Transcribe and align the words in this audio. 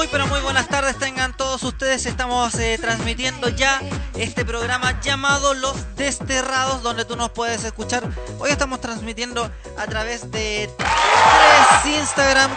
Muy 0.00 0.08
pero 0.08 0.26
muy 0.28 0.40
buenas 0.40 0.66
tardes 0.66 0.96
tengan 0.96 1.36
todos 1.36 1.62
ustedes. 1.62 2.06
Estamos 2.06 2.54
eh, 2.54 2.78
transmitiendo 2.80 3.50
ya 3.50 3.82
este 4.16 4.46
programa 4.46 4.98
llamado 5.02 5.52
Los 5.52 5.94
Desterrados, 5.94 6.82
donde 6.82 7.04
tú 7.04 7.16
nos 7.16 7.28
puedes 7.32 7.64
escuchar. 7.64 8.08
Hoy 8.38 8.50
estamos 8.50 8.80
transmitiendo 8.80 9.50
a 9.76 9.86
través 9.88 10.30
de 10.30 10.70
tres 10.78 11.96
Instagram 11.98 12.50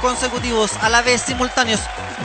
consecutivos, 0.00 0.72
a 0.80 0.88
la 0.88 1.02
vez 1.02 1.22
simultáneos. 1.22 1.78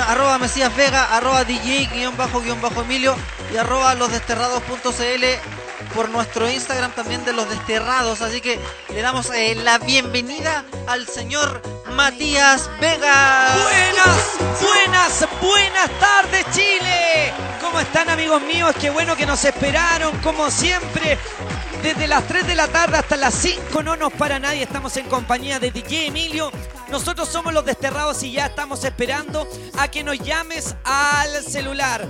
Arroba 0.07 0.39
Mesías 0.39 0.75
Vega, 0.75 1.15
arroba 1.15 1.43
DJ 1.43 1.89
guion 1.93 2.17
bajo 2.17 2.41
guion 2.41 2.59
bajo 2.59 2.81
Emilio 2.81 3.15
y 3.53 3.57
arroba 3.57 3.93
losdesterrados.cl 3.93 5.56
por 5.93 6.09
nuestro 6.09 6.49
Instagram 6.49 6.91
también 6.91 7.23
de 7.25 7.33
los 7.33 7.49
desterrados. 7.49 8.21
Así 8.21 8.41
que 8.41 8.59
le 8.93 9.01
damos 9.01 9.29
eh, 9.31 9.55
la 9.55 9.77
bienvenida 9.79 10.63
al 10.87 11.07
señor 11.07 11.61
Matías 11.91 12.69
Vega. 12.79 13.55
Buenas, 13.63 14.61
buenas, 14.61 15.27
buenas 15.41 15.89
tardes 15.99 16.45
Chile. 16.51 17.33
¿Cómo 17.61 17.79
están 17.79 18.09
amigos 18.09 18.41
míos? 18.43 18.75
Qué 18.79 18.89
bueno 18.89 19.15
que 19.15 19.25
nos 19.25 19.43
esperaron, 19.43 20.18
como 20.19 20.49
siempre. 20.49 21.18
Desde 21.83 22.07
las 22.07 22.27
3 22.27 22.47
de 22.47 22.55
la 22.55 22.68
tarde 22.68 22.97
hasta 22.97 23.15
las 23.18 23.33
5 23.35 23.83
no 23.83 23.96
nos 23.96 24.11
para 24.13 24.39
nadie. 24.39 24.63
Estamos 24.63 24.97
en 24.97 25.07
compañía 25.07 25.59
de 25.59 25.71
DJ 25.71 26.07
Emilio. 26.07 26.51
Nosotros 26.89 27.29
somos 27.29 27.54
los 27.54 27.65
desterrados 27.65 28.23
y 28.23 28.32
ya 28.32 28.47
estamos 28.47 28.83
esperando 28.83 29.47
a 29.77 29.87
que 29.89 30.04
nos 30.04 30.18
llames 30.19 30.75
al 30.83 31.43
celular. 31.43 32.07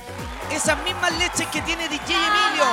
esas 0.52 0.78
mismas 0.84 1.12
leches 1.18 1.48
que 1.48 1.62
tiene 1.62 1.88
DJ 1.90 2.16
Emilio. 2.16 2.66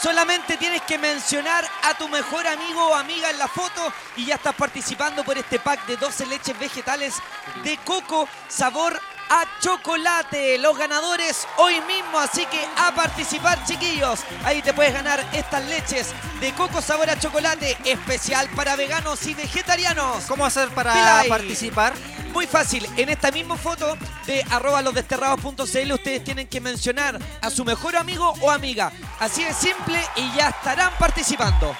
Solamente 0.00 0.56
tienes 0.56 0.80
que 0.82 0.96
mencionar 0.96 1.64
a 1.82 1.94
tu 1.94 2.08
mejor 2.08 2.46
amigo 2.46 2.86
o 2.86 2.94
amiga 2.94 3.28
en 3.30 3.38
la 3.38 3.48
foto 3.48 3.92
y 4.16 4.24
ya 4.24 4.36
estás 4.36 4.54
participando 4.54 5.24
por 5.24 5.36
este 5.36 5.58
pack 5.58 5.86
de 5.86 5.98
12 5.98 6.26
leches 6.26 6.58
vegetales 6.58 7.16
de 7.62 7.76
coco 7.78 8.26
sabor 8.48 8.98
a 9.30 9.46
chocolate. 9.60 10.58
Los 10.58 10.76
ganadores 10.76 11.46
hoy 11.56 11.80
mismo, 11.82 12.18
así 12.18 12.44
que 12.46 12.60
a 12.76 12.94
participar 12.94 13.64
chiquillos. 13.64 14.20
Ahí 14.44 14.60
te 14.60 14.74
puedes 14.74 14.92
ganar 14.92 15.24
estas 15.32 15.64
leches 15.66 16.12
de 16.40 16.52
coco 16.52 16.82
sabor 16.82 17.08
a 17.08 17.18
chocolate 17.18 17.78
especial 17.84 18.48
para 18.54 18.76
veganos 18.76 19.26
y 19.26 19.34
vegetarianos. 19.34 20.24
¿Cómo 20.26 20.44
hacer 20.44 20.68
para 20.70 20.92
Pilay. 20.92 21.28
participar? 21.28 21.94
Muy 22.32 22.46
fácil, 22.46 22.86
en 22.96 23.08
esta 23.08 23.30
misma 23.32 23.56
foto 23.56 23.96
de 24.26 24.44
arroba 24.50 24.82
losdesterrados.cl 24.82 25.92
ustedes 25.92 26.22
tienen 26.22 26.46
que 26.46 26.60
mencionar 26.60 27.18
a 27.40 27.50
su 27.50 27.64
mejor 27.64 27.96
amigo 27.96 28.34
o 28.40 28.50
amiga. 28.50 28.92
Así 29.18 29.42
de 29.42 29.52
simple 29.52 30.00
y 30.16 30.36
ya 30.36 30.50
estarán 30.50 30.92
participando. 30.98 31.74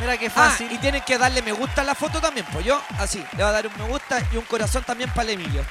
Mira 0.00 0.16
qué 0.18 0.26
Ah, 0.26 0.30
fácil. 0.50 0.70
y 0.72 0.78
tienen 0.78 1.02
que 1.02 1.16
darle 1.18 1.40
me 1.42 1.52
gusta 1.52 1.80
a 1.82 1.84
la 1.84 1.94
foto 1.94 2.20
también, 2.20 2.46
pues 2.52 2.64
yo 2.64 2.80
así, 2.98 3.18
le 3.18 3.38
voy 3.38 3.44
a 3.44 3.52
dar 3.52 3.66
un 3.66 3.72
me 3.78 3.88
gusta 3.88 4.20
y 4.32 4.36
un 4.36 4.44
corazón 4.44 4.82
también 4.84 5.10
para 5.10 5.22
el 5.24 5.40
Emilio. 5.40 5.64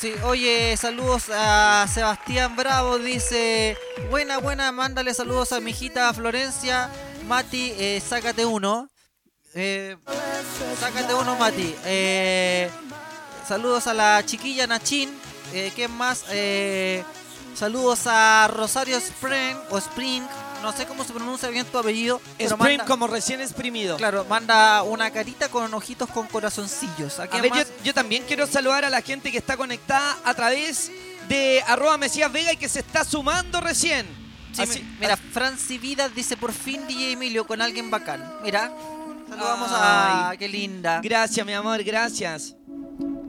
Sí, 0.00 0.14
oye, 0.22 0.76
saludos 0.76 1.24
a 1.34 1.86
Sebastián 1.92 2.54
Bravo, 2.54 2.98
dice, 2.98 3.76
buena, 4.10 4.38
buena, 4.38 4.70
mándale 4.72 5.12
saludos 5.14 5.52
a 5.52 5.60
mi 5.60 5.72
hijita 5.72 6.12
Florencia, 6.14 6.88
Mati, 7.26 7.72
eh, 7.76 8.00
sácate 8.06 8.44
uno. 8.44 8.88
Eh, 9.54 9.96
sácate 10.78 11.14
uno, 11.14 11.34
Mati. 11.36 11.74
Eh, 11.84 12.70
saludos 13.48 13.86
a 13.88 13.94
la 13.94 14.24
chiquilla 14.24 14.66
Nachin, 14.66 15.10
¿quién 15.74 15.90
más? 15.92 16.24
Saludos 17.54 18.02
a 18.06 18.46
Rosario 18.48 18.98
Spring, 18.98 19.56
o 19.70 19.78
Spring, 19.78 20.22
no 20.62 20.72
sé 20.72 20.86
cómo 20.86 21.04
se 21.04 21.12
pronuncia 21.12 21.48
bien 21.50 21.64
tu 21.66 21.78
apellido. 21.78 22.20
Spring 22.38 22.58
manda- 22.58 22.84
como 22.84 23.06
recién 23.06 23.40
exprimido. 23.40 23.96
Claro, 23.96 24.24
manda 24.28 24.82
una 24.82 25.10
carita 25.10 25.48
con 25.48 25.72
ojitos 25.74 26.08
con 26.10 26.26
corazoncillos. 26.26 27.18
¿A 27.20 27.24
A 27.24 27.40
ver, 27.40 27.52
yo, 27.84 27.94
también 27.94 28.24
quiero 28.26 28.46
saludar 28.46 28.84
a 28.84 28.90
la 28.90 29.00
gente 29.02 29.30
que 29.30 29.38
está 29.38 29.56
conectada 29.56 30.16
a 30.24 30.34
través 30.34 30.90
de 31.28 31.62
arroba 31.66 31.96
Mesías 31.98 32.30
Vega 32.32 32.52
y 32.52 32.56
que 32.56 32.68
se 32.68 32.80
está 32.80 33.04
sumando 33.04 33.60
recién. 33.60 34.06
Sí, 34.52 34.62
Así- 34.62 34.96
mira, 34.98 35.16
Franci 35.16 35.78
Vidas 35.78 36.14
dice 36.14 36.36
por 36.36 36.52
fin 36.52 36.86
DJ 36.88 37.12
Emilio 37.12 37.46
con 37.46 37.60
alguien 37.62 37.90
bacán. 37.90 38.38
Mira, 38.42 38.72
saludamos 39.28 39.70
a. 39.72 40.30
Ay. 40.30 40.38
Qué 40.38 40.48
linda. 40.48 41.00
Gracias, 41.02 41.44
mi 41.46 41.52
amor, 41.52 41.82
gracias. 41.84 42.54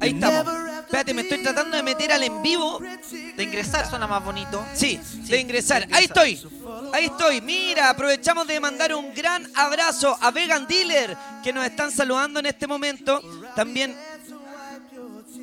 Ahí 0.01 0.11
estamos. 0.11 0.69
Espérate, 0.89 1.13
me 1.13 1.22
estoy 1.22 1.44
tratando 1.44 1.77
de 1.77 1.83
meter 1.83 2.11
al 2.11 2.23
en 2.23 2.41
vivo. 2.41 2.79
De 2.79 3.44
ingresar 3.44 3.88
suena 3.88 4.07
más 4.07 4.25
bonito. 4.25 4.66
Sí, 4.73 5.00
Sí, 5.03 5.22
de 5.29 5.39
ingresar. 5.39 5.88
de 5.88 5.94
Ahí 5.95 6.05
ingresar. 6.05 6.27
estoy. 6.27 6.91
Ahí 6.94 7.05
estoy. 7.05 7.41
Mira, 7.41 7.91
aprovechamos 7.91 8.47
de 8.47 8.59
mandar 8.59 8.95
un 8.95 9.13
gran 9.13 9.47
abrazo 9.55 10.17
a 10.19 10.31
Vegan 10.31 10.66
Dealer 10.67 11.16
que 11.44 11.53
nos 11.53 11.63
están 11.63 11.91
saludando 11.91 12.39
en 12.39 12.47
este 12.47 12.66
momento. 12.66 13.22
También. 13.55 13.95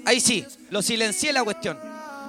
Ahí 0.04 0.20
sí, 0.20 0.44
lo 0.70 0.82
silencié 0.82 1.32
la 1.32 1.44
cuestión. 1.44 1.78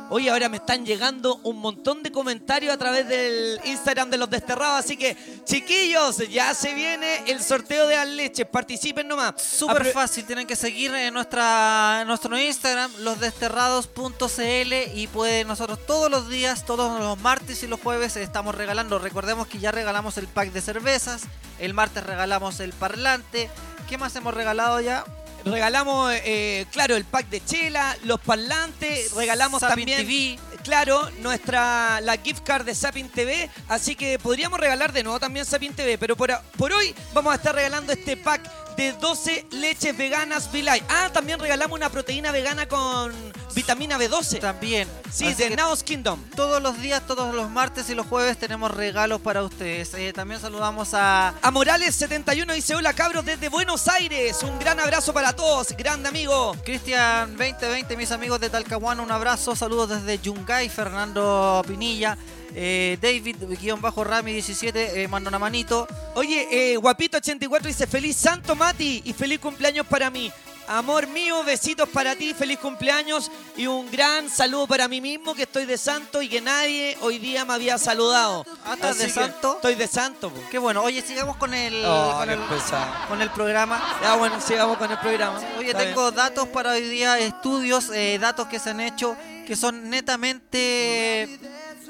Oye, 0.10 0.30
ahora 0.30 0.48
me 0.48 0.58
están 0.58 0.86
llegando 0.86 1.40
un 1.44 1.58
montón 1.58 2.02
de 2.02 2.12
comentarios 2.14 2.74
a 2.74 2.78
través 2.78 3.08
del 3.10 3.60
Instagram 3.66 4.10
de 4.10 4.18
los 4.18 4.30
desterrados. 4.30 4.80
Así 4.86 4.96
que, 4.96 5.18
chiquillos, 5.44 6.18
ya 6.30 6.54
se 6.54 6.74
viene 6.74 7.24
el 7.28 7.44
sorteo 7.44 7.88
de 7.88 7.96
las 7.98 8.08
leches. 8.08 8.46
Participen 8.48 9.08
nomás. 9.08 9.34
Súper 9.42 9.84
Apro- 9.84 9.92
fácil, 9.94 10.24
tienen 10.26 10.48
que 10.48 10.56
seguir 10.56 10.94
en, 10.94 11.14
nuestra, 11.14 12.00
en 12.02 12.08
nuestro 12.08 12.40
Instagram, 12.40 12.90
losdesterrados.cl 13.00 14.74
y 14.98 15.08
pueden 15.08 15.48
nosotros 15.48 15.86
todos 15.86 16.10
los 16.10 16.30
días, 16.30 16.66
todos 16.66 17.00
los 17.00 17.18
martes 17.20 17.62
y 17.64 17.68
los 17.68 17.80
jueves 17.82 18.16
estamos 18.16 18.56
regalando. 18.56 19.00
Recordemos 19.00 19.48
que 19.48 19.60
ya 19.60 19.72
regalamos 19.72 20.18
el 20.18 20.28
pack 20.28 20.52
de 20.54 20.62
cervezas, 20.62 21.24
el 21.60 21.74
martes 21.74 22.06
regalamos 22.06 22.60
el 22.62 22.72
parlante. 22.74 23.50
¿Qué 23.90 23.98
más 23.98 24.16
hemos 24.16 24.34
regalado 24.34 24.80
ya? 24.80 25.04
Regalamos, 25.52 26.14
eh, 26.14 26.66
claro, 26.72 26.96
el 26.96 27.06
pack 27.06 27.30
de 27.30 27.44
chela, 27.44 27.96
los 28.04 28.20
parlantes, 28.20 29.12
regalamos 29.14 29.62
Sapin 29.62 29.88
también, 29.88 30.06
TV. 30.06 30.40
claro, 30.64 31.10
nuestra 31.22 32.02
la 32.02 32.18
gift 32.18 32.44
card 32.44 32.66
de 32.66 32.76
Sapin 32.76 33.10
TV, 33.10 33.50
así 33.68 33.96
que 33.96 34.20
podríamos 34.20 34.60
regalar 34.60 34.94
de 34.94 35.04
nuevo 35.04 35.20
también 35.20 35.46
Sapin 35.46 35.74
TV, 35.74 35.98
pero 35.98 36.16
por, 36.16 36.32
por 36.58 36.72
hoy 36.74 36.94
vamos 37.14 37.34
a 37.34 37.36
estar 37.36 37.56
regalando 37.56 37.94
este 37.94 38.18
pack 38.18 38.67
de 38.78 38.94
12 38.94 39.48
leches 39.52 39.98
veganas 39.98 40.52
Vilay. 40.52 40.82
Ah, 40.88 41.10
también 41.12 41.40
regalamos 41.40 41.76
una 41.76 41.90
proteína 41.90 42.32
vegana 42.32 42.68
con 42.68 43.12
vitamina 43.56 43.98
B12. 43.98 44.40
También. 44.40 44.88
Sí, 45.12 45.26
Así 45.26 45.34
de 45.44 45.56
Naos 45.56 45.82
Kingdom. 45.84 46.22
todos 46.36 46.62
los 46.62 46.80
días, 46.80 47.02
todos 47.08 47.34
los 47.34 47.50
martes 47.50 47.90
y 47.90 47.96
los 47.96 48.06
jueves 48.06 48.38
tenemos 48.38 48.70
regalos 48.70 49.20
para 49.20 49.42
ustedes. 49.44 49.94
Eh, 49.96 50.14
también 50.14 50.40
saludamos 50.40 50.94
a 50.94 51.30
A 51.42 51.52
Morales71 51.52 52.54
dice, 52.54 52.76
hola 52.76 52.94
cabros 52.94 53.26
desde 53.26 53.50
Buenos 53.50 53.88
Aires, 53.88 54.44
un 54.44 54.60
gran 54.60 54.80
abrazo 54.80 55.12
para 55.14 55.34
todos, 55.34 55.70
grande 55.76 56.10
amigo. 56.10 56.56
Cristian 56.64 57.36
2020, 57.36 57.98
mis 57.98 58.12
amigos 58.12 58.40
de 58.40 58.50
Talcahuano, 58.52 59.02
un 59.02 59.12
abrazo, 59.12 59.56
saludos 59.56 59.90
desde 59.90 60.20
Yungay, 60.20 60.70
Fernando 60.70 61.64
Pinilla, 61.68 62.16
eh, 62.60 62.98
David-Rami17, 63.00 64.76
eh, 64.76 65.08
manda 65.08 65.30
una 65.30 65.38
manito. 65.38 65.88
Oye, 66.16 66.48
eh, 66.74 66.78
Guapito84 66.78 67.62
dice 67.62 67.86
feliz 67.86 68.16
Santo 68.18 68.56
Mati 68.56 69.04
y 69.06 69.14
feliz 69.14 69.40
cumpleaños 69.40 69.86
para 69.86 70.10
mí. 70.10 70.32
Amor 70.68 71.06
mío, 71.08 71.44
besitos 71.44 71.88
para 71.88 72.16
ti, 72.16 72.34
feliz 72.34 72.58
cumpleaños 72.58 73.32
y 73.56 73.68
un 73.68 73.90
gran 73.92 74.28
saludo 74.30 74.66
para 74.68 74.88
mí 74.88 75.00
mismo 75.00 75.34
que 75.36 75.44
estoy 75.44 75.66
de 75.66 75.78
santo 75.78 76.22
y 76.22 76.28
que 76.28 76.42
nadie 76.42 76.98
hoy 77.02 77.20
día 77.20 77.46
me 77.46 77.54
había 77.54 77.78
saludado. 77.78 78.44
Ah, 78.66 78.74
¿estás 78.74 78.98
de 78.98 79.08
santo? 79.10 79.54
Estoy 79.58 79.76
de 79.76 79.88
santo. 79.88 80.30
po. 80.32 80.42
Qué 80.50 80.58
bueno. 80.58 80.82
Oye, 80.84 81.02
sigamos 81.04 81.38
con 81.38 81.54
el, 81.54 81.86
Oh, 81.86 82.16
con, 82.18 82.30
el 82.30 82.40
pesado. 82.40 82.88
con 83.08 83.22
el 83.22 83.30
programa. 83.30 83.82
Ya 84.02 84.16
bueno, 84.16 84.42
sigamos 84.42 84.78
con 84.78 84.92
el 84.92 84.98
programa. 84.98 85.40
Oye, 85.60 85.70
Está 85.70 85.84
tengo 85.86 86.12
datos 86.12 86.48
para 86.48 86.72
hoy 86.72 86.82
día, 86.82 87.18
estudios, 87.20 87.90
eh, 87.94 88.18
datos 88.20 88.48
que 88.48 88.60
se 88.60 88.72
han 88.72 88.82
hecho 88.82 89.16
que 89.48 89.56
son 89.56 89.90
netamente 89.90 91.40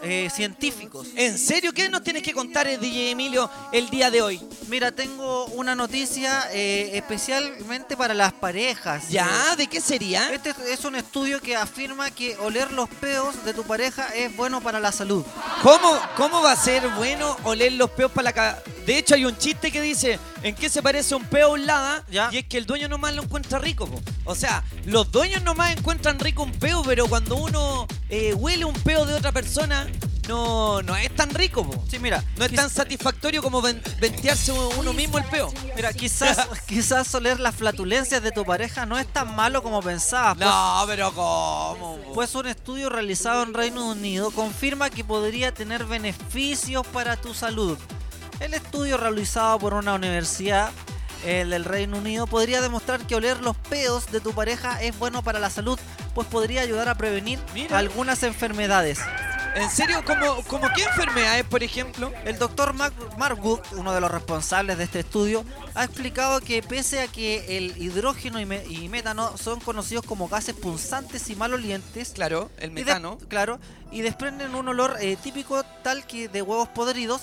eh, 0.04 0.30
científicos. 0.34 1.08
¿En 1.16 1.38
serio 1.38 1.74
qué 1.74 1.90
nos 1.90 2.04
tienes 2.04 2.24
que 2.24 2.34
contar, 2.34 2.68
eh, 2.68 2.78
DJ 2.78 3.12
Emilio, 3.12 3.50
el 3.72 3.90
día 3.90 4.12
de 4.12 4.22
hoy? 4.22 4.42
Mira, 4.68 4.92
tengo 4.92 5.46
una 5.48 5.76
noticia 5.76 6.48
eh, 6.52 6.92
especialmente 6.94 7.98
para 7.98 8.14
las 8.14 8.34
parejas. 8.34 9.10
¿Ya? 9.10 9.56
¿De 9.56 9.68
qué 9.68 9.82
sería? 9.82 10.32
Este 10.34 10.54
es 10.72 10.86
un 10.86 10.96
estudio 10.96 11.42
que 11.42 11.56
afirma 11.56 12.12
que 12.12 12.36
oler 12.38 12.72
los 12.72 12.90
peos 12.90 13.44
de 13.46 13.54
tu 13.54 13.64
pareja 13.64 14.08
es 14.16 14.36
bueno 14.36 14.62
para 14.62 14.80
la 14.80 14.92
salud. 14.92 15.24
¿Cómo, 15.62 16.00
¿Cómo 16.16 16.42
va 16.42 16.52
a 16.52 16.56
ser 16.56 16.88
bueno 16.90 17.38
oler 17.44 17.74
los 17.74 17.90
peos 17.92 18.12
para 18.12 18.26
la 18.26 18.34
ca... 18.34 18.64
De 18.86 18.98
hecho, 18.98 19.16
hay 19.16 19.26
un 19.26 19.38
chiste 19.38 19.72
que 19.72 19.82
dice, 19.82 20.18
¿en 20.44 20.56
qué 20.56 20.70
se 20.70 20.82
parece 20.82 21.14
un 21.14 21.26
peo 21.26 21.48
a 21.48 21.52
un 21.54 21.66
lada? 21.66 22.06
Ya. 22.10 22.30
Y 22.32 22.38
es 22.38 22.46
que 22.46 22.58
el 22.58 22.66
dueño 22.66 22.88
nomás 22.88 23.14
lo 23.16 23.24
encuentra 23.24 23.60
rico. 23.60 23.86
po. 23.86 24.02
O 24.24 24.36
sea, 24.36 24.64
los 24.86 25.12
dueños 25.12 25.44
nomás 25.44 25.76
encuentran 25.76 26.20
rico 26.20 26.44
un 26.44 26.52
peo, 26.52 26.84
pero 26.84 27.08
cuando 27.08 27.36
uno 27.36 27.88
eh, 28.10 28.34
huele 28.34 28.66
un 28.66 28.74
peo 28.74 29.06
de 29.06 29.14
otra 29.14 29.32
persona, 29.32 29.87
no, 30.28 30.82
no 30.82 30.96
es 30.98 31.14
tan 31.16 31.30
rico. 31.30 31.64
po. 31.70 31.84
Sí, 31.90 32.00
mira, 32.00 32.24
No 32.38 32.46
es 32.46 32.54
tan 32.54 32.70
satisfactorio 32.70 33.42
como 33.42 33.62
ven- 33.62 33.82
ventearse 34.00 34.52
uno 34.52 34.92
mismo 34.94 35.18
el 35.18 35.24
peo. 35.26 35.52
mira, 35.76 35.94
quizás, 35.94 36.38
quizás 36.68 37.14
oler 37.16 37.40
las 37.40 37.56
flatulencias 37.56 38.22
de 38.22 38.32
tu 38.32 38.44
pareja 38.46 38.86
no 38.86 38.98
es 39.00 39.08
tan 39.08 39.36
malo 39.36 39.64
como 39.64 39.82
pensabas. 39.82 40.36
pues- 40.38 40.48
No, 40.50 40.84
pero 40.88 41.14
¿cómo? 41.14 41.98
po? 42.04 42.14
Pues 42.14 42.36
un 42.36 42.48
estudio 42.48 42.90
realizado 42.90 43.44
en 43.44 43.54
Reino 43.54 43.86
Unido 43.90 44.32
confirma 44.32 44.90
que 44.90 45.04
podría 45.06 45.54
tener 45.54 45.86
beneficios 45.86 46.86
para 46.88 47.16
tu 47.16 47.34
salud. 47.34 47.78
El 48.40 48.54
estudio 48.54 48.98
realizado 48.98 49.58
por 49.60 49.74
una 49.74 49.94
universidad 49.94 50.72
el 51.26 51.50
del 51.50 51.66
Reino 51.66 51.98
Unido 51.98 52.28
podría 52.28 52.62
demostrar 52.62 53.00
que 53.02 53.16
oler 53.16 53.42
los 53.42 53.58
peos 53.58 54.12
de 54.12 54.20
tu 54.22 54.34
pareja 54.34 54.80
es 54.84 54.98
bueno 55.00 55.24
para 55.24 55.40
la 55.40 55.50
salud, 55.50 55.80
pues 56.14 56.28
podría 56.28 56.62
ayudar 56.62 56.90
a 56.90 56.96
prevenir 56.96 57.40
Mira. 57.56 57.78
algunas 57.80 58.22
enfermedades. 58.22 59.00
¿En 59.60 59.70
serio? 59.72 60.04
¿Cómo, 60.06 60.44
cómo 60.48 60.68
qué 60.76 60.84
enfermedades, 60.84 61.44
por 61.46 61.64
ejemplo? 61.64 62.12
El 62.26 62.38
doctor 62.38 62.74
Mark, 62.74 62.94
Mark 63.18 63.44
Wood, 63.44 63.60
uno 63.74 63.92
de 63.94 64.00
los 64.00 64.12
responsables 64.12 64.78
de 64.78 64.84
este 64.84 65.00
estudio, 65.00 65.44
ha 65.74 65.84
explicado 65.84 66.40
que 66.42 66.62
pese 66.62 67.02
a 67.02 67.08
que 67.08 67.58
el 67.58 67.76
hidrógeno 67.78 68.40
y, 68.40 68.46
me- 68.46 68.64
y 68.66 68.88
metano 68.88 69.36
son 69.38 69.60
conocidos 69.60 70.06
como 70.06 70.28
gases 70.28 70.56
punzantes 70.56 71.30
y 71.30 71.36
malolientes, 71.36 72.12
Claro, 72.12 72.52
el 72.60 72.70
y 72.70 72.74
metano. 72.74 73.18
claro, 73.28 73.60
y 73.92 74.02
desprenden 74.02 74.54
un 74.54 74.68
olor 74.68 74.96
eh, 75.02 75.18
típico 75.22 75.64
tal 75.84 76.06
que 76.06 76.30
de 76.30 76.42
huevos 76.44 76.68
podridos 76.70 77.22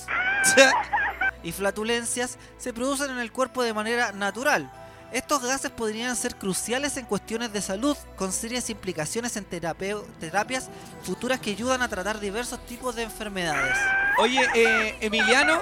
y 1.44 1.52
flatulencias 1.52 2.38
se 2.58 2.72
producen 2.72 3.10
en 3.12 3.18
el 3.18 3.30
cuerpo 3.30 3.62
de 3.62 3.72
manera 3.74 4.10
natural. 4.12 4.70
Estos 5.14 5.44
gases 5.44 5.70
podrían 5.70 6.16
ser 6.16 6.34
cruciales 6.34 6.96
en 6.96 7.06
cuestiones 7.06 7.52
de 7.52 7.62
salud, 7.62 7.96
con 8.16 8.32
serias 8.32 8.68
implicaciones 8.68 9.36
en 9.36 9.44
terapias 9.44 10.68
futuras 11.04 11.38
que 11.38 11.50
ayudan 11.52 11.82
a 11.82 11.88
tratar 11.88 12.18
diversos 12.18 12.58
tipos 12.66 12.96
de 12.96 13.04
enfermedades. 13.04 13.78
Oye, 14.18 14.40
eh, 14.56 14.96
Emiliano, 15.00 15.60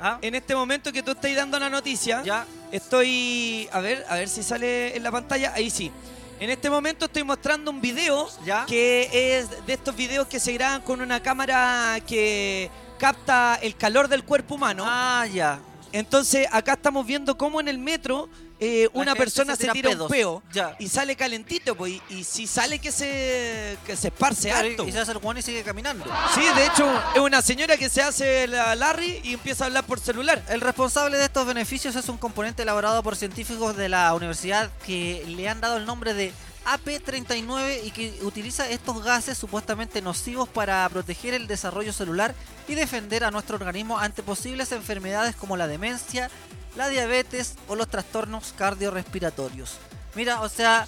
¿Ah? 0.00 0.16
en 0.22 0.34
este 0.34 0.54
momento 0.54 0.90
que 0.90 1.02
tú 1.02 1.10
estás 1.10 1.36
dando 1.36 1.58
la 1.58 1.68
noticia, 1.68 2.22
¿Ya? 2.22 2.46
estoy. 2.72 3.68
A 3.72 3.80
ver, 3.80 4.06
a 4.08 4.14
ver 4.14 4.26
si 4.26 4.42
sale 4.42 4.96
en 4.96 5.02
la 5.02 5.10
pantalla. 5.10 5.52
Ahí 5.54 5.68
sí. 5.68 5.92
En 6.40 6.48
este 6.48 6.70
momento 6.70 7.04
estoy 7.04 7.24
mostrando 7.24 7.70
un 7.72 7.82
video 7.82 8.26
¿Ya? 8.46 8.64
que 8.64 9.10
es 9.38 9.66
de 9.66 9.74
estos 9.74 9.94
videos 9.94 10.26
que 10.28 10.40
se 10.40 10.54
graban 10.54 10.80
con 10.80 11.02
una 11.02 11.22
cámara 11.22 11.98
que 12.06 12.70
capta 12.98 13.58
el 13.60 13.76
calor 13.76 14.08
del 14.08 14.24
cuerpo 14.24 14.54
humano. 14.54 14.82
Ah, 14.86 15.26
ya. 15.30 15.60
Entonces, 15.92 16.48
acá 16.50 16.72
estamos 16.72 17.06
viendo 17.06 17.36
cómo 17.38 17.60
en 17.60 17.68
el 17.68 17.78
metro 17.78 18.28
eh, 18.60 18.88
una 18.92 19.14
persona 19.14 19.56
se 19.56 19.66
se 19.66 19.72
tira 19.72 19.90
un 19.90 20.08
peo 20.08 20.42
Ya. 20.52 20.76
y 20.78 20.88
sale 20.88 21.16
calentito, 21.16 21.74
pues, 21.74 21.92
y, 21.92 22.02
y 22.10 22.24
si 22.24 22.46
sale 22.46 22.78
que 22.78 22.92
se, 22.92 23.76
que 23.86 23.96
se 23.96 24.08
esparce 24.08 24.48
Claro, 24.50 24.68
harto. 24.68 24.86
y 24.88 24.92
se 24.92 25.00
hace 25.00 25.12
el 25.12 25.18
guano 25.18 25.40
y 25.40 25.42
sigue 25.42 25.62
caminando. 25.62 26.04
Sí, 26.34 26.42
de 26.56 26.66
hecho, 26.66 27.02
es 27.14 27.20
una 27.20 27.42
señora 27.42 27.76
que 27.76 27.88
se 27.88 28.00
hace 28.02 28.46
la 28.46 28.74
Larry 28.76 29.20
y 29.24 29.34
empieza 29.34 29.64
a 29.64 29.66
hablar 29.66 29.84
por 29.84 29.98
celular. 30.00 30.42
El 30.48 30.60
responsable 30.60 31.16
de 31.18 31.24
estos 31.24 31.46
beneficios 31.46 31.96
es 31.96 32.08
un 32.08 32.16
componente 32.16 32.62
elaborado 32.62 33.02
por 33.02 33.16
científicos 33.16 33.76
de 33.76 33.88
la 33.88 34.14
universidad 34.14 34.70
que 34.86 35.24
le 35.26 35.48
han 35.48 35.60
dado 35.60 35.76
el 35.76 35.84
nombre 35.86 36.14
de 36.14 36.32
AP39 36.66 37.80
y 37.84 37.90
que 37.90 38.18
utiliza 38.22 38.68
estos 38.70 39.02
gases 39.02 39.36
supuestamente 39.36 40.00
nocivos 40.00 40.48
para 40.48 40.88
proteger 40.88 41.34
el 41.34 41.46
desarrollo 41.46 41.92
celular 41.92 42.34
y 42.68 42.74
defender 42.74 43.24
a 43.24 43.30
nuestro 43.30 43.56
organismo 43.56 43.98
ante 43.98 44.22
posibles 44.22 44.72
enfermedades 44.72 45.36
como 45.36 45.56
la 45.56 45.66
demencia, 45.66 46.30
la 46.76 46.88
diabetes 46.88 47.54
o 47.68 47.76
los 47.76 47.88
trastornos 47.88 48.52
cardiorrespiratorios. 48.56 49.78
Mira, 50.14 50.40
o 50.42 50.48
sea, 50.48 50.86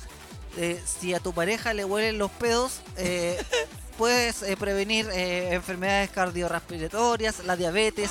eh, 0.56 0.82
si 0.84 1.14
a 1.14 1.20
tu 1.20 1.32
pareja 1.32 1.74
le 1.74 1.84
huelen 1.84 2.18
los 2.18 2.30
pedos, 2.30 2.80
eh, 2.96 3.42
puedes 3.98 4.42
eh, 4.42 4.56
prevenir 4.56 5.08
enfermedades 5.10 6.10
cardiorrespiratorias, 6.10 7.44
la 7.44 7.56
diabetes. 7.56 8.10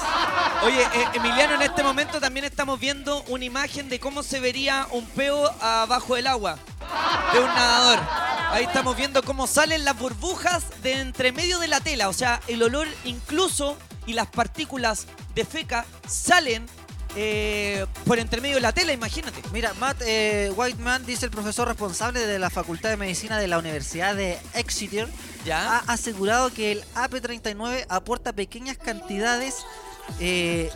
Oye, 0.64 0.84
Emiliano, 1.14 1.56
en 1.56 1.62
este 1.62 1.84
momento 1.84 2.20
también 2.20 2.46
estamos 2.46 2.80
viendo 2.80 3.24
una 3.28 3.46
imagen 3.46 3.90
de 3.90 4.00
cómo 4.00 4.24
se 4.24 4.40
vería 4.40 4.88
un 4.92 5.06
peo 5.08 5.46
abajo 5.62 6.16
del 6.16 6.28
agua 6.28 6.58
de 7.34 7.40
un 7.40 7.48
nadador. 7.48 8.00
Ahí 8.52 8.66
estamos 8.66 8.96
viendo 8.96 9.24
cómo 9.24 9.48
salen 9.48 9.84
las 9.84 9.98
burbujas 9.98 10.64
de 10.82 11.00
entre 11.00 11.32
medio 11.32 11.60
de 11.60 11.68
la 11.68 11.80
tela. 11.82 12.10
O 12.10 12.14
sea, 12.14 12.42
el 12.48 12.64
olor 12.64 12.88
incluso 13.04 13.78
y 14.06 14.14
las 14.14 14.28
partículas 14.28 15.08
de 15.34 15.46
feca 15.46 15.86
salen 16.08 16.66
eh, 17.16 17.86
por 18.06 18.20
entre 18.20 18.42
medio 18.42 18.56
de 18.56 18.62
la 18.62 18.72
tela, 18.72 18.94
imagínate. 18.94 19.42
Mira, 19.54 19.74
Matt 19.76 20.02
eh, 20.06 20.52
Whiteman, 20.56 21.06
dice 21.06 21.26
el 21.26 21.32
profesor 21.32 21.68
responsable 21.68 22.26
de 22.26 22.40
la 22.40 22.50
Facultad 22.50 22.90
de 22.90 22.98
Medicina 22.98 23.38
de 23.40 23.48
la 23.48 23.58
Universidad 23.58 24.16
de 24.16 24.38
Exeter, 24.54 25.06
ha 25.06 25.46
¿Ya? 25.46 25.78
asegurado 25.88 26.52
que 26.54 26.74
el 26.74 26.84
AP39 26.96 27.86
aporta 27.90 28.34
pequeñas 28.34 28.78
cantidades 28.78 29.66
eh, 30.20 30.70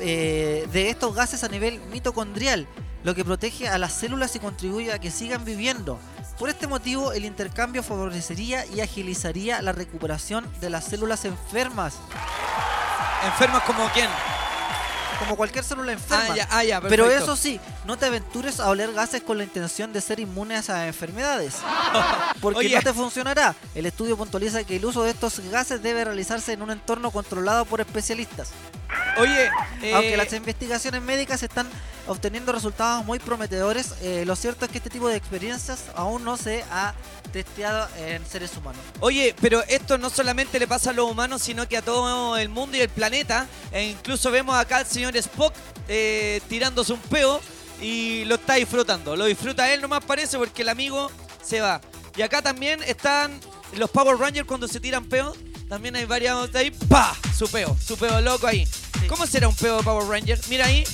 eh, 0.00 0.68
de 0.70 0.90
estos 0.90 1.14
gases 1.14 1.44
a 1.44 1.48
nivel 1.48 1.80
mitocondrial, 1.90 2.66
lo 3.02 3.14
que 3.14 3.24
protege 3.24 3.68
a 3.68 3.78
las 3.78 3.94
células 3.94 4.36
y 4.36 4.40
contribuye 4.40 4.92
a 4.92 4.98
que 4.98 5.10
sigan 5.10 5.44
viviendo. 5.44 5.98
Por 6.38 6.50
este 6.50 6.66
motivo, 6.66 7.12
el 7.12 7.24
intercambio 7.24 7.82
favorecería 7.82 8.66
y 8.66 8.80
agilizaría 8.80 9.62
la 9.62 9.72
recuperación 9.72 10.46
de 10.60 10.70
las 10.70 10.84
células 10.84 11.24
enfermas, 11.24 11.94
¿Enfermos 13.24 13.62
como 13.62 13.88
quién? 13.88 14.08
Como 15.18 15.36
cualquier 15.36 15.64
célula 15.64 15.92
enferma. 15.92 16.26
Ah, 16.30 16.36
ya, 16.36 16.48
ah, 16.50 16.64
ya, 16.64 16.80
Pero 16.80 17.10
eso 17.10 17.36
sí, 17.36 17.60
no 17.84 17.96
te 17.96 18.06
aventures 18.06 18.60
a 18.60 18.68
oler 18.68 18.92
gases 18.92 19.22
con 19.22 19.38
la 19.38 19.44
intención 19.44 19.92
de 19.92 20.00
ser 20.00 20.20
inmune 20.20 20.56
a 20.56 20.60
esas 20.60 20.86
enfermedades. 20.86 21.56
Porque 22.40 22.60
Oye. 22.60 22.74
no 22.74 22.82
te 22.82 22.92
funcionará. 22.92 23.54
El 23.74 23.86
estudio 23.86 24.16
puntualiza 24.16 24.64
que 24.64 24.76
el 24.76 24.84
uso 24.84 25.02
de 25.02 25.10
estos 25.10 25.40
gases 25.50 25.82
debe 25.82 26.04
realizarse 26.04 26.52
en 26.52 26.62
un 26.62 26.70
entorno 26.70 27.10
controlado 27.10 27.64
por 27.64 27.80
especialistas. 27.80 28.50
Oye, 29.18 29.50
eh, 29.82 29.94
Aunque 29.94 30.16
las 30.16 30.32
investigaciones 30.32 31.02
médicas 31.02 31.42
están 31.42 31.66
obteniendo 32.06 32.52
resultados 32.52 33.04
muy 33.04 33.18
prometedores, 33.18 33.94
eh, 34.02 34.24
lo 34.26 34.36
cierto 34.36 34.64
es 34.64 34.70
que 34.70 34.78
este 34.78 34.90
tipo 34.90 35.08
de 35.08 35.16
experiencias 35.16 35.84
aún 35.94 36.24
no 36.24 36.36
se 36.36 36.64
ha 36.70 36.94
testeado 37.32 37.88
en 37.98 38.24
seres 38.26 38.56
humanos. 38.56 38.80
Oye, 39.00 39.34
pero 39.40 39.62
esto 39.68 39.98
no 39.98 40.10
solamente 40.10 40.58
le 40.58 40.66
pasa 40.66 40.90
a 40.90 40.92
los 40.92 41.10
humanos, 41.10 41.42
sino 41.42 41.68
que 41.68 41.76
a 41.76 41.82
todo 41.82 42.36
el 42.36 42.48
mundo 42.48 42.76
y 42.76 42.80
el 42.80 42.88
planeta. 42.88 43.46
E 43.72 43.84
incluso 43.84 44.30
vemos 44.30 44.56
acá 44.56 44.78
al 44.78 44.86
señor 44.86 45.16
Spock 45.16 45.52
eh, 45.88 46.40
tirándose 46.48 46.92
un 46.92 47.00
peo 47.00 47.40
y 47.80 48.24
lo 48.24 48.36
está 48.36 48.54
disfrutando. 48.54 49.16
Lo 49.16 49.26
disfruta 49.26 49.72
él 49.72 49.82
nomás 49.82 50.04
parece 50.04 50.38
porque 50.38 50.62
el 50.62 50.68
amigo 50.68 51.10
se 51.42 51.60
va. 51.60 51.80
Y 52.16 52.22
acá 52.22 52.40
también 52.40 52.82
están 52.82 53.38
los 53.74 53.90
Power 53.90 54.16
Rangers 54.16 54.46
cuando 54.46 54.68
se 54.68 54.80
tiran 54.80 55.04
peos. 55.04 55.36
También 55.68 55.96
hay 55.96 56.04
varios 56.04 56.50
de 56.52 56.58
ahí. 56.58 56.70
¡Pa! 56.70 57.14
Su 57.36 57.48
peo, 57.48 57.76
su 57.84 57.96
peo 57.96 58.20
loco 58.20 58.46
ahí. 58.46 58.66
¿Cómo 59.08 59.26
será 59.26 59.48
un 59.48 59.54
peo 59.54 59.78
de 59.78 59.82
Power 59.82 60.08
Ranger? 60.08 60.40
Mira 60.48 60.66
ahí. 60.66 60.84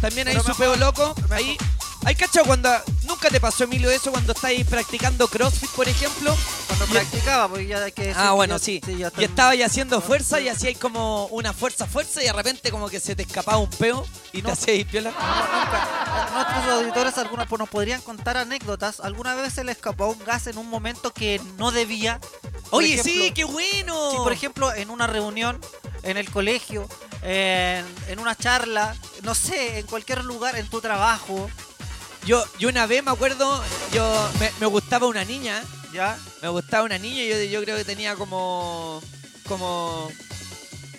También 0.00 0.26
Pero 0.28 0.42
su 0.42 0.54
peo 0.56 0.76
loco. 0.76 1.14
mejor- 1.22 1.32
Ahí. 1.34 1.56
¿Hay 2.04 2.14
cachado 2.14 2.46
cuando... 2.46 2.70
Nunca 3.04 3.30
te 3.30 3.40
pasó, 3.40 3.64
Emilio, 3.64 3.90
eso 3.90 4.12
cuando 4.12 4.32
estáis 4.32 4.64
practicando 4.66 5.26
CrossFit, 5.26 5.70
por 5.70 5.88
ejemplo? 5.88 6.36
Cuando 6.68 6.86
practicaba, 6.86 7.48
porque 7.48 7.66
ya 7.66 7.82
hay 7.82 7.90
que 7.92 8.02
decir 8.02 8.16
Ah, 8.16 8.30
bueno, 8.32 8.56
yo- 8.56 8.64
sí. 8.64 8.80
ya 8.96 9.10
y 9.18 9.24
estaba 9.24 9.50
ahí 9.50 9.62
haciendo 9.62 10.00
fuerza 10.00 10.38
y 10.40 10.48
hay 10.48 10.74
como 10.76 11.26
una 11.26 11.52
fuerza, 11.52 11.86
fuerza 11.86 12.22
y 12.22 12.26
de 12.26 12.32
repente 12.32 12.70
como 12.70 12.88
que 12.88 13.00
se 13.00 13.16
te 13.16 13.22
escapaba 13.22 13.58
un 13.58 13.70
peo 13.70 14.06
y 14.32 14.42
te 14.42 14.48
No. 14.48 14.52
hacía 14.52 14.74
ir 14.74 14.86
piola. 14.86 15.10
No, 15.10 15.18
nunca. 15.18 16.28
Nuestros 16.34 16.74
auditores 16.80 17.18
algunos 17.18 17.46
pues, 17.48 17.58
nos 17.58 17.68
podrían 17.68 18.00
contar 18.02 18.36
anécdotas. 18.36 19.00
¿Alguna 19.00 19.34
vez 19.34 19.54
se 19.54 19.64
le 19.64 19.72
escapó 19.72 20.06
un 20.06 20.18
gas 20.24 20.46
en 20.46 20.58
un 20.58 20.68
momento 20.68 21.12
que 21.12 21.40
no 21.58 21.70
debía? 21.72 22.20
Por 22.70 22.82
Oye, 22.82 22.94
ejemplo, 22.94 23.12
sí, 23.24 23.30
qué 23.32 23.44
bueno. 23.44 24.10
Si 24.12 24.16
por 24.18 24.32
ejemplo 24.32 24.72
en 24.72 24.90
una 24.90 25.06
reunión, 25.08 25.60
en 26.06 26.16
el 26.16 26.30
colegio, 26.30 26.88
en, 27.22 27.84
en 28.08 28.18
una 28.18 28.34
charla, 28.34 28.96
no 29.22 29.34
sé, 29.34 29.78
en 29.78 29.86
cualquier 29.86 30.24
lugar, 30.24 30.56
en 30.56 30.68
tu 30.68 30.80
trabajo, 30.80 31.48
yo, 32.26 32.44
yo 32.58 32.68
una 32.68 32.86
vez 32.86 33.04
me 33.04 33.12
acuerdo, 33.12 33.62
yo 33.92 34.30
me, 34.58 34.66
gustaba 34.66 35.06
una 35.06 35.24
niña, 35.24 35.62
¿Ya? 35.92 36.18
me 36.42 36.48
gustaba 36.48 36.82
una 36.82 36.98
niña, 36.98 37.22
yo, 37.22 37.40
yo 37.44 37.62
creo 37.62 37.76
que 37.76 37.84
tenía 37.84 38.16
como, 38.16 39.00
como, 39.46 40.10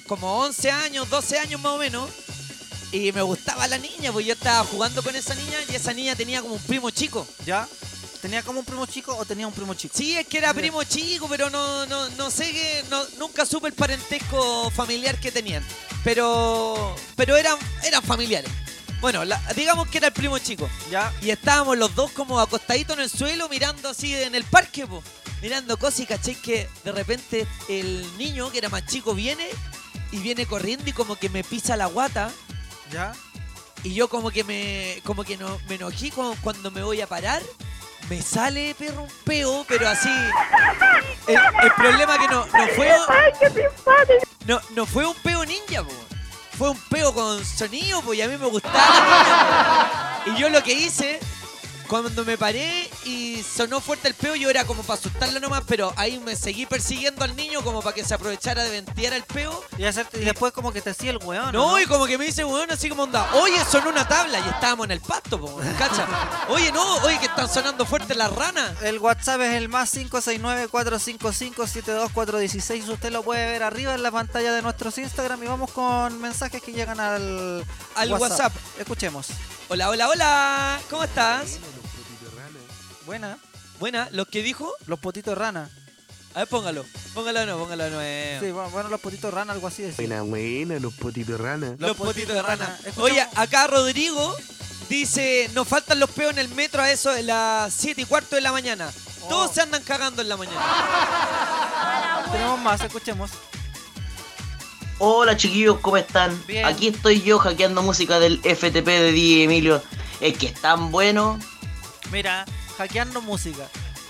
como 0.07 0.39
11 0.39 0.71
años, 0.71 1.09
12 1.09 1.39
años 1.39 1.61
más 1.61 1.73
o 1.73 1.77
menos. 1.77 2.09
Y 2.93 3.11
me 3.11 3.21
gustaba 3.21 3.67
la 3.67 3.77
niña, 3.77 4.13
pues 4.13 4.25
yo 4.25 4.31
estaba 4.33 4.63
jugando 4.63 5.03
con 5.03 5.13
esa 5.17 5.35
niña 5.35 5.57
y 5.69 5.75
esa 5.75 5.91
niña 5.91 6.15
tenía 6.15 6.41
como 6.41 6.53
un 6.55 6.61
primo 6.61 6.89
chico. 6.91 7.27
¿Ya? 7.45 7.67
¿Tenía 8.21 8.41
como 8.43 8.59
un 8.59 8.65
primo 8.65 8.86
chico 8.86 9.15
o 9.15 9.25
tenía 9.25 9.47
un 9.47 9.53
primo 9.53 9.74
chico? 9.74 9.93
Sí, 9.97 10.17
es 10.17 10.25
que 10.27 10.39
era 10.39 10.53
primo 10.53 10.83
chico, 10.83 11.27
pero 11.29 11.50
no, 11.50 11.86
no, 11.86 12.09
no 12.09 12.31
sé 12.31 12.51
que 12.51 12.83
no, 12.89 13.01
nunca 13.19 13.45
supe 13.45 13.67
el 13.67 13.74
parentesco 13.74 14.71
familiar 14.71 15.19
que 15.19 15.31
tenían. 15.31 15.63
Pero, 16.03 16.95
pero 17.15 17.38
eran, 17.38 17.57
eran 17.83 18.01
familiares. 18.01 18.50
Bueno, 19.01 19.24
la- 19.24 19.39
digamos 19.55 19.88
que 19.89 20.00
era 20.00 20.07
el 20.07 20.13
primo 20.13 20.39
chico. 20.39 20.67
¿Ya? 20.89 21.13
Y 21.21 21.29
estábamos 21.29 21.77
los 21.77 21.93
dos 21.95 22.12
como 22.12 22.39
acostaditos 22.39 22.97
en 22.97 23.03
el 23.03 23.09
suelo 23.09 23.47
mirando 23.50 23.89
así 23.89 24.15
en 24.15 24.33
el 24.33 24.43
parque, 24.45 24.88
po, 24.88 25.03
mirando 25.41 25.77
cosas 25.77 26.00
y 26.01 26.05
caché 26.07 26.36
que 26.36 26.67
de 26.83 26.91
repente 26.91 27.45
el 27.69 28.17
niño 28.17 28.51
que 28.51 28.57
era 28.57 28.69
más 28.69 28.86
chico 28.88 29.13
viene 29.13 29.45
y 30.12 30.17
viene 30.17 30.45
corriendo 30.47 30.89
y 30.89 30.93
como 30.93 31.15
que 31.17 31.29
me 31.29 31.43
pisa 31.43 31.75
la 31.77 31.86
guata 31.86 32.31
¿Ya? 32.91 33.13
y 33.83 33.93
yo 33.93 34.07
como 34.07 34.31
que 34.31 34.43
me 34.45 35.01
como 35.03 35.24
que 35.25 35.36
no 35.38 35.59
me 35.67 35.75
enojé 35.75 36.09
cu- 36.12 36.36
cuando 36.41 36.71
me 36.71 36.81
voy 36.81 37.01
a 37.01 37.07
parar 37.07 37.43
me 38.09 38.21
sale 38.21 38.75
perro 38.75 39.03
un 39.03 39.11
peo 39.23 39.65
pero 39.67 39.87
así. 39.87 40.09
El, 41.27 41.35
el 41.35 41.71
problema 41.75 42.17
que 42.17 42.27
no, 42.27 42.45
no 42.45 42.67
fue 42.75 42.91
no, 44.45 44.61
no 44.75 44.85
fue 44.85 45.05
un 45.05 45.15
peo 45.15 45.45
ninja 45.45 45.83
po. 45.83 45.91
fue 46.57 46.69
un 46.69 46.79
peo 46.89 47.13
con 47.13 47.43
sonido 47.43 48.01
pues 48.01 48.19
y 48.19 48.21
a 48.21 48.27
mí 48.27 48.37
me 48.37 48.47
gustaba. 48.47 48.75
La 50.25 50.33
y 50.33 50.39
yo 50.39 50.49
lo 50.49 50.63
que 50.63 50.73
hice 50.73 51.19
cuando 51.88 52.25
me 52.25 52.38
paré 52.38 52.89
y 53.06 53.41
sonó 53.44 53.79
fuerte 53.82 54.08
el 54.10 54.13
peo, 54.13 54.36
yo 54.36 54.50
era 54.50 54.65
como 54.65 54.84
para 54.84 55.00
asustarlo 55.00 55.39
nomás, 55.39 55.63
pero 55.67 55.94
ahí 55.96 56.20
me 56.20 56.36
seguí 56.36 56.65
persiguiendo 56.65 57.24
al 57.24 57.34
niño 57.36 57.62
como 57.63 57.82
para 57.82 57.96
que 57.96 58.03
se 58.03 58.13
aprovechara 58.13 58.63
de 58.63 58.70
ventear 58.70 59.13
el 59.13 59.24
peo. 59.24 59.63
Y, 59.77 59.84
hacerte- 59.84 60.20
y 60.22 60.25
después 60.25 60.51
como 60.53 60.72
que 60.74 60.82
te 60.82 60.89
hacía 60.91 61.12
el 61.12 61.17
weón. 61.17 61.51
No, 61.53 61.79
y 61.79 61.86
como 61.86 62.06
que 62.06 62.17
me 62.17 62.25
dice, 62.25 62.44
weón, 62.46 62.70
así 62.72 62.89
como 62.89 63.03
onda, 63.03 63.27
oye, 63.36 63.58
sonó 63.70 63.89
una 63.89 64.08
tabla 64.08 64.39
y 64.39 64.48
estábamos 64.50 64.86
en 64.86 64.91
el 64.91 65.00
pasto, 65.01 65.39
po, 65.39 65.60
¿cacha? 65.77 66.06
Oye, 66.50 66.72
no, 66.72 66.96
oye, 67.03 67.20
que 67.20 67.25
están 67.25 67.50
sonando 67.50 67.86
fuerte 67.86 68.15
las 68.15 68.32
ranas. 68.34 68.82
El 68.82 69.00
WhatsApp 69.00 69.41
es 69.41 69.53
el 69.56 69.67
más 69.70 69.94
569-455-72416. 69.96 72.88
Usted 72.89 73.12
lo 73.12 73.24
puede 73.24 73.46
ver 73.51 73.63
arriba 73.63 73.94
en 73.96 74.03
la 74.03 74.12
pantalla 74.12 74.53
de 74.53 74.62
nuestros 74.62 74.98
Instagram. 74.98 75.44
Y 75.44 75.48
vamos 75.48 75.72
con 75.72 76.20
mensajes 76.22 76.62
que 76.62 76.72
llegan 76.72 77.00
al, 77.00 77.65
Al 77.96 78.13
WhatsApp. 78.13 78.53
Escuchemos. 78.79 79.27
Hola, 79.70 79.89
hola, 79.89 80.08
hola, 80.10 80.79
¿cmo 80.89 81.03
estás? 81.03 81.60
Buena. 83.07 83.37
Buena, 83.79 84.07
¿lo 84.11 84.25
que 84.25 84.43
dijo? 84.43 84.71
Los 84.85 84.99
potitos 84.99 85.35
rana. 85.37 85.69
A 86.35 86.39
ver, 86.39 86.47
póngalo, 86.49 86.85
póngalo 87.15 87.39
de 87.39 87.45
nuevo, 87.47 87.61
póngalo 87.61 87.83
de 87.85 87.89
nuevo. 87.89 88.45
Sí, 88.45 88.51
bueno, 88.51 88.69
bueno, 88.69 88.89
los 88.89 88.99
potitos 89.01 89.33
rana, 89.33 89.53
algo 89.53 89.65
así 89.67 89.81
decía. 89.81 90.05
Buena, 90.05 90.21
buena, 90.23 90.79
los 90.79 90.93
potitos 90.93 91.39
rana. 91.41 91.75
Los, 91.79 91.95
potitos 91.97 92.35
de 92.35 92.41
rana. 92.43 92.77
Escuchamos- 92.85 92.97
Oye, 93.11 93.25
acá 93.35 93.65
Rodrigo 93.67 94.35
dice, 94.89 95.49
nos 95.53 95.67
faltan 95.67 95.99
los 95.99 96.09
peos 96.11 96.33
en 96.33 96.39
el 96.39 96.49
metro 96.49 96.81
a 96.81 96.91
eso 96.91 97.11
de 97.11 97.23
las 97.23 97.73
7 97.73 98.01
y 98.01 98.05
cuarto 98.05 98.35
de 98.35 98.41
la 98.41 98.51
mañana. 98.51 98.91
Todos 99.29 99.51
Oh. 99.51 99.53
se 99.53 99.61
andan 99.61 99.81
cagando 99.83 100.21
en 100.21 100.29
la 100.29 100.37
mañana. 100.37 100.59
Tenemos 102.31 102.59
más, 102.59 102.81
escuchemos. 102.81 103.31
Hola 104.99 105.37
chiquillos, 105.37 105.79
¿cómo 105.79 105.97
están? 105.97 106.43
Bien. 106.45 106.65
Aquí 106.65 106.87
estoy 106.89 107.21
yo 107.21 107.39
hackeando 107.39 107.81
música 107.83 108.19
del 108.19 108.39
FTP 108.43 108.85
de 108.87 109.11
DJ 109.11 109.43
Emilio. 109.43 109.81
Es 110.19 110.37
que 110.37 110.47
es 110.47 110.59
tan 110.59 110.91
bueno. 110.91 111.39
Mira, 112.11 112.45
hackeando 112.77 113.22
música. 113.22 113.67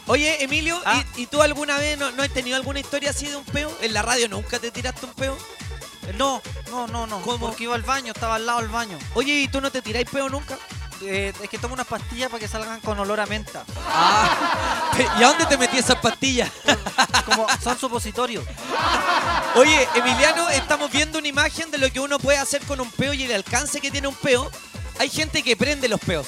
Oye, 0.07 0.41
Emilio, 0.43 0.81
Ah. 0.85 1.03
¿y, 1.17 1.23
y 1.23 1.25
tú 1.27 1.41
alguna 1.41 1.77
vez 1.77 1.97
no, 1.97 2.11
no 2.11 2.23
has 2.23 2.29
tenido 2.29 2.55
alguna 2.55 2.79
historia 2.79 3.09
así 3.09 3.27
de 3.27 3.35
un 3.35 3.43
peo? 3.45 3.75
¿En 3.81 3.93
la 3.93 4.01
radio 4.01 4.29
nunca 4.29 4.57
te 4.59 4.71
tiraste 4.71 5.05
un 5.05 5.13
peo? 5.13 5.37
No, 6.17 6.41
no, 6.69 6.87
no, 6.87 7.05
no. 7.07 7.21
¿Cómo? 7.21 7.47
Porque 7.47 7.65
iba 7.65 7.75
al 7.75 7.83
baño, 7.83 8.13
estaba 8.15 8.35
al 8.35 8.45
lado 8.45 8.59
del 8.61 8.69
baño. 8.69 8.97
Oye, 9.15 9.33
¿y 9.33 9.47
tú 9.49 9.59
no 9.59 9.69
te 9.71 9.81
tiráis 9.81 10.09
peo 10.09 10.29
nunca? 10.29 10.57
Eh, 11.01 11.33
es 11.43 11.49
que 11.49 11.57
tomo 11.59 11.73
unas 11.73 11.85
pastillas 11.85 12.29
para 12.29 12.39
que 12.39 12.47
salgan 12.47 12.79
con 12.79 12.97
olor 12.97 13.19
a 13.19 13.25
menta. 13.25 13.63
Ah, 13.87 14.89
¿y 15.19 15.23
a 15.23 15.27
dónde 15.27 15.45
te 15.45 15.57
metí 15.57 15.77
esas 15.77 15.97
pastillas? 15.97 16.49
Como 17.25 17.45
son 17.61 17.77
supositorios. 17.77 18.43
Oye, 19.55 19.87
Emiliano, 19.95 20.49
estamos 20.49 20.89
viendo 20.91 21.19
una 21.19 21.27
imagen 21.27 21.69
de 21.71 21.77
lo 21.77 21.91
que 21.91 21.99
uno 21.99 22.17
puede 22.17 22.37
hacer 22.37 22.61
con 22.63 22.79
un 22.79 22.89
peo 22.91 23.13
y 23.13 23.23
el 23.23 23.33
alcance 23.33 23.81
que 23.81 23.91
tiene 23.91 24.07
un 24.07 24.15
peo. 24.15 24.49
Hay 24.99 25.09
gente 25.09 25.43
que 25.43 25.55
prende 25.57 25.87
los 25.87 25.99
peos. 25.99 26.27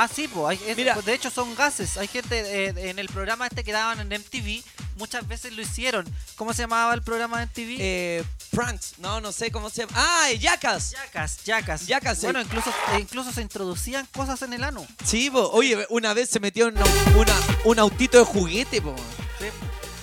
Ah, 0.00 0.08
sí, 0.08 0.28
pues. 0.28 0.60
Mira. 0.76 0.94
de 0.94 1.14
hecho, 1.14 1.30
son 1.30 1.54
gases. 1.54 1.96
Hay 1.96 2.06
gente 2.08 2.38
eh, 2.68 2.90
en 2.90 2.98
el 2.98 3.08
programa 3.08 3.46
este 3.46 3.64
que 3.64 3.72
daban 3.72 4.00
en 4.00 4.08
MTV. 4.20 4.62
Muchas 4.96 5.26
veces 5.28 5.52
lo 5.54 5.62
hicieron. 5.62 6.06
¿Cómo 6.36 6.52
se 6.52 6.62
llamaba 6.62 6.92
el 6.94 7.02
programa 7.02 7.38
de 7.40 7.46
MTV? 7.46 7.76
Eh, 7.80 8.24
pranks, 8.50 8.94
no, 8.98 9.20
no 9.20 9.32
sé 9.32 9.50
cómo 9.50 9.70
se 9.70 9.82
llama. 9.86 9.92
¡Ah, 9.96 10.30
yacas! 10.32 10.90
Yacas, 10.92 11.44
yacas. 11.44 11.86
Yacas, 11.86 12.22
Bueno, 12.22 12.40
eh. 12.40 12.42
incluso, 12.42 12.70
eh, 12.70 13.00
incluso 13.00 13.32
se 13.32 13.42
introducían 13.42 14.06
cosas 14.14 14.42
en 14.42 14.52
el 14.52 14.64
ano. 14.64 14.86
Sí, 15.04 15.30
po. 15.30 15.50
oye, 15.52 15.86
una 15.90 16.14
vez 16.14 16.30
se 16.30 16.40
metió 16.40 16.68
una, 16.68 16.82
una- 17.16 17.40
un 17.64 17.78
autito 17.78 18.18
de 18.18 18.24
juguete, 18.24 18.80
po. 18.82 18.94
Sí. 19.38 19.46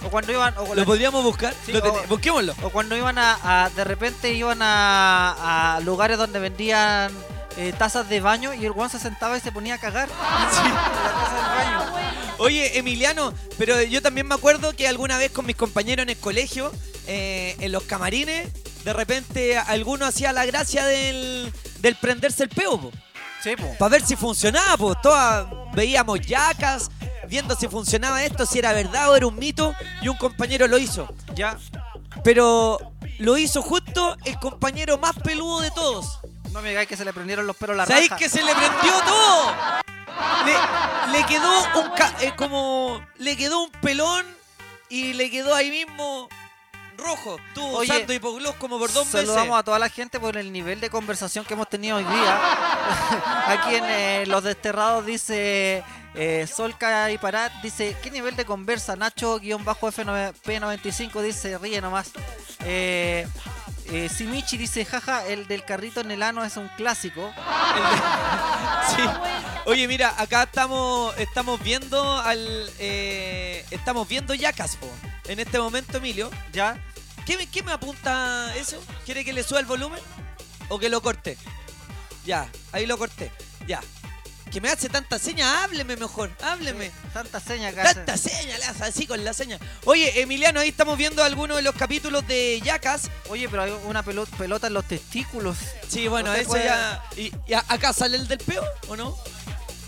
O 0.06 0.10
cuando 0.10 0.32
iban. 0.32 0.54
O, 0.58 0.76
¿Lo 0.76 0.86
podríamos 0.86 1.24
buscar? 1.24 1.54
Sí, 1.66 1.72
Lo 1.74 1.80
o- 1.80 1.82
ten- 1.82 2.10
Busquémoslo. 2.10 2.54
o 2.62 2.70
cuando 2.70 2.96
iban 2.96 3.18
a, 3.18 3.66
a- 3.66 3.70
De 3.72 3.84
repente 3.84 4.34
iban 4.34 4.62
a, 4.62 5.76
a 5.76 5.80
lugares 5.82 6.18
donde 6.18 6.40
vendían 6.40 7.12
eh, 7.58 7.74
tazas 7.78 8.10
de 8.10 8.20
baño 8.20 8.54
y 8.54 8.66
el 8.66 8.72
guan 8.72 8.90
se 8.90 9.00
sentaba 9.00 9.38
y 9.38 9.42
se 9.42 9.52
ponía 9.52 9.76
a 9.76 9.78
cagar. 9.78 10.10
en 10.66 10.74
la 10.74 10.92
taza 11.14 11.36
del 11.36 11.46
baño. 11.46 11.96
Oye, 12.38 12.78
Emiliano, 12.78 13.34
pero 13.58 13.82
yo 13.82 14.02
también 14.02 14.28
me 14.28 14.36
acuerdo 14.36 14.74
que 14.74 14.88
alguna 14.88 15.18
vez 15.18 15.32
con 15.32 15.46
mis 15.46 15.56
compañeros 15.56 16.04
en 16.04 16.10
el 16.10 16.18
colegio, 16.18 16.72
eh, 17.08 17.56
en 17.60 17.72
los 17.72 17.84
camarines, 17.84 18.50
de 18.84 18.94
repente 18.94 19.58
alguno 19.58 20.06
hacía 20.06 20.34
la 20.34 20.46
gracia 20.46 20.86
del, 20.86 21.52
del 21.80 21.96
prenderse 21.96 22.44
el 22.44 22.50
peo, 22.50 22.80
po. 22.80 22.92
Sí, 23.42 23.56
po. 23.56 23.76
Para 23.78 23.90
ver 23.90 24.06
si 24.06 24.16
funcionaba, 24.16 24.76
pues 24.76 25.02
todas 25.02 25.48
veíamos 25.74 26.20
yacas, 26.22 26.90
viendo 27.28 27.56
si 27.56 27.68
funcionaba 27.68 28.24
esto, 28.24 28.46
si 28.46 28.60
era 28.60 28.74
verdad 28.74 29.12
o 29.12 29.16
era 29.16 29.28
un 29.28 29.36
mito, 29.38 29.74
y 30.02 30.08
un 30.08 30.18
compañero 30.18 30.68
lo 30.68 30.78
hizo. 30.78 31.08
Ya. 31.36 31.58
Pero 32.24 32.80
lo 33.20 33.38
hizo 33.38 33.62
justo 33.62 34.18
el 34.26 34.38
compañero 34.40 34.98
más 34.98 35.16
peludo 35.24 35.62
de 35.62 35.72
todos. 35.72 36.20
No 36.56 36.62
me 36.62 36.70
digáis 36.70 36.88
que 36.88 36.96
se 36.96 37.04
le 37.04 37.12
prendieron 37.12 37.46
los 37.46 37.58
pelos 37.58 37.74
a 37.74 37.78
la 37.80 37.86
¿Sabéis 37.86 38.10
raja. 38.10 38.18
que 38.20 38.30
se 38.30 38.42
le 38.42 38.56
prendió 38.56 38.94
todo? 39.06 39.52
Le, 40.46 40.54
le 41.18 41.26
quedó 41.26 41.52
un 41.82 41.90
ca- 41.92 42.16
eh, 42.22 42.32
como 42.38 43.06
le 43.18 43.36
quedó 43.36 43.64
un 43.64 43.72
pelón 43.82 44.26
y 44.88 45.12
le 45.14 45.30
quedó 45.30 45.54
ahí 45.54 45.70
mismo 45.70 46.30
rojo. 46.98 47.36
Estuvo 47.50 47.80
Oye, 47.80 47.92
usando 47.92 48.14
hipogloss 48.14 48.56
como 48.56 48.80
por 48.80 48.90
dos 48.94 49.06
meses. 49.08 49.28
Saludamos 49.28 49.60
a 49.60 49.64
toda 49.64 49.80
la 49.80 49.90
gente 49.90 50.18
por 50.18 50.38
el 50.38 50.54
nivel 50.54 50.80
de 50.80 50.90
conversación 50.90 51.44
que 51.44 51.56
hemos 51.56 51.68
tenido 51.70 51.98
hoy 51.98 52.06
día. 52.06 52.40
Aquí 53.48 53.76
en 53.76 53.84
eh, 53.86 54.24
Los 54.26 54.46
Desterrados 54.46 55.06
dice 55.06 55.84
eh, 56.14 56.48
Solca 56.48 57.12
y 57.12 57.18
Parat, 57.18 57.52
dice, 57.64 57.98
¿qué 58.02 58.10
nivel 58.12 58.38
de 58.38 58.46
conversa? 58.46 58.96
Nacho-F9P95 58.96 61.22
dice, 61.22 61.58
ríe 61.58 61.82
nomás. 61.82 62.12
Eh, 62.64 63.28
eh, 63.92 64.10
Simichi 64.10 64.58
dice, 64.58 64.84
jaja, 64.86 65.26
el 65.28 65.48
del 65.48 65.64
carrito 65.64 66.02
en 66.02 66.12
el 66.12 66.24
ano 66.24 66.44
es 66.44 66.58
un 66.58 66.68
clásico. 66.70 67.34
Oye, 69.66 69.88
mira, 69.88 70.14
acá 70.18 70.44
estamos 70.44 71.18
estamos 71.18 71.62
viendo 71.62 72.18
al 72.20 72.70
eh, 72.80 73.66
estamos 73.72 74.08
viendo 74.08 74.34
Yacas. 74.34 74.78
En 75.28 75.40
este 75.40 75.60
momento, 75.60 75.98
Emilio. 75.98 76.30
¿Ya? 76.54 76.78
¿Qué, 77.26 77.38
me- 77.38 77.48
qué 77.48 77.64
me 77.64 77.72
apunta 77.72 78.54
eso? 78.56 78.82
¿Quiere 79.06 79.26
que 79.26 79.34
le 79.34 79.44
suba 79.44 79.60
el 79.60 79.66
volumen? 79.66 80.00
¿O 80.70 80.78
que 80.78 80.90
lo 80.90 81.02
corte? 81.02 81.38
Ya, 82.26 82.48
ahí 82.72 82.86
lo 82.86 82.98
corté. 82.98 83.32
Ya. 83.68 83.82
Que 84.52 84.62
me 84.62 84.70
hace 84.70 84.88
tanta 84.88 85.20
seña, 85.20 85.64
hábleme 85.64 85.98
mejor, 85.98 86.32
hábleme. 86.42 86.90
Tanta 87.14 87.40
seña 87.42 87.70
hace. 87.70 87.94
Tanta 87.96 88.16
seña, 88.16 88.58
le 88.58 88.64
hace 88.64 88.84
así 88.86 89.06
con 89.06 89.22
la 89.26 89.34
seña. 89.34 89.60
Oye, 89.84 90.22
Emiliano, 90.22 90.62
ahí 90.62 90.70
estamos 90.70 90.98
viendo 90.98 91.24
algunos 91.24 91.58
de 91.58 91.64
los 91.64 91.76
capítulos 91.76 92.26
de 92.28 92.62
Yacas. 92.62 93.10
Oye, 93.30 93.50
pero 93.50 93.64
hay 93.64 93.72
una 93.86 94.04
pelo- 94.04 94.28
pelota 94.38 94.68
en 94.68 94.74
los 94.76 94.86
testículos. 94.86 95.58
Sí, 95.90 96.08
bueno, 96.08 96.34
eso 96.34 96.50
puede- 96.50 96.66
ya. 96.66 97.04
¿Y, 97.18 97.34
y 97.48 97.54
a- 97.54 97.66
acá 97.68 97.92
sale 97.92 98.16
el 98.18 98.28
del 98.30 98.38
peo 98.40 98.64
o 98.88 98.96
no? 98.96 99.18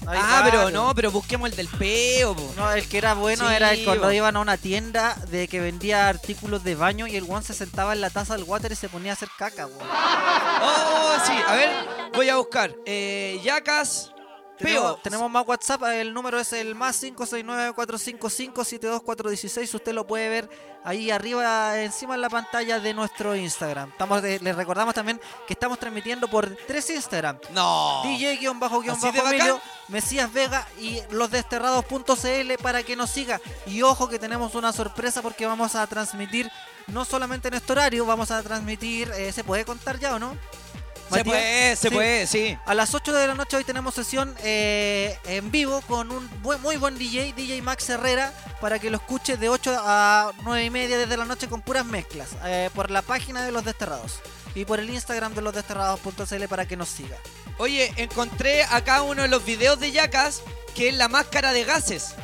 Ah, 0.09 0.41
pero 0.45 0.69
no, 0.69 0.93
pero 0.95 1.11
busquemos 1.11 1.49
el 1.49 1.55
del 1.57 1.67
peo, 1.67 2.33
po. 2.35 2.53
No, 2.55 2.71
el 2.71 2.87
que 2.87 2.97
era 2.97 3.13
bueno 3.13 3.47
Sí, 3.49 3.53
era 3.55 3.71
el 3.73 3.83
cuando 3.85 4.05
bo. 4.07 4.11
iban 4.13 4.37
a 4.37 4.39
una 4.39 4.55
tienda 4.57 5.15
de 5.29 5.47
que 5.49 5.59
vendía 5.59 6.07
artículos 6.07 6.63
de 6.63 6.75
baño 6.75 7.07
y 7.07 7.15
el 7.17 7.25
one 7.29 7.43
se 7.45 7.53
sentaba 7.53 7.91
en 7.93 7.99
la 8.01 8.09
taza 8.09 8.35
del 8.35 8.43
water 8.43 8.71
y 8.71 8.75
se 8.75 8.87
ponía 8.89 9.11
a 9.11 9.15
hacer 9.15 9.29
caca, 9.37 9.67
weón. 9.67 9.79
Oh, 10.61 11.13
sí, 11.25 11.33
a 11.47 11.53
ver, 11.55 11.69
voy 12.13 12.29
a 12.29 12.35
buscar. 12.37 12.73
Eh, 12.85 13.39
Yacas. 13.43 14.11
Peo. 14.59 14.97
tenemos 15.03 15.29
más 15.29 15.45
WhatsApp, 15.47 15.83
el 15.93 16.13
número 16.13 16.39
es 16.39 16.53
el 16.53 16.73
más 16.75 17.01
569-455-72416. 17.03 19.73
Usted 19.73 19.93
lo 19.93 20.05
puede 20.07 20.29
ver 20.29 20.49
ahí 20.83 21.11
arriba, 21.11 21.79
encima 21.81 22.15
en 22.15 22.21
la 22.21 22.29
pantalla 22.29 22.79
de 22.79 22.93
nuestro 22.93 23.35
Instagram. 23.35 23.89
Estamos 23.89 24.21
de- 24.21 24.39
les 24.39 24.55
recordamos 24.55 24.93
también 24.93 25.19
que 25.45 25.53
estamos 25.53 25.79
transmitiendo 25.79 26.27
por 26.27 26.55
tres 26.67 26.89
Instagram. 26.89 27.39
No. 27.51 28.01
DJ-Bajo-Bajo. 28.03 29.61
Mesías 29.89 30.31
Vega 30.33 30.67
y 30.79 31.01
losdesterrados.cl 31.11 32.53
para 32.61 32.83
que 32.83 32.95
nos 32.95 33.09
siga. 33.09 33.39
Y 33.65 33.81
ojo 33.81 34.07
que 34.09 34.19
tenemos 34.19 34.55
una 34.55 34.71
sorpresa 34.73 35.21
porque 35.21 35.45
vamos 35.45 35.75
a 35.75 35.85
transmitir 35.87 36.49
no 36.87 37.03
solamente 37.05 37.49
en 37.49 37.53
este 37.55 37.71
horario, 37.73 38.05
vamos 38.05 38.31
a 38.31 38.41
transmitir, 38.41 39.11
eh, 39.11 39.31
¿se 39.33 39.43
puede 39.43 39.65
contar 39.65 39.99
ya 39.99 40.15
o 40.15 40.19
no? 40.19 40.37
Se 41.11 41.23
puede, 41.23 41.75
se 41.75 41.89
Sí. 41.89 41.95
puede, 41.95 42.27
sí. 42.27 42.57
A 42.65 42.73
las 42.73 42.93
8 42.93 43.13
de 43.13 43.27
la 43.27 43.33
noche 43.33 43.55
hoy 43.57 43.63
tenemos 43.63 43.93
sesión 43.95 44.35
eh, 44.43 45.17
en 45.25 45.51
vivo 45.51 45.81
con 45.87 46.11
un 46.11 46.29
buen- 46.41 46.61
muy 46.61 46.75
buen 46.77 46.97
DJ, 46.97 47.33
DJ 47.33 47.61
Max 47.61 47.89
Herrera, 47.89 48.33
para 48.59 48.77
que 48.79 48.89
lo 48.89 48.97
escuche 48.97 49.37
de 49.37 49.47
8 49.49 49.75
a 49.79 50.31
9 50.43 50.65
y 50.65 50.69
media 50.69 50.97
desde 50.97 51.15
la 51.17 51.25
noche 51.25 51.47
con 51.47 51.61
puras 51.61 51.85
mezclas, 51.85 52.29
eh, 52.45 52.69
por 52.75 52.91
la 52.91 53.01
página 53.01 53.43
de 53.45 53.51
Los 53.51 53.63
Desterrados 53.63 54.19
y 54.53 54.65
por 54.65 54.79
el 54.79 54.89
Instagram 54.89 55.33
de 55.33 55.41
losdesterrados.cl 55.41 56.47
para 56.49 56.65
que 56.67 56.75
nos 56.75 56.89
siga. 56.89 57.15
Oye, 57.57 57.93
encontré 57.97 58.63
acá 58.63 59.01
uno 59.01 59.21
de 59.21 59.27
los 59.29 59.45
videos 59.45 59.79
de 59.79 59.91
Yacas 59.91 60.41
que 60.75 60.89
es 60.89 60.95
la 60.95 61.07
máscara 61.07 61.53
de 61.53 61.63
gases. 61.63 62.15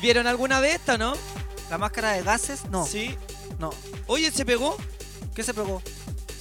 ¿Vieron 0.00 0.26
alguna 0.26 0.60
vez 0.60 0.74
esta, 0.76 0.98
no? 0.98 1.14
¿La 1.70 1.78
máscara 1.78 2.12
de 2.12 2.22
gases? 2.22 2.64
No, 2.70 2.84
Sí. 2.86 3.16
no. 3.58 3.70
Oye, 4.06 4.30
¿se 4.30 4.44
pegó? 4.44 4.76
¿Qué 5.34 5.42
se 5.44 5.54
pegó? 5.54 5.80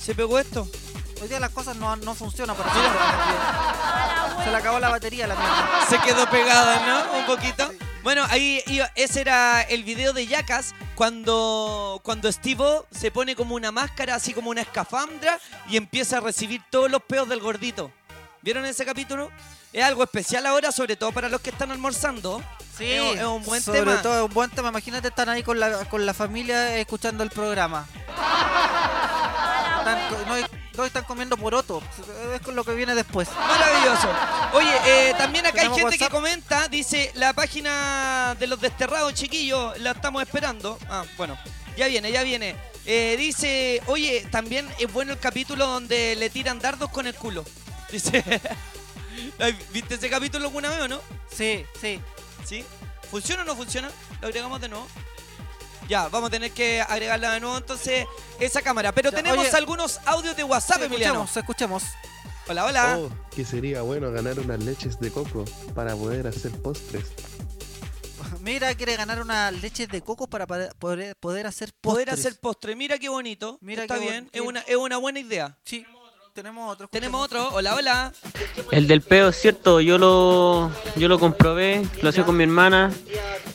¿Se 0.01 0.15
pegó 0.15 0.39
esto? 0.39 0.67
Hoy 1.21 1.27
día 1.27 1.39
las 1.39 1.51
cosas 1.51 1.75
no, 1.75 1.95
no 1.97 2.15
funcionan 2.15 2.55
para 2.55 2.73
nosotros. 2.73 4.43
Se 4.43 4.49
le 4.49 4.57
acabó 4.57 4.79
la 4.79 4.89
batería 4.89 5.27
la 5.27 5.35
mierda. 5.35 5.85
Se 5.87 5.99
quedó 5.99 6.27
pegada, 6.29 6.87
¿no? 6.87 7.19
Un 7.19 7.25
poquito. 7.27 7.71
Bueno, 8.01 8.25
ahí 8.31 8.63
ese 8.95 9.21
era 9.21 9.61
el 9.61 9.83
video 9.83 10.13
de 10.13 10.25
Yacas 10.25 10.73
cuando, 10.95 12.01
cuando 12.03 12.31
Steve 12.31 12.81
se 12.89 13.11
pone 13.11 13.35
como 13.35 13.53
una 13.53 13.71
máscara, 13.71 14.15
así 14.15 14.33
como 14.33 14.49
una 14.49 14.61
escafandra 14.61 15.39
y 15.69 15.77
empieza 15.77 16.17
a 16.17 16.21
recibir 16.21 16.63
todos 16.71 16.89
los 16.89 17.03
peos 17.03 17.29
del 17.29 17.39
gordito. 17.39 17.91
¿Vieron 18.41 18.65
ese 18.65 18.83
capítulo? 18.85 19.29
Es 19.71 19.83
algo 19.83 20.03
especial 20.03 20.47
ahora, 20.47 20.71
sobre 20.71 20.95
todo 20.95 21.11
para 21.11 21.29
los 21.29 21.41
que 21.41 21.51
están 21.51 21.69
almorzando. 21.69 22.41
Sí, 22.75 22.91
es, 22.91 23.19
es 23.19 23.23
un 23.23 23.43
buen 23.43 23.61
sobre 23.61 23.81
tema. 23.81 24.01
todo 24.01 24.17
es 24.17 24.27
un 24.27 24.33
buen 24.33 24.49
tema. 24.49 24.69
Imagínate 24.69 25.09
estar 25.09 25.29
ahí 25.29 25.43
con 25.43 25.59
la, 25.59 25.85
con 25.85 26.03
la 26.03 26.15
familia 26.15 26.75
escuchando 26.77 27.23
el 27.23 27.29
programa. 27.29 27.85
Están, 29.81 30.27
no, 30.27 30.47
no 30.77 30.85
están 30.85 31.03
comiendo 31.03 31.37
poroto. 31.37 31.81
Es 32.33 32.41
con 32.41 32.55
lo 32.55 32.63
que 32.63 32.73
viene 32.73 32.95
después. 32.95 33.29
Maravilloso. 33.35 34.09
Oye, 34.53 34.73
eh, 34.85 35.13
también 35.17 35.45
acá 35.45 35.61
hay 35.61 35.69
¿Tenemos 35.69 35.91
gente 35.91 35.97
que 35.97 36.09
comenta, 36.09 36.67
dice 36.67 37.11
la 37.15 37.33
página 37.33 38.35
de 38.39 38.47
los 38.47 38.59
desterrados, 38.61 39.13
chiquillos, 39.13 39.77
la 39.79 39.91
estamos 39.91 40.21
esperando. 40.21 40.77
Ah, 40.89 41.03
bueno, 41.17 41.37
ya 41.75 41.87
viene, 41.87 42.11
ya 42.11 42.23
viene. 42.23 42.55
Eh, 42.85 43.15
dice, 43.17 43.81
oye, 43.87 44.25
también 44.31 44.67
es 44.79 44.91
bueno 44.91 45.13
el 45.13 45.19
capítulo 45.19 45.67
donde 45.67 46.15
le 46.15 46.29
tiran 46.29 46.59
dardos 46.59 46.89
con 46.89 47.05
el 47.07 47.13
culo. 47.13 47.45
Dice, 47.91 48.23
¿viste 49.73 49.95
ese 49.95 50.09
capítulo 50.09 50.45
alguna 50.45 50.69
vez 50.69 50.79
o 50.79 50.87
no? 50.87 51.01
Sí, 51.29 51.65
sí. 51.79 51.99
¿Sí? 52.45 52.63
¿Funciona 53.09 53.43
o 53.43 53.45
no 53.45 53.55
funciona? 53.55 53.91
Lo 54.21 54.27
agregamos 54.27 54.61
de 54.61 54.69
nuevo. 54.69 54.87
Ya, 55.91 56.07
vamos 56.07 56.29
a 56.29 56.31
tener 56.31 56.51
que 56.51 56.79
agregarla 56.79 57.33
de 57.33 57.41
nuevo 57.41 57.57
entonces 57.57 58.05
esa 58.39 58.61
cámara. 58.61 58.93
Pero 58.93 59.11
Ya, 59.11 59.17
tenemos 59.17 59.45
oye. 59.45 59.57
algunos 59.57 59.99
audios 60.05 60.37
de 60.37 60.45
WhatsApp, 60.45 60.83
Emiliano. 60.83 61.25
escuchemos, 61.25 61.83
escuchemos. 61.83 61.83
Hola, 62.47 62.63
hola. 62.63 62.97
Oh, 62.97 63.09
que 63.35 63.43
sería 63.43 63.81
bueno 63.81 64.09
ganar 64.09 64.39
unas 64.39 64.63
leches 64.63 65.01
de 65.01 65.11
coco 65.11 65.43
para 65.75 65.93
poder 65.97 66.27
hacer 66.27 66.49
postres. 66.61 67.07
Mira, 68.39 68.73
quiere 68.75 68.95
ganar 68.95 69.21
unas 69.21 69.51
leches 69.61 69.89
de 69.89 70.01
coco 70.01 70.27
para 70.27 70.47
poder, 70.47 70.73
poder, 70.79 71.17
poder 71.17 71.45
hacer 71.45 71.73
Poder 71.81 72.05
postres. 72.07 72.25
hacer 72.25 72.39
postre. 72.39 72.75
Mira 72.77 72.97
qué 72.97 73.09
bonito. 73.09 73.57
Mira 73.59 73.81
Está 73.81 73.95
qué 73.95 73.99
bien. 73.99 74.23
bon- 74.23 74.27
Es 74.27 74.31
qué- 74.31 74.41
una, 74.47 74.59
es 74.61 74.75
una 74.77 74.95
buena 74.97 75.19
idea. 75.19 75.57
Sí, 75.65 75.85
tenemos 76.33 76.71
otro. 76.71 76.87
Tenemos 76.87 77.21
otro. 77.21 77.49
Hola, 77.53 77.75
hola. 77.75 78.13
El 78.71 78.87
del 78.87 79.01
peo 79.01 79.29
es 79.29 79.35
cierto, 79.35 79.81
yo 79.81 79.97
lo, 79.97 80.71
yo 80.95 81.07
lo 81.07 81.19
comprobé, 81.19 81.85
lo 82.01 82.09
hacía 82.09 82.25
con 82.25 82.37
mi 82.37 82.43
hermana. 82.43 82.91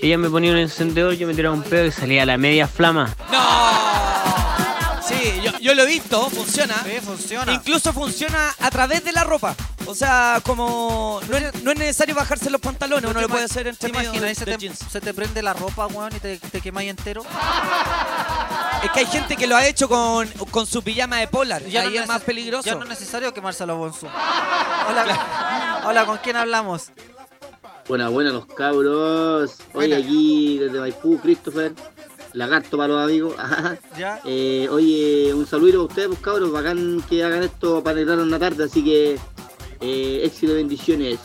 Ella 0.01 0.19
me 0.19 0.29
ponía 0.29 0.53
un 0.53 0.59
encendedor, 0.59 1.15
yo 1.15 1.27
me 1.27 1.35
tiraba 1.35 1.55
un 1.55 1.63
peo 1.63 1.87
y 1.87 1.91
salía 1.91 2.27
la 2.27 2.37
media 2.37 2.69
flama. 2.69 3.15
¡No! 3.31 4.36
Sí, 5.07 5.41
yo, 5.43 5.53
yo 5.61 5.75
lo 5.75 5.83
he 5.83 5.87
visto. 5.87 6.29
Funciona. 6.31 6.75
Sí, 6.85 7.01
funciona. 7.03 7.53
Incluso 7.55 7.93
funciona 7.93 8.55
a 8.61 8.71
través 8.71 9.05
de 9.05 9.13
la 9.13 9.25
ropa. 9.25 9.55
O 9.87 9.95
sea, 9.95 10.41
como 10.45 11.21
no 11.29 11.37
es, 11.37 11.63
no 11.63 11.71
es 11.71 11.79
necesario 11.79 12.15
bajarse 12.15 12.51
los 12.51 12.61
pantalones, 12.61 13.05
¿No 13.05 13.11
uno 13.11 13.21
lo 13.21 13.29
puede 13.29 13.45
hacer 13.45 13.69
entre 13.69 13.89
¿Te 13.89 13.97
medio 13.97 14.11
imaginas? 14.11 14.29
de, 14.31 14.35
Se 14.35 14.45
de 14.45 14.53
te, 14.53 14.59
jeans. 14.59 14.79
se 14.91 15.01
te 15.01 15.15
prende 15.15 15.43
la 15.43 15.53
ropa, 15.53 15.87
weón, 15.87 16.13
y 16.17 16.19
te, 16.19 16.39
te 16.39 16.61
quemáis 16.61 16.91
entero. 16.91 17.23
Es 18.83 18.91
que 18.91 19.01
hay 19.01 19.07
gente 19.07 19.37
que 19.37 19.47
lo 19.47 19.55
ha 19.57 19.65
hecho 19.67 19.89
con, 19.89 20.29
con 20.51 20.67
su 20.67 20.83
pijama 20.83 21.19
de 21.19 21.29
polar. 21.29 21.65
Ya 21.67 21.83
Ahí 21.83 21.95
no 21.95 22.01
es 22.03 22.09
más 22.09 22.23
peligroso. 22.23 22.65
Ya 22.67 22.75
no 22.75 22.83
es 22.83 22.89
necesario 22.89 23.33
quemárselo, 23.33 23.77
Bonsu. 23.77 24.07
Hola, 24.89 25.83
hola, 25.87 26.05
¿con 26.05 26.19
quién 26.19 26.37
hablamos? 26.37 26.91
Buena, 27.89 28.09
buena 28.09 28.31
los 28.31 28.47
cabros. 28.47 29.55
Buena. 29.73 29.99
aquí 29.99 30.59
desde 30.59 30.81
Maipú, 30.81 31.21
Christopher. 31.21 31.73
Lagarto 32.37 32.77
para 32.77 32.93
los 32.93 33.03
amigos. 33.03 33.35
¿Ya? 33.99 34.21
Eh, 34.27 34.69
oye, 34.71 35.33
un 35.33 35.47
saludo 35.47 35.81
a 35.81 35.85
ustedes, 35.85 36.09
pues 36.09 36.21
cabros. 36.21 36.53
Bacán 36.53 37.03
que 37.09 37.25
hagan 37.25 37.43
esto 37.43 37.83
para 37.83 37.97
alegrar 37.97 38.19
una 38.19 38.39
tarde. 38.39 38.65
Así 38.65 38.85
que 38.85 39.19
eh, 39.81 40.21
éxito 40.23 40.53
y 40.53 40.57
bendiciones. 40.57 41.19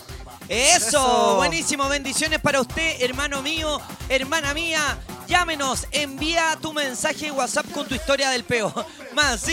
Eso, 0.47 0.87
Eso. 0.87 1.35
buenísimo, 1.35 1.89
bendiciones 1.89 2.39
para 2.39 2.61
usted, 2.61 3.01
hermano 3.01 3.41
mío, 3.41 3.81
hermana 4.07 4.53
mía. 4.53 4.97
Llámenos, 5.27 5.85
envía 5.91 6.57
tu 6.61 6.71
mensaje 6.73 7.25
de 7.25 7.31
WhatsApp 7.31 7.69
con 7.71 7.85
tu 7.87 7.95
historia 7.95 8.29
del 8.29 8.45
peo. 8.45 8.73
Más 9.13 9.45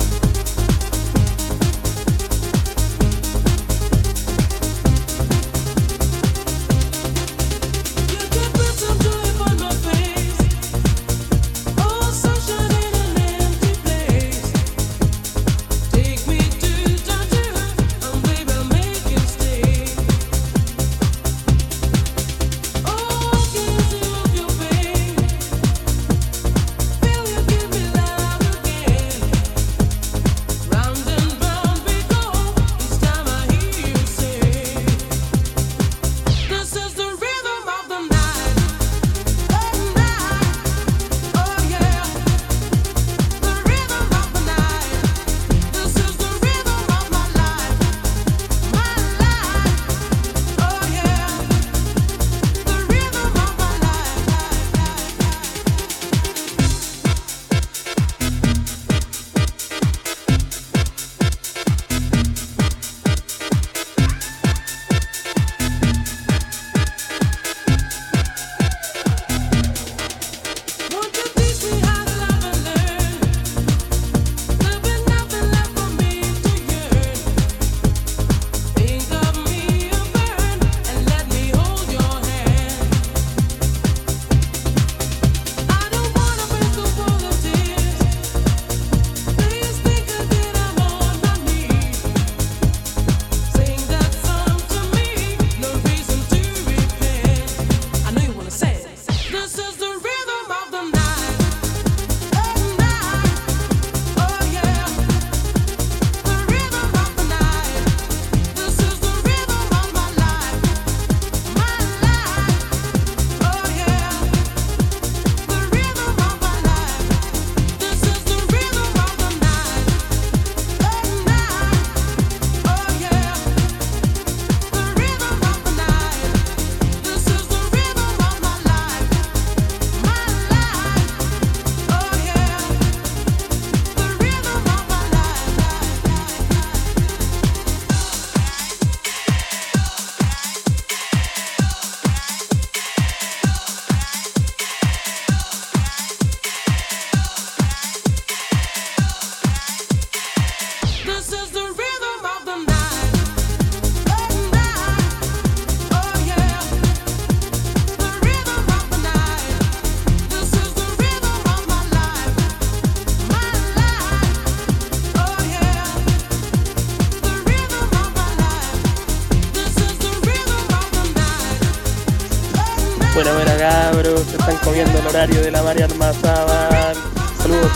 Comiendo 174.64 174.98
el 175.00 175.08
horario 175.08 175.42
de 175.42 175.52
la 175.52 175.64
María 175.64 175.86
Almazábal. 175.86 176.96
Saludos. 177.38 177.72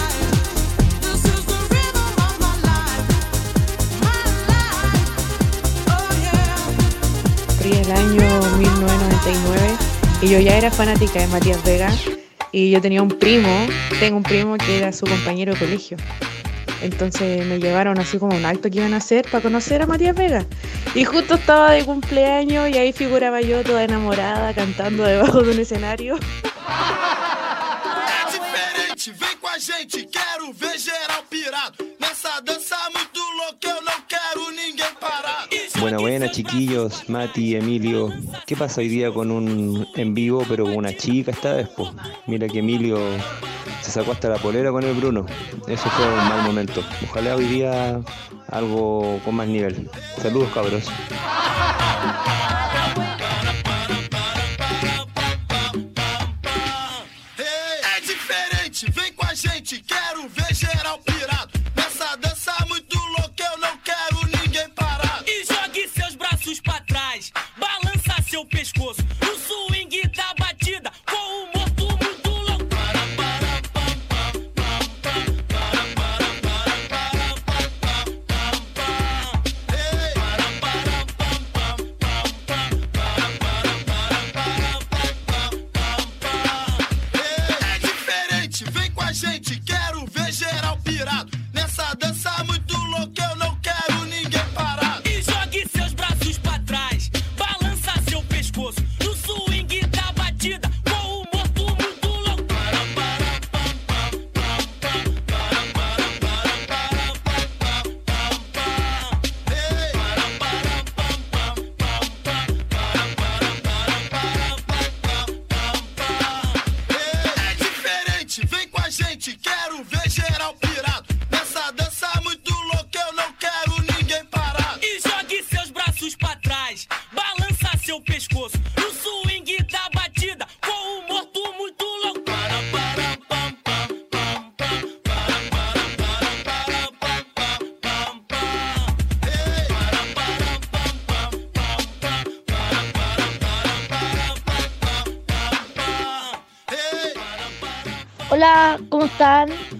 el 7.69 7.91
año 7.91 8.21
1999 8.59 9.59
y 10.21 10.29
yo 10.29 10.39
ya 10.39 10.57
era 10.57 10.71
fanática 10.71 11.19
de 11.19 11.27
Matías 11.27 11.61
Vega 11.63 11.89
y 12.51 12.71
yo 12.71 12.81
tenía 12.81 13.01
un 13.01 13.09
primo, 13.09 13.67
tengo 13.99 14.17
un 14.17 14.23
primo 14.23 14.57
que 14.57 14.77
era 14.77 14.93
su 14.93 15.05
compañero 15.05 15.53
de 15.53 15.59
colegio. 15.59 15.97
Entonces 16.81 17.45
me 17.45 17.59
llevaron 17.59 17.99
así 17.99 18.19
como 18.19 18.35
un 18.35 18.45
acto 18.45 18.69
que 18.69 18.77
iban 18.77 18.93
a 18.93 18.97
hacer 18.97 19.25
para 19.29 19.41
conocer 19.41 19.81
a 19.81 19.85
Matías 19.85 20.15
Vega. 20.15 20.45
Y 20.95 21.03
justo 21.03 21.35
estaba 21.35 21.71
de 21.71 21.83
cumpleaños 21.83 22.69
y 22.69 22.77
ahí 22.77 22.93
figuraba 22.93 23.41
yo 23.41 23.63
toda 23.63 23.83
enamorada 23.83 24.53
cantando 24.53 25.03
debajo 25.03 25.41
de 25.41 25.51
un 25.51 25.59
escenario. 25.59 26.17
É 26.67 28.31
diferente. 28.31 29.13
Buena, 35.79 35.99
buena, 35.99 36.31
chiquillos, 36.31 37.07
Mati, 37.09 37.55
Emilio. 37.55 38.09
¿Qué 38.45 38.55
pasa 38.55 38.81
hoy 38.81 38.89
día 38.89 39.11
con 39.11 39.31
un 39.31 39.87
en 39.95 40.13
vivo, 40.13 40.43
pero 40.47 40.65
con 40.65 40.75
una 40.75 40.95
chica 40.95 41.31
esta 41.31 41.53
vez? 41.53 41.69
po? 41.69 41.93
Mira 42.25 42.47
que 42.47 42.59
Emilio 42.59 42.99
se 43.81 43.91
sacó 43.91 44.11
hasta 44.11 44.29
la 44.29 44.37
polera 44.37 44.71
con 44.71 44.83
el 44.83 44.93
Bruno. 44.95 45.25
Eso 45.67 45.89
fue 45.89 46.05
un 46.05 46.27
mal 46.29 46.41
momento. 46.43 46.83
Ojalá 47.09 47.35
hoy 47.35 47.45
día 47.45 48.01
algo 48.49 49.19
con 49.23 49.35
más 49.35 49.47
nivel. 49.47 49.89
Saludos, 50.21 50.49
cabros. 50.53 50.85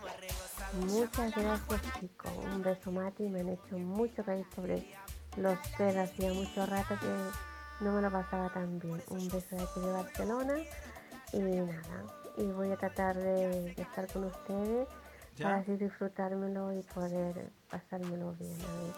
Muchas 0.80 1.34
gracias 1.36 1.82
chicos, 2.00 2.32
un 2.54 2.62
beso 2.62 2.90
Mati, 2.90 3.24
me 3.28 3.40
han 3.40 3.50
hecho 3.50 3.76
mucho 3.76 4.24
caer 4.24 4.46
sobre 4.54 4.82
los 5.36 5.58
tres, 5.76 5.94
hacía 5.98 6.32
mucho 6.32 6.64
rato 6.64 6.94
que 6.98 7.84
no 7.84 7.92
me 7.92 8.00
lo 8.00 8.10
pasaba 8.10 8.48
tan 8.48 8.78
bien. 8.78 9.02
Un 9.08 9.28
beso 9.28 9.54
de 9.54 9.62
aquí 9.62 9.80
de 9.80 9.92
Barcelona 9.92 10.54
y 11.34 11.38
nada, 11.40 12.04
y 12.38 12.44
voy 12.44 12.72
a 12.72 12.76
tratar 12.78 13.16
de, 13.16 13.74
de 13.74 13.82
estar 13.82 14.06
con 14.10 14.24
ustedes 14.24 14.88
Ya. 15.36 15.44
para 15.44 15.56
así 15.58 15.76
disfrutármelo 15.76 16.72
y 16.72 16.82
poder 16.94 17.50
pasármelo 17.70 18.32
bien. 18.40 18.56
A 18.62 18.72
ver, 18.82 18.94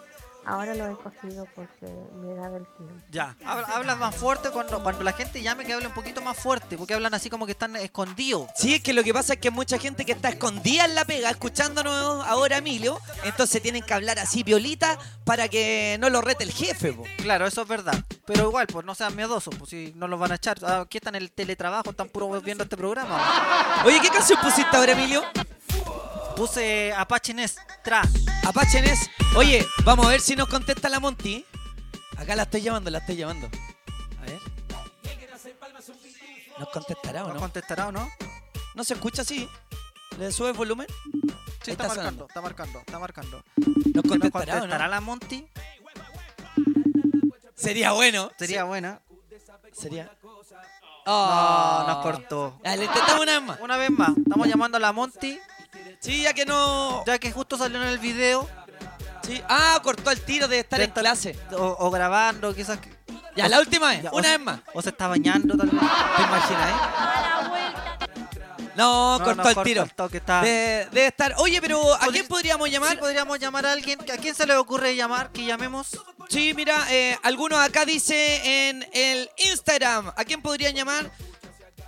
Ahora 0.46 0.74
lo 0.74 0.86
he 0.90 0.94
cogido 0.96 1.46
porque 1.54 1.86
me 2.16 2.32
he 2.32 2.34
dado 2.34 2.56
el 2.58 2.66
tiempo. 2.76 2.94
Ya, 3.10 3.36
habla- 3.44 3.66
hablas 3.74 3.98
más 3.98 4.14
fuerte 4.14 4.50
cuando, 4.50 4.82
cuando 4.82 5.02
la 5.02 5.12
gente 5.12 5.40
llame 5.42 5.64
que 5.64 5.72
hable 5.72 5.86
un 5.86 5.94
poquito 5.94 6.20
más 6.20 6.36
fuerte, 6.36 6.76
porque 6.76 6.94
hablan 6.94 7.14
así 7.14 7.30
como 7.30 7.46
que 7.46 7.52
están 7.52 7.76
escondidos. 7.76 8.48
Sí, 8.56 8.74
es 8.74 8.82
que 8.82 8.92
lo 8.92 9.02
que 9.02 9.14
pasa 9.14 9.34
es 9.34 9.38
que 9.40 9.48
hay 9.48 9.54
mucha 9.54 9.78
gente 9.78 10.04
que 10.04 10.12
está 10.12 10.28
escondida 10.28 10.84
en 10.84 10.94
la 10.94 11.04
pega, 11.04 11.30
escuchándonos 11.30 12.26
ahora, 12.26 12.58
Emilio. 12.58 12.98
Entonces 13.24 13.62
tienen 13.62 13.82
que 13.82 13.94
hablar 13.94 14.18
así, 14.18 14.42
violita, 14.42 14.98
para 15.24 15.48
que 15.48 15.96
no 16.00 16.10
lo 16.10 16.20
rete 16.20 16.44
el 16.44 16.52
jefe, 16.52 16.92
po. 16.92 17.04
Claro, 17.18 17.46
eso 17.46 17.62
es 17.62 17.68
verdad. 17.68 17.94
Pero 18.26 18.48
igual, 18.48 18.66
pues 18.66 18.84
no 18.84 18.94
sean 18.94 19.16
miedosos, 19.16 19.54
pues 19.56 19.70
si 19.70 19.92
no 19.96 20.08
los 20.08 20.18
van 20.20 20.32
a 20.32 20.34
echar. 20.36 20.58
Ah, 20.62 20.80
Aquí 20.80 20.98
están 20.98 21.14
en 21.14 21.22
el 21.22 21.30
teletrabajo, 21.32 21.90
están 21.90 22.08
puro 22.08 22.28
viendo 22.42 22.64
este 22.64 22.76
programa. 22.76 23.82
Oye, 23.84 24.00
¿qué 24.00 24.08
canción 24.08 24.38
pusiste 24.42 24.76
ahora, 24.76 24.92
Emilio? 24.92 25.22
Puse 26.36 26.92
Apache 26.92 27.32
Ness, 27.34 27.56
Tra. 27.82 28.02
Apache 28.44 28.80
Ness. 28.80 29.08
Oye, 29.36 29.66
vamos 29.84 30.06
a 30.06 30.10
ver 30.10 30.20
si 30.20 30.34
nos 30.34 30.48
contesta 30.48 30.88
la 30.88 30.98
Monty. 31.00 31.44
Acá 32.16 32.34
la 32.34 32.42
estoy 32.44 32.62
llamando, 32.62 32.90
la 32.90 32.98
estoy 32.98 33.16
llamando. 33.16 33.48
A 34.20 34.26
ver. 34.26 34.40
¿Nos 36.58 36.68
contestará 36.70 37.24
o 37.24 37.28
¿No 37.28 37.34
no? 37.34 37.40
contestará 37.40 37.88
o 37.88 37.92
no? 37.92 38.08
¿No 38.74 38.84
se 38.84 38.94
escucha 38.94 39.22
así? 39.22 39.48
¿Le 40.18 40.32
sube 40.32 40.48
el 40.50 40.54
volumen? 40.56 40.86
Sí, 41.62 41.70
está, 41.70 41.84
está 41.86 41.94
marcando, 41.96 42.26
está 42.28 42.40
marcando, 42.40 42.78
está 42.80 42.98
marcando. 42.98 43.44
¿Nos 43.56 43.94
¿Nos 43.94 44.04
contestará 44.04 44.52
o 44.52 44.56
no? 44.56 44.60
contestará 44.60 44.88
la 44.88 45.00
Monty? 45.00 45.46
Sería 47.54 47.92
bueno. 47.92 48.30
Sería 48.38 48.64
buena. 48.64 49.00
Sería. 49.72 50.10
No, 51.06 51.86
nos 51.86 51.96
cortó. 51.98 52.60
Ya, 52.64 52.76
le 52.76 52.84
intentamos 52.84 53.20
una 53.22 53.32
vez 53.38 53.42
más. 53.42 53.60
Una 53.60 53.76
vez 53.76 53.90
más, 53.90 54.10
estamos 54.16 54.48
llamando 54.48 54.76
a 54.78 54.80
la 54.80 54.92
Monty, 54.92 55.38
Sí, 56.04 56.22
ya 56.22 56.34
que 56.34 56.44
no. 56.44 57.02
ya 57.06 57.18
que 57.18 57.32
justo 57.32 57.56
salió 57.56 57.80
en 57.82 57.88
el 57.88 57.98
video. 57.98 58.48
Sí. 59.26 59.42
Ah, 59.48 59.80
cortó 59.82 60.10
el 60.10 60.20
tiro 60.20 60.46
de 60.48 60.58
estar 60.60 60.78
De 60.78 60.84
en 60.84 60.90
estar- 60.90 61.02
clase. 61.02 61.38
O, 61.52 61.76
o 61.80 61.90
grabando, 61.90 62.54
quizás. 62.54 62.78
que- 62.78 62.92
Ya, 63.36 63.48
la 63.48 63.58
última 63.60 63.88
vez. 63.88 64.02
Ya, 64.02 64.12
una 64.12 64.28
vez 64.30 64.40
más. 64.40 64.60
O 64.74 64.82
se 64.82 64.90
está 64.90 65.08
bañando 65.08 65.56
tal 65.56 65.68
vez. 65.70 65.80
¿Te 65.80 66.22
imaginas, 66.22 66.70
eh? 66.70 66.74
No, 68.76 69.18
No, 69.18 69.24
cortó 69.24 69.42
no, 69.44 69.48
el 69.50 69.62
tiro. 69.64 69.82
el 69.84 69.94
toque, 69.94 70.16
está- 70.18 70.42
De- 70.42 70.88
debe 70.90 71.06
estar. 71.06 71.34
Oye, 71.38 71.60
pero 71.60 71.94
¿a 71.94 72.08
quién 72.08 72.26
podríamos 72.26 72.68
llamar? 72.68 72.90
Sí, 72.92 72.96
podríamos 72.96 73.38
llamar 73.38 73.66
a 73.66 73.72
alguien. 73.72 73.98
¿A 74.12 74.16
quién 74.18 74.34
se 74.34 74.46
le 74.46 74.56
ocurre 74.56 74.96
llamar? 74.96 75.30
Que 75.30 75.44
llamemos. 75.44 75.88
Sí, 76.28 76.52
mira, 76.54 76.84
eh, 76.90 77.16
algunos 77.22 77.60
acá 77.60 77.84
dice 77.84 78.68
en 78.68 78.84
el 78.92 79.30
Instagram. 79.38 80.08
¿A 80.16 80.24
quién 80.24 80.42
podrían 80.42 80.74
llamar? 80.74 81.10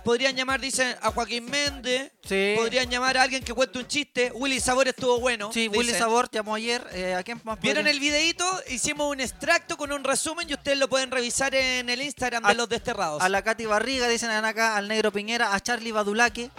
Podrían 0.07 0.37
llamar, 0.37 0.61
dicen, 0.61 0.95
a 1.01 1.11
Joaquín 1.11 1.43
Méndez. 1.51 2.13
Sí. 2.23 2.53
Podrían 2.55 2.89
llamar 2.89 3.17
a 3.17 3.23
alguien 3.23 3.43
que 3.43 3.53
cuente 3.53 3.77
un 3.77 3.85
chiste. 3.87 4.31
Willy 4.33 4.61
Sabor 4.61 4.87
estuvo 4.87 5.19
bueno. 5.19 5.51
Sí, 5.51 5.67
Willy. 5.67 5.91
Sabor 5.93 6.29
llamó 6.31 6.55
ayer. 6.55 6.81
Eh, 6.93 7.13
¿A 7.13 7.23
quién 7.23 7.41
más 7.43 7.59
¿Vieron 7.59 7.83
podría- 7.83 7.91
el 7.93 7.99
videito? 7.99 8.45
Hicimos 8.69 9.11
un 9.11 9.19
extracto 9.19 9.75
con 9.75 9.91
un 9.91 10.05
resumen 10.05 10.49
y 10.49 10.53
ustedes 10.53 10.77
lo 10.77 10.87
pueden 10.87 11.11
revisar 11.11 11.53
en 11.55 11.89
el 11.89 12.01
Instagram 12.01 12.41
de 12.43 12.51
A- 12.51 12.53
los 12.53 12.69
desterrados. 12.69 13.21
A 13.21 13.27
la 13.27 13.41
Katy 13.41 13.65
Barriga, 13.65 14.07
dicen 14.07 14.29
acá, 14.31 14.77
al 14.77 14.87
Negro 14.87 15.11
Piñera, 15.11 15.53
a 15.53 15.59
Charlie 15.59 15.91
Badulaque. 15.91 16.51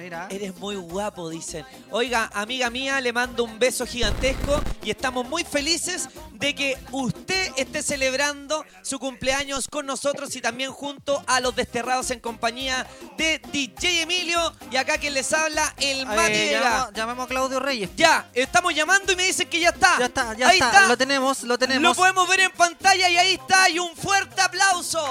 Mira. 0.04 0.28
Eres 0.30 0.54
muy 0.58 0.76
guapo, 0.76 1.30
dicen. 1.30 1.66
Oiga, 1.90 2.30
amiga 2.34 2.70
mía, 2.70 3.00
le 3.00 3.14
mando 3.14 3.46
un 3.46 3.58
beso 3.58 3.86
gigantesco 3.86 4.62
y 4.84 4.90
estamos 4.90 5.26
muy 5.30 5.46
felices 5.46 6.10
de 6.34 6.54
que 6.54 6.78
usted 6.92 7.54
esté 7.56 7.82
celebrando 7.82 8.66
su 8.82 9.00
cumpleaños 9.00 9.70
con 9.70 9.86
nosotros 9.86 10.36
y 10.36 10.42
también 10.42 10.74
junto 10.74 11.24
a 11.26 11.40
los 11.40 11.56
desterrados 11.56 12.12
en 12.12 12.20
compañía 12.20 12.86
de 13.16 13.40
DJ 13.52 14.02
Emilio 14.02 14.54
y 14.70 14.76
acá 14.76 14.98
quien 14.98 15.14
les 15.14 15.32
habla, 15.32 15.74
el 15.80 16.06
Mati 16.06 16.34
Eh, 16.34 16.52
llamemos, 16.52 16.94
llamemos 16.94 17.26
a 17.26 17.28
Claudio 17.30 17.60
Reyes. 17.62 17.90
Ya, 17.96 18.30
estamos 18.34 18.76
llamando 18.76 19.14
y 19.14 19.16
me 19.16 19.24
dicen 19.24 19.48
que 19.50 19.62
ya 19.62 19.70
está. 19.70 20.00
Ya 20.00 20.08
está, 20.08 20.34
ya 20.34 20.50
ahí 20.50 20.58
está. 20.60 20.72
está. 20.72 20.88
Lo 20.88 20.98
tenemos, 20.98 21.44
lo 21.44 21.58
tenemos. 21.58 21.82
Lo 21.82 21.96
podemos 21.96 22.28
ver 22.28 22.42
en 22.42 22.52
pantalla 22.52 23.08
y 23.08 23.16
ahí 23.16 23.34
está. 23.36 23.70
Y 23.70 23.80
un 23.80 23.96
fuerte 23.96 24.42
aplauso 24.42 25.02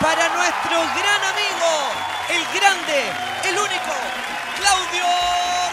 para 0.00 0.26
nuestro 0.34 0.78
gran 0.78 1.22
amigo, 1.34 1.70
el 2.30 2.58
grande, 2.58 3.12
el 3.44 3.58
único, 3.58 4.37
Claudio 4.58 5.04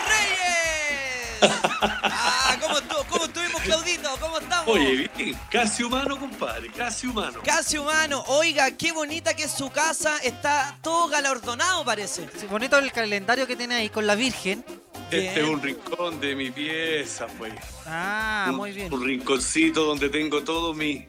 Reyes. 0.07 1.59
Ah, 1.81 2.57
¿cómo, 2.61 2.75
estu- 2.77 3.05
cómo 3.09 3.25
estuvimos, 3.25 3.61
Claudito? 3.61 4.09
¿Cómo 4.19 4.39
estamos? 4.39 4.67
Oye, 4.67 5.09
bien, 5.17 5.37
casi 5.51 5.83
humano, 5.83 6.17
compadre, 6.19 6.69
casi 6.71 7.07
humano. 7.07 7.39
Casi 7.43 7.77
humano. 7.77 8.23
Oiga, 8.27 8.71
qué 8.71 8.91
bonita 8.91 9.35
que 9.35 9.43
es 9.43 9.51
su 9.51 9.69
casa. 9.69 10.17
Está 10.23 10.77
todo 10.81 11.07
galardonado, 11.07 11.83
parece. 11.85 12.27
Sí, 12.37 12.45
bonito 12.47 12.77
el 12.77 12.91
calendario 12.91 13.45
que 13.47 13.55
tiene 13.55 13.75
ahí 13.75 13.89
con 13.89 14.07
la 14.07 14.15
Virgen. 14.15 14.63
Este 15.11 15.41
es 15.41 15.47
un 15.47 15.61
rincón 15.61 16.19
de 16.19 16.35
mi 16.35 16.49
pieza, 16.51 17.27
pues. 17.37 17.53
Ah, 17.85 18.47
un, 18.49 18.55
muy 18.55 18.71
bien. 18.71 18.91
Un 18.91 19.05
rinconcito 19.05 19.83
donde 19.85 20.09
tengo 20.09 20.43
todos 20.43 20.75
mis 20.75 21.03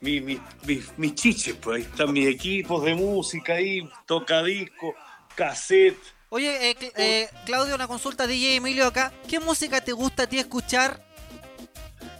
mi, 0.00 0.20
mi- 0.20 0.40
mi- 0.64 0.82
mis 0.96 1.14
chiches, 1.14 1.54
pues. 1.60 1.76
Ahí 1.84 1.90
están 1.90 2.12
mis 2.12 2.26
equipos 2.26 2.84
de 2.84 2.94
música 2.94 3.54
ahí, 3.54 3.88
tocadisco, 4.06 4.94
cassette. 5.36 5.96
Oye, 6.30 6.70
eh, 6.70 6.76
Cl- 6.78 6.92
eh, 6.96 7.28
Claudio, 7.46 7.74
una 7.74 7.88
consulta 7.88 8.26
DJ 8.26 8.56
Emilio 8.56 8.86
acá. 8.86 9.12
¿Qué 9.28 9.40
música 9.40 9.80
te 9.80 9.92
gusta 9.92 10.24
a 10.24 10.26
ti 10.28 10.38
escuchar? 10.38 11.02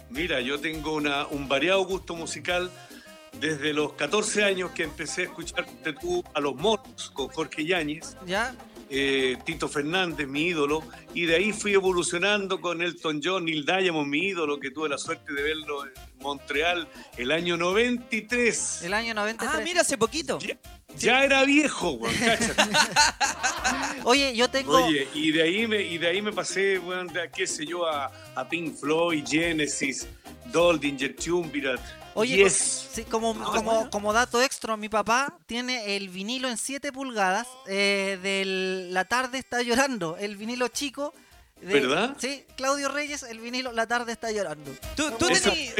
Mira, 0.09 0.41
yo 0.41 0.59
tengo 0.59 0.95
una, 0.95 1.27
un 1.27 1.47
variado 1.47 1.83
gusto 1.85 2.15
musical. 2.15 2.71
Desde 3.39 3.73
los 3.73 3.93
14 3.93 4.43
años 4.43 4.71
que 4.71 4.83
empecé 4.83 5.21
a 5.21 5.25
escuchar 5.25 5.65
tú, 6.01 6.23
a 6.33 6.39
los 6.41 6.55
monos 6.55 7.11
con 7.13 7.27
Jorge 7.27 7.63
Yáñez, 7.63 8.17
¿Ya? 8.25 8.55
eh, 8.89 9.37
Tito 9.45 9.69
Fernández, 9.69 10.27
mi 10.27 10.47
ídolo, 10.47 10.83
y 11.13 11.25
de 11.27 11.35
ahí 11.35 11.53
fui 11.53 11.73
evolucionando 11.73 12.59
con 12.59 12.81
Elton 12.81 13.21
John, 13.23 13.45
Neil 13.45 13.63
Diamond, 13.65 14.07
mi 14.09 14.25
ídolo, 14.29 14.59
que 14.59 14.71
tuve 14.71 14.89
la 14.89 14.97
suerte 14.97 15.31
de 15.31 15.43
verlo 15.43 15.85
en 15.85 15.93
Montreal 16.19 16.87
el 17.17 17.31
año 17.31 17.55
93. 17.55 18.81
El 18.81 18.93
año 18.95 19.13
93. 19.13 19.55
Ah, 19.55 19.63
mira, 19.63 19.81
hace 19.81 19.97
poquito. 19.97 20.39
Ya, 20.97 21.19
ya 21.19 21.23
era 21.23 21.43
viejo, 21.45 21.91
weón, 21.91 22.15
cáchate. 22.15 22.61
Oye, 24.03 24.35
yo 24.35 24.49
tengo. 24.49 24.73
Oye, 24.85 25.07
y 25.13 25.31
de 25.31 25.43
ahí 25.43 25.67
me, 25.67 25.81
y 25.81 25.97
de 25.97 26.07
ahí 26.07 26.21
me 26.21 26.31
pasé, 26.31 26.79
weón, 26.79 27.07
de, 27.07 27.29
qué 27.31 27.45
sé 27.47 27.65
yo, 27.65 27.85
a, 27.87 28.11
a 28.35 28.47
Pink 28.49 28.75
Floyd, 28.77 29.23
Genesis, 29.27 30.07
Doldinger, 30.45 31.15
Triumvirat. 31.15 31.79
Oye, 32.15 32.37
Yes. 32.37 32.87
sí, 32.91 33.03
como, 33.03 33.33
como, 33.35 33.89
como 33.89 34.11
dato 34.13 34.41
extra, 34.41 34.75
mi 34.75 34.89
papá 34.89 35.37
tiene 35.45 35.95
el 35.95 36.09
vinilo 36.09 36.49
en 36.49 36.57
7 36.57 36.91
pulgadas 36.91 37.47
eh, 37.67 38.17
de 38.21 38.89
La 38.91 39.05
tarde 39.05 39.37
está 39.37 39.61
llorando, 39.61 40.17
el 40.17 40.35
vinilo 40.35 40.67
chico. 40.69 41.13
de- 41.61 41.73
¿Verdad? 41.79 42.15
Sí, 42.17 42.43
Claudio 42.57 42.89
Reyes, 42.89 43.23
el 43.23 43.39
vinilo 43.39 43.71
La 43.71 43.85
tarde 43.85 44.11
está 44.11 44.31
llorando. 44.31 44.71
Tú, 44.95 45.11
tú 45.11 45.27
tení- 45.27 45.71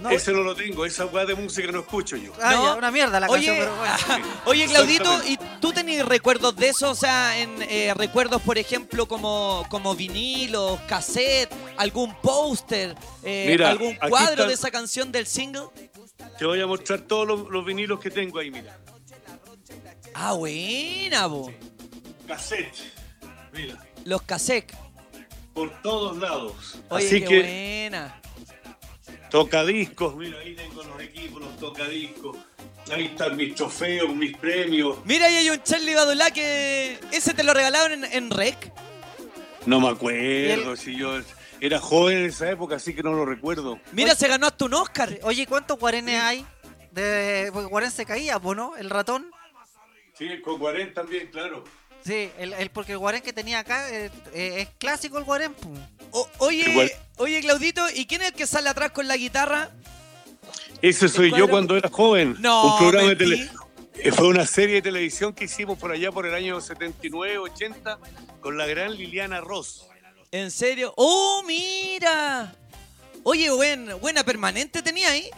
No. 0.00 0.10
Ese 0.10 0.32
no 0.32 0.42
lo 0.42 0.54
tengo, 0.56 0.84
esa 0.84 1.06
weá 1.06 1.24
de 1.24 1.34
música 1.34 1.70
no 1.70 1.80
escucho 1.80 2.16
yo. 2.16 2.32
Ah, 2.42 2.52
No. 2.52 2.64
ya, 2.64 2.74
una 2.74 2.90
mierda 2.90 3.20
la 3.20 3.28
Oye, 3.28 3.46
canción, 3.46 3.68
pero 3.68 3.76
bueno. 4.16 4.26
Oye, 4.46 4.66
Claudito, 4.66 5.20
¿y 5.26 5.38
tú 5.60 5.72
tenés 5.72 6.04
recuerdos 6.04 6.54
de 6.56 6.68
eso? 6.70 6.90
O 6.90 6.94
sea, 6.94 7.38
en 7.40 7.62
eh, 7.62 7.92
recuerdos, 7.96 8.42
por 8.42 8.58
ejemplo, 8.58 9.06
como, 9.06 9.64
como 9.70 9.94
vinilos, 9.94 10.80
cassette, 10.88 11.50
algún 11.76 12.14
póster, 12.20 12.94
eh, 13.22 13.46
Mira, 13.48 13.70
algún 13.70 13.94
cuadro 13.96 14.46
de 14.46 14.54
esa 14.54 14.70
canción 14.70 15.12
del 15.12 15.26
single. 15.26 15.68
Te 16.38 16.44
voy 16.44 16.60
a 16.60 16.66
mostrar 16.66 17.00
todos 17.02 17.26
los, 17.26 17.48
los 17.48 17.64
vinilos 17.64 18.00
que 18.00 18.10
tengo 18.10 18.40
ahí, 18.40 18.50
mira. 18.50 18.76
Ah, 20.14 20.32
buena, 20.32 21.26
bo. 21.26 21.52
Cassette. 22.26 22.72
Mira, 23.52 23.76
Los 24.04 24.22
cassettes. 24.22 24.76
por 25.52 25.70
todos 25.82 26.16
lados. 26.18 26.76
Oye, 26.88 27.06
Así 27.06 27.20
qué 27.20 27.26
que 27.26 27.40
buena. 27.90 28.20
Tocadiscos, 29.34 30.14
mira, 30.14 30.38
ahí 30.38 30.54
tengo 30.54 30.84
los 30.84 31.00
equipos, 31.02 31.42
los 31.42 31.56
tocadiscos. 31.58 32.36
Ahí 32.92 33.06
están 33.06 33.36
mis 33.36 33.52
trofeos, 33.56 34.14
mis 34.14 34.36
premios. 34.36 34.98
Mira, 35.04 35.26
ahí 35.26 35.34
hay 35.34 35.50
un 35.50 35.60
Charlie 35.60 35.92
Badulá 35.92 36.30
que. 36.30 37.00
Ese 37.10 37.34
te 37.34 37.42
lo 37.42 37.52
regalaron 37.52 38.04
en, 38.04 38.12
en 38.12 38.30
Rec. 38.30 38.72
No 39.66 39.80
me 39.80 39.88
acuerdo 39.88 40.76
si 40.76 40.96
yo 40.96 41.18
era 41.60 41.80
joven 41.80 42.18
en 42.18 42.24
esa 42.26 42.48
época, 42.48 42.76
así 42.76 42.94
que 42.94 43.02
no 43.02 43.12
lo 43.12 43.26
recuerdo. 43.26 43.80
Mira, 43.90 44.14
se 44.14 44.28
ganó 44.28 44.46
hasta 44.46 44.66
un 44.66 44.74
Oscar. 44.74 45.18
Oye, 45.24 45.48
¿cuántos 45.48 45.80
guarenes 45.80 46.20
hay? 46.22 46.46
De... 46.92 47.50
Porque 47.52 47.68
Guarén 47.68 47.90
se 47.90 48.06
caía, 48.06 48.38
¿no? 48.38 48.76
El 48.76 48.88
ratón. 48.88 49.32
Sí, 50.16 50.28
con 50.42 50.60
Guarén 50.60 50.94
también, 50.94 51.26
claro. 51.32 51.64
Sí, 52.04 52.30
el, 52.38 52.52
el- 52.52 52.70
porque 52.70 52.92
el 52.92 52.98
guarén 52.98 53.22
que 53.22 53.32
tenía 53.32 53.60
acá 53.60 53.88
eh, 53.90 54.10
eh, 54.34 54.54
es 54.62 54.68
clásico 54.78 55.18
el 55.18 55.24
guarén. 55.24 55.54
O- 56.10 56.28
oye, 56.38 56.68
Igual. 56.70 56.90
oye, 57.16 57.40
Claudito, 57.40 57.86
¿y 57.94 58.06
quién 58.06 58.22
es 58.22 58.28
el 58.28 58.34
que 58.34 58.46
sale 58.46 58.68
atrás 58.68 58.90
con 58.92 59.08
la 59.08 59.16
guitarra? 59.16 59.70
Ese 60.82 61.08
soy 61.08 61.32
yo 61.34 61.48
cuando 61.48 61.76
era 61.76 61.88
joven. 61.88 62.36
No, 62.40 62.74
un 62.74 62.78
programa 62.78 63.08
de 63.08 63.16
tele... 63.16 63.50
eh, 63.94 64.12
Fue 64.12 64.28
una 64.28 64.46
serie 64.46 64.76
de 64.76 64.82
televisión 64.82 65.32
que 65.32 65.44
hicimos 65.44 65.78
por 65.78 65.90
allá 65.92 66.12
por 66.12 66.26
el 66.26 66.34
año 66.34 66.60
79, 66.60 67.38
80 67.38 67.98
con 68.40 68.58
la 68.58 68.66
gran 68.66 68.94
Liliana 68.94 69.40
Ross. 69.40 69.86
¿En 70.30 70.50
serio? 70.50 70.92
¡Oh, 70.96 71.42
mira! 71.46 72.54
Oye, 73.22 73.50
buen, 73.50 73.98
buena 74.00 74.22
permanente 74.24 74.82
tenía 74.82 75.10
ahí. 75.10 75.30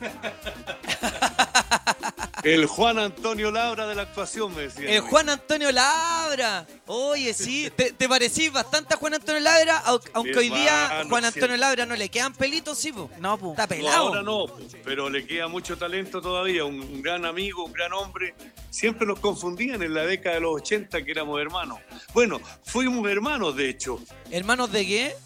El 2.42 2.66
Juan 2.66 2.98
Antonio 2.98 3.50
Labra 3.52 3.86
de 3.86 3.94
la 3.94 4.02
actuación, 4.02 4.54
me 4.54 4.62
decía. 4.62 4.90
El 4.90 5.00
Juan 5.02 5.28
Antonio 5.28 5.70
Labra. 5.70 6.66
Oye, 6.86 7.32
sí, 7.34 7.70
te, 7.76 7.92
te 7.92 8.08
parecís 8.08 8.52
bastante 8.52 8.94
a 8.94 8.96
Juan 8.96 9.14
Antonio 9.14 9.40
Labra, 9.40 9.82
au- 9.84 10.00
aunque 10.12 10.36
hoy 10.38 10.48
día 10.50 10.86
Hermano, 10.86 11.08
Juan. 11.10 11.24
Antonio 11.26 11.56
Labra 11.56 11.86
no 11.86 11.94
le 11.94 12.08
quedan 12.08 12.32
pelitos, 12.34 12.78
sí, 12.78 12.90
po. 12.92 13.08
No, 13.20 13.38
pues. 13.38 13.52
Está 13.52 13.62
No, 13.62 13.68
pelado. 13.68 14.08
ahora 14.08 14.22
no, 14.22 14.46
pero 14.84 15.08
le 15.08 15.24
queda 15.24 15.46
mucho 15.46 15.78
talento 15.78 16.20
todavía, 16.20 16.64
un, 16.64 16.80
un 16.80 17.00
gran 17.02 17.24
amigo, 17.24 17.64
un 17.64 17.72
gran 17.72 17.92
hombre. 17.92 18.34
Siempre 18.70 19.06
nos 19.06 19.20
confundían 19.20 19.82
en 19.82 19.94
la 19.94 20.02
década 20.04 20.34
de 20.36 20.40
los 20.40 20.54
80 20.56 21.04
que 21.04 21.10
éramos 21.12 21.40
hermanos. 21.40 21.78
Bueno, 22.12 22.40
fuimos 22.64 23.08
hermanos, 23.08 23.54
de 23.54 23.68
hecho, 23.68 24.00
¿Hermanos 24.30 24.72
de 24.72 24.86
qué? 24.86 25.16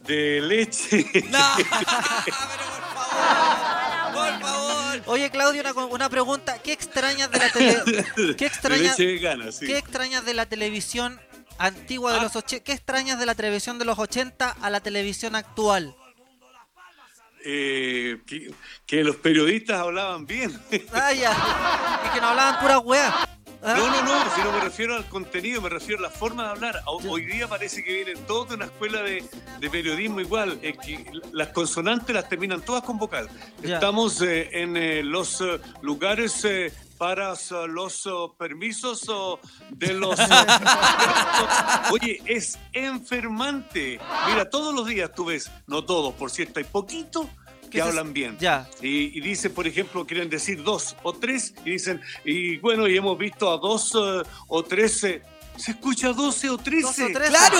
de 0.00 0.40
leche. 0.40 1.06
No, 1.30 1.38
por 1.56 1.64
favor. 2.94 3.91
Oye, 5.06 5.30
Claudio, 5.30 5.60
una, 5.62 5.72
una 5.86 6.08
pregunta. 6.08 6.58
¿Qué 6.62 6.72
extrañas 6.72 7.30
de 7.30 7.38
la 7.38 7.50
tele... 7.50 8.34
¿Qué 8.36 8.46
extrañas, 8.46 8.96
vegana, 8.96 9.52
sí. 9.52 9.66
¿Qué 9.66 9.78
extrañas 9.78 10.24
de 10.24 10.34
la 10.34 10.46
televisión 10.46 11.20
antigua 11.58 12.12
de 12.12 12.18
Ah. 12.18 12.22
los 12.22 12.36
80? 12.36 12.64
¿Qué 12.64 12.72
extrañas 12.72 13.18
de 13.18 13.26
la 13.26 13.34
televisión 13.34 13.78
de 13.78 13.84
los 13.84 13.98
80 13.98 14.56
a 14.60 14.70
la 14.70 14.80
televisión 14.80 15.34
actual? 15.36 15.94
Eh, 17.44 18.20
que, 18.26 18.54
que 18.86 19.02
los 19.02 19.16
periodistas 19.16 19.80
hablaban 19.80 20.26
bien. 20.26 20.56
Ah, 20.92 21.12
ya. 21.12 21.32
Y 22.06 22.14
que 22.14 22.20
no 22.20 22.28
hablaban 22.28 22.60
puras 22.60 22.80
weas. 22.84 23.12
¿Ah? 23.64 23.74
No, 23.78 23.86
no, 23.90 24.02
no, 24.02 24.34
si 24.34 24.40
no 24.42 24.52
me 24.52 24.60
refiero 24.60 24.96
al 24.96 25.04
contenido, 25.08 25.60
me 25.60 25.68
refiero 25.68 26.00
a 26.00 26.02
la 26.02 26.10
forma 26.10 26.44
de 26.44 26.50
hablar. 26.50 26.82
Ho- 26.86 27.00
Hoy 27.08 27.24
día 27.26 27.46
parece 27.48 27.84
que 27.84 27.92
vienen 27.92 28.18
todos 28.26 28.48
de 28.50 28.54
una 28.56 28.64
escuela 28.64 29.02
de, 29.02 29.24
de 29.60 29.70
periodismo 29.70 30.20
igual, 30.20 30.58
eh, 30.62 30.74
que 30.84 31.04
las 31.32 31.48
consonantes 31.48 32.14
las 32.14 32.28
terminan 32.28 32.60
todas 32.62 32.82
con 32.82 32.98
vocal. 32.98 33.28
Ya. 33.62 33.74
Estamos 33.74 34.20
eh, 34.22 34.48
en 34.52 34.76
eh, 34.76 35.02
los 35.04 35.42
lugares 35.80 36.44
para 36.98 37.34
los 37.68 38.08
permisos 38.38 39.06
de 39.70 39.94
los... 39.94 40.18
Oye, 41.92 42.20
es 42.26 42.58
enfermante. 42.72 43.98
Mira, 44.28 44.48
todos 44.48 44.74
los 44.74 44.86
días 44.86 45.10
tú 45.14 45.26
ves, 45.26 45.50
no 45.66 45.84
todos, 45.84 46.14
por 46.14 46.30
cierto, 46.30 46.58
hay 46.60 46.64
poquitos 46.64 47.26
que 47.72 47.78
se- 47.78 47.88
hablan 47.88 48.12
bien. 48.12 48.36
Ya. 48.38 48.68
Y, 48.80 49.16
y 49.18 49.20
dicen, 49.20 49.52
por 49.52 49.66
ejemplo, 49.66 50.06
quieren 50.06 50.28
decir 50.30 50.62
dos 50.62 50.94
o 51.02 51.12
tres, 51.12 51.54
y 51.64 51.70
dicen, 51.72 52.00
y 52.24 52.58
bueno, 52.58 52.86
y 52.86 52.96
hemos 52.96 53.18
visto 53.18 53.50
a 53.52 53.56
dos 53.58 53.92
eh, 53.94 54.22
o 54.48 54.62
trece. 54.62 55.22
Se 55.54 55.72
escucha 55.72 56.14
12 56.14 56.48
o 56.48 56.56
13. 56.56 56.80
12 56.82 57.04
o 57.04 57.06
13. 57.12 57.28
¡Claro! 57.28 57.58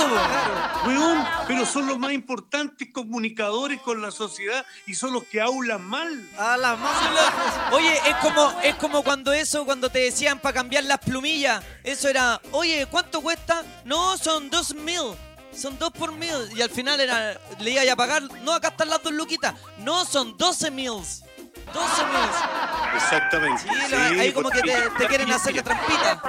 Weón, 0.86 1.26
pero 1.46 1.66
son 1.66 1.86
los 1.86 1.98
más 1.98 2.10
importantes 2.12 2.88
comunicadores 2.90 3.82
con 3.82 4.00
la 4.00 4.10
sociedad 4.10 4.64
y 4.86 4.94
son 4.94 5.12
los 5.12 5.24
que 5.24 5.42
hablan 5.42 5.82
mal. 5.84 6.26
A 6.38 6.56
la. 6.56 6.78
Oye, 7.70 7.92
es 8.08 8.16
como, 8.16 8.50
es 8.62 8.74
como 8.76 9.02
cuando 9.02 9.32
eso, 9.34 9.66
cuando 9.66 9.90
te 9.90 9.98
decían 9.98 10.38
para 10.38 10.54
cambiar 10.54 10.84
las 10.84 11.00
plumillas. 11.00 11.62
Eso 11.84 12.08
era, 12.08 12.40
oye, 12.52 12.86
¿cuánto 12.90 13.20
cuesta? 13.20 13.62
No, 13.84 14.16
son 14.16 14.48
dos 14.48 14.74
mil. 14.74 15.12
Son 15.54 15.78
dos 15.78 15.90
por 15.90 16.12
mil. 16.12 16.30
Y 16.56 16.62
al 16.62 16.70
final 16.70 17.00
era, 17.00 17.38
le 17.60 17.70
iba 17.70 17.92
a 17.92 17.96
pagar. 17.96 18.22
No, 18.42 18.52
acá 18.52 18.68
están 18.68 18.88
las 18.90 19.02
dos 19.02 19.12
luquitas. 19.12 19.54
No, 19.78 20.04
son 20.04 20.36
12 20.36 20.70
mils. 20.70 21.22
12 21.72 22.02
mils. 22.06 22.36
Exactamente. 22.94 23.62
Sí, 23.88 23.94
ahí 24.18 24.32
como 24.32 24.50
que 24.50 24.60
te, 24.62 24.74
te 24.98 25.06
quieren 25.06 25.30
hacer 25.32 25.54
la 25.54 25.62
trampita. 25.62 26.22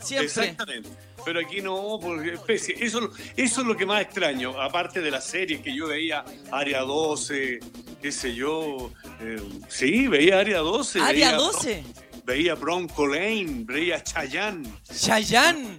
Siempre. 0.00 0.26
Exactamente. 0.26 0.88
Pero 1.24 1.40
aquí 1.40 1.60
no, 1.60 1.98
porque 2.00 2.34
especie. 2.34 2.74
Eso, 2.78 3.10
eso 3.36 3.60
es 3.60 3.66
lo 3.66 3.76
que 3.76 3.84
más 3.84 4.00
extraño, 4.00 4.58
aparte 4.60 5.00
de 5.02 5.10
las 5.10 5.24
series 5.26 5.60
que 5.60 5.74
yo 5.74 5.88
veía, 5.88 6.24
Área 6.50 6.80
12, 6.80 7.58
qué 8.00 8.10
sé 8.10 8.34
yo. 8.34 8.90
eh, 9.20 9.42
sí, 9.68 10.08
veía 10.08 10.38
Área 10.38 10.60
12. 10.60 11.00
Área 11.00 11.28
veía- 11.32 11.36
12. 11.36 11.84
Veía 12.24 12.54
Bronco 12.54 13.06
Lane, 13.06 13.64
veía 13.64 14.02
Chayanne. 14.02 14.70
Chayanne. 14.98 15.78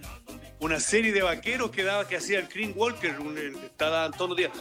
Una 0.62 0.78
serie 0.78 1.12
de 1.12 1.22
vaqueros 1.22 1.70
que 1.72 1.82
daba 1.82 2.06
que 2.06 2.16
hacía 2.16 2.38
el 2.38 2.46
Green 2.46 2.72
Walker, 2.76 3.18
un, 3.18 3.36
el- 3.36 3.56
estaba 3.64 4.08
todos 4.12 4.30
los 4.30 4.36
días. 4.38 4.52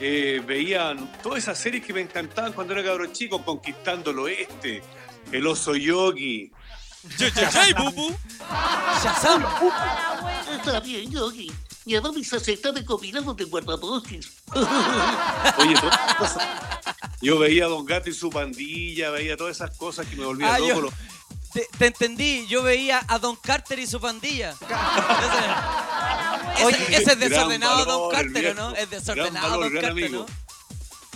Eh, 0.00 0.42
veían 0.44 1.10
todas 1.22 1.38
esas 1.38 1.56
series 1.56 1.84
que 1.84 1.92
me 1.94 2.00
encantaban 2.00 2.52
cuando 2.52 2.72
era 2.72 2.82
cabrón 2.82 3.12
chico, 3.12 3.44
Conquistando 3.44 4.10
el 4.10 4.18
Oeste, 4.18 4.82
El 5.30 5.46
Oso 5.46 5.76
Yogi. 5.76 6.50
Shazam. 9.02 9.44
Está 10.56 10.80
bien, 10.80 11.10
Yogi. 11.12 11.52
Lleva 11.84 12.10
mis 12.10 12.32
aceptables 12.32 12.82
combinados 12.84 13.36
de 13.36 13.44
guardabosques. 13.44 14.32
Oye. 15.58 15.74
Yo 17.22 17.38
veía 17.38 17.66
a 17.66 17.68
Don 17.68 17.84
Gato 17.86 18.10
y 18.10 18.14
su 18.14 18.28
pandilla, 18.30 19.10
veía 19.10 19.36
todas 19.36 19.54
esas 19.56 19.76
cosas 19.76 20.06
que 20.08 20.16
me 20.16 20.24
volvían 20.24 20.50
Ah, 20.52 20.58
loco. 20.58 20.80
yo- 20.80 20.90
Te, 21.56 21.66
te 21.78 21.86
entendí, 21.86 22.46
yo 22.48 22.62
veía 22.62 23.00
a 23.08 23.18
Don 23.18 23.34
Carter 23.36 23.78
y 23.78 23.86
su 23.86 23.98
pandilla. 23.98 24.50
Ese, 26.56 26.64
Oye, 26.64 26.76
ese- 26.96 27.12
es 27.12 27.18
desordenado 27.18 27.76
valor, 27.78 27.86
Don 27.88 28.10
Carter, 28.10 28.36
¿o 28.36 28.40
viejo. 28.40 28.54
¿no? 28.70 28.76
Es 28.76 28.90
desordenado 28.90 29.50
valor, 29.58 29.72
Don 29.72 29.82
Carter. 29.82 30.10
¿no? 30.10 30.26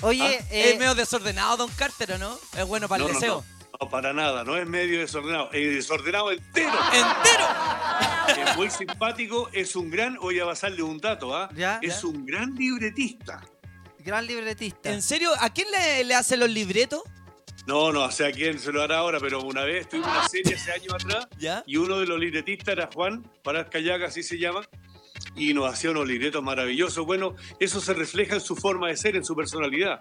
Oye, 0.03 0.39
Ah, 0.41 0.45
eh, 0.51 0.71
Es 0.73 0.79
medio 0.79 0.95
desordenado 0.95 1.57
Don 1.59 1.71
Carter, 1.73 2.13
¿o 2.13 2.19
no? 2.19 2.39
Es 2.57 2.65
bueno 2.67 2.89
para 2.89 3.03
No, 3.03 3.09
el 3.09 3.13
no, 3.15 3.21
deseo. 3.21 3.45
no, 3.73 3.79
no, 3.83 3.91
para 3.91 4.13
nada, 4.15 4.45
no 4.45 4.57
es 4.57 4.67
medio 4.67 4.99
desordenado, 5.01 5.51
es 5.53 5.75
desordenado 5.75 6.33
entero. 6.33 6.73
¡Entero! 6.93 7.47
Es 8.51 8.57
muy 8.57 8.71
simpático, 8.71 9.49
es 9.53 9.77
un 9.77 9.91
gran, 9.91 10.17
voy 10.17 10.41
a 10.41 10.47
pasarle 10.47 10.83
un 10.83 10.99
dato, 11.01 11.35
¿ah? 11.37 11.49
Ya, 11.55 11.79
es 11.83 12.01
ya. 12.03 12.09
un 12.09 12.25
gran 12.27 12.55
libretista. 12.55 13.41
gran 13.99 14.27
libretista. 14.27 14.91
¿En 14.91 15.03
serio? 15.03 15.31
¿A 15.39 15.51
quién 15.51 15.71
le, 15.71 16.05
le 16.05 16.15
hace 16.15 16.37
los 16.39 16.49
libretos? 16.51 17.03
No, 17.67 17.93
no 17.93 18.11
sé 18.11 18.27
a 18.27 18.33
quién 18.33 18.59
se 18.59 18.73
lo 18.73 18.83
hará 18.83 18.99
ahora, 18.99 19.21
pero 19.21 19.43
una 19.43 19.65
vez 19.65 19.89
tuvimos 19.89 20.11
una 20.11 20.29
serie 20.29 20.55
hace 20.55 20.73
años 20.73 20.95
atrás 20.95 21.29
¿Ya? 21.39 21.63
y 21.67 21.77
uno 21.77 21.99
de 21.99 22.07
los 22.07 22.19
libretistas 22.19 22.69
era 22.73 22.89
Juan 22.93 23.23
Parás 23.43 23.69
Callaga, 23.71 24.07
así 24.09 24.23
se 24.23 24.39
llama, 24.39 24.63
y 25.37 25.53
nos 25.55 25.73
hacía 25.73 25.91
unos 25.91 26.09
libretos 26.09 26.43
maravillosos. 26.43 27.05
Bueno, 27.05 27.37
eso 27.59 27.81
se 27.81 27.95
refleja 27.95 28.35
en 28.35 28.41
su 28.41 28.57
forma 28.57 28.89
de 28.89 28.97
ser, 28.97 29.17
en 29.17 29.25
su 29.25 29.37
personalidad. 29.37 30.01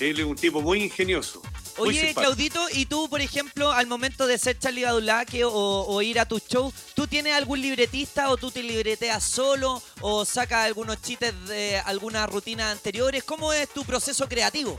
Él 0.00 0.20
es 0.20 0.26
un 0.26 0.36
tipo 0.36 0.60
muy 0.60 0.82
ingenioso. 0.82 1.40
muy 1.78 1.88
Oye, 1.88 2.06
simpático. 2.06 2.20
Claudito, 2.20 2.66
¿y 2.74 2.84
tú, 2.86 3.08
por 3.08 3.20
ejemplo, 3.20 3.72
al 3.72 3.86
momento 3.86 4.26
de 4.26 4.36
ser 4.36 4.58
Charlie 4.58 4.84
Badulaque 4.84 5.44
o, 5.44 5.50
o 5.52 6.02
ir 6.02 6.20
a 6.20 6.26
tus 6.26 6.46
shows, 6.46 6.74
¿tú 6.94 7.06
tienes 7.06 7.32
algún 7.32 7.62
libretista 7.62 8.28
o 8.28 8.36
tú 8.36 8.50
te 8.50 8.62
libreteas 8.62 9.22
solo 9.22 9.80
o 10.00 10.24
sacas 10.26 10.66
algunos 10.66 11.00
chistes 11.00 11.32
de 11.48 11.78
algunas 11.78 12.28
rutinas 12.28 12.72
anteriores? 12.72 13.24
¿Cómo 13.24 13.52
es 13.54 13.70
tu 13.70 13.84
proceso 13.84 14.28
creativo? 14.28 14.78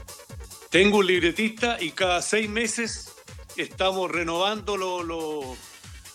Tengo 0.70 0.97
un 0.97 1.07
libretista 1.07 1.78
y 1.80 1.91
cada 1.91 2.22
seis 2.22 2.49
meses 2.49 3.09
estamos 3.55 4.11
renovando 4.11 4.76
lo- 4.78 5.01
lo- 5.03 5.57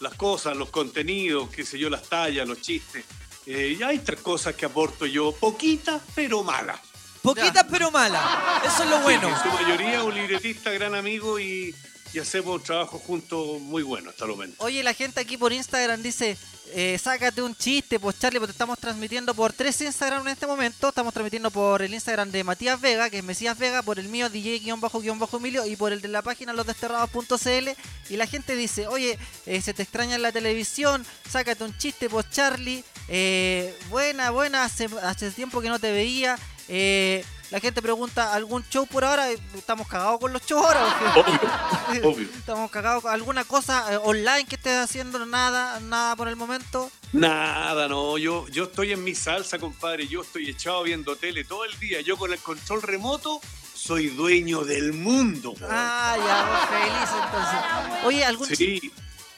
las 0.00 0.14
cosas, 0.14 0.57
los 0.57 0.68
contenidos, 0.70 1.48
qué 1.50 1.64
sé 1.64 1.78
yo, 1.78 1.88
las 1.88 2.03
tallas, 2.09 2.46
los 2.46 2.61
chistes. 2.61 3.05
Eh, 3.46 3.76
y 3.78 3.82
hay 3.82 3.98
tres 4.00 4.20
cosas 4.20 4.55
que 4.55 4.66
aporto 4.66 5.07
yo, 5.07 5.32
poquitas 5.32 6.03
pero 6.14 6.42
malas. 6.44 6.78
Poquitas 7.22 7.64
pero 7.70 7.90
malas. 7.90 8.22
Eso 8.66 8.82
es 8.84 8.90
lo 8.90 9.00
bueno. 9.00 9.28
En 9.28 9.36
su 9.42 9.48
mayoría 9.48 10.03
un 10.03 10.14
libretista, 10.14 10.70
gran 10.70 10.94
amigo 10.94 11.38
y, 11.40 11.74
y 12.12 12.18
hacemos 12.18 12.56
un 12.56 12.62
trabajo 12.62 12.98
juntos 12.98 13.60
muy 13.60 13.82
bueno 13.82 14.10
hasta 14.10 14.24
el 14.24 14.30
momento. 14.32 14.62
Oye, 14.62 14.82
la 14.82 14.94
gente 14.94 15.20
aquí 15.20 15.36
por 15.36 15.52
Instagram 15.52 16.02
dice, 16.02 16.36
eh, 16.74 16.98
sácate 17.02 17.42
un 17.42 17.54
chiste, 17.54 17.98
pues 17.98 18.18
Charlie, 18.18 18.38
porque 18.38 18.52
estamos 18.52 18.78
transmitiendo 18.78 19.34
por 19.34 19.52
tres 19.52 19.80
Instagram 19.80 20.26
en 20.26 20.32
este 20.32 20.46
momento. 20.46 20.88
Estamos 20.88 21.12
transmitiendo 21.14 21.50
por 21.50 21.82
el 21.82 21.92
Instagram 21.92 22.30
de 22.30 22.44
Matías 22.44 22.80
Vega, 22.80 23.08
que 23.08 23.18
es 23.18 23.24
Mesías 23.24 23.58
Vega, 23.58 23.82
por 23.82 23.98
el 23.98 24.08
mío 24.08 24.28
DJ-Emilio 24.28 25.66
y 25.66 25.76
por 25.76 25.92
el 25.92 26.00
de 26.00 26.08
la 26.08 26.22
página 26.22 26.52
losdesterrados.cl. 26.52 27.68
Y 28.10 28.16
la 28.16 28.26
gente 28.26 28.56
dice, 28.56 28.86
oye, 28.86 29.18
eh, 29.46 29.60
se 29.62 29.72
te 29.72 29.82
extraña 29.82 30.16
en 30.16 30.22
la 30.22 30.32
televisión, 30.32 31.04
sácate 31.30 31.64
un 31.64 31.76
chiste, 31.78 32.10
pues 32.10 32.28
Charlie. 32.30 32.84
Eh, 33.08 33.76
buena, 33.90 34.30
buena, 34.30 34.64
hace, 34.64 35.30
tiempo 35.30 35.60
que 35.60 35.68
no 35.68 35.78
te 35.78 35.92
veía. 35.92 36.38
Eh, 36.68 37.24
la 37.53 37.61
gente 37.61 37.82
pregunta, 37.82 38.32
¿algún 38.32 38.64
show 38.70 38.86
por 38.86 39.05
ahora? 39.05 39.30
Estamos 39.30 39.86
cagados 39.86 40.18
con 40.18 40.32
los 40.32 40.40
shows 40.46 40.64
ahora. 40.64 41.14
Obvio, 41.90 42.11
obvio. 42.11 42.28
Estamos 42.34 42.70
cagados. 42.70 43.03
con 43.03 43.12
¿Alguna 43.12 43.44
cosa 43.44 43.92
eh, 43.92 43.98
online 44.03 44.46
que 44.46 44.57
estés 44.57 44.78
haciendo? 44.78 45.24
Nada, 45.26 45.78
nada 45.80 46.16
por 46.16 46.28
el 46.28 46.36
momento. 46.36 46.90
Nada, 47.12 47.88
no, 47.88 48.16
yo, 48.16 48.48
yo 48.48 48.64
estoy 48.64 48.92
en 48.92 49.05
mi 49.05 49.14
salsa, 49.14 49.59
compadre. 49.59 50.09
Yo 50.09 50.22
estoy 50.22 50.48
echado 50.48 50.82
viendo 50.82 51.14
tele 51.16 51.44
todo 51.44 51.66
el 51.66 51.78
día. 51.78 52.00
Yo 52.00 52.16
con 52.16 52.32
el 52.32 52.38
control 52.38 52.80
remoto 52.80 53.38
soy 53.74 54.09
dueño 54.09 54.64
del 54.64 54.94
mundo. 54.94 55.55
Ah, 55.68 56.16
ya, 56.16 56.68
feliz 56.68 57.22
entonces. 57.22 58.05
Oye, 58.07 58.24
¿algún 58.24 58.46
Sí, 58.48 58.90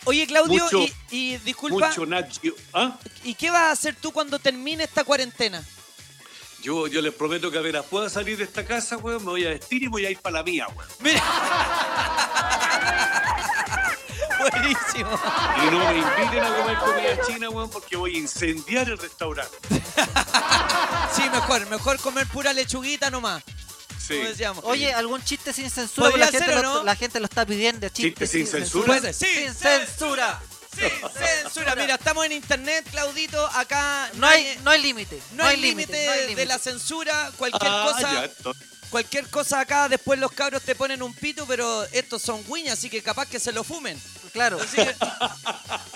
Oye, 0.04 0.26
Claudio, 0.28 0.62
Mucho- 0.62 0.82
y, 1.10 1.32
y 1.32 1.36
disculpa, 1.38 1.88
mucho. 1.88 2.06
¿Ah? 2.74 2.96
¿y 3.24 3.34
qué 3.34 3.50
vas 3.50 3.62
a 3.62 3.70
hacer 3.72 3.96
tú 3.96 4.12
cuando 4.12 4.38
termine 4.38 4.84
esta 4.84 5.02
cuarentena? 5.02 5.64
Yo, 6.64 6.86
yo 6.86 7.02
les 7.02 7.12
prometo 7.12 7.50
que 7.50 7.58
apenas 7.58 7.84
pueda 7.84 8.08
salir 8.08 8.38
de 8.38 8.44
esta 8.44 8.64
casa, 8.64 8.96
weón, 8.96 9.22
me 9.22 9.32
voy 9.32 9.44
a 9.44 9.50
vestir 9.50 9.82
y 9.82 9.86
voy 9.86 10.06
a 10.06 10.10
ir 10.10 10.18
para 10.18 10.38
la 10.38 10.42
mía, 10.42 10.66
weón. 10.74 10.88
Mira. 11.00 11.22
Buenísimo. 14.40 15.10
Y 15.62 15.70
no 15.70 15.78
me 15.78 15.98
inviten 15.98 16.42
a 16.42 16.56
comer 16.56 16.78
comida 16.78 17.20
china, 17.26 17.50
weón, 17.50 17.68
porque 17.68 17.96
voy 17.96 18.16
a 18.16 18.18
incendiar 18.18 18.88
el 18.88 18.96
restaurante. 18.96 19.54
Sí, 21.12 21.28
mejor, 21.30 21.68
mejor 21.68 21.98
comer 21.98 22.26
pura 22.28 22.54
lechuguita 22.54 23.10
nomás. 23.10 23.42
Sí. 23.98 24.22
Oye, 24.62 24.94
¿algún 24.94 25.22
chiste 25.22 25.52
sin 25.52 25.68
censura? 25.68 26.08
¿Podría 26.08 26.26
la, 26.26 26.32
gente 26.32 26.54
lo, 26.54 26.62
no? 26.62 26.82
la 26.82 26.96
gente 26.96 27.20
lo 27.20 27.26
está 27.26 27.44
pidiendo. 27.44 27.90
Chiste, 27.90 28.02
¿Chiste 28.02 28.26
sin 28.26 28.46
censura? 28.46 29.00
Ser. 29.00 29.14
Sin 29.14 29.28
Sin 29.28 29.54
censura. 29.54 30.40
Sin 30.74 30.90
censura. 31.42 31.74
Mira, 31.76 31.94
estamos 31.94 32.24
en 32.26 32.32
internet, 32.32 32.86
Claudito. 32.90 33.46
Acá 33.54 34.10
No 34.14 34.26
hay, 34.26 34.58
no 34.62 34.70
hay 34.70 34.82
límite. 34.82 35.20
no 35.32 35.44
hay 35.44 35.56
límite 35.56 36.26
no 36.30 36.36
de 36.36 36.46
la 36.46 36.58
censura. 36.58 37.30
Cualquier 37.36 37.70
Ah, 37.72 37.90
cosa. 37.92 38.28
ya, 38.44 38.52
Cualquier 38.90 39.28
cosa 39.28 39.58
acá, 39.60 39.88
después 39.88 40.20
los 40.20 40.30
cabros 40.30 40.62
te 40.62 40.76
ponen 40.76 41.02
un 41.02 41.12
pito, 41.12 41.46
pero 41.46 41.82
estos 41.90 42.22
son 42.22 42.44
guiñas, 42.46 42.78
así 42.78 42.88
que 42.88 43.02
capaz 43.02 43.26
que 43.26 43.40
se 43.40 43.50
lo 43.50 43.64
fumen. 43.64 44.00
Claro. 44.32 44.56
Así 44.60 44.76
que- 44.76 44.94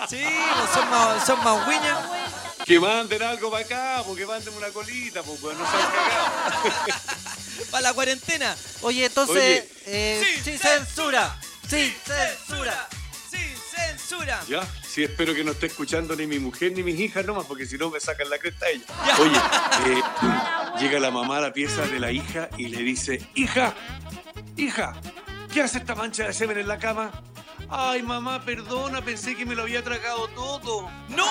sí, 0.08 0.24
pues 0.56 0.70
son 0.74 0.90
más, 0.90 1.24
son 1.26 1.44
más 1.44 1.68
guiñas. 1.68 1.98
Que 2.66 2.80
manden 2.80 3.22
algo 3.22 3.52
para 3.52 3.64
acá, 3.64 4.02
porque 4.04 4.26
manden 4.26 4.52
una 4.54 4.68
colita, 4.70 5.22
pues, 5.22 5.40
weón, 5.40 5.58
no 5.58 5.70
sean 5.70 5.90
cagados. 5.92 6.72
Para 7.70 7.82
la 7.82 7.92
cuarentena. 7.94 8.56
Oye, 8.82 9.04
entonces, 9.06 9.36
Oye. 9.36 9.68
eh, 9.86 10.22
Sin 10.34 10.44
sin 10.44 10.58
censura. 10.58 11.38
Sin 11.68 11.92
censura. 11.92 11.96
Sin 12.08 12.46
censura. 12.46 12.88
Ya, 14.48 14.66
sí, 14.82 15.04
espero 15.04 15.34
que 15.34 15.44
no 15.44 15.52
esté 15.52 15.66
escuchando 15.66 16.16
ni 16.16 16.26
mi 16.26 16.38
mujer 16.38 16.72
ni 16.72 16.82
mis 16.82 16.98
hijas 16.98 17.26
nomás, 17.26 17.44
porque 17.44 17.66
si 17.66 17.76
no 17.76 17.90
me 17.90 18.00
sacan 18.00 18.30
la 18.30 18.38
cresta 18.38 18.66
a 18.66 18.70
ella. 18.70 18.84
Oye, 19.20 19.36
eh, 19.92 20.02
llega 20.80 20.98
la 20.98 21.10
mamá 21.10 21.36
a 21.38 21.40
la 21.42 21.52
pieza 21.52 21.82
de 21.86 22.00
la 22.00 22.10
hija 22.10 22.48
y 22.56 22.68
le 22.68 22.78
dice, 22.78 23.20
hija, 23.34 23.74
hija, 24.56 24.94
¿qué 25.52 25.62
hace 25.62 25.78
esta 25.78 25.94
mancha 25.94 26.26
de 26.26 26.32
semen 26.32 26.58
en 26.58 26.68
la 26.68 26.78
cama? 26.78 27.10
Ay, 27.68 28.02
mamá, 28.02 28.42
perdona, 28.44 29.02
pensé 29.02 29.36
que 29.36 29.44
me 29.44 29.54
lo 29.54 29.62
había 29.62 29.84
tragado 29.84 30.28
todo. 30.28 30.88
¡No! 31.08 31.26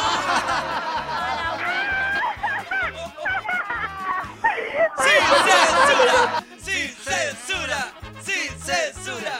¡Sin 5.03 5.21
censura! 5.47 6.45
¡Sin 6.61 6.89
censura! 6.95 7.93
¡Sin 8.23 8.49
censura! 8.61 9.39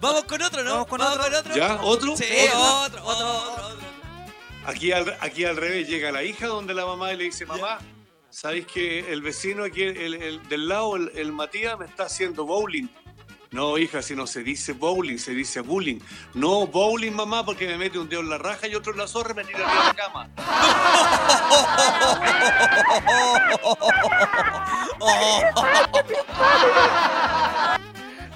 Vamos 0.00 0.24
con 0.24 0.42
otro, 0.42 0.64
¿no? 0.64 0.72
Vamos 0.72 0.86
con 0.86 1.00
otro. 1.00 1.54
¿Ya? 1.54 1.78
¿Otro? 1.82 2.16
Sí, 2.16 2.24
¿Otro? 2.54 2.84
otro, 2.84 3.04
otro, 3.04 3.66
otro. 3.66 3.78
Aquí 4.66 4.92
al, 4.92 5.16
aquí 5.20 5.44
al 5.44 5.56
revés 5.56 5.88
llega 5.88 6.12
la 6.12 6.22
hija 6.22 6.46
donde 6.46 6.74
la 6.74 6.86
mamá 6.86 7.12
y 7.12 7.16
le 7.16 7.24
dice, 7.24 7.46
mamá, 7.46 7.78
¿sabéis 8.28 8.66
que 8.66 9.12
el 9.12 9.22
vecino 9.22 9.64
aquí 9.64 9.82
el, 9.82 10.14
el 10.14 10.48
del 10.48 10.68
lado, 10.68 10.96
el, 10.96 11.10
el 11.14 11.32
Matías, 11.32 11.78
me 11.78 11.86
está 11.86 12.04
haciendo 12.04 12.44
bowling? 12.44 12.88
No, 13.52 13.78
hija, 13.78 14.00
si 14.00 14.14
no 14.14 14.28
se 14.28 14.44
dice 14.44 14.74
bowling, 14.74 15.18
se 15.18 15.32
dice 15.32 15.60
bullying. 15.60 15.98
No, 16.34 16.68
bowling, 16.68 17.10
mamá, 17.10 17.44
porque 17.44 17.66
me 17.66 17.76
mete 17.78 17.98
un 17.98 18.08
dedo 18.08 18.20
en 18.20 18.30
la 18.30 18.38
raja 18.38 18.68
y 18.68 18.76
otro 18.76 18.92
en 18.92 18.98
la 18.98 19.08
zorra 19.08 19.32
y 19.32 19.34
me 19.34 19.44
tira 19.44 19.58
de 19.58 19.64
la 19.64 19.94
cama. 19.94 20.30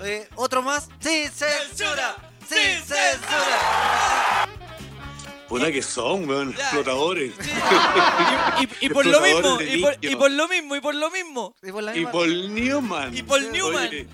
Eh, 0.05 0.29
Otro 0.37 0.63
más. 0.63 0.89
Sin 1.01 1.31
censura. 1.31 2.17
Sin 2.49 2.83
censura. 2.85 4.49
Puta 5.49 5.71
que 5.71 5.83
son, 5.83 6.29
weón, 6.29 6.51
explotadores. 6.51 7.33
Y, 8.81 8.87
y 8.87 8.89
por 8.89 9.07
lo 9.07 9.21
mismo, 9.21 9.61
y 9.61 9.81
por, 9.83 9.97
y 10.01 10.17
por 10.17 10.31
lo 10.31 10.49
mismo, 10.49 10.77
y 10.77 10.81
por 10.81 10.95
lo 10.95 11.11
mismo. 11.11 11.55
Y 11.63 11.71
por 11.71 11.83
la 11.83 11.95
Y 11.97 12.01
misma- 12.01 12.13
Paul 12.13 12.55
Newman. 12.55 13.17
Y 13.17 13.23
Paul 13.23 13.53
Newman. 13.53 13.89
Oye, 13.89 14.07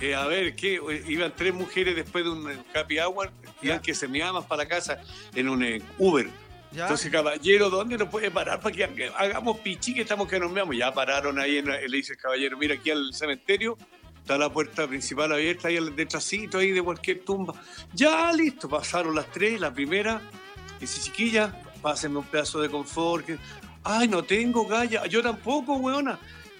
eh, 0.00 0.14
a 0.14 0.26
ver, 0.26 0.54
¿qué? 0.54 0.80
Iban 1.06 1.32
tres 1.36 1.54
mujeres 1.54 1.96
después 1.96 2.24
de 2.24 2.30
un 2.30 2.50
eh, 2.50 2.58
happy 2.74 2.98
hour, 3.00 3.30
iban 3.62 3.80
que 3.80 3.94
se 3.94 4.08
meaban 4.08 4.44
para 4.46 4.64
la 4.64 4.68
casa 4.68 5.00
en 5.34 5.48
un 5.48 5.62
eh, 5.64 5.80
Uber. 5.98 6.28
Ya. 6.72 6.82
Entonces, 6.82 7.10
caballero, 7.10 7.68
¿dónde 7.70 7.98
nos 7.98 8.08
puede 8.08 8.30
parar 8.30 8.60
para 8.60 8.74
que 8.74 8.84
ha- 8.84 9.18
hagamos 9.18 9.58
pichi 9.58 9.94
que 9.94 10.02
estamos 10.02 10.28
que 10.28 10.38
nos 10.40 10.50
meamos? 10.50 10.76
Ya 10.76 10.92
pararon 10.92 11.38
ahí, 11.38 11.58
en, 11.58 11.66
le 11.66 11.96
dice 11.96 12.12
el 12.14 12.18
caballero, 12.18 12.56
mira 12.56 12.74
aquí 12.74 12.90
al 12.90 13.12
cementerio, 13.14 13.76
está 14.22 14.38
la 14.38 14.50
puerta 14.52 14.86
principal 14.86 15.32
abierta 15.32 15.68
ahí 15.68 15.76
al 15.76 15.94
detrásito 15.96 16.58
ahí 16.58 16.70
de 16.70 16.80
cualquier 16.82 17.24
tumba. 17.24 17.54
Ya, 17.92 18.32
listo, 18.32 18.68
pasaron 18.68 19.14
las 19.14 19.30
tres, 19.30 19.60
la 19.60 19.74
primera, 19.74 20.22
dice, 20.80 21.00
chiquilla, 21.00 21.60
pásenme 21.82 22.18
un 22.20 22.24
pedazo 22.24 22.60
de 22.60 22.70
confort. 22.70 23.26
que- 23.26 23.38
Ay, 23.84 24.06
no 24.06 24.22
tengo 24.22 24.64
galla, 24.66 25.04
yo 25.06 25.22
tampoco, 25.22 25.74
weona. 25.74 26.18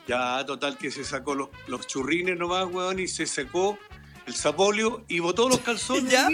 Ya, 0.08 0.44
total, 0.44 0.76
que 0.76 0.90
se 0.90 1.04
sacó 1.04 1.36
los, 1.36 1.48
los 1.68 1.86
churrines 1.86 2.36
nomás, 2.36 2.66
weón, 2.66 2.98
y 2.98 3.06
se 3.06 3.26
secó 3.26 3.78
el 4.26 4.34
sapolio 4.34 5.04
y 5.06 5.20
botó 5.20 5.48
los 5.48 5.60
calzones. 5.60 6.10
¿Ya? 6.12 6.28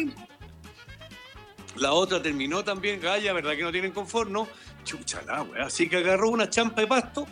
La 1.76 1.92
otra 1.92 2.22
terminó 2.22 2.64
también, 2.64 3.00
Gaya, 3.00 3.32
¿verdad 3.34 3.52
que 3.54 3.62
no 3.62 3.70
tienen 3.70 3.92
confort? 3.92 4.30
No, 4.30 4.48
chucha 4.84 5.20
la 5.26 5.42
weá. 5.42 5.66
Así 5.66 5.88
que 5.90 5.98
agarró 5.98 6.30
una 6.30 6.48
champa 6.48 6.80
de 6.80 6.86
pasto, 6.86 7.26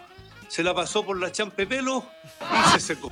se 0.49 0.62
la 0.62 0.74
pasó 0.74 1.05
por 1.05 1.18
la 1.18 1.32
champa 1.32 1.57
de 1.57 1.66
pelo 1.66 2.07
y 2.68 2.72
se 2.72 2.80
secó. 2.94 3.11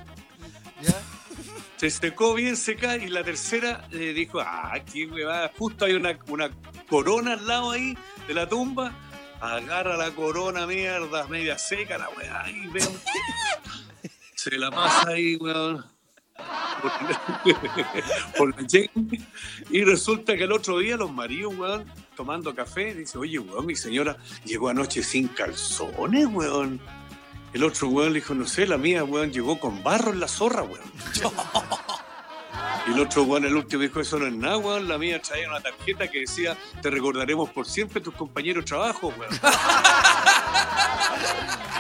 Se 1.77 1.91
secó 1.91 2.35
bien 2.35 2.57
seca 2.57 2.97
y 2.97 3.09
la 3.09 3.25
tercera 3.25 3.87
le 3.91 4.15
dijo, 4.15 4.41
ah, 4.41 4.75
qué 4.91 5.07
weá, 5.07 5.51
justo 5.59 5.85
hay 5.85 5.95
una, 5.95 6.19
una 6.29 6.51
corona 6.89 7.35
al 7.35 7.47
lado 7.47 7.73
ahí 7.73 7.97
de 8.27 8.35
la 8.35 8.49
tumba. 8.49 8.93
Agarra 9.41 9.97
la 9.97 10.11
corona, 10.13 10.67
mierda, 10.67 11.27
media 11.27 11.59
seca, 11.59 11.99
la 11.99 12.09
weá, 12.11 12.49
y 12.49 12.67
veo. 12.69 12.91
Se 14.35 14.57
la 14.57 14.71
pasa 14.71 15.11
ahí, 15.11 15.37
weón. 15.37 15.85
Por, 18.39 18.61
la. 18.61 18.91
Y 19.71 19.85
resulta 19.85 20.37
que 20.37 20.45
el 20.45 20.53
otro 20.53 20.79
día 20.79 20.97
los 20.97 21.13
maridos, 21.13 21.55
weón, 21.57 21.85
tomando 22.17 22.55
café, 22.55 22.95
dice, 22.95 23.19
oye, 23.19 23.39
weón, 23.39 23.67
mi 23.67 23.77
señora 23.77 24.17
llegó 24.45 24.69
anoche 24.69 25.03
sin 25.03 25.29
calzones, 25.29 26.27
weón. 26.27 26.81
El 27.55 27.63
otro 27.63 27.89
weón 27.89 28.13
le 28.13 28.19
dijo, 28.19 28.35
no 28.35 28.47
sé, 28.47 28.67
la 28.67 28.77
mía, 28.77 29.05
weón, 29.05 29.33
llegó 29.33 29.61
con 29.61 29.85
barro 29.85 30.13
en 30.13 30.19
la 30.19 30.27
zorra, 30.27 30.65
weón. 30.65 30.91
Y 32.89 32.91
el 32.93 33.01
otro 33.01 33.23
weón, 33.23 33.45
el 33.45 33.55
último, 33.55 33.83
dijo, 33.83 34.01
eso 34.01 34.19
no 34.19 34.27
es 34.27 34.33
nada, 34.33 34.59
weón. 34.59 34.89
La 34.89 34.99
mía 34.99 35.23
traía 35.23 35.49
una 35.49 35.61
tarjeta 35.61 36.11
que 36.11 36.19
decía, 36.21 36.57
te 36.83 36.91
recordaremos 36.91 37.51
por 37.51 37.67
siempre 37.67 38.01
tus 38.01 38.15
compañeros 38.15 38.65
de 38.65 38.69
trabajo, 38.69 39.15
weón. 39.17 39.31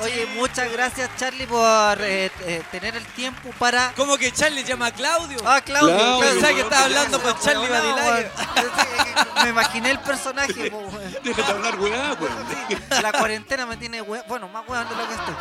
Oye, 0.00 0.26
muchas 0.36 0.70
gracias 0.70 1.10
Charlie 1.16 1.46
por 1.46 2.00
eh, 2.02 2.30
eh, 2.46 2.62
tener 2.70 2.94
el 2.96 3.04
tiempo 3.06 3.50
para... 3.58 3.92
¿Cómo 3.96 4.16
que 4.16 4.30
Charlie 4.32 4.62
llama 4.62 4.92
Claudio? 4.92 5.38
Ah, 5.44 5.60
Claudio. 5.60 5.96
Claudio. 5.96 6.20
Pensaba 6.30 6.54
que 6.54 6.60
estaba 6.60 6.84
hablando 6.84 7.20
con 7.22 7.40
Charlie 7.40 7.68
weón. 7.68 8.26
Me 9.42 9.50
imaginé 9.50 9.90
el 9.90 9.98
personaje. 10.00 10.70
po, 10.70 10.78
weón. 10.78 11.16
Déjate 11.24 11.50
hablar, 11.52 11.80
weá, 11.80 12.16
weón. 12.20 13.02
La 13.02 13.12
cuarentena 13.12 13.66
me 13.66 13.76
tiene 13.76 14.00
hue- 14.02 14.24
bueno, 14.28 14.48
más 14.48 14.68
hueón 14.68 14.88
de 14.88 14.94
lo 14.94 15.08
que 15.08 15.14
estoy. 15.14 15.34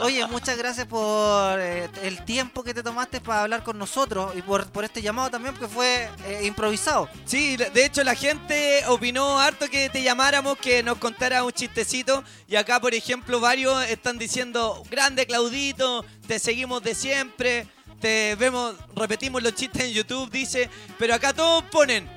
Oye, 0.00 0.26
muchas 0.26 0.58
gracias 0.58 0.86
por 0.86 1.60
eh, 1.60 1.88
el 2.02 2.24
tiempo 2.24 2.64
que 2.64 2.74
te 2.74 2.82
tomaste 2.82 3.20
para 3.20 3.42
hablar 3.42 3.62
con 3.62 3.78
nosotros 3.78 4.32
y 4.36 4.42
por, 4.42 4.66
este 4.82 5.00
llamado 5.00 5.30
también, 5.30 5.54
porque 5.54 5.72
fue 5.72 6.08
eh, 6.26 6.40
improvisado. 6.44 7.08
Sí, 7.24 7.56
de 7.56 7.84
hecho 7.84 8.02
la 8.02 8.16
gente 8.16 8.82
opinó 8.88 9.38
harto 9.38 9.68
que 9.70 9.88
te 9.88 10.02
llamáramos, 10.02 10.58
que 10.58 10.82
nos 10.82 10.98
contara 10.98 11.44
un 11.44 11.52
chistecito. 11.52 12.24
Y 12.48 12.56
acá, 12.56 12.80
por 12.80 12.92
ejemplo, 12.92 13.38
varios 13.38 13.84
están 13.84 14.18
diciendo, 14.18 14.82
grande 14.90 15.26
Claudito, 15.26 16.04
te 16.26 16.40
seguimos 16.40 16.82
de 16.82 16.94
siempre, 16.96 17.68
te 18.00 18.34
vemos, 18.34 18.74
repetimos 18.96 19.42
los 19.42 19.54
chistes 19.54 19.84
en 19.84 19.92
YouTube, 19.92 20.28
dice. 20.28 20.68
Pero 20.98 21.14
acá 21.14 21.32
todos 21.32 21.62
ponen 21.70 22.10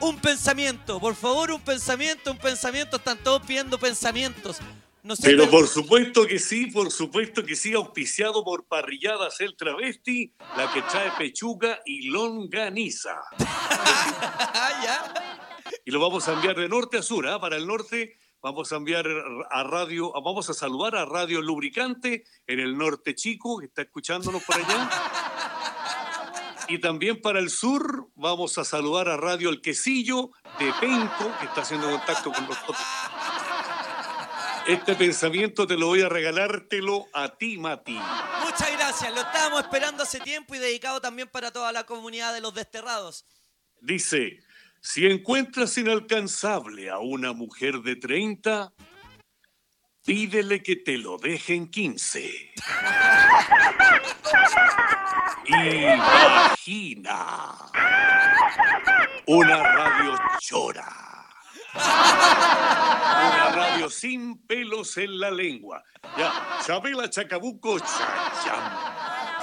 un 0.00 0.18
pensamiento, 0.18 1.00
por 1.00 1.16
favor, 1.16 1.50
un 1.50 1.60
pensamiento, 1.60 2.30
un 2.30 2.38
pensamiento. 2.38 2.96
Están 2.96 3.18
todos 3.18 3.42
pidiendo 3.42 3.76
pensamientos. 3.76 4.60
No 5.04 5.14
sé, 5.14 5.22
Pero 5.24 5.50
por 5.50 5.68
supuesto 5.68 6.26
que 6.26 6.38
sí, 6.38 6.68
por 6.68 6.90
supuesto 6.90 7.44
que 7.44 7.56
sí, 7.56 7.74
auspiciado 7.74 8.42
por 8.42 8.64
Parrilladas 8.64 9.38
El 9.42 9.54
Travesti, 9.54 10.32
la 10.56 10.72
que 10.72 10.80
trae 10.80 11.10
pechuga 11.18 11.80
y 11.84 12.08
longaniza. 12.08 13.20
Y 15.86 15.90
lo 15.90 16.00
vamos 16.00 16.26
a 16.28 16.32
enviar 16.32 16.56
de 16.56 16.66
norte 16.66 16.96
a 16.96 17.02
sur, 17.02 17.28
¿ah? 17.28 17.38
Para 17.38 17.56
el 17.56 17.66
norte 17.66 18.16
vamos 18.42 18.72
a 18.72 18.76
enviar 18.76 19.06
a 19.50 19.64
radio, 19.64 20.12
vamos 20.12 20.48
a 20.48 20.54
saludar 20.54 20.96
a 20.96 21.04
Radio 21.04 21.42
Lubricante 21.42 22.24
en 22.46 22.60
el 22.60 22.76
norte 22.76 23.14
chico, 23.14 23.58
que 23.58 23.66
está 23.66 23.82
escuchándonos 23.82 24.42
por 24.44 24.56
allá. 24.56 24.90
Y 26.68 26.78
también 26.78 27.20
para 27.20 27.38
el 27.38 27.50
sur 27.50 28.08
vamos 28.14 28.56
a 28.56 28.64
saludar 28.64 29.10
a 29.10 29.18
Radio 29.18 29.50
El 29.50 29.60
Quesillo 29.60 30.30
de 30.58 30.72
Penco, 30.80 31.30
que 31.38 31.46
está 31.46 31.60
haciendo 31.60 31.90
contacto 31.90 32.32
con 32.32 32.46
nosotros. 32.46 32.78
Este 34.66 34.94
pensamiento 34.94 35.66
te 35.66 35.76
lo 35.76 35.88
voy 35.88 36.00
a 36.00 36.08
regalártelo 36.08 37.06
a 37.12 37.36
ti, 37.36 37.58
Mati. 37.58 37.98
Muchas 38.44 38.72
gracias, 38.72 39.14
lo 39.14 39.20
estábamos 39.20 39.62
esperando 39.62 40.02
hace 40.02 40.20
tiempo 40.20 40.54
y 40.54 40.58
dedicado 40.58 41.02
también 41.02 41.28
para 41.28 41.50
toda 41.50 41.70
la 41.70 41.84
comunidad 41.84 42.32
de 42.32 42.40
los 42.40 42.54
desterrados. 42.54 43.26
Dice, 43.80 44.40
si 44.80 45.06
encuentras 45.06 45.76
inalcanzable 45.76 46.88
a 46.88 46.98
una 46.98 47.34
mujer 47.34 47.80
de 47.80 47.96
30, 47.96 48.72
pídele 50.02 50.62
que 50.62 50.76
te 50.76 50.96
lo 50.96 51.18
deje 51.18 51.54
en 51.54 51.70
15. 51.70 52.54
Imagina. 55.46 57.54
Una 59.26 59.62
radio 59.62 60.18
llora. 60.40 61.03
Una 61.74 63.50
radio 63.50 63.90
sin 63.90 64.38
pelos 64.46 64.96
en 64.96 65.18
la 65.18 65.30
lengua. 65.30 65.82
Ya, 66.16 66.58
Chabela 66.64 67.10
Chacabuco, 67.10 67.78
chayam. 67.78 68.94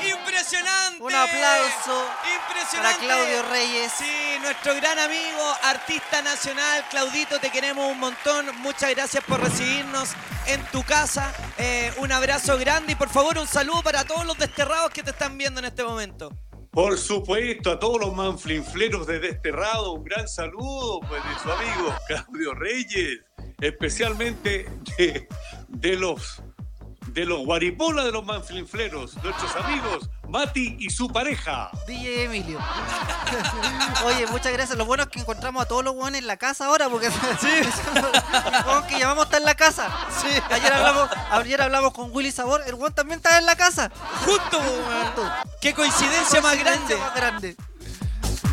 ¡Impresionante! 0.01 1.03
Un 1.03 1.13
aplauso 1.13 2.07
¡Impresionante! 2.47 2.97
para 2.97 2.97
Claudio 2.97 3.43
Reyes. 3.43 3.91
Sí, 3.97 4.39
nuestro 4.41 4.73
gran 4.75 4.97
amigo, 4.97 5.55
artista 5.63 6.21
nacional. 6.23 6.83
Claudito, 6.89 7.39
te 7.39 7.51
queremos 7.51 7.91
un 7.91 7.99
montón. 7.99 8.47
Muchas 8.61 8.89
gracias 8.91 9.23
por 9.23 9.39
recibirnos 9.39 10.09
en 10.47 10.63
tu 10.71 10.83
casa. 10.83 11.31
Eh, 11.57 11.93
un 11.97 12.11
abrazo 12.11 12.57
grande 12.57 12.93
y 12.93 12.95
por 12.95 13.09
favor 13.09 13.37
un 13.37 13.47
saludo 13.47 13.83
para 13.83 14.03
todos 14.03 14.25
los 14.25 14.37
desterrados 14.37 14.89
que 14.91 15.03
te 15.03 15.11
están 15.11 15.37
viendo 15.37 15.59
en 15.59 15.65
este 15.65 15.83
momento. 15.83 16.31
Por 16.71 16.97
supuesto, 16.97 17.69
a 17.69 17.79
todos 17.79 17.99
los 17.99 18.15
manflinfleros 18.15 19.05
de 19.05 19.19
Desterrado, 19.19 19.91
un 19.91 20.05
gran 20.05 20.25
saludo 20.29 21.01
pues, 21.01 21.21
de 21.21 21.39
su 21.43 21.51
amigo 21.51 21.93
Claudio 22.07 22.53
Reyes, 22.53 23.19
especialmente 23.59 24.69
de, 24.97 25.27
de 25.67 25.97
los 25.97 26.41
de 27.07 27.25
los 27.25 27.39
guaripolas 27.45 28.05
de 28.05 28.11
los 28.11 28.25
manflinfleros, 28.25 29.15
nuestros 29.23 29.55
amigos 29.55 30.09
Mati 30.31 30.77
y 30.79 30.89
su 30.89 31.09
pareja. 31.09 31.69
DJ 31.85 32.23
Emilio. 32.23 32.57
Oye, 34.05 34.25
muchas 34.27 34.53
gracias. 34.53 34.77
Lo 34.77 34.85
bueno 34.85 35.03
es 35.03 35.09
que 35.09 35.19
encontramos 35.19 35.61
a 35.61 35.67
todos 35.67 35.83
los 35.83 35.93
guanes 35.93 36.21
en 36.21 36.27
la 36.27 36.37
casa 36.37 36.67
ahora, 36.67 36.87
porque 36.87 37.11
sí. 37.41 37.47
el 37.51 38.87
que 38.87 38.97
llamamos 38.97 39.25
está 39.25 39.37
en 39.37 39.43
la 39.43 39.55
casa. 39.55 39.89
Sí. 40.21 40.29
Ayer 40.49 40.71
hablamos, 40.71 41.09
ayer 41.31 41.61
hablamos 41.61 41.91
con 41.91 42.15
Willy 42.15 42.31
Sabor, 42.31 42.63
el 42.65 42.75
guan 42.75 42.93
también 42.93 43.17
está 43.17 43.37
en 43.39 43.45
la 43.45 43.57
casa. 43.57 43.91
Justo, 44.25 44.57
weón. 44.57 45.31
Qué 45.59 45.73
coincidencia 45.73 46.39
más 46.39 46.57
grande. 46.57 46.95
más 46.95 47.15
grande. 47.15 47.57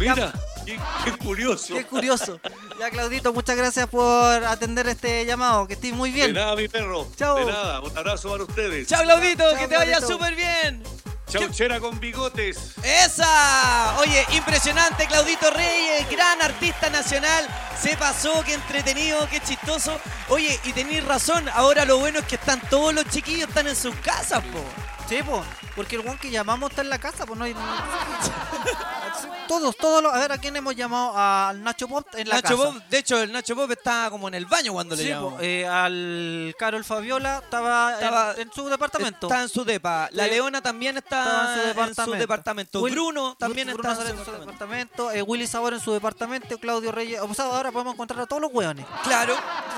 Mira, 0.00 0.32
qué, 0.68 0.80
qué 1.04 1.16
curioso. 1.16 1.74
Qué 1.74 1.84
curioso. 1.84 2.40
Ya, 2.78 2.90
Claudito, 2.90 3.32
muchas 3.32 3.56
gracias 3.56 3.86
por 3.88 4.44
atender 4.44 4.88
este 4.88 5.24
llamado. 5.24 5.66
Que 5.66 5.74
estés 5.74 5.92
muy 5.92 6.10
bien. 6.10 6.28
De 6.28 6.40
nada, 6.40 6.56
mi 6.56 6.68
perro. 6.68 7.08
Chao. 7.16 7.38
De 7.38 7.46
nada, 7.46 7.80
un 7.80 7.96
abrazo 7.96 8.30
para 8.30 8.44
ustedes. 8.44 8.88
Chao, 8.88 9.02
Claudito, 9.02 9.44
Chao, 9.50 9.58
que 9.58 9.68
te 9.68 9.76
vaya 9.76 10.00
súper 10.00 10.34
bien. 10.34 10.82
Chauchera 11.28 11.78
con 11.78 12.00
bigotes. 12.00 12.74
¡Esa! 12.82 13.98
Oye, 13.98 14.24
impresionante, 14.32 15.06
Claudito 15.06 15.50
Reyes, 15.50 16.10
gran 16.10 16.40
artista 16.40 16.88
nacional. 16.88 17.46
Se 17.78 17.98
pasó, 17.98 18.42
qué 18.46 18.54
entretenido, 18.54 19.28
qué 19.28 19.38
chistoso. 19.40 20.00
Oye, 20.30 20.58
y 20.64 20.72
tenéis 20.72 21.04
razón, 21.04 21.46
ahora 21.50 21.84
lo 21.84 21.98
bueno 21.98 22.20
es 22.20 22.24
que 22.24 22.36
están 22.36 22.62
todos 22.70 22.94
los 22.94 23.04
chiquillos, 23.10 23.48
están 23.48 23.68
en 23.68 23.76
sus 23.76 23.94
casas, 23.96 24.42
po. 24.44 24.64
Sí, 25.08 25.22
po, 25.22 25.42
porque 25.74 25.96
el 25.96 26.02
guan 26.02 26.18
que 26.18 26.30
llamamos 26.30 26.68
está 26.70 26.82
en 26.82 26.90
la 26.90 26.98
casa, 26.98 27.24
pues 27.24 27.38
no 27.38 27.44
hay. 27.46 27.54
todos, 29.48 29.74
todos 29.76 30.02
los. 30.02 30.12
A 30.12 30.18
ver, 30.18 30.32
¿a 30.32 30.38
quién 30.38 30.54
hemos 30.56 30.76
llamado? 30.76 31.12
Al 31.16 31.62
Nacho 31.62 31.88
Pop 31.88 32.06
en 32.14 32.28
la 32.28 32.36
Nacho 32.36 32.56
casa. 32.58 32.70
Bob, 32.70 32.82
de 32.90 32.98
hecho, 32.98 33.18
el 33.22 33.32
Nacho 33.32 33.54
Bob 33.54 33.70
está 33.72 34.08
como 34.10 34.28
en 34.28 34.34
el 34.34 34.44
baño 34.44 34.72
cuando 34.74 34.94
le 34.94 35.02
Sí, 35.02 35.08
llamamos. 35.08 35.34
po, 35.34 35.40
eh, 35.40 35.66
al 35.66 36.54
Carol 36.58 36.84
Fabiola 36.84 37.40
estaba, 37.42 37.88
en- 37.92 38.04
Estaba- 38.04 38.34
en, 38.36 38.52
su 38.52 38.68
departamento. 38.68 39.26
Está 39.28 39.42
en 39.42 39.48
su 39.48 39.64
depa. 39.64 40.08
La. 40.12 40.26
Leona 40.26 40.60
también 40.60 40.98
está, 40.98 41.22
Estaba 41.22 41.54
en 41.88 41.94
su 41.94 42.00
en 42.02 42.06
su 42.06 42.12
departamento. 42.12 42.80
Will- 42.82 42.92
Bruno 42.92 43.34
también 43.38 43.68
Bruno 43.72 43.90
está 43.90 44.02
en 44.02 44.08
su 44.08 44.12
en 44.12 44.24
su 44.26 44.30
departamento. 44.32 44.52
departamento. 44.52 45.10
eh, 45.12 45.22
Willy 45.22 45.46
Sabor 45.46 45.72
en 45.72 45.80
su 45.80 45.92
departamento. 45.94 46.58
Claudio 46.58 46.92
Reyes. 46.92 47.20
O 47.22 47.32
sea, 47.32 47.46
ahora 47.46 47.72
podemos 47.72 47.94
encontrar 47.94 48.20
a 48.20 48.26
todos 48.26 48.42
los 48.42 48.52
hueones. 48.52 48.84
Claro. 49.04 49.34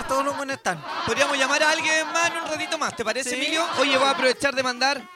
Todos 0.09 0.25
los 0.25 0.35
hueones 0.35 0.57
están. 0.57 0.83
Podríamos 1.07 1.39
llamar 1.39 1.63
a 1.63 1.71
alguien 1.71 2.05
más 2.13 2.31
en 2.33 2.37
un 2.43 2.49
ratito 2.49 2.77
más, 2.79 2.97
¿te 2.97 3.05
parece, 3.05 3.31
Sí. 3.31 3.37
Emilio? 3.37 3.65
Oye, 3.79 3.97
voy 3.97 4.09
a 4.09 4.11
aprovechar 4.11 4.55
de 4.57 4.63
mandar. 4.65 5.01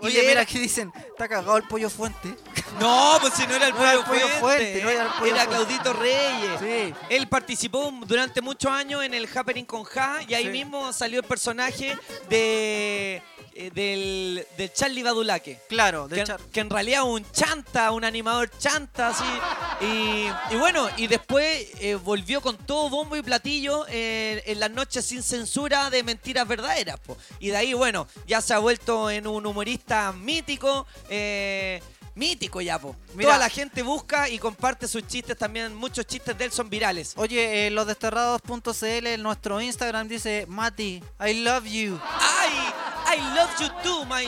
Oye, 0.00 0.22
mira, 0.26 0.42
aquí 0.42 0.58
dicen, 0.58 0.92
está 0.96 1.28
cagado 1.28 1.56
el 1.56 1.64
pollo 1.64 1.88
fuente. 1.90 2.34
No, 2.80 3.18
pues 3.20 3.34
si 3.34 3.46
no 3.46 3.54
era 3.54 3.68
el 3.68 3.72
No 3.74 3.80
era 3.86 3.92
pollo, 3.92 4.00
el 4.00 4.04
Pollo 4.04 4.28
fuente, 4.40 4.40
Fuente, 4.40 4.82
no 4.82 4.90
era 4.90 5.02
el 5.04 5.08
Pollo 5.12 5.34
era. 5.36 5.46
Claudito 5.46 5.92
Reyes. 5.92 6.60
Sí. 6.60 6.94
Él 7.08 7.28
participó 7.28 7.92
durante 8.04 8.40
muchos 8.40 8.72
años 8.72 9.04
en 9.04 9.14
el 9.14 9.28
Happening 9.32 9.64
con 9.64 9.84
Ja 9.84 10.18
y 10.26 10.34
ahí 10.34 10.44
Sí. 10.46 10.50
mismo 10.50 10.92
salió 10.92 11.20
el 11.20 11.24
personaje 11.26 11.96
de 12.28 13.22
eh, 13.56 13.70
del, 13.72 14.44
del 14.58 14.72
Charlie 14.72 15.04
Badulaque. 15.04 15.60
Claro, 15.68 16.08
que, 16.08 16.24
Char- 16.24 16.40
que 16.52 16.58
en 16.58 16.68
realidad 16.70 17.02
es 17.02 17.06
un 17.08 17.30
chanta, 17.30 17.92
un 17.92 18.02
animador 18.02 18.50
chanta, 18.58 19.10
así. 19.10 19.22
Y, 19.80 20.26
y 20.52 20.56
bueno, 20.58 20.88
y 20.96 21.06
después 21.06 21.68
eh, 21.78 21.94
volvió 21.94 22.40
con 22.40 22.56
todo 22.56 22.90
bombo 22.90 23.14
y 23.14 23.22
platillo 23.22 23.86
eh, 23.88 24.42
en 24.46 24.58
las 24.58 24.72
noches 24.72 25.04
sin 25.04 25.22
censura 25.22 25.88
de 25.90 26.02
mentiras 26.02 26.48
verdaderas. 26.48 26.98
po. 26.98 27.16
Y 27.38 27.50
de 27.50 27.56
ahí, 27.56 27.72
bueno, 27.74 28.08
ya 28.26 28.40
se 28.40 28.54
ha 28.54 28.58
vuelto 28.58 29.08
en 29.08 29.28
un 29.28 29.46
humorista 29.46 29.83
mítico. 30.14 30.86
eh, 31.08 31.80
Mítico 32.16 32.60
ya, 32.60 32.78
po. 32.78 32.94
Mira. 33.14 33.30
Toda 33.30 33.38
la 33.40 33.48
gente 33.48 33.82
busca 33.82 34.28
y 34.28 34.38
comparte 34.38 34.86
sus 34.86 35.04
chistes 35.04 35.36
también. 35.36 35.74
Muchos 35.74 36.06
chistes 36.06 36.38
de 36.38 36.44
él 36.44 36.52
son 36.52 36.70
virales. 36.70 37.12
Oye, 37.16 37.66
eh, 37.66 37.70
losdesterrados.cl 37.70 39.06
en 39.08 39.20
nuestro 39.22 39.60
Instagram 39.60 40.06
dice, 40.06 40.46
Mati, 40.48 41.02
I 41.26 41.34
love 41.42 41.64
you. 41.64 41.98
¡Ay! 42.20 42.72
I 43.16 43.20
love 43.34 43.50
you 43.60 43.68
too, 43.82 44.04
my 44.06 44.24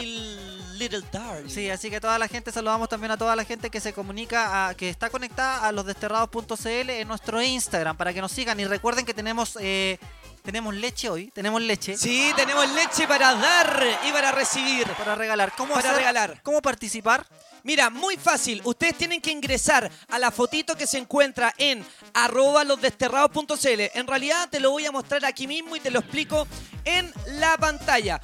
little 0.77 1.01
darling. 1.13 1.49
Sí, 1.49 1.71
así 1.71 1.89
que 1.89 2.01
toda 2.01 2.19
la 2.19 2.27
gente, 2.27 2.51
saludamos 2.51 2.89
también 2.89 3.13
a 3.13 3.17
toda 3.17 3.37
la 3.37 3.45
gente 3.45 3.71
que 3.71 3.81
se 3.81 3.93
comunica, 3.93 4.69
a, 4.69 4.75
que 4.75 4.91
está 4.91 5.09
conectada 5.09 5.65
a 5.67 5.71
losdesterrados.cl 5.71 6.91
en 6.91 7.07
nuestro 7.07 7.41
Instagram 7.41 7.97
para 7.97 8.13
que 8.13 8.21
nos 8.21 8.33
sigan. 8.33 8.59
Y 8.59 8.65
recuerden 8.65 9.07
que 9.07 9.15
tenemos, 9.15 9.57
eh, 9.61 9.99
tenemos 10.47 10.75
leche 10.75 11.11
hoy, 11.11 11.31
tenemos 11.33 11.61
leche. 11.61 11.97
Sí, 11.99 12.33
tenemos 12.37 12.67
leche 12.71 13.07
para 13.07 13.35
dar 13.35 13.85
y 14.09 14.13
para 14.13 14.31
recibir. 14.33 14.87
Para 14.93 15.15
regalar. 15.17 15.53
¿Cómo 15.57 15.75
Para 15.75 15.89
hacer- 15.91 15.99
regalar. 15.99 16.41
¿Cómo 16.43 16.63
participar? 16.63 17.27
Mira, 17.65 17.91
muy 17.91 18.17
fácil. 18.17 18.63
Ustedes 18.65 18.97
tienen 18.97 19.21
que 19.21 19.33
ingresar 19.33 19.91
a 20.09 20.19
la 20.21 20.31
fotito 20.31 20.77
que 20.77 20.87
se 20.87 20.99
encuentra 20.99 21.53
en 21.59 21.85
arroba 22.15 22.63
losdesterrados.cl. 22.63 23.91
En 23.99 24.07
realidad 24.07 24.49
te 24.49 24.61
lo 24.61 24.71
voy 24.71 24.87
a 24.87 24.93
mostrar 24.93 25.25
aquí 25.25 25.49
mismo 25.49 25.75
y 25.75 25.81
te 25.81 25.91
lo 25.91 25.99
explico 25.99 26.47
en 26.85 27.13
la 27.27 27.57
pantalla. 27.59 28.21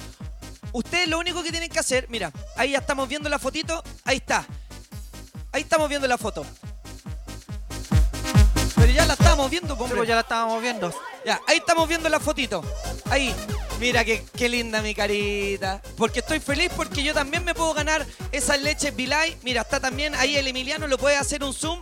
Ustedes 0.72 1.08
lo 1.08 1.18
único 1.18 1.42
que 1.42 1.50
tienen 1.50 1.68
que 1.68 1.80
hacer, 1.80 2.06
mira, 2.08 2.30
ahí 2.56 2.70
ya 2.70 2.78
estamos 2.78 3.08
viendo 3.08 3.28
la 3.28 3.38
fotito, 3.40 3.82
ahí 4.04 4.18
está. 4.18 4.46
Ahí 5.50 5.62
estamos 5.62 5.88
viendo 5.88 6.06
la 6.06 6.16
foto. 6.16 6.46
Pero 8.82 8.94
ya 8.94 9.06
la 9.06 9.12
estamos 9.12 9.48
viendo, 9.48 9.74
hombre. 9.74 9.96
pues 9.96 10.08
ya 10.08 10.16
la 10.16 10.22
estábamos 10.22 10.60
viendo. 10.60 10.92
Ya, 11.24 11.40
ahí 11.46 11.58
estamos 11.58 11.88
viendo 11.88 12.08
la 12.08 12.18
fotito. 12.18 12.64
Ahí. 13.08 13.32
Mira 13.78 14.04
qué, 14.04 14.24
qué 14.36 14.48
linda 14.48 14.82
mi 14.82 14.92
carita. 14.92 15.80
Porque 15.96 16.18
estoy 16.18 16.40
feliz 16.40 16.68
porque 16.74 17.04
yo 17.04 17.14
también 17.14 17.44
me 17.44 17.54
puedo 17.54 17.74
ganar 17.74 18.04
esas 18.32 18.60
leches 18.60 18.96
Vilay. 18.96 19.36
Mira, 19.44 19.60
está 19.60 19.78
también 19.78 20.16
ahí 20.16 20.36
el 20.36 20.48
Emiliano, 20.48 20.88
lo 20.88 20.98
puede 20.98 21.16
hacer 21.16 21.44
un 21.44 21.54
zoom. 21.54 21.80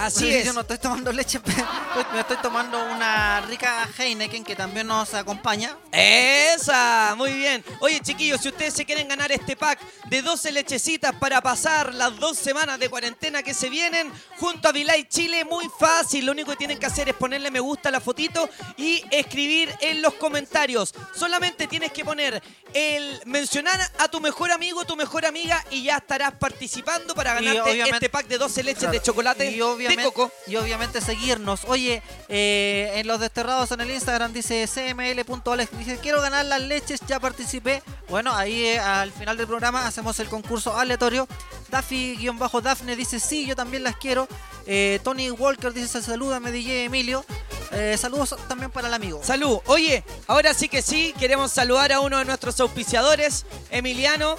Así 0.00 0.20
Sí, 0.20 0.34
es. 0.34 0.46
Yo 0.46 0.54
no 0.54 0.62
estoy 0.62 0.78
tomando 0.78 1.12
leche, 1.12 1.40
me 2.14 2.20
estoy 2.20 2.38
tomando 2.38 2.82
una 2.86 3.42
rica 3.42 3.86
Heineken 3.98 4.42
que 4.44 4.56
también 4.56 4.86
nos 4.86 5.12
acompaña. 5.12 5.76
Esa, 5.92 7.14
muy 7.18 7.34
bien. 7.34 7.62
Oye, 7.80 8.00
chiquillos, 8.00 8.40
si 8.40 8.48
ustedes 8.48 8.72
se 8.72 8.86
quieren 8.86 9.08
ganar 9.08 9.30
este 9.30 9.56
pack 9.56 9.78
de 10.08 10.22
12 10.22 10.52
lechecitas 10.52 11.14
para 11.16 11.42
pasar 11.42 11.92
las 11.94 12.16
dos 12.18 12.38
semanas 12.38 12.78
de 12.78 12.88
cuarentena 12.88 13.42
que 13.42 13.52
se 13.52 13.68
vienen 13.68 14.10
junto 14.38 14.70
a 14.70 14.72
Vilay 14.72 15.04
Chile, 15.04 15.44
muy 15.44 15.70
fácil. 15.78 16.24
Lo 16.24 16.32
único 16.32 16.52
que 16.52 16.56
tienen 16.56 16.78
que 16.78 16.86
hacer 16.86 17.10
es 17.10 17.14
ponerle 17.14 17.50
me 17.50 17.60
gusta 17.60 17.90
a 17.90 17.92
la 17.92 18.00
fotito 18.00 18.48
y 18.78 19.04
escribir 19.10 19.70
en 19.82 20.00
los 20.00 20.14
comentarios. 20.14 20.94
Solamente 21.14 21.66
tienes 21.66 21.92
que 21.92 22.06
poner 22.06 22.42
el 22.72 23.20
mencionar 23.26 23.78
a 23.98 24.08
tu 24.08 24.18
mejor 24.20 24.50
amigo, 24.50 24.86
tu 24.86 24.96
mejor 24.96 25.26
amiga 25.26 25.62
y 25.70 25.82
ya 25.82 25.96
estarás 25.96 26.32
participando 26.32 27.14
para 27.14 27.34
ganarte 27.34 27.82
este 27.82 28.08
pack 28.08 28.28
de 28.28 28.38
12 28.38 28.62
leches 28.62 28.90
de 28.90 29.02
chocolate 29.02 29.50
y 29.50 29.60
obviamente 29.60 29.89
obviamente, 29.94 30.34
y 30.46 30.56
obviamente 30.56 31.00
seguirnos. 31.00 31.64
Oye, 31.66 32.02
eh, 32.28 32.92
en 32.96 33.06
los 33.06 33.20
desterrados 33.20 33.70
en 33.72 33.80
el 33.80 33.90
Instagram 33.90 34.32
dice 34.32 34.66
cml.alex, 34.66 35.78
dice 35.78 35.98
quiero 36.00 36.20
ganar 36.20 36.44
las 36.46 36.60
leches, 36.60 37.00
ya 37.06 37.20
participé. 37.20 37.82
Bueno, 38.08 38.34
ahí 38.34 38.64
eh, 38.66 38.78
al 38.78 39.12
final 39.12 39.36
del 39.36 39.46
programa 39.46 39.86
hacemos 39.86 40.18
el 40.20 40.28
concurso 40.28 40.76
aleatorio. 40.76 41.26
Daffy-Dafne 41.70 42.96
dice 42.96 43.20
sí, 43.20 43.46
yo 43.46 43.56
también 43.56 43.82
las 43.82 43.96
quiero. 43.96 44.28
Eh, 44.66 45.00
Tony 45.02 45.30
Walker 45.30 45.72
dice 45.72 46.02
salúdame 46.02 46.52
DJ 46.52 46.84
Emilio. 46.84 47.24
Eh, 47.72 47.96
saludos 47.98 48.34
también 48.48 48.70
para 48.70 48.88
el 48.88 48.94
amigo. 48.94 49.20
Salud. 49.22 49.60
Oye, 49.66 50.04
ahora 50.26 50.54
sí 50.54 50.68
que 50.68 50.82
sí, 50.82 51.14
queremos 51.18 51.52
saludar 51.52 51.92
a 51.92 52.00
uno 52.00 52.18
de 52.18 52.24
nuestros 52.24 52.58
auspiciadores, 52.60 53.46
Emiliano. 53.70 54.36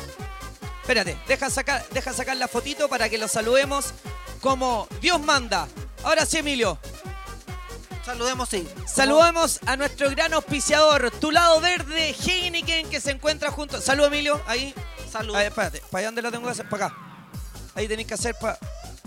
Espérate, 0.91 1.17
deja 1.25 1.49
sacar, 1.49 1.85
deja 1.91 2.11
sacar 2.11 2.35
la 2.35 2.49
fotito 2.49 2.89
para 2.89 3.07
que 3.07 3.17
lo 3.17 3.29
saludemos 3.29 3.93
como 4.41 4.89
Dios 4.99 5.21
manda. 5.21 5.69
Ahora 6.03 6.25
sí, 6.25 6.39
Emilio. 6.39 6.77
Saludemos, 8.05 8.49
sí. 8.49 8.67
Saludamos 8.85 9.61
a 9.67 9.77
nuestro 9.77 10.09
gran 10.09 10.33
auspiciador, 10.33 11.09
tu 11.11 11.31
lado 11.31 11.61
verde, 11.61 12.13
Heineken, 12.13 12.89
que 12.89 12.99
se 12.99 13.11
encuentra 13.11 13.51
junto. 13.51 13.79
Salud, 13.79 14.03
Emilio. 14.03 14.41
Ahí. 14.45 14.75
Salud. 15.09 15.33
Espérate, 15.39 15.81
¿para 15.89 16.07
dónde 16.07 16.21
lo 16.21 16.29
tengo 16.29 16.43
que 16.43 16.51
hacer? 16.51 16.67
Para 16.67 16.87
acá. 16.87 16.97
Ahí 17.73 17.87
tenéis 17.87 18.09
que 18.09 18.15
hacer 18.15 18.35
para 18.35 18.59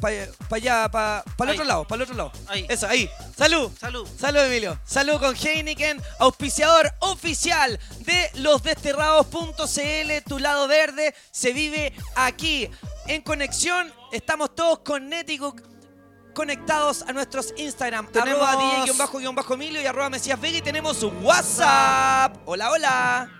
allá, 0.09 0.89
para 0.91 1.25
el 1.41 1.51
otro 1.51 1.65
lado, 1.65 1.85
para 1.87 1.97
el 1.97 2.03
otro 2.03 2.15
lado. 2.17 2.33
Ahí. 2.49 2.67
Eso, 2.69 2.87
ahí. 2.89 3.09
Salud. 3.37 3.71
Salud. 3.79 4.07
Salud, 4.19 4.41
Emilio. 4.41 4.79
Salud 4.85 5.19
con 5.19 5.35
Heineken, 5.37 6.01
auspiciador 6.19 6.93
oficial 7.01 7.79
de 8.01 8.31
losdesterrados.cl, 8.35 10.29
tu 10.29 10.39
lado 10.39 10.69
verde. 10.69 11.15
Se 11.31 11.53
vive 11.53 11.93
aquí. 12.17 12.69
En 13.07 13.23
conexión, 13.23 13.93
estamos 14.13 14.55
todos 14.55 14.79
con 14.81 15.09
Nético 15.09 15.55
conectados 16.35 17.03
a 17.03 17.13
nuestros 17.13 17.53
Instagram. 17.57 18.09
Tenemos- 18.09 18.43
Arroba 18.49 18.85
DJ-Emilio 18.87 19.81
y 19.83 19.87
arroba 19.87 20.11
Mesías 20.11 20.41
Vega 20.41 20.59
y 20.59 20.63
tenemos 20.63 21.03
un 21.03 21.25
WhatsApp. 21.25 22.37
Hola, 22.47 22.71
hola. 22.71 23.31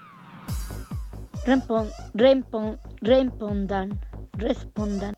Respon, 1.45 1.91
respondan, 3.03 4.01
respondan. 4.33 5.15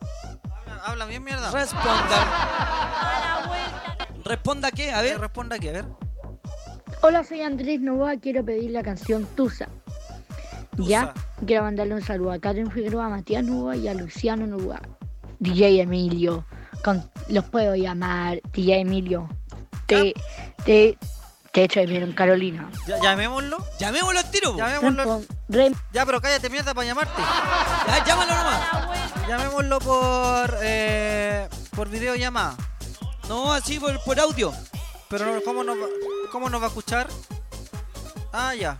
Habla 0.84 1.06
bien 1.06 1.24
mierda. 1.24 1.50
Respondan. 1.50 2.28
¿Responda 4.24 4.70
qué? 4.70 4.90
A 4.92 5.02
ver. 5.02 5.20
¿Responda 5.20 5.58
qué? 5.58 5.70
A 5.70 5.72
ver. 5.72 5.84
Hola, 7.02 7.22
soy 7.24 7.42
Andrés 7.42 7.80
Novoa, 7.80 8.16
quiero 8.16 8.44
pedir 8.44 8.70
la 8.70 8.82
canción 8.82 9.24
Tusa. 9.36 9.68
Ya, 10.78 11.14
quiero 11.46 11.62
mandarle 11.62 11.94
un 11.94 12.02
saludo 12.02 12.32
a 12.32 12.38
Karen 12.38 12.70
Figueroa, 12.70 13.06
a 13.06 13.08
Matías 13.08 13.44
Novoa 13.44 13.76
y 13.76 13.88
a 13.88 13.94
Luciano 13.94 14.46
Novoa. 14.46 14.80
DJ 15.38 15.82
Emilio, 15.82 16.44
con- 16.82 17.08
los 17.28 17.44
puedo 17.44 17.74
llamar 17.76 18.40
DJ 18.52 18.80
Emilio. 18.80 19.28
Te, 19.86 20.14
te, 20.64 20.98
te 21.56 21.64
echo 21.64 21.80
de 21.80 21.86
menos, 21.86 22.14
Carolina. 22.14 22.70
Ya- 22.86 23.00
llamémoslo. 23.00 23.56
Llamémoslo 23.78 24.18
al 24.20 24.30
tiro. 24.30 24.56
Llamémoslo. 24.58 25.22
Rem- 25.48 25.74
Ya, 25.90 26.04
pero 26.04 26.20
cállate 26.20 26.50
mierda 26.50 26.74
para 26.74 26.86
llamarte. 26.86 27.22
Ya, 27.88 28.04
llámalo 28.04 28.34
nomás. 28.34 29.26
Llamémoslo 29.26 29.78
por 29.78 30.58
eh, 30.60 31.48
por 31.74 31.88
videollamada. 31.88 32.54
No, 33.30 33.54
así 33.54 33.80
por, 33.80 33.98
por 34.04 34.20
audio. 34.20 34.52
Pero 35.08 35.40
¿cómo 35.46 35.64
nos, 35.64 35.76
va, 35.78 35.86
¿cómo 36.30 36.50
nos 36.50 36.60
va 36.60 36.66
a 36.66 36.68
escuchar? 36.68 37.06
Ah, 38.34 38.54
ya. 38.54 38.76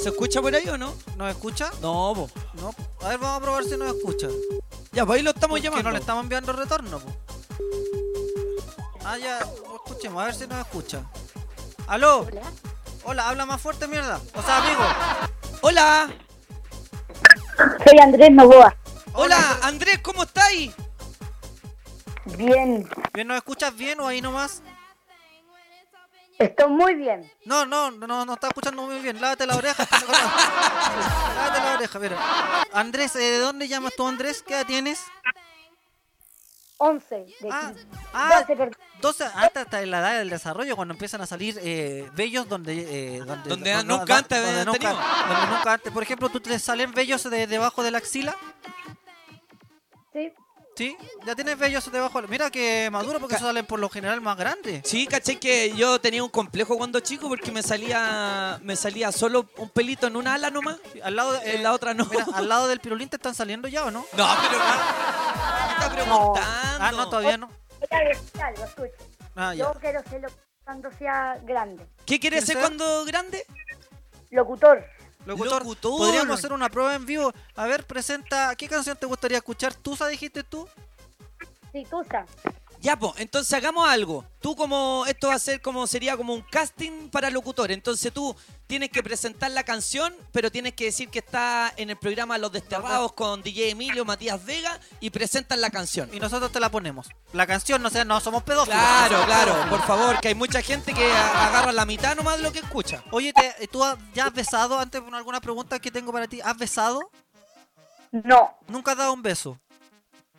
¿Se 0.00 0.10
escucha 0.10 0.40
por 0.40 0.54
ahí 0.54 0.68
o 0.68 0.78
no? 0.78 0.94
¿Nos 1.16 1.28
escucha? 1.30 1.70
No, 1.82 2.12
po. 2.14 2.30
No. 2.54 2.72
A 3.04 3.08
ver, 3.08 3.18
vamos 3.18 3.36
a 3.38 3.40
probar 3.42 3.64
si 3.64 3.76
nos 3.76 3.96
escucha. 3.96 4.28
Ya, 4.92 5.04
pues 5.04 5.18
ahí 5.18 5.24
lo 5.24 5.30
estamos 5.32 5.58
Que 5.58 5.64
llamando. 5.64 5.88
no 5.88 5.90
le 5.92 5.98
estamos 5.98 6.22
enviando 6.22 6.52
retorno, 6.52 7.00
po. 7.00 7.10
Ah, 9.04 9.18
ya. 9.18 9.40
Escuchemos, 9.74 10.22
a 10.22 10.26
ver 10.26 10.34
si 10.36 10.46
nos 10.46 10.60
escucha. 10.60 11.02
¿Aló? 11.90 12.24
Hola, 13.02 13.28
habla 13.28 13.46
más 13.46 13.60
fuerte, 13.60 13.88
mierda. 13.88 14.20
O 14.34 14.42
sea, 14.42 14.58
amigo. 14.58 14.80
Hola. 15.60 16.08
Soy 17.84 17.98
Andrés 17.98 18.30
Novoa. 18.30 18.76
Hola, 19.12 19.58
Andrés, 19.64 19.98
¿cómo 20.00 20.22
estáis? 20.22 20.72
Bien, 22.36 22.88
¿Bien 23.12 23.26
nos 23.26 23.38
escuchas 23.38 23.74
bien 23.74 23.98
o 23.98 24.06
ahí 24.06 24.20
nomás? 24.20 24.62
estoy 26.38 26.70
muy 26.70 26.94
bien. 26.94 27.28
No, 27.44 27.66
no, 27.66 27.90
no, 27.90 28.24
no 28.24 28.34
está 28.34 28.46
escuchando 28.46 28.82
muy 28.82 29.00
bien. 29.00 29.20
Lávate 29.20 29.44
la 29.44 29.56
oreja. 29.56 29.84
Lávate 31.34 31.58
la 31.60 31.74
oreja, 31.74 31.98
mira. 31.98 32.16
Andrés, 32.72 33.16
eh, 33.16 33.18
¿de 33.18 33.38
dónde 33.40 33.66
llamas 33.66 33.94
tú, 33.96 34.06
Andrés? 34.06 34.44
¿Qué 34.46 34.54
edad 34.54 34.64
tienes? 34.64 35.02
11 36.82 37.14
de 37.14 37.48
Ah, 37.50 37.72
15. 37.74 37.86
ah, 38.14 38.34
12, 38.40 38.56
perdón. 38.56 38.76
12, 39.02 39.24
hasta, 39.24 39.60
hasta 39.62 39.82
en 39.82 39.90
la 39.90 39.98
edad 40.00 40.18
del 40.18 40.30
desarrollo, 40.30 40.76
cuando 40.76 40.92
empiezan 40.94 41.20
a 41.20 41.26
salir 41.26 41.58
eh, 41.62 42.08
vellos 42.14 42.48
donde... 42.48 43.16
eh, 43.16 43.18
donde 43.20 43.48
Donde 43.50 43.74
no- 43.84 43.98
nunca 43.98 44.16
antes 44.16 44.42
donde 44.42 44.64
nunca, 44.64 44.90
donde 45.28 45.46
nunca 45.56 45.72
antes. 45.74 45.92
Por 45.92 46.02
ejemplo, 46.02 46.28
¿tú 46.30 46.40
te 46.40 46.58
salen 46.58 46.92
vellos 46.92 47.22
de 47.28 47.46
debajo 47.46 47.82
de 47.82 47.90
la 47.90 47.98
axila? 47.98 48.34
Sí. 50.12 50.32
¿Sí? 50.76 50.96
Ya 51.26 51.34
tienes 51.34 51.58
vellos 51.58 51.90
debajo. 51.92 52.22
Mira 52.22 52.50
que 52.50 52.88
maduro 52.90 53.20
porque 53.20 53.34
eso 53.34 53.44
salen 53.44 53.66
por 53.66 53.78
lo 53.78 53.90
general 53.90 54.20
más 54.22 54.36
grandes. 54.38 54.80
Sí, 54.88 55.06
caché 55.06 55.38
que 55.38 55.74
yo 55.76 56.00
tenía 56.00 56.22
un 56.24 56.30
complejo 56.30 56.78
cuando 56.78 57.00
chico 57.00 57.28
porque 57.28 57.52
me 57.52 57.62
salía 57.62 58.58
me 58.62 58.76
salía 58.76 59.12
solo 59.12 59.46
un 59.58 59.68
pelito 59.68 60.06
en 60.06 60.16
una 60.16 60.34
ala 60.34 60.50
nomás. 60.50 60.76
Al 61.02 61.16
lado 61.16 61.32
de- 61.34 61.56
en 61.56 61.62
la 61.62 61.72
otra 61.72 61.92
no. 61.92 62.06
Mira, 62.06 62.24
al 62.32 62.48
lado 62.48 62.66
del 62.68 62.80
pirulín 62.80 63.10
te 63.10 63.16
están 63.16 63.34
saliendo 63.34 63.68
ya 63.68 63.84
o 63.84 63.90
no? 63.90 64.06
No, 64.16 64.28
pero 64.40 64.58
¿qué 64.62 65.59
está 65.80 65.94
preguntando? 65.94 66.40
Ah, 66.40 66.92
no, 66.92 67.08
todavía 67.08 67.36
no. 67.36 67.46
Voy 67.46 67.88
a 67.90 68.04
decir 68.08 68.42
algo, 68.42 68.64
escucha. 68.64 69.04
Ah, 69.36 69.54
ya. 69.54 69.64
Yo 69.64 69.72
quiero 69.80 70.02
ser 70.04 70.20
locutor 70.22 70.44
cuando 70.64 70.92
sea 70.92 71.38
grande. 71.42 71.86
¿Qué 72.06 72.20
quieres 72.20 72.44
¿Quieres 72.44 72.46
ser 72.46 72.56
ser? 72.56 72.62
cuando 72.62 73.04
grande? 73.04 73.44
Locutor. 74.30 74.84
Locutor, 75.26 75.62
Locutor. 75.62 75.98
podríamos 75.98 76.38
hacer 76.38 76.52
una 76.52 76.68
prueba 76.68 76.94
en 76.94 77.04
vivo. 77.04 77.32
A 77.56 77.66
ver, 77.66 77.84
presenta, 77.84 78.54
¿qué 78.56 78.68
canción 78.68 78.96
te 78.96 79.06
gustaría 79.06 79.38
escuchar? 79.38 79.74
¿Tusa 79.74 80.06
dijiste 80.06 80.42
tú? 80.44 80.66
Sí, 81.72 81.84
Tusa. 81.90 82.24
Ya, 82.82 82.96
pues, 82.98 83.12
entonces 83.18 83.52
hagamos 83.52 83.86
algo. 83.86 84.24
Tú 84.40 84.56
como, 84.56 85.04
esto 85.06 85.28
va 85.28 85.34
a 85.34 85.38
ser 85.38 85.60
como, 85.60 85.86
sería 85.86 86.16
como 86.16 86.32
un 86.32 86.40
casting 86.40 87.10
para 87.10 87.28
locutor. 87.28 87.70
Entonces 87.70 88.10
tú 88.10 88.34
tienes 88.66 88.88
que 88.88 89.02
presentar 89.02 89.50
la 89.50 89.64
canción, 89.64 90.14
pero 90.32 90.50
tienes 90.50 90.72
que 90.72 90.84
decir 90.86 91.10
que 91.10 91.18
está 91.18 91.70
en 91.76 91.90
el 91.90 91.96
programa 91.98 92.38
Los 92.38 92.52
Desterrados 92.52 93.12
con 93.12 93.42
DJ 93.42 93.70
Emilio, 93.72 94.06
Matías 94.06 94.42
Vega, 94.46 94.80
y 94.98 95.10
presentan 95.10 95.60
la 95.60 95.68
canción. 95.68 96.08
Y 96.14 96.20
nosotros 96.20 96.52
te 96.52 96.58
la 96.58 96.70
ponemos. 96.70 97.06
La 97.34 97.46
canción, 97.46 97.82
no 97.82 97.90
sé, 97.90 98.06
no 98.06 98.18
somos 98.20 98.42
pedófilos. 98.44 98.78
Claro, 98.80 99.26
claro, 99.26 99.54
por 99.68 99.82
favor, 99.86 100.18
que 100.20 100.28
hay 100.28 100.34
mucha 100.34 100.62
gente 100.62 100.94
que 100.94 101.12
agarra 101.12 101.72
la 101.72 101.84
mitad 101.84 102.16
nomás 102.16 102.38
de 102.38 102.44
lo 102.44 102.50
que 102.52 102.60
escucha. 102.60 103.04
Oye, 103.10 103.34
te- 103.34 103.66
¿tú 103.68 103.84
has- 103.84 103.98
ya 104.14 104.24
has 104.24 104.32
besado? 104.32 104.78
Antes, 104.78 105.02
con 105.02 105.14
alguna 105.14 105.42
pregunta 105.42 105.78
que 105.80 105.90
tengo 105.90 106.12
para 106.12 106.26
ti. 106.26 106.40
¿Has 106.42 106.56
besado? 106.56 107.10
No. 108.10 108.56
¿Nunca 108.68 108.92
has 108.92 108.96
dado 108.98 109.12
un 109.12 109.20
beso? 109.22 109.58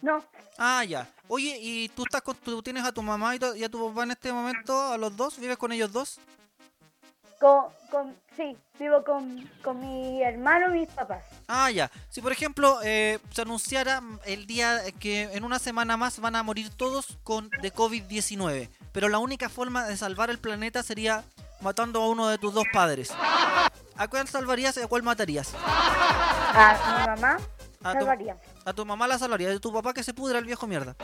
No. 0.02 0.26
Ah, 0.58 0.84
ya. 0.84 1.08
Oye, 1.34 1.57
¿y 1.61 1.88
tú 1.88 2.03
estás 2.03 2.21
con, 2.21 2.36
tú 2.36 2.61
tienes 2.61 2.84
a 2.84 2.91
tu 2.91 3.01
mamá 3.01 3.34
y, 3.38 3.63
a 3.63 3.69
tu 3.69 3.88
papá 3.88 4.03
en 4.03 4.11
este 4.11 4.34
momento, 4.34 4.91
a 4.91 4.97
los 4.97 5.15
dos? 5.15 5.39
¿Vives 5.39 5.57
con 5.57 5.71
ellos 5.71 5.89
dos? 5.93 6.19
Con, 7.39 7.67
con, 7.89 8.13
sí, 8.36 8.57
vivo 8.77 9.01
con, 9.05 9.49
con 9.63 9.79
mi 9.79 10.21
hermano 10.21 10.75
y 10.75 10.79
mis 10.79 10.89
papás. 10.89 11.23
Ah, 11.47 11.71
ya. 11.71 11.89
Si 12.09 12.21
por 12.21 12.34
ejemplo 12.34 12.79
eh, 12.84 13.19
se 13.32 13.43
anunciara 13.43 14.01
el 14.25 14.45
día 14.45 14.82
que 14.99 15.29
en 15.32 15.45
una 15.45 15.57
semana 15.57 15.95
más 15.95 16.19
van 16.19 16.36
a 16.36 16.43
morir 16.43 16.69
todos 16.69 17.17
con 17.23 17.49
de 17.61 17.73
COVID-19, 17.73 18.67
pero 18.91 19.07
la 19.07 19.19
única 19.19 19.47
forma 19.47 19.86
de 19.86 19.95
salvar 19.95 20.32
el 20.32 20.38
planeta 20.38 20.84
sería 20.84 21.23
matando 21.61 22.01
a 22.01 22.09
uno 22.09 22.27
de 22.27 22.39
tus 22.39 22.53
dos 22.53 22.65
padres. 22.73 23.13
¿A 23.95 24.07
cuál 24.09 24.27
salvarías 24.27 24.75
y 24.75 24.82
a 24.82 24.88
cuál 24.88 25.03
matarías? 25.03 25.53
A 25.55 26.99
mi 26.99 27.07
mamá 27.07 27.38
A 27.84 27.93
tu, 27.93 27.99
salvaría. 27.99 28.36
A 28.66 28.74
tu 28.74 28.86
mamá 28.86 29.07
la 29.07 29.18
salvaría, 29.18 29.51
y 29.51 29.55
a 29.55 29.59
tu 29.59 29.72
papá 29.74 29.93
que 29.93 30.03
se 30.03 30.14
pudra 30.14 30.39
el 30.39 30.45
viejo 30.45 30.68
mierda. 30.68 30.95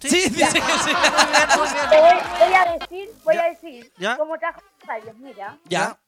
Sí, 0.00 0.28
dice 0.28 0.60
que 0.60 0.78
sí. 0.84 0.92
Muy 0.92 1.26
bien, 1.32 1.48
muy 1.58 1.68
bien. 1.68 1.88
Te 1.90 2.00
voy, 2.00 2.14
voy 2.38 2.54
a 2.54 2.72
decir, 2.78 3.10
voy 3.24 3.36
a 3.36 3.42
decir 3.44 3.92
¿Ya? 3.96 4.16
cómo 4.18 4.38
trajo 4.38 4.60
varios. 4.86 5.16
Mira. 5.16 5.56
Ya. 5.64 5.98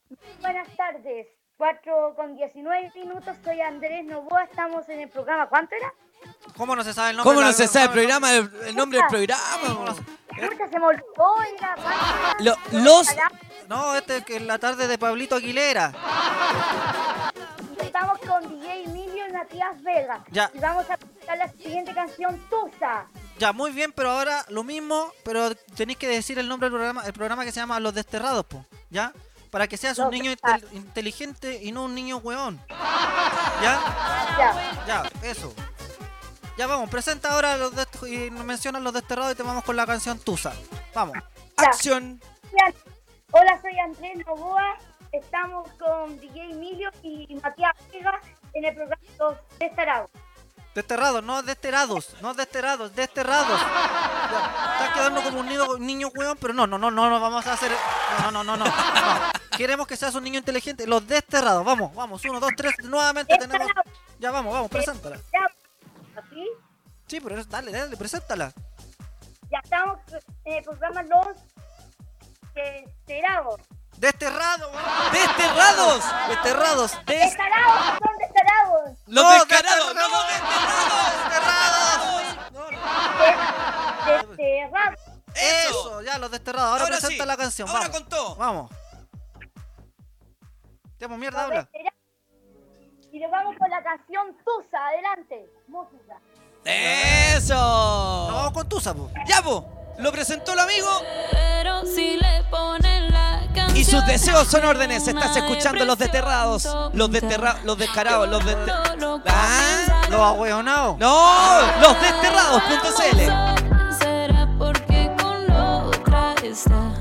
Buenas 0.41 0.69
tardes. 0.77 1.27
4 1.57 2.13
con 2.15 2.37
19 2.37 2.93
minutos. 2.95 3.35
Soy 3.43 3.61
Andrés 3.63 4.05
Novoa. 4.05 4.45
Estamos 4.45 4.87
en 4.91 5.01
el 5.01 5.09
programa. 5.09 5.49
¿Cuánto 5.49 5.75
era? 5.75 5.91
¿Cómo 6.59 6.77
no 6.77 6.85
se 6.85 6.93
sabe 6.93 7.11
el 7.11 7.17
nombre? 7.17 7.31
¿Cómo 7.33 7.41
de 7.41 7.47
no 7.47 7.53
se 7.55 7.67
sabe 7.69 7.87
el 7.87 7.93
programa, 7.93 8.33
el, 8.35 8.51
el 8.67 8.77
nombre 8.77 8.99
del 8.99 9.09
programa? 9.09 9.95
Escucha, 10.37 10.69
se 10.69 10.79
me 10.79 10.87
olvidó. 10.87 11.43
Era. 11.57 11.77
Lo- 12.41 12.57
los... 12.73 13.09
No, 13.69 13.97
este 13.97 14.23
es 14.37 14.43
la 14.43 14.59
tarde 14.59 14.87
de 14.89 14.99
Pablito 14.99 15.37
Aguilera. 15.37 15.93
Estamos 17.81 18.19
con 18.19 18.43
DJ 18.61 18.83
y 18.83 18.87
Matías 19.33 19.83
Vega. 19.83 20.25
Ya. 20.31 20.51
Y 20.55 20.59
vamos 20.59 20.89
a 20.91 20.95
escuchar 20.95 21.39
la 21.39 21.49
siguiente 21.53 21.95
canción, 21.95 22.39
Tusa. 22.51 23.07
Ya, 23.39 23.53
muy 23.53 23.71
bien, 23.73 23.93
pero 23.93 24.11
ahora 24.11 24.45
lo 24.49 24.65
mismo, 24.65 25.13
pero 25.25 25.55
tenéis 25.77 25.99
que 25.99 26.09
decir 26.09 26.39
el 26.39 26.49
nombre 26.49 26.67
del 26.71 26.75
programa, 26.79 27.03
el 27.05 27.13
programa 27.13 27.45
que 27.45 27.53
se 27.53 27.61
llama 27.61 27.79
Los 27.81 27.95
Desterrados, 27.95 28.47
po, 28.47 28.65
¿ya? 28.91 29.13
Para 29.51 29.69
que 29.69 29.77
seas 29.77 29.99
un 29.99 30.11
niño 30.11 30.31
intel- 30.33 30.65
inteligente 30.73 31.61
y 31.63 31.73
no 31.73 31.85
un 31.85 31.95
niño 31.95 32.17
hueón. 32.19 32.61
¿Ya? 32.69 33.81
Ya. 34.39 34.85
Ya, 34.87 35.11
eso. 35.23 35.55
Ya 36.59 36.67
vamos, 36.67 36.89
presenta 36.91 37.33
ahora 37.33 37.57
los, 37.59 37.73
y 38.09 38.31
nos 38.31 38.45
mencionas 38.45 38.83
los 38.83 38.93
desterrados 38.93 39.33
y 39.33 39.37
te 39.37 39.43
vamos 39.43 39.65
con 39.65 39.77
la 39.77 39.87
canción 39.87 40.19
Tusa. 40.19 40.55
Vamos. 40.95 41.17
Acción. 41.57 42.21
Hola, 43.33 43.61
soy 43.61 43.79
Andrés 43.79 44.27
Novoa. 44.27 44.79
Estamos 45.13 45.69
con 45.79 46.19
DJ 46.21 46.51
Emilio 46.51 46.91
y 47.03 47.39
Matías 47.43 47.73
Vega 47.93 48.21
en 48.57 48.65
el 48.65 48.75
programa 48.75 49.03
Los 49.19 49.37
Desterrados. 49.59 50.11
Desterrados, 50.75 51.25
no 51.25 51.43
desterrados, 51.43 52.17
no 52.21 52.35
desterrados, 52.35 52.95
desterrados. 52.95 53.61
Estás 53.61 54.91
quedando 54.93 55.23
como 55.23 55.41
un 55.41 55.49
niño, 55.49 55.79
niño 55.79 56.09
weón, 56.15 56.37
pero 56.39 56.53
no, 56.53 56.67
no, 56.67 56.77
no, 56.77 56.91
no, 56.91 57.09
no, 57.09 57.19
vamos 57.19 57.47
a 57.47 57.55
hacer. 57.55 57.73
No, 58.21 58.31
no, 58.31 58.45
no, 58.45 58.59
no. 58.59 58.67
no. 58.67 58.73
Queremos 59.57 59.87
que 59.87 59.97
seas 59.97 60.15
un 60.15 60.25
niño 60.25 60.39
inteligente. 60.39 60.87
Los 60.87 61.07
desterrados, 61.07 61.65
vamos, 61.65 61.95
vamos, 61.95 62.23
uno, 62.27 62.41
dos, 62.41 62.51
tres, 62.55 62.75
nuevamente 62.83 63.39
tenemos. 63.39 63.69
Ya 64.19 64.31
vamos, 64.31 64.53
vamos, 64.53 64.71
preséntala. 64.71 65.17
¿Así? 66.15 66.47
Sí, 67.07 67.21
pero 67.23 67.43
dale, 67.45 67.73
dale, 67.73 67.97
preséntala. 67.97 68.53
Ya 69.51 69.61
estamos 69.65 69.99
en 70.45 70.59
el 70.59 70.65
programa 70.65 71.03
Los 71.05 71.39
Desterrados. 72.55 73.63
Desterrados, 73.99 74.71
¡Desterrados! 75.13 76.05
Desterrados. 76.29 76.93
¡Desterrados! 77.07 77.99
¡Son 78.05 78.19
desterrados! 78.19 78.99
¡Los 79.07 79.25
No, 79.25 79.33
descarados! 79.33 79.95
¡No, 79.95 80.01
¡Desterrados! 84.37 84.97
Eso, 85.35 86.03
ya, 86.03 86.19
los 86.19 86.31
desterrados. 86.31 86.71
Ahora, 86.71 86.85
Ahora 86.85 86.97
presenta 86.99 87.23
sí, 87.25 87.29
la 87.29 87.37
canción. 87.37 87.69
ahora 87.69 87.81
vamos. 87.83 87.97
con 88.01 88.09
todo. 88.09 88.37
Vamos. 88.37 88.71
Pues 90.99 91.11
mierda, 91.19 91.45
habla. 91.45 91.69
Y 93.13 93.21
nos 93.21 93.31
vamos 93.31 93.55
con 93.59 93.71
la 93.71 93.83
canción 93.83 94.37
Tusa. 94.45 94.79
Adelante. 94.89 95.47
Música. 95.69 96.19
¡Eso! 96.65 97.55
No, 97.55 98.35
vamos 98.35 98.53
con 98.53 98.69
Tusa, 98.69 98.95
po. 98.95 99.11
Ya, 99.27 99.43
po. 99.43 99.76
Lo 99.99 100.13
presentó 100.13 100.53
el 100.53 100.59
amigo. 100.59 100.89
Pero 101.33 101.85
si 101.87 102.17
le 102.17 102.45
ponen 102.51 103.11
la 103.13 103.43
canción. 103.55 103.77
Y 103.77 103.85
sus 103.85 104.05
deseos 104.07 104.47
son 104.49 104.65
órdenes. 104.65 105.07
Estás 105.09 105.37
escuchando 105.37 105.85
los 105.85 105.99
desterrados. 105.99 106.69
Los 106.93 107.11
desterrados, 107.11 107.65
los 107.65 107.79
descarados, 107.79 108.29
los 108.29 108.45
desterrados. 108.45 109.23
¿Ah? 109.27 110.03
Los 110.11 110.21
ahueonados. 110.21 110.99
No, 110.99 111.61
los 111.81 112.01
desterrados.cl. 112.01 113.19
Será 113.99 114.49
porque 114.59 115.11
con 115.19 115.51
otra 115.51 116.35
está 116.43 116.93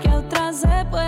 que 0.00 0.08
otra 0.10 0.52
se 0.52 0.84
puede 0.90 1.07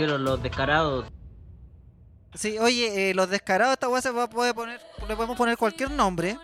pusieron 0.00 0.24
los 0.24 0.42
descarados. 0.42 1.04
Sí, 2.34 2.58
oye, 2.58 3.10
eh, 3.10 3.14
los 3.14 3.28
descarados, 3.28 3.74
esta 3.74 3.88
weá 3.88 4.00
se 4.00 4.10
va 4.10 4.24
a 4.24 4.30
poder 4.30 4.54
poner, 4.54 4.80
le 5.06 5.14
podemos 5.14 5.36
poner 5.36 5.58
cualquier 5.58 5.90
nombre. 5.90 6.38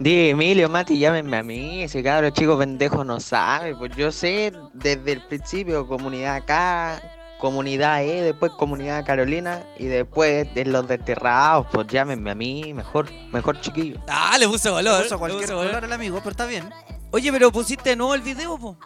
Di, 0.00 0.30
Emilio, 0.30 0.68
Mati, 0.68 0.98
llámenme 0.98 1.36
a 1.36 1.42
mí. 1.44 1.82
Ese 1.82 2.02
cabro 2.02 2.30
chico 2.30 2.58
pendejo 2.58 3.04
no 3.04 3.20
sabe. 3.20 3.76
Pues 3.76 3.94
yo 3.96 4.10
sé 4.10 4.52
desde 4.74 5.12
el 5.12 5.22
principio, 5.22 5.86
comunidad 5.86 6.36
acá, 6.36 7.00
comunidad 7.38 8.02
E, 8.02 8.22
después 8.22 8.50
comunidad 8.58 9.06
Carolina 9.06 9.62
y 9.78 9.86
después 9.86 10.52
de 10.54 10.64
los 10.64 10.88
desterrados. 10.88 11.68
Pues 11.70 11.86
llámenme 11.86 12.32
a 12.32 12.34
mí, 12.34 12.74
mejor, 12.74 13.10
mejor 13.32 13.60
chiquillo. 13.60 14.00
Ah, 14.08 14.36
le 14.38 14.48
puso 14.48 14.72
color. 14.72 14.98
Le 14.98 15.02
puso 15.04 15.14
le 15.14 15.18
cualquier 15.18 15.42
puso 15.42 15.54
color. 15.54 15.68
color 15.68 15.84
el 15.84 15.92
amigo, 15.92 16.18
pero 16.18 16.30
está 16.30 16.46
bien. 16.46 16.68
Oye, 17.12 17.30
pero 17.30 17.52
pusiste 17.52 17.90
de 17.90 17.96
nuevo 17.96 18.14
el 18.14 18.22
video, 18.22 18.58
po. 18.58 18.76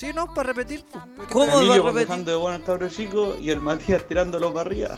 Sí, 0.00 0.12
no, 0.14 0.32
para 0.32 0.54
repetir. 0.54 0.82
¿Cómo 1.30 1.46
va 1.46 1.52
a 1.52 1.56
Emilio 1.56 1.82
repetir? 1.82 2.08
dejando 2.08 2.30
de 2.30 2.36
bueno 2.38 2.56
al 2.56 2.64
cabro 2.64 2.88
chico 2.88 3.36
y 3.38 3.50
el 3.50 3.60
Matías 3.60 4.02
tirándolo 4.08 4.50
para 4.50 4.62
arriba. 4.70 4.96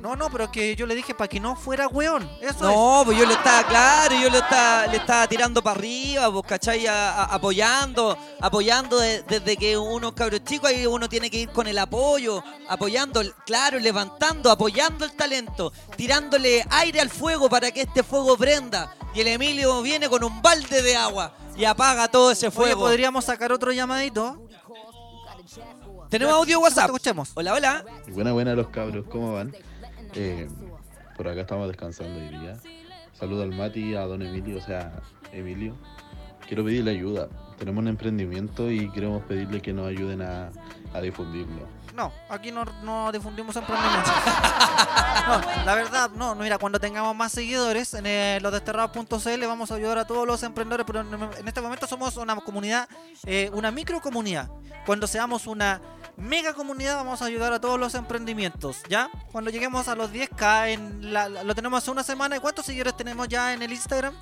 No, 0.00 0.16
no, 0.16 0.30
pero 0.30 0.50
que 0.50 0.74
yo 0.76 0.86
le 0.86 0.94
dije 0.94 1.14
para 1.14 1.28
que 1.28 1.40
no 1.40 1.56
fuera 1.56 1.88
weón. 1.88 2.26
Eso 2.40 2.64
No, 2.64 3.00
es. 3.00 3.04
pues 3.06 3.18
yo 3.18 3.26
le 3.26 3.34
estaba, 3.34 3.66
claro, 3.66 4.14
yo 4.14 4.30
le 4.30 4.38
estaba, 4.38 4.86
le 4.86 4.96
estaba 4.96 5.26
tirando 5.28 5.62
para 5.62 5.78
arriba, 5.78 6.32
pues, 6.32 6.44
¿cachai? 6.46 6.86
A- 6.86 7.10
a- 7.10 7.24
apoyando, 7.34 8.16
apoyando 8.40 8.98
de- 8.98 9.22
desde 9.24 9.56
que 9.58 9.76
uno 9.76 10.08
es 10.08 10.14
cabro 10.14 10.38
chico, 10.38 10.66
ahí 10.68 10.86
uno 10.86 11.06
tiene 11.06 11.30
que 11.30 11.38
ir 11.40 11.50
con 11.50 11.66
el 11.66 11.76
apoyo, 11.78 12.42
apoyando, 12.68 13.22
claro, 13.44 13.78
levantando, 13.78 14.50
apoyando 14.50 15.04
el 15.04 15.12
talento, 15.12 15.70
tirándole 15.96 16.64
aire 16.70 17.00
al 17.02 17.10
fuego 17.10 17.50
para 17.50 17.70
que 17.72 17.82
este 17.82 18.02
fuego 18.02 18.36
prenda. 18.38 18.94
Y 19.14 19.20
el 19.20 19.28
Emilio 19.28 19.82
viene 19.82 20.08
con 20.08 20.24
un 20.24 20.40
balde 20.40 20.80
de 20.82 20.96
agua 20.96 21.34
y 21.56 21.64
apaga 21.64 22.08
todo 22.08 22.30
ese 22.30 22.46
Oye, 22.48 22.54
fuego. 22.56 22.80
podríamos 22.80 23.24
sacar 23.24 23.52
otro 23.52 23.72
llamadito. 23.72 24.40
Tenemos 26.08 26.34
audio 26.34 26.60
WhatsApp. 26.60 26.86
Escuchemos. 26.86 27.30
Hola, 27.34 27.54
hola. 27.54 27.84
Buena, 28.08 28.32
buena 28.32 28.54
los 28.54 28.68
cabros, 28.68 29.06
¿cómo 29.10 29.32
van? 29.32 29.54
Eh, 30.14 30.48
por 31.16 31.28
acá 31.28 31.42
estamos 31.42 31.68
descansando 31.68 32.18
hoy 32.18 32.28
día. 32.28 32.56
Saludo 33.12 33.42
al 33.42 33.50
Mati, 33.54 33.94
a 33.94 34.02
don 34.02 34.22
Emilio, 34.22 34.58
o 34.58 34.60
sea, 34.60 34.92
Emilio. 35.32 35.76
Quiero 36.46 36.64
pedirle 36.64 36.90
ayuda. 36.92 37.28
Tenemos 37.58 37.82
un 37.82 37.88
emprendimiento 37.88 38.70
y 38.70 38.90
queremos 38.90 39.22
pedirle 39.24 39.60
que 39.62 39.72
nos 39.72 39.88
ayuden 39.88 40.22
a, 40.22 40.50
a 40.92 41.00
difundirlo. 41.00 41.66
No, 41.94 42.12
aquí 42.28 42.50
no, 42.50 43.10
difundimos 43.12 43.54
emprendimientos. 43.56 44.12
No, 45.26 45.40
la 45.64 45.74
verdad, 45.74 46.10
no, 46.10 46.34
mira, 46.34 46.58
cuando 46.58 46.78
tengamos 46.78 47.16
más 47.16 47.32
seguidores 47.32 47.94
en 47.94 48.04
eh, 48.04 48.38
los 48.42 48.52
desterrados.cl 48.52 49.46
vamos 49.46 49.70
a 49.70 49.76
ayudar 49.76 49.96
a 49.98 50.04
todos 50.06 50.26
los 50.26 50.42
emprendedores, 50.42 50.84
pero 50.84 51.00
en, 51.00 51.14
en 51.38 51.48
este 51.48 51.62
momento 51.62 51.86
somos 51.86 52.16
una 52.18 52.36
comunidad, 52.36 52.86
eh, 53.24 53.48
una 53.54 53.70
micro 53.70 54.02
comunidad. 54.02 54.50
Cuando 54.84 55.06
seamos 55.06 55.46
una 55.46 55.80
mega 56.18 56.52
comunidad 56.52 56.96
vamos 56.96 57.22
a 57.22 57.26
ayudar 57.26 57.54
a 57.54 57.60
todos 57.60 57.80
los 57.80 57.94
emprendimientos, 57.94 58.82
¿ya? 58.90 59.08
Cuando 59.32 59.50
lleguemos 59.50 59.88
a 59.88 59.94
los 59.94 60.10
10k, 60.12 60.68
en 60.74 61.12
la- 61.14 61.28
lo 61.30 61.54
tenemos 61.54 61.82
hace 61.82 61.90
una 61.90 62.02
semana. 62.02 62.36
¿Y 62.36 62.40
cuántos 62.40 62.66
seguidores 62.66 62.94
tenemos 62.94 63.26
ya 63.28 63.54
en 63.54 63.62
el 63.62 63.72
Instagram? 63.72 64.12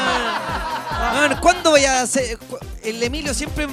Weón, 1.13 1.37
¿Cuándo 1.39 1.69
voy 1.69 1.85
a 1.85 2.01
hacer? 2.01 2.39
El 2.81 3.03
Emilio 3.03 3.35
siempre. 3.35 3.67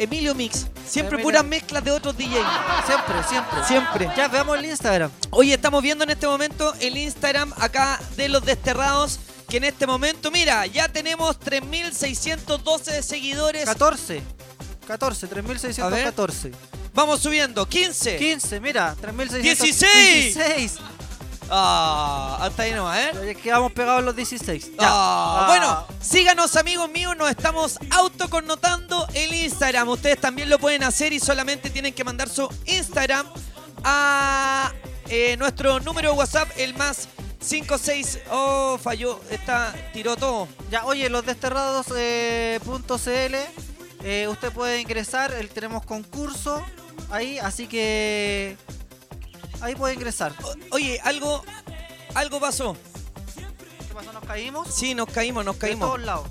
Emilio 0.00 0.34
Mix. 0.34 0.66
Siempre 0.84 1.18
puras 1.18 1.44
mezclas 1.44 1.84
de 1.84 1.92
otros 1.92 2.16
DJs. 2.16 2.44
Siempre, 2.86 3.22
siempre. 3.28 3.64
Siempre. 3.68 4.10
Ya, 4.16 4.26
veamos 4.26 4.58
el 4.58 4.64
Instagram. 4.64 5.12
Oye, 5.30 5.54
estamos 5.54 5.80
viendo 5.80 6.02
en 6.02 6.10
este 6.10 6.26
momento 6.26 6.74
el 6.80 6.96
Instagram 6.96 7.52
acá 7.58 8.00
de 8.16 8.28
los 8.28 8.44
desterrados. 8.44 9.20
Que 9.48 9.58
en 9.58 9.64
este 9.64 9.86
momento, 9.86 10.32
mira, 10.32 10.66
ya 10.66 10.88
tenemos 10.88 11.38
3.612 11.38 13.00
seguidores. 13.00 13.64
14. 13.64 14.24
14, 14.88 15.30
3.614. 15.30 16.52
Vamos 16.96 17.20
subiendo. 17.20 17.68
15. 17.68 18.16
15, 18.16 18.58
mira, 18.58 18.96
3.616. 19.00 19.42
16. 19.42 20.34
16. 20.34 20.76
Ah, 21.50 22.38
hasta 22.40 22.62
ahí 22.62 22.72
nomás, 22.72 22.98
¿eh? 22.98 23.12
Ya 23.26 23.34
quedamos 23.34 23.70
pegados 23.72 24.02
los 24.02 24.16
16. 24.16 24.72
Ya. 24.72 24.76
Ah, 24.80 25.42
Ah. 25.42 25.46
Bueno, 25.46 25.86
síganos 26.00 26.56
amigos 26.56 26.90
míos, 26.90 27.14
nos 27.16 27.30
estamos 27.30 27.78
autoconnotando 27.90 29.06
el 29.12 29.34
Instagram. 29.34 29.88
Ustedes 29.90 30.18
también 30.18 30.48
lo 30.48 30.58
pueden 30.58 30.82
hacer 30.82 31.12
y 31.12 31.20
solamente 31.20 31.68
tienen 31.68 31.92
que 31.92 32.02
mandar 32.02 32.30
su 32.30 32.48
Instagram 32.64 33.26
a 33.84 34.72
eh, 35.08 35.36
nuestro 35.36 35.78
número 35.80 36.12
de 36.12 36.16
WhatsApp, 36.16 36.48
el 36.56 36.72
más 36.74 37.08
56. 37.40 38.20
Oh, 38.30 38.78
falló, 38.82 39.20
está, 39.30 39.74
tiró 39.92 40.16
todo. 40.16 40.48
Ya, 40.70 40.86
oye, 40.86 41.10
los 41.10 41.26
desterrados 41.26 41.88
eh, 41.94 42.58
eh, 44.02 44.28
usted 44.28 44.52
puede 44.52 44.80
ingresar, 44.80 45.32
el, 45.34 45.50
tenemos 45.50 45.84
concurso 45.84 46.64
ahí, 47.10 47.38
así 47.38 47.66
que 47.66 48.56
ahí 49.60 49.74
puede 49.74 49.94
ingresar. 49.94 50.32
Oye, 50.70 51.00
algo, 51.04 51.44
algo 52.14 52.40
pasó. 52.40 52.76
¿Qué 53.88 53.94
pasó? 53.94 54.12
¿Nos 54.12 54.24
caímos? 54.24 54.68
Sí, 54.74 54.94
nos 54.94 55.08
caímos, 55.10 55.44
nos 55.44 55.56
De 55.56 55.60
caímos. 55.60 55.88
todos 55.88 56.00
lados. 56.02 56.28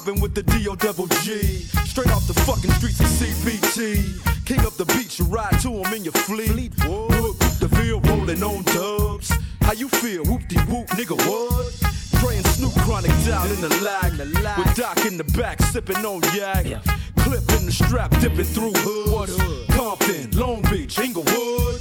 You 0.00 0.06
know 0.06 0.12
I'm 0.12 0.20
mobbing 0.20 0.22
with 0.22 0.34
the 0.34 0.42
DO 0.42 0.76
double 0.76 1.06
G. 1.22 1.40
Straight 1.84 2.10
off 2.12 2.26
the 2.26 2.34
fucking 2.46 2.70
streets 2.72 3.00
of 3.00 3.06
CBT. 3.06 4.46
King 4.46 4.60
up 4.60 4.74
the 4.74 4.86
beach, 4.86 5.18
you 5.18 5.24
ride 5.26 5.58
to 5.60 5.68
him 5.68 5.92
in 5.92 6.04
your 6.04 6.12
fleet. 6.12 6.72
Look, 6.86 7.38
the 7.60 7.68
Ville 7.68 8.00
rolling 8.00 8.42
on 8.42 8.62
dubs. 8.64 9.32
How 9.62 9.72
you 9.72 9.88
feel? 9.88 10.24
Whoop 10.24 10.46
de 10.48 10.58
whoop, 10.60 10.86
nigga, 10.88 11.16
what? 11.28 11.74
And 12.32 12.46
Snoop 12.46 12.72
chronic 12.84 13.10
down 13.24 13.48
in 13.50 13.60
the 13.60 13.68
lag. 13.82 14.12
With 14.58 14.74
Doc 14.76 15.04
in 15.06 15.16
the 15.16 15.24
back, 15.36 15.60
sipping 15.62 16.04
on 16.04 16.22
yak. 16.34 16.66
Clip 17.18 17.44
in 17.58 17.66
the 17.66 17.72
strap, 17.72 18.10
dipping 18.20 18.44
through 18.44 18.72
hoods. 18.76 19.36
Compton, 19.74 20.30
Long 20.38 20.62
Beach, 20.70 20.98
Inglewood. 20.98 21.80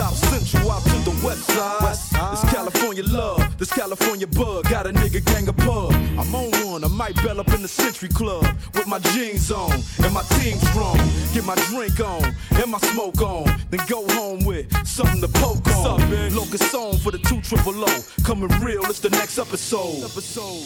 South 0.00 0.16
Central 0.16 0.70
out 0.70 0.82
to 0.82 1.10
the 1.10 1.26
west 1.26 1.44
side. 1.44 2.32
It's 2.32 2.44
California 2.50 3.04
love, 3.04 3.58
this 3.58 3.70
California 3.70 4.26
bug. 4.26 4.64
Got 4.70 4.86
a 4.86 4.92
nigga 4.94 5.22
gang 5.22 5.46
of 5.46 5.58
pub. 5.58 5.92
I'm 6.18 6.34
on 6.34 6.50
one, 6.66 6.84
I 6.84 6.88
might 6.88 7.16
bell 7.16 7.38
up 7.38 7.48
in 7.52 7.60
the 7.60 7.68
Century 7.68 8.08
Club 8.08 8.46
with 8.72 8.86
my 8.86 8.98
jeans 9.12 9.52
on 9.52 9.72
and 10.02 10.14
my 10.14 10.22
team 10.40 10.56
strong. 10.56 10.96
Get 11.34 11.44
my 11.44 11.54
drink 11.68 12.00
on 12.00 12.34
and 12.52 12.70
my 12.70 12.78
smoke 12.78 13.20
on, 13.20 13.44
then 13.68 13.80
go 13.88 14.08
home 14.14 14.42
with 14.46 14.64
something 14.86 15.20
to 15.20 15.28
poke 15.28 15.68
on. 15.68 16.00
Locust 16.34 16.70
song 16.70 16.96
for 16.96 17.10
the 17.10 17.18
two 17.18 17.42
triple 17.42 17.84
O. 17.84 18.04
Coming 18.24 18.48
real, 18.64 18.82
it's 18.86 19.00
the 19.00 19.10
next 19.10 19.36
episode. 19.36 20.02
Episode. 20.02 20.64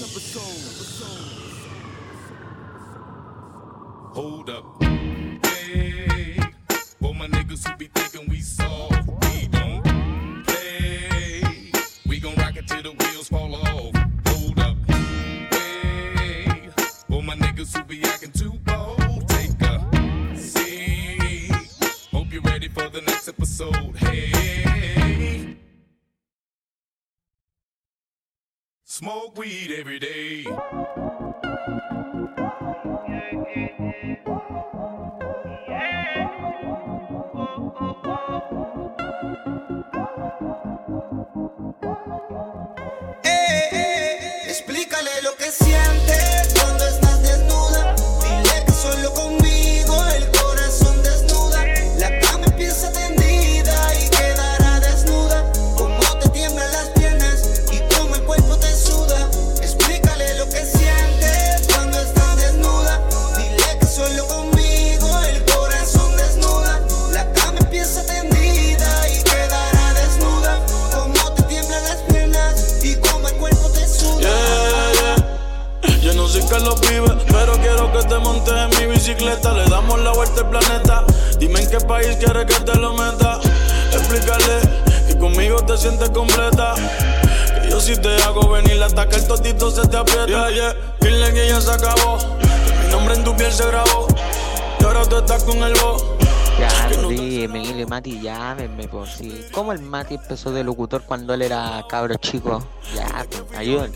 Hold 4.14 4.48
up. 4.48 4.64
Hey, 5.44 6.38
for 7.00 7.12
my 7.12 7.26
niggas 7.26 7.68
who 7.68 7.76
be 7.76 7.88
thinking 7.88 8.28
we 8.30 8.40
soft, 8.40 8.93
niggas 17.64 17.76
who 17.76 17.84
be 17.84 18.02
acting 18.04 18.32
too 18.32 18.52
bold, 18.64 19.28
take 19.28 19.60
a 19.62 20.36
seat. 20.36 21.52
Hope 22.12 22.32
you're 22.32 22.42
ready 22.42 22.68
for 22.68 22.88
the 22.88 23.00
next 23.02 23.28
episode. 23.28 23.96
Hey. 23.96 25.56
Smoke 28.84 29.38
weed 29.38 29.74
every 29.78 29.98
day. 29.98 30.44
Explícale 44.46 45.10
lo 45.22 45.34
que 45.36 45.50
sientes 45.50 46.23
bicicleta. 79.04 79.52
Le 79.52 79.64
damos 79.68 80.00
la 80.00 80.12
vuelta 80.12 80.40
al 80.40 80.48
planeta. 80.48 81.04
Dime 81.38 81.60
en 81.60 81.70
qué 81.70 81.78
país 81.78 82.16
quieres 82.16 82.46
que 82.46 82.64
te 82.64 82.74
lo 82.78 82.94
meta. 82.94 83.38
Explícale 83.92 84.60
que 85.06 85.18
conmigo 85.18 85.62
te 85.64 85.76
sientes 85.76 86.08
completa. 86.10 86.74
Que 87.60 87.70
yo 87.70 87.80
si 87.80 87.96
te 87.96 88.22
hago 88.22 88.48
venir 88.48 88.82
hasta 88.82 89.06
que 89.06 89.16
el 89.16 89.26
totito 89.26 89.70
se 89.70 89.86
te 89.88 89.96
aprieta. 89.98 90.26
Yeah, 90.26 90.50
yeah. 90.50 90.74
Dile 91.00 91.34
que 91.34 91.48
ya 91.48 91.60
se 91.60 91.70
acabó. 91.70 92.18
Que 92.18 92.86
mi 92.86 92.92
nombre 92.92 93.14
en 93.14 93.24
tu 93.24 93.36
piel 93.36 93.52
se 93.52 93.66
grabó. 93.66 94.06
Y 94.80 94.84
ahora 94.84 95.02
tú 95.02 95.18
estás 95.18 95.44
con 95.44 95.62
el 95.62 95.74
voz. 95.74 96.13
Ya, 96.58 96.70
sí, 97.08 97.42
Emilio 97.44 97.80
y 97.80 97.86
Mati, 97.86 98.20
llámenme, 98.20 98.86
por 98.88 99.08
sí. 99.08 99.44
¿Cómo 99.52 99.72
el 99.72 99.80
Mati 99.80 100.14
empezó 100.14 100.52
de 100.52 100.62
locutor 100.62 101.02
cuando 101.02 101.34
él 101.34 101.42
era 101.42 101.84
cabro 101.88 102.14
chico? 102.16 102.64
Ya, 102.94 103.26
pues, 103.28 103.58
Ayuda 103.58 103.88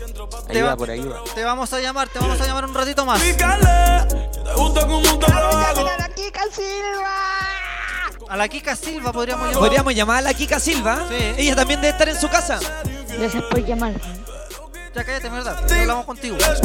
va- 0.65 0.75
por 0.77 0.89
ayuda. 0.89 1.21
te 1.33 1.43
vamos 1.43 1.71
a 1.73 1.79
llamar, 1.79 2.09
te 2.09 2.19
vamos 2.19 2.39
a 2.41 2.45
llamar 2.45 2.65
un 2.65 2.73
ratito 2.73 3.05
más. 3.05 3.21
A 8.27 8.37
la 8.37 8.47
Kika 8.47 8.75
Silva 8.75 9.11
podríamos 9.11 9.47
llamar. 9.47 9.59
Podríamos 9.59 9.95
llamar 9.95 10.17
a 10.17 10.21
la 10.21 10.33
Kika 10.33 10.59
Silva. 10.59 11.05
Ella 11.37 11.55
también 11.55 11.81
debe 11.81 11.91
estar 11.91 12.07
en 12.09 12.19
su 12.19 12.29
casa. 12.29 12.59
Gracias 13.17 13.43
por 13.43 13.65
llamar. 13.65 13.93
Ya 14.95 15.03
cállate, 15.03 15.29
mierda. 15.29 15.57
Hablamos 15.57 16.05
contigo. 16.05 16.37
Gracias 16.37 16.61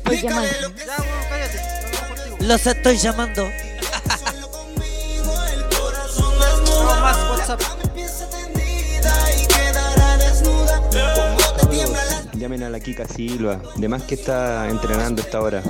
por 0.00 0.12
llamar. 0.14 0.44
Ya, 0.44 0.68
bueno, 0.68 0.74
cállate. 1.30 1.58
hablamos 1.58 2.08
contigo. 2.18 2.36
Los 2.40 2.66
estoy 2.66 2.98
llamando. 2.98 3.48
WhatsApp. 7.44 7.60
y 9.36 9.46
quedará 9.46 10.16
desnuda. 10.16 10.82
Llamen 12.34 12.62
a 12.62 12.70
la 12.70 12.80
Kika 12.80 13.06
Silva. 13.06 13.60
De 13.76 13.88
más 13.88 14.02
que 14.02 14.14
está 14.14 14.68
entrenando 14.68 15.20
esta 15.22 15.40
hora. 15.40 15.62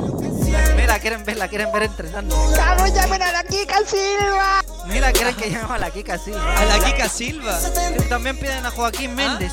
Mira, 0.77 0.99
quieren 1.01 1.25
verla, 1.25 1.49
quieren 1.49 1.73
ver 1.73 1.85
entrenando. 1.85 2.37
¡Cabros, 2.55 2.95
llamen 2.95 3.23
a 3.23 3.33
la 3.33 3.45
Kika 3.45 3.79
Silva! 3.87 4.63
Mira, 4.87 5.13
quieren 5.13 5.35
que 5.35 5.51
llamemos 5.51 5.73
a 5.73 5.79
la 5.79 5.91
Kika 5.91 6.19
Silva. 6.19 6.57
¿A 6.57 6.65
la 6.65 6.85
Kika 6.85 7.09
Silva? 7.09 7.59
Sí, 7.59 8.09
También 8.09 8.37
piden 8.39 8.65
a 8.65 8.71
Joaquín 8.71 9.15
Méndez. 9.15 9.53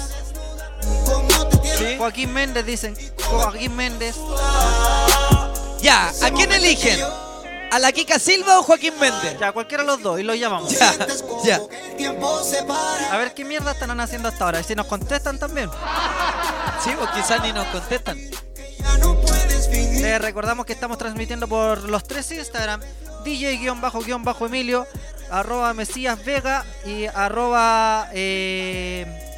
Joaquín 1.97 2.33
Méndez 2.33 2.65
dicen. 2.65 2.95
Joaquín 3.29 3.75
Méndez. 3.75 4.15
Ya, 5.81 6.09
¿a 6.21 6.31
quién 6.31 6.51
eligen? 6.51 6.99
¿A 7.71 7.79
la 7.79 7.93
Kika 7.93 8.19
Silva 8.19 8.59
o 8.59 8.63
Joaquín 8.63 8.93
Méndez? 8.99 9.37
Ya, 9.39 9.53
cualquiera 9.53 9.83
de 9.83 9.87
los 9.87 10.01
dos 10.01 10.19
y 10.19 10.23
los 10.23 10.37
llamamos. 10.37 10.77
Ya, 10.77 10.93
ya. 11.45 11.61
A 13.11 13.17
ver 13.17 13.33
qué 13.33 13.45
mierda 13.45 13.71
están 13.71 13.97
haciendo 13.97 14.27
hasta 14.27 14.43
ahora. 14.43 14.59
Y 14.59 14.65
si 14.65 14.75
nos 14.75 14.87
contestan 14.87 15.39
también. 15.39 15.69
Sí, 16.83 16.89
o 16.99 17.09
quizás 17.13 17.41
ni 17.41 17.53
nos 17.53 17.65
contestan. 17.67 18.19
Les 19.71 20.21
recordamos 20.21 20.65
que 20.65 20.73
estamos 20.73 20.97
transmitiendo 20.97 21.47
por 21.47 21.87
los 21.87 22.03
tres 22.03 22.29
Instagram. 22.31 22.81
DJ-Emilio, 23.23 24.87
arroba 25.29 25.73
Mesías 25.73 26.23
Vega 26.25 26.65
y 26.85 27.05
arroba... 27.05 28.09
Eh, 28.11 29.30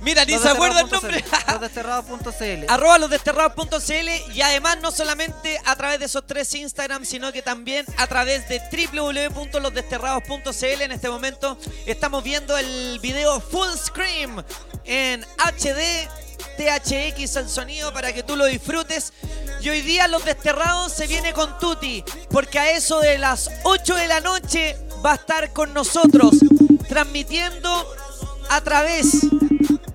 Mira, 0.00 0.24
ni 0.24 0.38
se 0.38 0.48
acuerda 0.48 0.80
el 0.80 0.90
nombre. 0.90 1.22
Losdesterrados.cl 1.52 2.64
Arroba 2.68 2.98
losdesterrados.cl 2.98 4.32
y 4.34 4.40
además 4.40 4.78
no 4.80 4.90
solamente 4.90 5.60
a 5.64 5.76
través 5.76 5.98
de 5.98 6.06
esos 6.06 6.26
tres 6.26 6.54
Instagram, 6.54 7.04
sino 7.04 7.30
que 7.32 7.42
también 7.42 7.84
a 7.98 8.06
través 8.06 8.48
de 8.48 8.60
www.losdesterrados.cl. 8.92 10.82
En 10.82 10.92
este 10.92 11.10
momento 11.10 11.58
estamos 11.86 12.24
viendo 12.24 12.56
el 12.56 12.98
video 13.00 13.40
full 13.40 13.68
screen 13.76 14.44
en 14.84 15.22
HD, 15.38 16.08
THX 16.56 17.36
el 17.36 17.48
sonido 17.48 17.92
para 17.92 18.12
que 18.12 18.22
tú 18.22 18.36
lo 18.36 18.46
disfrutes. 18.46 19.12
Y 19.60 19.68
hoy 19.68 19.82
día 19.82 20.08
Los 20.08 20.24
Desterrados 20.24 20.92
se 20.92 21.06
viene 21.06 21.34
con 21.34 21.58
Tuti, 21.58 22.02
porque 22.30 22.58
a 22.58 22.70
eso 22.70 23.00
de 23.00 23.18
las 23.18 23.50
8 23.64 23.94
de 23.94 24.08
la 24.08 24.20
noche 24.20 24.78
va 25.04 25.12
a 25.12 25.16
estar 25.16 25.52
con 25.52 25.74
nosotros 25.74 26.36
transmitiendo 26.88 27.86
a 28.50 28.60
través 28.60 29.22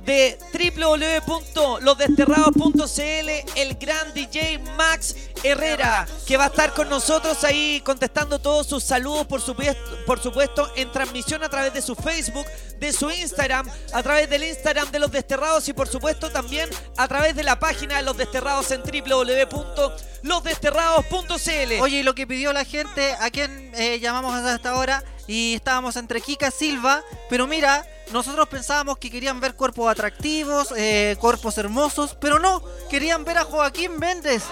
de 0.05 0.39
www.losdesterrados.cl 0.53 3.29
el 3.55 3.75
gran 3.75 4.13
DJ 4.13 4.59
Max 4.77 5.17
Herrera 5.43 6.07
que 6.25 6.37
va 6.37 6.45
a 6.45 6.47
estar 6.47 6.73
con 6.73 6.87
nosotros 6.87 7.43
ahí 7.43 7.81
contestando 7.83 8.39
todos 8.39 8.65
sus 8.67 8.81
saludos 8.83 9.27
por 9.27 9.41
supuesto, 9.41 9.81
por 10.05 10.21
supuesto 10.21 10.71
en 10.75 10.89
transmisión 10.91 11.43
a 11.43 11.49
través 11.49 11.73
de 11.73 11.81
su 11.81 11.95
Facebook, 11.95 12.45
de 12.79 12.93
su 12.93 13.11
Instagram, 13.11 13.69
a 13.93 14.03
través 14.03 14.29
del 14.29 14.43
Instagram 14.43 14.89
de 14.89 14.99
Los 14.99 15.11
Desterrados 15.11 15.67
y 15.67 15.73
por 15.73 15.89
supuesto 15.89 16.31
también 16.31 16.69
a 16.95 17.09
través 17.09 17.35
de 17.35 17.43
la 17.43 17.59
página 17.59 17.97
de 17.97 18.03
Los 18.03 18.15
Desterrados 18.15 18.71
en 18.71 18.83
www.losdesterrados.cl. 18.83 21.81
Oye, 21.81 21.97
y 21.97 22.03
lo 22.03 22.15
que 22.15 22.25
pidió 22.25 22.53
la 22.53 22.63
gente, 22.63 23.17
a 23.19 23.29
quien 23.31 23.73
eh, 23.75 23.99
llamamos 23.99 24.33
hasta 24.35 24.69
ahora, 24.69 25.03
y 25.27 25.55
estábamos 25.55 25.97
entre 25.97 26.21
Kika 26.21 26.51
Silva, 26.51 27.03
pero 27.29 27.47
mira, 27.47 27.85
nosotros 28.11 28.47
pensábamos 28.47 28.97
que 28.97 29.09
querían 29.11 29.39
ver 29.39 29.55
cuerpos 29.55 29.89
atractivos, 29.91 30.73
eh, 30.77 31.17
cuerpos 31.19 31.57
hermosos, 31.57 32.15
pero 32.19 32.39
no, 32.39 32.63
querían 32.89 33.25
ver 33.25 33.37
a 33.39 33.43
Joaquín 33.43 33.97
Méndez. 33.97 34.43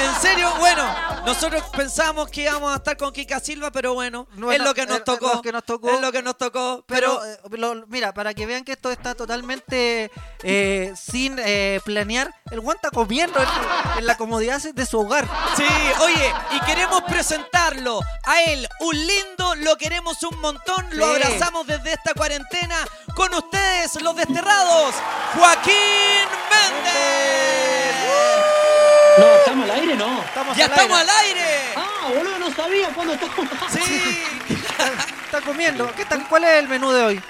¿En 0.00 0.20
serio? 0.20 0.52
Bueno, 0.58 0.84
nosotros 1.24 1.62
pensamos 1.76 2.28
que 2.28 2.42
íbamos 2.42 2.72
a 2.72 2.76
estar 2.76 2.96
con 2.96 3.12
Kika 3.12 3.40
Silva, 3.40 3.70
pero 3.70 3.94
bueno, 3.94 4.26
es 4.52 4.58
lo 4.60 4.74
que 4.74 4.86
nos 4.86 5.04
tocó. 5.04 5.34
lo 5.34 5.42
que 5.42 5.52
nos 5.52 5.64
tocó. 5.64 5.90
Es 5.90 6.00
lo 6.00 6.12
que 6.12 6.22
nos 6.22 6.36
tocó, 6.38 6.84
pero... 6.86 7.20
Pero, 7.20 7.24
eh, 7.24 7.38
lo- 7.58 7.86
mira, 7.88 8.12
para 8.14 8.34
que 8.34 8.46
vean 8.46 8.64
que 8.64 8.72
esto 8.72 8.90
está 8.90 9.14
totalmente 9.14 10.10
eh, 10.42 10.92
sin 10.96 11.36
eh, 11.38 11.80
planear, 11.84 12.34
el 12.50 12.60
Juan 12.60 12.76
está 12.76 12.90
comiendo 12.90 13.38
en, 13.38 13.98
en 13.98 14.06
la 14.06 14.16
comodidad 14.16 14.60
de 14.62 14.86
su 14.86 15.00
hogar. 15.00 15.28
Sí, 15.56 15.64
oye, 16.00 16.32
y 16.52 16.60
queremos 16.60 17.02
presentarlo 17.02 18.00
a 18.24 18.42
él, 18.42 18.66
un 18.80 18.94
lindo, 19.06 19.54
lo 19.56 19.76
queremos 19.76 20.22
un 20.22 20.40
montón, 20.40 20.86
lo 20.92 21.06
abrazamos 21.06 21.66
desde 21.66 21.92
esta 21.92 22.14
cuarentena. 22.14 22.76
Con 23.14 23.32
ustedes, 23.34 24.00
los 24.02 24.16
desterrados, 24.16 24.94
Joaquín 25.36 26.26
Méndez. 26.50 27.94
No, 29.18 29.26
¿estamos 29.36 29.70
al 29.70 29.80
aire? 29.80 29.94
No. 29.96 30.24
¡Ya 30.56 30.64
estamos 30.66 30.98
al 30.98 31.08
aire! 31.08 31.46
Ah, 31.76 32.08
boludo, 32.14 32.38
no 32.38 32.54
sabía 32.54 32.88
cuándo 32.94 33.14
estamos 33.14 33.46
Sí. 33.70 34.22
Está 35.24 35.40
comiendo. 35.40 35.90
¿Qué 35.94 36.04
tal? 36.04 36.26
¿Cuál 36.28 36.44
es 36.44 36.50
el 36.54 36.68
menú 36.68 36.90
de 36.90 37.02
hoy? 37.04 37.22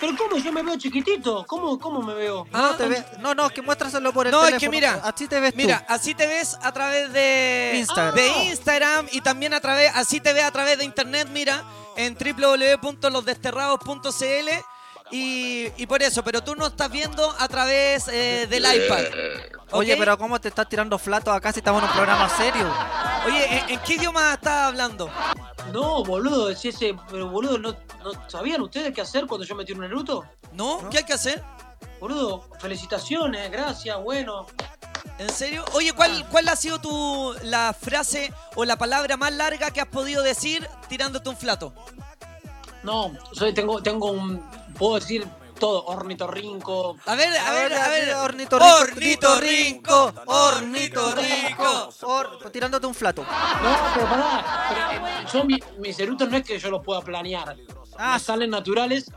Pero 0.00 0.16
¿cómo? 0.16 0.36
Yo 0.36 0.50
me 0.52 0.62
veo 0.64 0.76
chiquitito. 0.76 1.44
¿Cómo, 1.46 1.78
cómo 1.78 2.02
me 2.02 2.14
veo? 2.14 2.44
No, 2.50 2.74
te 2.74 2.88
ve- 2.88 3.04
no, 3.20 3.34
no, 3.36 3.48
que 3.50 3.62
muéstraselo 3.62 4.12
por 4.12 4.26
el 4.26 4.32
No, 4.32 4.40
es 4.40 4.46
teléfono. 4.46 4.70
que 4.70 4.76
mira, 4.76 5.00
así 5.04 5.28
te 5.28 5.38
ves 5.38 5.52
tú. 5.52 5.58
Mira, 5.58 5.84
así 5.88 6.12
te 6.16 6.26
ves 6.26 6.56
a 6.60 6.72
través 6.72 7.12
de 7.12 7.74
Instagram. 7.76 8.14
de 8.16 8.26
Instagram 8.46 9.06
y 9.12 9.20
también 9.20 9.54
a 9.54 9.60
través, 9.60 9.92
así 9.94 10.18
te 10.20 10.32
ves 10.32 10.42
a 10.42 10.50
través 10.50 10.76
de 10.78 10.84
internet, 10.84 11.28
mira, 11.30 11.62
en 11.96 12.16
www.losdesterrados.cl 12.18 14.48
y, 15.12 15.68
y 15.76 15.86
por 15.86 16.02
eso, 16.02 16.24
pero 16.24 16.42
tú 16.42 16.56
no 16.56 16.66
estás 16.66 16.90
viendo 16.90 17.32
a 17.38 17.46
través 17.46 18.08
eh, 18.08 18.46
del 18.48 18.64
iPad. 18.64 19.04
Oye, 19.70 19.96
pero 19.96 20.18
¿cómo 20.18 20.40
te 20.40 20.48
estás 20.48 20.68
tirando 20.68 20.98
flato 20.98 21.30
acá 21.30 21.52
si 21.52 21.60
estamos 21.60 21.82
en 21.82 21.88
un 21.88 21.94
programa 21.94 22.28
serio? 22.28 22.68
Oye, 23.26 23.58
¿en, 23.58 23.70
en 23.70 23.80
qué 23.80 23.94
idioma 23.94 24.34
estás 24.34 24.68
hablando? 24.68 25.10
No, 25.72 26.02
boludo, 26.02 26.54
si 26.56 26.68
ese, 26.68 26.94
pero 27.10 27.28
boludo, 27.28 27.58
¿no, 27.58 27.70
¿no 28.02 28.28
sabían 28.28 28.60
ustedes 28.62 28.92
qué 28.92 29.00
hacer 29.00 29.26
cuando 29.26 29.46
yo 29.46 29.54
me 29.54 29.64
tiro 29.64 29.78
un 29.78 29.84
Naruto? 29.84 30.24
¿No? 30.52 30.88
¿Qué 30.90 30.98
hay 30.98 31.04
que 31.04 31.12
hacer? 31.14 31.42
Boludo, 32.00 32.48
felicitaciones, 32.58 33.50
gracias, 33.50 33.96
bueno. 34.02 34.46
¿En 35.18 35.30
serio? 35.30 35.64
Oye, 35.74 35.92
¿cuál, 35.92 36.26
cuál 36.30 36.48
ha 36.48 36.56
sido 36.56 36.80
tu 36.80 37.34
la 37.42 37.74
frase 37.78 38.32
o 38.56 38.64
la 38.64 38.76
palabra 38.76 39.16
más 39.16 39.32
larga 39.32 39.70
que 39.70 39.80
has 39.80 39.86
podido 39.86 40.22
decir 40.22 40.68
tirándote 40.88 41.28
un 41.28 41.36
flato? 41.36 41.72
No, 42.82 43.12
soy, 43.32 43.54
tengo, 43.54 43.80
tengo 43.82 44.10
un, 44.10 44.44
puedo 44.78 44.94
decir 44.96 45.26
todo, 45.58 45.84
ornitorrinco. 45.86 46.96
A 47.06 47.14
ver, 47.14 47.36
a 47.36 47.52
ver, 47.52 47.72
a 47.74 47.88
ver. 47.88 48.14
Ornitorrinco, 48.14 48.80
ornitorrinco, 48.80 50.12
ornitorrinco. 50.26 51.88
Or- 52.02 52.50
tirándote 52.50 52.86
un 52.86 52.94
flato. 52.94 53.22
No, 53.22 53.76
pero 53.94 54.06
pará. 54.08 54.66
Pero, 54.68 55.06
eh, 55.08 55.26
yo, 55.32 55.44
mi- 55.44 55.62
mis 55.78 55.98
eructos 56.00 56.28
no 56.28 56.36
es 56.36 56.44
que 56.44 56.58
yo 56.58 56.70
los 56.70 56.82
pueda 56.84 57.00
planear. 57.00 57.56
Ah. 57.96 58.14
Me 58.14 58.18
salen 58.20 58.50
naturales 58.50 59.10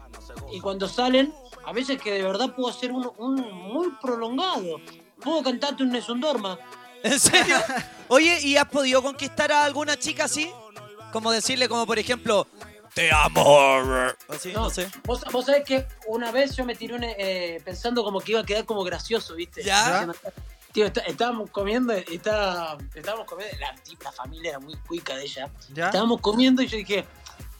y 0.51 0.59
cuando 0.59 0.87
salen, 0.87 1.33
a 1.65 1.71
veces 1.73 1.99
que 2.01 2.11
de 2.11 2.23
verdad 2.23 2.53
puedo 2.55 2.69
hacer 2.69 2.91
uno, 2.91 3.13
un 3.17 3.35
muy 3.35 3.89
prolongado. 4.01 4.79
Puedo 5.21 5.41
cantarte 5.43 5.81
un 5.83 5.89
Nesundorma. 5.91 6.59
¿En 7.03 7.19
serio? 7.19 7.57
Oye, 8.07 8.39
¿y 8.41 8.57
has 8.57 8.65
podido 8.69 9.01
conquistar 9.01 9.51
a 9.51 9.63
alguna 9.63 9.97
chica 9.97 10.25
así? 10.25 10.51
Como 11.11 11.31
decirle, 11.31 11.69
como 11.69 11.85
por 11.87 11.97
ejemplo, 11.97 12.45
te 12.95 13.11
amo. 13.11 13.59
Así, 14.29 14.51
no, 14.53 14.69
sé. 14.71 14.89
Vos, 15.03 15.21
vos 15.31 15.45
sabés 15.45 15.63
que 15.65 15.85
una 16.07 16.31
vez 16.31 16.55
yo 16.55 16.65
me 16.65 16.73
tiré 16.75 16.95
un, 16.95 17.03
eh, 17.03 17.61
pensando 17.63 18.03
como 18.03 18.21
que 18.21 18.31
iba 18.31 18.41
a 18.41 18.45
quedar 18.45 18.65
como 18.65 18.83
gracioso, 18.83 19.35
¿viste? 19.35 19.61
¿Ya? 19.63 20.07
Tío, 20.71 20.85
está- 20.87 21.01
estábamos 21.01 21.51
comiendo 21.51 21.93
y 21.97 22.15
está, 22.15 22.77
estábamos 22.95 23.27
comiendo, 23.27 23.55
la, 23.59 23.75
la 24.03 24.11
familia 24.11 24.49
era 24.51 24.59
muy 24.59 24.75
cuica 24.87 25.15
de 25.15 25.23
ella. 25.23 25.49
¿Ya? 25.73 25.85
Estábamos 25.87 26.19
comiendo 26.21 26.61
y 26.61 26.67
yo 26.67 26.77
dije, 26.77 27.05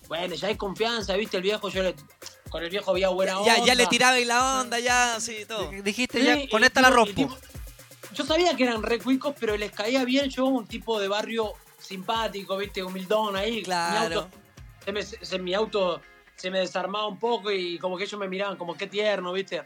bueno, 0.08 0.36
ya 0.36 0.48
hay 0.48 0.56
confianza, 0.58 1.14
¿viste? 1.16 1.38
El 1.38 1.44
viejo, 1.44 1.70
yo 1.70 1.84
le- 1.84 1.96
con 2.50 2.64
el 2.64 2.70
viejo 2.70 2.92
había 2.92 3.10
buena 3.10 3.40
onda. 3.40 3.58
Ya, 3.58 3.64
ya 3.66 3.76
le 3.76 3.88
tiraba 3.88 4.18
y 4.20 4.26
la 4.26 4.62
onda, 4.62 4.80
ya, 4.80 5.20
sí, 5.20 5.46
todo. 5.48 5.70
Dijiste 5.84 6.20
Sí, 6.20 6.26
ya, 6.46 6.50
con 6.50 6.64
esta 6.64 6.82
la 6.82 6.90
rompo. 6.90 7.14
tipo- 7.14 7.38
yo 8.14 8.26
sabía 8.26 8.56
que 8.56 8.64
eran 8.64 8.82
re 8.84 9.00
cuicos, 9.00 9.34
pero 9.40 9.58
les 9.58 9.72
caía 9.72 10.06
bien 10.06 10.30
yo, 10.30 10.46
un 10.46 10.66
tipo 10.66 11.00
de 11.00 11.08
barrio 11.10 11.54
simpático, 11.80 12.56
¿viste? 12.58 12.84
Humildón 12.84 13.36
ahí. 13.36 13.62
Claro. 13.64 14.10
Mi 14.10 14.16
auto, 14.16 14.30
se 14.86 14.92
me, 14.92 15.04
se- 15.04 15.40
mi 15.40 15.54
auto 15.54 16.02
se 16.36 16.50
me 16.52 16.60
desarmaba 16.60 17.08
un 17.08 17.18
poco 17.20 17.52
y 17.52 17.78
como 17.80 17.98
que 17.98 18.04
ellos 18.04 18.20
me 18.20 18.28
miraban 18.28 18.58
como 18.58 18.76
qué 18.78 18.88
tierno, 18.88 19.34
¿viste? 19.34 19.64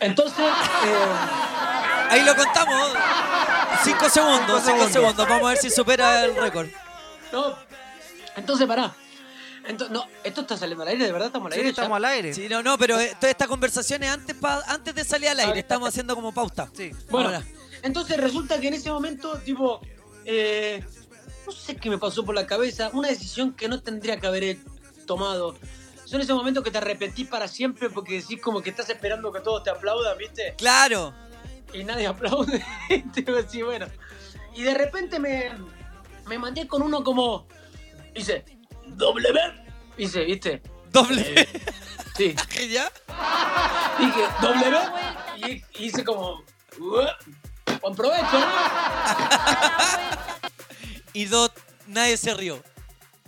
Entonces, 0.00 0.38
eh, 0.38 1.06
Ahí 2.10 2.22
lo 2.24 2.34
contamos. 2.36 2.92
Cinco 3.84 4.08
segundos, 4.10 4.62
cinco 4.64 4.88
segundos. 4.88 5.28
Vamos 5.28 5.46
a 5.46 5.48
ver 5.50 5.58
si 5.58 5.70
supera 5.70 6.24
el 6.24 6.36
récord. 6.36 6.68
no, 7.32 7.56
entonces 8.36 8.66
pará. 8.66 8.94
Ento- 9.64 9.88
no, 9.90 10.04
esto 10.24 10.40
está 10.40 10.56
saliendo 10.56 10.82
al 10.82 10.88
aire, 10.88 11.06
de 11.06 11.12
verdad 11.12 11.28
estamos 11.28 11.46
al 11.46 11.52
Sí, 11.52 11.58
aire. 11.60 11.70
estamos 11.70 11.90
ya? 11.90 11.96
al 11.96 12.04
aire. 12.06 12.34
Sí, 12.34 12.48
no, 12.48 12.62
no, 12.64 12.76
pero 12.76 12.98
eh, 12.98 13.14
toda 13.20 13.30
esta 13.30 13.46
conversación 13.46 14.02
es 14.02 14.10
antes, 14.10 14.34
pa- 14.34 14.62
antes 14.66 14.92
de 14.92 15.04
salir 15.04 15.28
al 15.28 15.38
aire. 15.38 15.60
Estamos 15.60 15.88
haciendo 15.88 16.16
como 16.16 16.32
pauta. 16.32 16.68
Sí. 16.76 16.90
Bueno, 17.10 17.28
Ahora. 17.28 17.42
Entonces 17.82 18.16
resulta 18.16 18.60
que 18.60 18.68
en 18.68 18.74
ese 18.74 18.90
momento, 18.90 19.38
tipo, 19.38 19.80
eh, 20.24 20.84
no 21.46 21.52
sé 21.52 21.76
qué 21.76 21.90
me 21.90 21.98
pasó 21.98 22.24
por 22.24 22.34
la 22.34 22.46
cabeza, 22.46 22.90
una 22.92 23.08
decisión 23.08 23.52
que 23.52 23.68
no 23.68 23.80
tendría 23.82 24.18
que 24.20 24.26
haber 24.26 24.56
tomado. 25.06 25.56
Son 26.04 26.20
esos 26.20 26.36
momentos 26.36 26.62
que 26.62 26.70
te 26.70 26.78
arrepentís 26.78 27.26
para 27.26 27.48
siempre 27.48 27.90
porque 27.90 28.20
decís 28.20 28.40
como 28.40 28.60
que 28.60 28.70
estás 28.70 28.88
esperando 28.90 29.32
que 29.32 29.40
todos 29.40 29.62
te 29.62 29.70
aplaudan, 29.70 30.16
¿viste? 30.18 30.54
Claro. 30.58 31.12
Y 31.72 31.84
nadie 31.84 32.06
aplaude. 32.08 32.62
Así, 33.44 33.62
bueno. 33.62 33.86
Y 34.54 34.62
de 34.62 34.74
repente 34.74 35.18
me, 35.18 35.50
me 36.26 36.38
mandé 36.38 36.66
con 36.68 36.82
uno 36.82 37.02
como, 37.02 37.46
dice, 38.14 38.44
doble 38.88 39.32
B. 39.32 39.40
Dice, 39.96 40.24
¿viste? 40.24 40.62
Doble. 40.90 41.48
Sí. 42.16 42.34
¿Ya? 42.70 42.92
Dije, 43.98 44.20
doble 44.40 44.70
B. 44.70 45.64
Y 45.78 45.86
hice 45.86 46.04
como. 46.04 46.44
Buen 47.80 47.94
provecho, 47.94 48.38
¿no? 48.38 48.46
Y 51.14 51.26
Dot, 51.26 51.52
nadie 51.88 52.16
se 52.16 52.32
rió. 52.34 52.62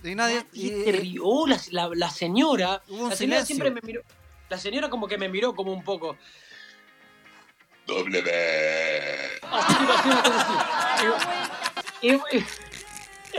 Y 0.03 0.15
nadie. 0.15 0.45
Y 0.53 0.69
se 0.71 0.93
rió 0.93 1.47
la, 1.47 1.61
la- 1.71 1.91
la 1.95 2.11
señora. 2.11 2.83
Hubo 2.89 3.05
un 3.05 3.11
La 3.11 3.17
señora 3.17 3.45
silencio. 3.45 3.47
siempre 3.57 3.71
me 3.71 3.81
miró. 3.83 4.01
La 4.49 4.57
señora 4.59 4.89
como 4.89 5.07
que 5.07 5.19
me 5.19 5.29
miró 5.29 5.55
como 5.55 5.71
un 5.73 5.85
poco. 5.85 6.17
Doble 7.87 8.23
B. 8.23 9.39
Así, 9.43 9.75
tipo, 9.75 9.93
así, 9.93 10.09
una 10.09 10.23
cosa 10.23 10.41
así. 10.41 10.55
Y, 12.03 12.13
y- 12.15 12.45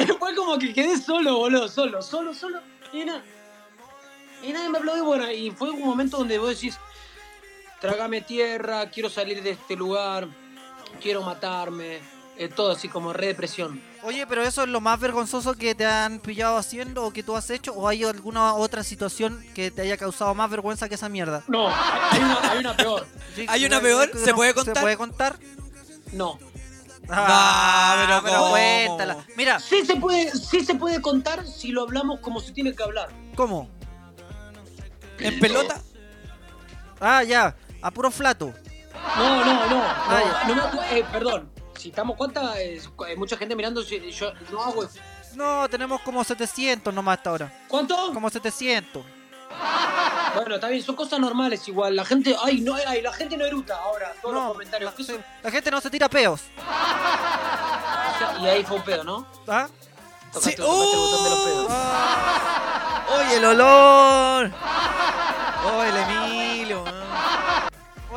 y 0.04 0.08
fue 0.20 0.36
como 0.36 0.60
que 0.60 0.74
quedé 0.74 0.98
solo, 0.98 1.38
boludo, 1.38 1.68
solo, 1.68 2.02
solo, 2.04 2.34
solo. 2.34 2.62
Y 2.94 3.04
nada. 3.06 3.24
Y 4.44 4.52
nadie 4.54 4.70
me 4.70 4.78
aplaudió. 4.78 5.06
Bueno, 5.06 5.32
y 5.32 5.50
fue 5.52 5.72
un 5.72 5.82
momento 5.82 6.18
donde 6.18 6.38
vos 6.38 6.50
decís, 6.50 6.78
trágame 7.82 8.22
tierra, 8.22 8.90
quiero 8.92 9.10
salir 9.10 9.42
de 9.42 9.52
este 9.52 9.76
lugar, 9.76 10.28
quiero 11.02 11.22
matarme. 11.22 12.00
eh, 12.38 12.50
todo 12.50 12.72
así 12.74 12.90
como 12.90 13.14
re 13.14 13.28
depresión. 13.28 13.82
Oye, 14.04 14.28
pero 14.28 14.44
eso 14.44 14.64
es 14.64 14.68
lo 14.70 14.82
más 14.82 15.00
vergonzoso 15.00 15.54
que 15.54 15.74
te 15.74 15.86
han 15.86 16.20
pillado 16.20 16.58
haciendo 16.58 17.06
o 17.06 17.12
que 17.14 17.24
tú 17.24 17.34
has 17.38 17.50
hecho, 17.50 17.72
o 17.74 17.88
hay 17.88 18.04
alguna 18.04 18.56
otra 18.56 18.84
situación 18.84 19.42
que 19.56 19.72
te 19.72 19.84
haya 19.84 19.96
causado 19.96 20.36
más 20.36 20.50
vergüenza 20.50 20.90
que 20.90 20.96
esa 20.96 21.08
mierda. 21.08 21.44
No, 21.48 21.70
hay 21.70 22.20
una, 22.20 22.52
hay 22.52 22.60
una 22.60 22.76
peor. 22.76 23.08
Sí, 23.36 23.46
¿Hay 23.48 23.66
una 23.66 23.80
peor? 23.80 24.12
¿Se 24.14 24.32
no- 24.32 24.36
puede 24.36 24.54
contar? 24.54 24.76
¿Se 24.76 24.82
puede 24.82 24.98
contar? 24.98 25.40
No. 26.12 26.38
Ah, 27.08 28.04
pero 28.22 28.38
¿cómo? 28.38 28.50
cuéntala. 28.50 29.18
Mira, 29.38 29.60
Sí 29.60 29.86
se 29.86 29.96
puede, 29.96 30.32
sí 30.32 30.66
se 30.66 30.76
puede 30.76 31.02
contar 31.02 31.48
si 31.48 31.70
lo 31.72 31.84
hablamos 31.84 32.20
como 32.20 32.42
se 32.42 32.52
tiene 32.52 32.74
que 32.76 32.84
hablar. 32.84 33.10
¿cómo? 33.36 33.70
¿En 35.20 35.40
pelota? 35.40 35.82
Ah, 37.00 37.24
ya, 37.24 37.56
a 37.82 37.92
puro 37.92 38.12
flato. 38.12 38.54
No, 39.18 39.46
no, 39.46 39.66
no. 39.70 39.82
Ah, 39.84 40.44
no, 40.48 40.56
acu- 40.56 40.84
eh, 40.92 41.06
perdón. 41.12 41.52
Si 41.78 41.90
estamos 41.90 42.16
cuenta, 42.18 42.60
eh, 42.62 42.82
hay 43.08 43.16
mucha 43.16 43.38
gente 43.38 43.56
mirando. 43.56 43.82
si- 43.84 44.12
Yo 44.12 44.32
no 44.52 44.62
hago. 44.64 44.86
No, 45.36 45.68
tenemos 45.70 46.02
como 46.02 46.24
700 46.24 46.94
nomás 46.94 47.18
hasta 47.18 47.30
ahora. 47.30 47.52
¿Cuánto? 47.68 48.14
Como 48.14 48.30
700. 48.30 49.04
Bueno, 50.36 50.56
está 50.56 50.68
bien, 50.68 50.84
son 50.84 50.96
cosas 50.96 51.20
normales 51.20 51.66
igual. 51.68 51.96
La 51.96 52.04
gente, 52.06 52.36
ay, 52.44 52.60
no, 52.62 52.76
ay, 52.88 53.02
la 53.02 53.14
gente 53.14 53.38
no 53.38 53.46
eruta 53.46 53.76
ahora. 53.78 54.14
Todos 54.22 54.34
No, 54.36 54.42
los 54.44 54.52
comentarios. 54.54 54.94
la, 55.44 55.52
gente 55.52 55.72
no 55.72 55.80
se 55.82 55.90
tira 55.90 56.10
peos. 56.10 56.42
Y 58.42 58.46
ahí 58.48 58.64
fue 58.64 58.78
un 58.78 58.84
pedo, 58.84 59.04
¿no? 59.04 59.28
¿Ah? 59.48 59.68
Tocaste, 60.32 60.52
Sí. 60.52 60.58
tocaste 60.58 60.92
el 60.94 61.00
botón 61.00 61.24
de 61.24 61.30
los 61.30 61.40
pedos. 61.40 61.72
¡Oye, 63.18 63.38
el 63.38 63.46
olor! 63.46 64.52
¡Oye, 65.78 65.90
el 65.90 65.98
Emilio! 65.98 66.65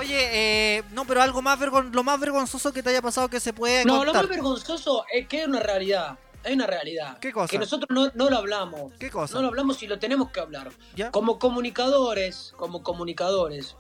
Oye, 0.09 0.77
eh, 0.79 0.83
no, 0.93 1.05
pero 1.05 1.21
algo 1.21 1.43
más 1.43 1.59
vergon 1.59 1.91
lo 1.93 2.03
más 2.03 2.19
vergonzoso 2.19 2.73
que 2.73 2.83
te 2.83 2.89
haya 2.91 3.03
pasado 3.03 3.29
que 3.29 3.41
se 3.41 3.53
puede 3.53 3.85
No, 3.85 4.05
lo 4.07 4.15
más 4.15 4.27
vergonzoso 4.27 5.05
es 5.13 5.29
que 5.29 5.41
hay 5.43 5.45
una 5.45 5.61
realidad. 5.61 6.19
Hay 6.45 6.55
una 6.55 6.67
realidad. 6.67 7.19
¿Qué 7.19 7.31
cosa? 7.31 7.51
Que 7.51 7.59
nosotros 7.59 7.89
no, 7.91 8.11
no 8.15 8.31
lo 8.31 8.39
hablamos. 8.39 8.93
¿Qué 8.99 9.11
cosa? 9.11 9.35
No 9.35 9.43
lo 9.43 9.49
hablamos 9.49 9.83
y 9.83 9.87
lo 9.87 9.99
tenemos 9.99 10.31
que 10.31 10.41
hablar. 10.41 10.71
¿Ya? 10.97 11.11
Como 11.11 11.39
comunicadores, 11.39 12.55
como 12.57 12.83
comunicadores, 12.83 13.77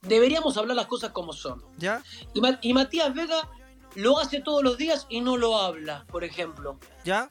deberíamos 0.00 0.56
hablar 0.56 0.74
las 0.76 0.86
cosas 0.86 1.10
como 1.10 1.32
son. 1.32 1.62
¿Ya? 1.78 2.02
Y, 2.32 2.40
Ma- 2.40 2.58
y 2.60 2.72
Matías 2.72 3.14
Vega 3.14 3.48
lo 3.94 4.18
hace 4.18 4.40
todos 4.40 4.64
los 4.64 4.76
días 4.76 5.06
y 5.08 5.20
no 5.20 5.36
lo 5.36 5.56
habla, 5.56 6.04
por 6.10 6.24
ejemplo. 6.24 6.80
¿Ya? 7.04 7.30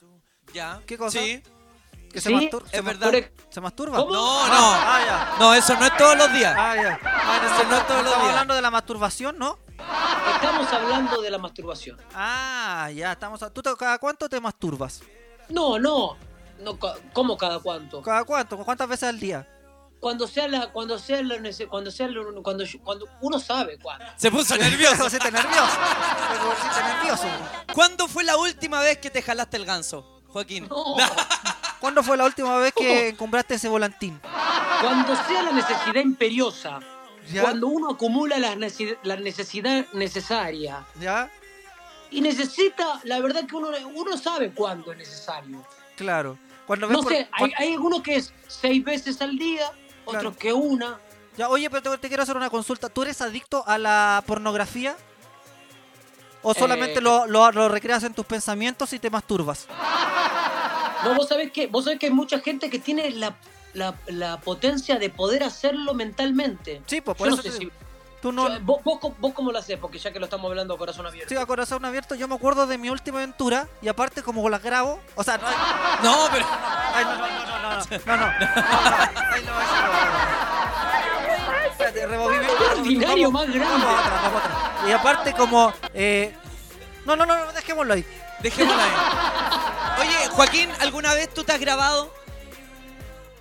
¿Ya? 0.53 0.81
¿Qué 0.85 0.97
cosa? 0.97 1.19
Sí. 1.19 1.43
¿Que 2.13 2.21
se, 2.21 2.29
Sí, 2.29 2.35
mastur- 2.35 2.63
es 2.65 2.71
se 2.71 2.81
verdad. 2.81 3.11
mastur- 3.11 3.31
¿Se 3.49 3.59
masturba? 3.61 3.97
¿Cómo? 3.97 4.11
No, 4.13 4.47
no. 4.47 4.53
Ah, 4.55 4.99
ya. 5.05 5.35
No, 5.39 5.53
eso 5.53 5.73
no 5.75 5.85
es 5.85 5.97
todos 5.97 6.15
los 6.15 6.31
días. 6.31 6.55
Ah, 6.57 6.75
ya. 6.75 6.91
Eso 6.93 7.63
no 7.67 7.75
es 7.77 7.87
todos 7.87 8.03
los 8.03 8.07
Estamos 8.07 8.17
días. 8.21 8.29
hablando 8.29 8.53
de 8.53 8.61
la 8.61 8.71
masturbación, 8.71 9.37
¿no? 9.39 9.57
Estamos 10.35 10.71
hablando 10.71 11.21
de 11.21 11.31
la 11.31 11.37
masturbación. 11.39 11.99
Ah, 12.13 12.89
ya, 12.95 13.11
estamos. 13.13 13.41
a- 13.43 13.49
¿Tú 13.49 13.61
te- 13.63 13.75
cada 13.75 13.97
cuánto 13.97 14.29
te 14.29 14.39
masturbas? 14.39 15.01
No, 15.49 15.79
no. 15.79 16.15
no 16.59 16.79
ca- 16.79 16.93
¿Cómo 17.13 17.35
cada 17.35 17.59
cuánto? 17.59 18.01
¿Cada 18.01 18.23
cuánto? 18.23 18.57
¿Cuántas 18.57 18.87
veces 18.87 19.09
al 19.09 19.19
día? 19.19 19.47
Cuando 19.99 20.27
sea 20.27 20.47
la, 20.47 20.71
cuando 20.71 20.99
sea 20.99 21.19
nece- 21.21 21.67
cuando 21.67 21.89
sea 21.89 22.07
lo- 22.07 22.43
cuando, 22.43 22.63
yo- 22.63 22.79
cuando 22.81 23.07
uno 23.21 23.39
sabe 23.39 23.79
cuándo. 23.79 24.05
Se 24.17 24.29
puso 24.29 24.55
nervioso. 24.57 24.97
pusiste 25.03 25.31
nervioso. 25.31 25.77
Pusiste 26.55 26.83
nervioso. 26.83 27.23
¿Cuándo 27.73 28.07
fue 28.07 28.23
la 28.23 28.37
última 28.37 28.79
vez 28.81 28.99
que 28.99 29.09
te 29.09 29.21
jalaste 29.21 29.57
el 29.57 29.65
ganso, 29.65 30.21
Joaquín? 30.27 30.67
No. 30.69 30.95
¿Cuándo 31.83 32.01
fue 32.01 32.15
la 32.15 32.23
última 32.23 32.55
vez 32.59 32.71
que 32.73 33.09
encumbraste 33.09 33.55
ese 33.55 33.67
volantín? 33.67 34.17
Cuando 34.81 35.13
sea 35.27 35.43
la 35.43 35.51
necesidad 35.51 35.95
imperiosa. 36.01 36.79
¿Ya? 37.29 37.41
Cuando 37.41 37.67
uno 37.67 37.89
acumula 37.91 38.39
la, 38.39 38.55
nece- 38.55 38.97
la 39.03 39.17
necesidad 39.17 39.85
necesaria. 39.91 40.85
¿Ya? 40.97 41.29
Y 42.09 42.21
necesita, 42.21 43.01
la 43.03 43.19
verdad 43.19 43.45
que 43.45 43.57
uno, 43.57 43.67
uno 43.95 44.17
sabe 44.17 44.51
cuándo 44.53 44.93
es 44.93 44.97
necesario. 44.99 45.61
Claro. 45.97 46.37
Cuando 46.65 46.87
No 46.87 47.01
por- 47.01 47.11
sé, 47.11 47.27
hay, 47.33 47.39
cuan- 47.39 47.51
hay 47.57 47.73
algunos 47.73 48.01
que 48.01 48.15
es 48.15 48.33
seis 48.47 48.81
veces 48.81 49.21
al 49.21 49.37
día, 49.37 49.65
otros 50.05 50.21
Claro. 50.21 50.37
que 50.37 50.53
una. 50.53 50.99
Ya, 51.35 51.49
oye, 51.49 51.69
pero 51.69 51.81
te, 51.81 51.97
te 51.97 52.07
quiero 52.07 52.23
hacer 52.23 52.37
una 52.37 52.49
consulta. 52.49 52.87
¿Tú 52.87 53.01
eres 53.01 53.21
adicto 53.21 53.61
a 53.67 53.77
la 53.77 54.23
pornografía? 54.25 54.95
¿O 56.43 56.53
solamente 56.53 56.99
Eh, 56.99 57.01
lo, 57.01 57.25
lo, 57.27 57.51
lo 57.51 57.67
recreas 57.67 58.03
en 58.03 58.13
tus 58.13 58.25
pensamientos 58.25 58.93
y 58.93 58.99
te 58.99 59.09
masturbas? 59.09 59.67
No, 61.03 61.15
vos 61.15 61.27
sabés 61.27 61.51
que, 61.51 61.67
vos 61.67 61.83
sabés 61.85 61.99
que 61.99 62.07
hay 62.07 62.11
mucha 62.11 62.39
gente 62.39 62.69
que 62.69 62.79
tiene 62.79 63.11
la, 63.11 63.35
la, 63.73 64.39
potencia 64.41 64.97
de 64.97 65.09
poder 65.09 65.43
hacerlo 65.43 65.93
mentalmente. 65.93 66.81
Sí, 66.85 67.01
pues 67.01 67.17
por 67.17 67.27
yo 67.27 67.33
eso. 67.33 67.43
No 67.43 67.51
sé 67.51 67.57
si, 67.57 67.71
tú 68.21 68.31
no... 68.31 68.59
Vos, 68.61 68.79
vos, 68.83 69.33
cómo 69.33 69.51
lo 69.51 69.59
haces, 69.59 69.77
porque 69.77 69.99
ya 69.99 70.11
que 70.11 70.19
lo 70.19 70.25
estamos 70.25 70.49
hablando 70.49 70.73
a 70.73 70.77
corazón 70.77 71.05
abierto. 71.05 71.29
Sí, 71.29 71.35
a 71.35 71.45
corazón 71.45 71.83
abierto, 71.85 72.15
yo 72.15 72.27
me 72.27 72.35
acuerdo 72.35 72.67
de 72.67 72.77
mi 72.77 72.89
última 72.89 73.17
aventura 73.17 73.67
y 73.81 73.87
aparte 73.87 74.23
como 74.23 74.47
las 74.49 74.63
grabo, 74.63 74.99
o 75.15 75.23
sea, 75.23 75.37
no, 75.37 75.47
hay... 75.47 75.55
no 76.03 76.29
pero 76.31 76.45
Ay, 76.95 77.05
no, 77.05 77.17
no, 77.17 77.27
no, 77.27 77.45
no, 77.45 77.75
no. 77.75 77.83
No, 78.05 78.17
no. 78.17 78.31
Espérate, 81.69 82.07
rebobine. 82.07 82.47
Ordinario 82.77 83.31
más 83.31 83.47
grande. 83.47 83.65
Vamos 83.65 83.99
otra, 83.99 84.21
vamos 84.21 84.41
otra. 84.41 84.89
Y 84.89 84.91
aparte 84.91 85.33
como 85.33 85.73
eh... 85.93 86.35
no, 87.05 87.15
no, 87.15 87.25
no, 87.25 87.51
dejémoslo 87.51 87.93
ahí. 87.93 88.05
Dejémoslo 88.39 88.81
ahí. 88.81 88.89
Oye, 89.99 90.27
Joaquín, 90.31 90.69
¿alguna 90.79 91.13
vez 91.13 91.33
tú 91.33 91.43
te 91.43 91.51
has 91.51 91.59
grabado? 91.59 92.11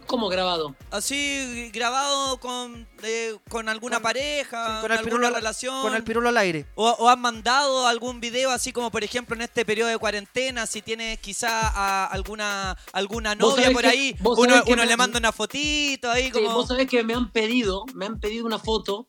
¿Cómo 0.07 0.29
grabado? 0.29 0.75
Así, 0.91 1.71
grabado 1.73 2.37
con, 2.39 2.87
eh, 3.03 3.35
con 3.49 3.71
alguna 3.71 4.01
pareja, 4.01 4.81
con 4.83 4.93
alguna 4.93 5.03
pirulo 5.03 5.31
relación. 5.31 5.81
Con 5.81 5.95
el 5.95 6.05
pirulo 6.05 6.29
al 6.29 6.37
aire. 6.37 6.67
O, 6.75 6.91
o 6.91 7.09
has 7.09 7.17
mandado 7.17 7.87
algún 7.87 8.21
video 8.21 8.51
así 8.51 8.73
como 8.73 8.91
por 8.91 9.05
ejemplo 9.05 9.35
en 9.35 9.43
este 9.43 9.65
periodo 9.65 9.89
de 9.89 9.97
cuarentena, 9.97 10.67
si 10.67 10.83
tienes 10.83 11.19
quizá 11.21 11.49
a 11.69 12.07
alguna 12.07 12.77
alguna 12.93 13.35
novia 13.35 13.71
por 13.71 13.83
que- 13.83 13.89
ahí, 13.89 14.17
uno, 14.23 14.63
uno 14.67 14.77
me- 14.83 14.87
le 14.87 14.97
manda 14.99 15.19
una 15.19 15.33
fotito 15.33 16.11
ahí 16.11 16.25
Sí, 16.27 16.31
como... 16.33 16.53
vos 16.53 16.69
sabés 16.69 16.89
que 16.89 17.03
me 17.05 17.15
han 17.15 17.31
pedido, 17.31 17.87
me 17.95 18.05
han 18.05 18.21
pedido 18.21 18.45
una 18.45 18.59
foto 18.59 19.07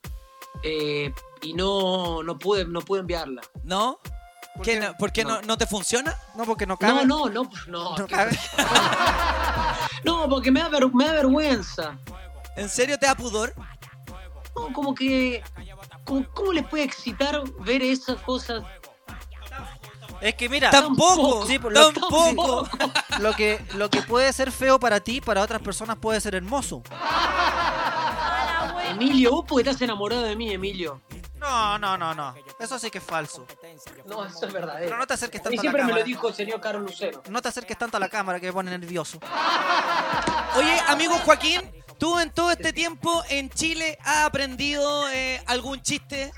eh, 0.64 1.12
y 1.42 1.54
no, 1.54 2.24
no 2.24 2.40
pude, 2.40 2.64
no 2.64 2.80
pude 2.80 3.02
enviarla. 3.02 3.42
¿No? 3.64 4.00
¿Por 4.56 4.64
qué, 4.66 4.80
no, 4.80 4.94
¿por 4.98 5.12
qué 5.12 5.24
no. 5.26 5.42
no 5.42 5.58
te 5.58 5.66
funciona? 5.66 6.16
No, 6.36 6.46
porque 6.46 6.66
no 6.68 6.74
No, 6.74 6.78
cabe. 6.78 7.06
no, 7.06 7.28
no, 7.30 7.50
no. 7.68 7.96
No 7.98 8.06
que- 8.06 8.16
cabe. 8.16 8.40
No, 10.04 10.28
porque 10.28 10.52
me 10.52 10.60
da, 10.60 10.68
ver- 10.70 10.94
me 10.94 11.06
da 11.06 11.14
vergüenza. 11.14 11.98
¿En 12.58 12.68
serio 12.70 13.00
te 13.00 13.06
da 13.06 13.16
pudor? 13.16 13.54
No, 14.56 14.74
como 14.74 14.94
que. 14.94 15.42
como- 16.04 16.26
¿Cómo 16.34 16.52
les 16.52 16.66
puede 16.68 16.84
excitar 16.84 17.42
ver 17.60 17.82
esas 17.82 18.18
cosas? 18.22 18.64
Es 20.22 20.36
que 20.36 20.48
mira, 20.50 20.70
Tampoco, 20.70 21.46
sí, 21.48 21.58
pues, 21.60 21.74
lo, 21.74 21.92
tampoco. 21.92 22.68
lo 23.20 23.34
que 23.34 23.66
lo 23.76 23.90
que 23.90 24.02
puede 24.04 24.32
ser 24.34 24.52
feo 24.52 24.80
para 24.80 25.00
ti, 25.00 25.20
para 25.22 25.42
otras 25.42 25.62
personas 25.62 25.98
puede 25.98 26.22
ser 26.22 26.36
hermoso. 26.36 26.82
Emilio, 28.90 29.32
vos 29.32 29.46
porque 29.48 29.68
estás 29.70 29.82
enamorado 29.82 30.22
de 30.24 30.36
mí, 30.36 30.52
Emilio. 30.54 31.02
No, 31.44 31.78
no, 31.78 31.98
no, 31.98 32.14
no. 32.16 32.34
Eso 32.58 32.80
sí 32.80 32.90
que 32.90 33.00
es 33.00 33.04
falso. 33.04 33.46
No, 34.06 34.26
eso 34.26 34.46
es 34.46 34.54
verdadero. 34.54 34.86
Pero 34.86 34.98
no 34.98 35.06
te 35.06 35.14
acerques 35.16 35.42
tanto 35.42 35.50
a 35.54 35.56
la 35.58 35.62
siempre 35.62 35.82
me 35.84 35.88
cámara. 35.90 36.00
lo 36.00 36.06
dijo 36.06 36.28
el 36.30 36.34
señor 36.34 36.62
Carlos 36.62 36.84
Lucero. 36.84 37.22
No 37.30 37.42
te 37.42 37.50
acerques 37.50 37.78
tanto 37.78 37.98
a 37.98 38.00
la 38.00 38.08
cámara 38.08 38.40
que 38.40 38.48
me 38.48 38.54
pone 38.54 38.72
nervioso. 38.72 39.20
Oye, 40.56 40.80
amigo 40.88 41.16
Joaquín, 41.26 41.62
¿tú 42.00 42.18
en 42.20 42.32
todo 42.32 42.52
este 42.52 42.72
tiempo 42.72 43.24
en 43.30 43.50
Chile 43.50 43.98
has 44.04 44.26
aprendido 44.26 45.10
eh, 45.10 45.44
algún 45.48 45.82
chiste? 45.82 46.32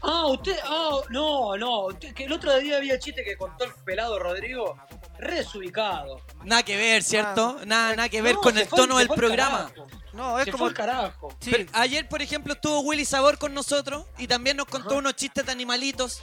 Ah, 0.00 0.26
usted. 0.26 0.56
Ah, 0.64 1.00
no, 1.10 1.56
no. 1.56 1.86
usted- 1.86 2.14
que 2.14 2.24
el 2.24 2.32
otro 2.32 2.56
día 2.58 2.76
había 2.76 3.00
chiste 3.00 3.24
que 3.24 3.36
contó 3.36 3.64
el 3.64 3.74
pelado 3.84 4.16
Rodrigo. 4.20 4.76
Re 5.18 5.34
desubicado. 5.38 6.20
Nada 6.44 6.62
que 6.62 6.76
ver, 6.76 7.02
¿cierto? 7.02 7.58
Nada, 7.66 7.96
nada 7.96 8.08
que 8.08 8.22
ver 8.22 8.36
No, 8.36 8.40
con 8.42 8.54
se 8.54 8.62
el 8.62 8.68
fue- 8.68 8.76
tono 8.78 8.94
se 8.94 8.98
del 9.00 9.06
fue 9.08 9.14
al 9.16 9.18
programa. 9.18 9.70
carajo. 9.74 9.88
No, 10.18 10.38
es 10.38 10.44
Se 10.46 10.50
como 10.52 10.64
fue 10.64 10.68
al 10.70 10.74
carajo. 10.74 11.28
Sí. 11.40 11.50
Pero 11.52 11.70
ayer, 11.72 12.08
por 12.08 12.20
ejemplo, 12.20 12.52
estuvo 12.52 12.80
Willy 12.80 13.04
Sabor 13.04 13.38
con 13.38 13.54
nosotros 13.54 14.04
y 14.18 14.26
también 14.26 14.56
nos 14.56 14.66
contó 14.66 14.96
unos 14.98 15.14
chistes 15.14 15.46
de 15.46 15.52
animalitos. 15.52 16.22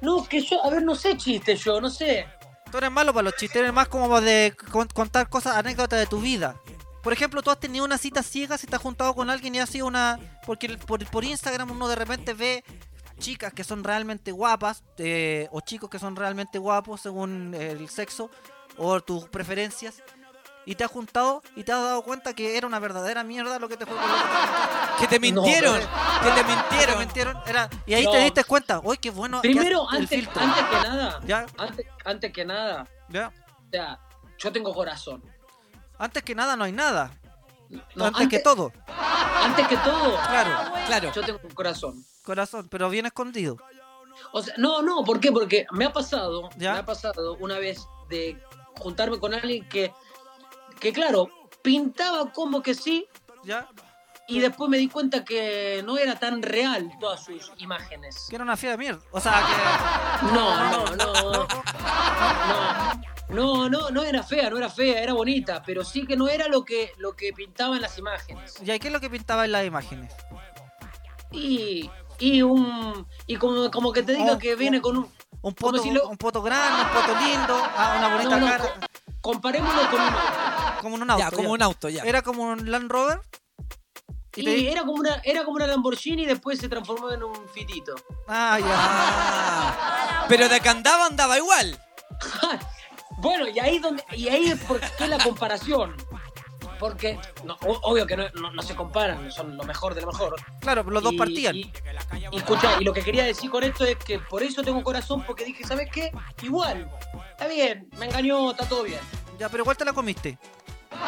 No, 0.00 0.24
que 0.26 0.40
yo, 0.40 0.64
a 0.64 0.70
ver, 0.70 0.82
no 0.82 0.94
sé 0.94 1.16
chiste 1.16 1.56
yo, 1.56 1.80
no 1.80 1.90
sé. 1.90 2.26
Tú 2.70 2.78
eres 2.78 2.90
malo 2.90 3.12
para 3.12 3.24
los 3.24 3.34
chistes, 3.36 3.60
eres 3.60 3.72
más 3.72 3.88
como 3.88 4.20
de 4.20 4.54
con- 4.72 4.88
contar 4.88 5.28
cosas, 5.28 5.56
anécdotas 5.56 5.98
de 5.98 6.06
tu 6.06 6.20
vida. 6.20 6.56
Por 7.02 7.12
ejemplo, 7.12 7.42
tú 7.42 7.50
has 7.50 7.58
tenido 7.60 7.84
una 7.84 7.98
cita 7.98 8.22
ciega 8.22 8.56
si 8.56 8.66
te 8.66 8.76
has 8.76 8.82
juntado 8.82 9.14
con 9.14 9.28
alguien 9.30 9.54
y 9.54 9.58
ha 9.58 9.66
sido 9.66 9.86
una... 9.86 10.18
Porque 10.46 10.66
el- 10.68 10.78
por, 10.78 11.04
por 11.10 11.24
Instagram 11.24 11.70
uno 11.70 11.88
de 11.88 11.96
repente 11.96 12.32
ve 12.34 12.64
chicas 13.18 13.52
que 13.52 13.64
son 13.64 13.84
realmente 13.84 14.32
guapas 14.32 14.82
eh, 14.98 15.48
o 15.50 15.60
chicos 15.60 15.90
que 15.90 15.98
son 15.98 16.16
realmente 16.16 16.58
guapos 16.58 17.00
según 17.02 17.54
el 17.54 17.88
sexo 17.90 18.30
o 18.78 19.00
tus 19.02 19.28
preferencias. 19.28 20.02
Y 20.70 20.76
te 20.76 20.84
has 20.84 20.90
juntado 20.92 21.42
y 21.56 21.64
te 21.64 21.72
has 21.72 21.82
dado 21.82 22.02
cuenta 22.02 22.32
que 22.32 22.56
era 22.56 22.64
una 22.64 22.78
verdadera 22.78 23.24
mierda 23.24 23.58
lo 23.58 23.68
que 23.68 23.76
te 23.76 23.86
fue 23.86 23.96
que 25.00 25.06
te 25.08 25.18
mintieron, 25.18 25.80
que 26.22 26.30
te 26.30 26.44
mintieron. 26.44 26.94
Te 26.94 26.96
mintieron, 27.00 27.36
era- 27.44 27.68
y 27.86 27.94
ahí 27.94 28.04
No. 28.04 28.12
te 28.12 28.18
diste 28.20 28.44
cuenta, 28.44 28.80
uy, 28.84 28.96
qué 28.98 29.10
bueno. 29.10 29.40
Primero, 29.40 29.90
antes, 29.90 30.08
filtro". 30.10 30.40
antes 30.40 30.64
que 30.64 30.88
nada, 30.88 31.20
¿Ya? 31.26 31.46
antes, 31.58 31.86
antes 32.04 32.32
que 32.32 32.44
nada, 32.44 32.86
¿Ya? 33.08 33.32
o 33.66 33.70
sea, 33.72 33.98
yo 34.38 34.52
tengo 34.52 34.72
corazón. 34.72 35.24
Antes 35.98 36.22
que 36.22 36.36
nada 36.36 36.54
no 36.54 36.62
hay 36.62 36.72
nada. 36.72 37.10
No, 37.96 38.04
antes, 38.04 38.28
que 38.28 38.38
todo. 38.38 38.72
Antes 39.42 39.66
que 39.66 39.76
todo, 39.78 40.16
Claro, 40.28 40.72
claro. 40.86 41.12
yo 41.12 41.22
tengo 41.22 41.40
un 41.42 41.50
corazón. 41.50 42.04
Corazón, 42.22 42.68
pero 42.70 42.88
bien 42.90 43.06
escondido. 43.06 43.56
O 44.32 44.40
sea, 44.40 44.54
no, 44.56 44.82
no, 44.82 45.02
¿por 45.02 45.18
qué? 45.18 45.32
Porque 45.32 45.66
me 45.72 45.84
ha 45.86 45.92
pasado, 45.92 46.48
¿Ya? 46.56 46.74
me 46.74 46.78
ha 46.78 46.86
pasado 46.86 47.34
una 47.40 47.58
vez 47.58 47.80
de 48.08 48.40
juntarme 48.78 49.18
con 49.18 49.34
alguien 49.34 49.68
que, 49.68 49.92
que 50.80 50.92
claro, 50.92 51.28
pintaba 51.62 52.32
como 52.32 52.62
que 52.62 52.74
sí, 52.74 53.06
¿Ya? 53.44 53.68
y 54.26 54.38
después 54.40 54.68
me 54.70 54.78
di 54.78 54.88
cuenta 54.88 55.24
que 55.24 55.82
no 55.84 55.98
era 55.98 56.18
tan 56.18 56.42
real 56.42 56.90
todas 57.00 57.24
sus 57.24 57.52
imágenes. 57.58 58.26
Que 58.28 58.36
era 58.36 58.44
una 58.44 58.56
fea 58.56 58.72
de 58.72 58.76
mierda. 58.78 59.00
O 59.12 59.20
sea, 59.20 59.42
que. 59.46 60.26
No, 60.34 60.70
no, 60.70 60.96
no. 60.96 61.46
No, 63.28 63.68
no, 63.68 63.68
no, 63.68 63.90
no 63.90 64.02
era 64.02 64.22
fea, 64.24 64.50
no 64.50 64.58
era 64.58 64.68
fea, 64.68 65.00
era 65.02 65.12
bonita, 65.12 65.62
pero 65.64 65.84
sí 65.84 66.04
que 66.06 66.16
no 66.16 66.28
era 66.28 66.48
lo 66.48 66.64
que, 66.64 66.92
lo 66.98 67.14
que 67.14 67.32
pintaba 67.32 67.76
en 67.76 67.82
las 67.82 67.96
imágenes. 67.96 68.54
¿Y 68.60 68.78
qué 68.78 68.88
es 68.88 68.92
lo 68.92 69.00
que 69.00 69.08
pintaba 69.08 69.44
en 69.44 69.52
las 69.52 69.64
imágenes? 69.64 70.12
Y, 71.30 71.88
y 72.18 72.42
un 72.42 73.06
y 73.26 73.36
como, 73.36 73.70
como 73.70 73.92
que 73.92 74.02
te 74.02 74.14
diga 74.14 74.32
Oh, 74.32 74.38
que 74.38 74.56
viene 74.56 74.80
con 74.80 74.96
un 74.96 75.12
Un 75.42 75.54
poto, 75.54 75.80
si 75.80 75.90
lo- 75.92 76.08
un 76.08 76.16
poto 76.16 76.42
grande, 76.42 76.82
un 76.82 76.88
poto 76.90 77.20
lindo, 77.20 77.62
ah, 77.76 77.94
una 77.98 78.08
bonita 78.08 78.30
No, 78.30 78.38
no, 78.40 78.46
cara. 78.46 78.64
Co- 79.20 79.32
comparémoslo 79.32 79.90
con 79.90 80.00
un 80.00 80.08
auto. 80.08 80.80
Como 80.82 80.96
en 80.96 81.02
un 81.02 81.10
auto. 81.10 81.22
Ya, 81.24 81.30
como 81.30 81.52
un 81.52 81.62
auto, 81.62 81.88
ya. 81.88 82.02
Era 82.04 82.22
como 82.22 82.42
un 82.44 82.70
Land 82.70 82.90
Rover. 82.90 83.20
Y, 84.36 84.66
era 84.68 84.82
como 84.82 84.92
una 84.92 85.20
era 85.24 85.42
como 85.44 85.56
una 85.56 85.66
Lamborghini 85.66 86.22
y 86.22 86.26
después 86.26 86.58
se 86.60 86.68
transformó 86.68 87.10
en 87.10 87.22
un 87.24 87.34
fitito. 87.48 87.94
Ah, 88.28 88.58
ya. 88.60 88.66
Ah, 88.68 90.24
pero 90.28 90.48
de 90.48 90.60
que 90.60 90.68
andaba, 90.68 91.06
andaba 91.06 91.36
igual. 91.36 91.78
Bueno, 93.18 93.46
y 93.48 93.58
ahí 93.58 93.78
donde 93.80 94.02
y 94.12 94.28
ahí 94.28 94.46
es 94.46 94.58
por 94.60 94.80
qué 94.80 95.06
la 95.06 95.18
comparación. 95.18 95.94
Porque 96.80 97.18
no, 97.44 97.56
obvio 97.60 98.06
que 98.06 98.16
no, 98.16 98.24
no- 98.40 98.50
no 98.52 98.62
se 98.62 98.74
comparan, 98.74 99.30
son 99.30 99.56
lo 99.56 99.62
mejor 99.64 99.94
de 99.94 100.00
lo 100.00 100.06
mejor. 100.08 100.34
Claro, 100.60 100.82
los 100.82 101.02
dos 101.02 101.12
Y- 101.12 101.16
partían. 101.18 101.54
Y, 101.56 101.70
y 102.32 102.36
escuchá, 102.36 102.80
y 102.80 102.84
lo 102.84 102.92
que 102.92 103.02
quería 103.02 103.24
decir 103.24 103.50
con 103.50 103.62
esto 103.62 103.84
es 103.84 103.96
que 103.98 104.18
por 104.18 104.42
eso 104.42 104.62
tengo 104.62 104.82
corazón, 104.82 105.22
porque 105.26 105.44
dije, 105.44 105.62
¿sabes 105.64 105.88
qué? 105.92 106.10
Igual, 106.42 106.90
está 107.32 107.46
bien, 107.46 107.88
me 107.98 108.06
engañó, 108.06 108.50
está 108.52 108.66
todo 108.66 108.82
bien. 108.82 109.00
Ya, 109.38 109.48
pero 109.50 109.62
igual 109.62 109.76
te 109.76 109.84
la 109.84 109.92
comiste. 109.92 110.38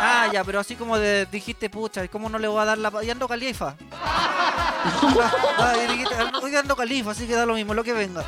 Ah, 0.00 0.28
ya, 0.32 0.44
pero 0.44 0.60
así 0.60 0.76
como 0.76 0.96
de, 0.96 1.26
dijiste, 1.26 1.68
pucha, 1.68 2.04
¿y 2.04 2.08
¿cómo 2.08 2.28
no 2.28 2.38
le 2.38 2.46
voy 2.46 2.60
a 2.60 2.64
dar 2.64 2.78
la... 2.78 2.92
Y 3.02 3.10
ando 3.10 3.26
califa. 3.26 3.74
Ah, 4.00 5.74
y 5.76 5.92
dijiste, 5.92 6.14
hoy 6.40 6.54
ando 6.54 6.76
califa, 6.76 7.10
así 7.10 7.26
que 7.26 7.34
da 7.34 7.44
lo 7.44 7.54
mismo, 7.54 7.74
lo 7.74 7.82
que 7.82 7.92
venga. 7.92 8.22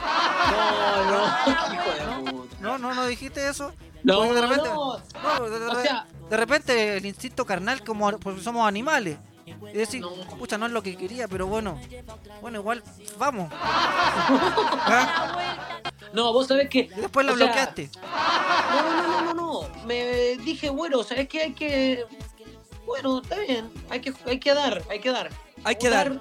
No, 0.51 1.05
no, 1.10 1.26
hijo 1.74 2.24
de 2.24 2.30
puta. 2.32 2.56
No, 2.60 2.76
no, 2.78 2.92
no 2.92 3.06
dijiste 3.06 3.48
eso. 3.48 3.72
No, 4.02 4.32
de 4.32 4.40
repente, 4.40 4.68
no. 4.68 4.98
no, 5.39 5.51
de, 5.51 5.59
de- 5.60 5.66
O 5.66 5.82
sea- 5.82 6.06
de 6.31 6.36
repente 6.36 6.97
el 6.97 7.06
instinto 7.06 7.44
carnal, 7.44 7.85
como 7.85 8.10
porque 8.18 8.40
somos 8.40 8.66
animales. 8.66 9.18
Y 9.47 9.72
decir, 9.77 10.02
pucha, 10.39 10.56
no 10.59 10.66
es 10.66 10.72
lo 10.72 10.82
que 10.82 10.97
quería, 10.97 11.27
pero 11.28 11.47
bueno, 11.47 11.78
bueno, 12.40 12.59
igual, 12.60 12.82
vamos. 13.18 13.52
¿Ah? 14.62 15.81
No, 16.12 16.32
vos 16.32 16.47
sabés 16.47 16.68
que. 16.68 16.81
Y 16.81 16.89
después 17.01 17.27
la 17.27 17.32
o 17.32 17.36
sea, 17.36 17.47
bloqueaste. 17.47 17.90
No, 18.01 18.82
no, 18.82 18.93
no, 18.93 19.22
no, 19.22 19.22
no, 19.22 19.35
no. 19.35 19.68
Me 19.86 20.36
dije, 20.39 20.70
bueno, 20.70 21.02
¿sabes 21.02 21.28
qué? 21.28 21.43
Hay 21.43 21.52
que. 21.52 22.05
Bueno, 22.86 23.20
está 23.22 23.39
bien. 23.39 23.70
Hay 23.90 24.01
que, 24.01 24.12
hay 24.27 24.39
que 24.40 24.55
dar, 24.55 24.82
hay 24.90 25.01
que 25.01 25.10
dar. 25.10 25.31
Hay 25.64 25.77
que 25.77 25.90
dar. 25.90 26.20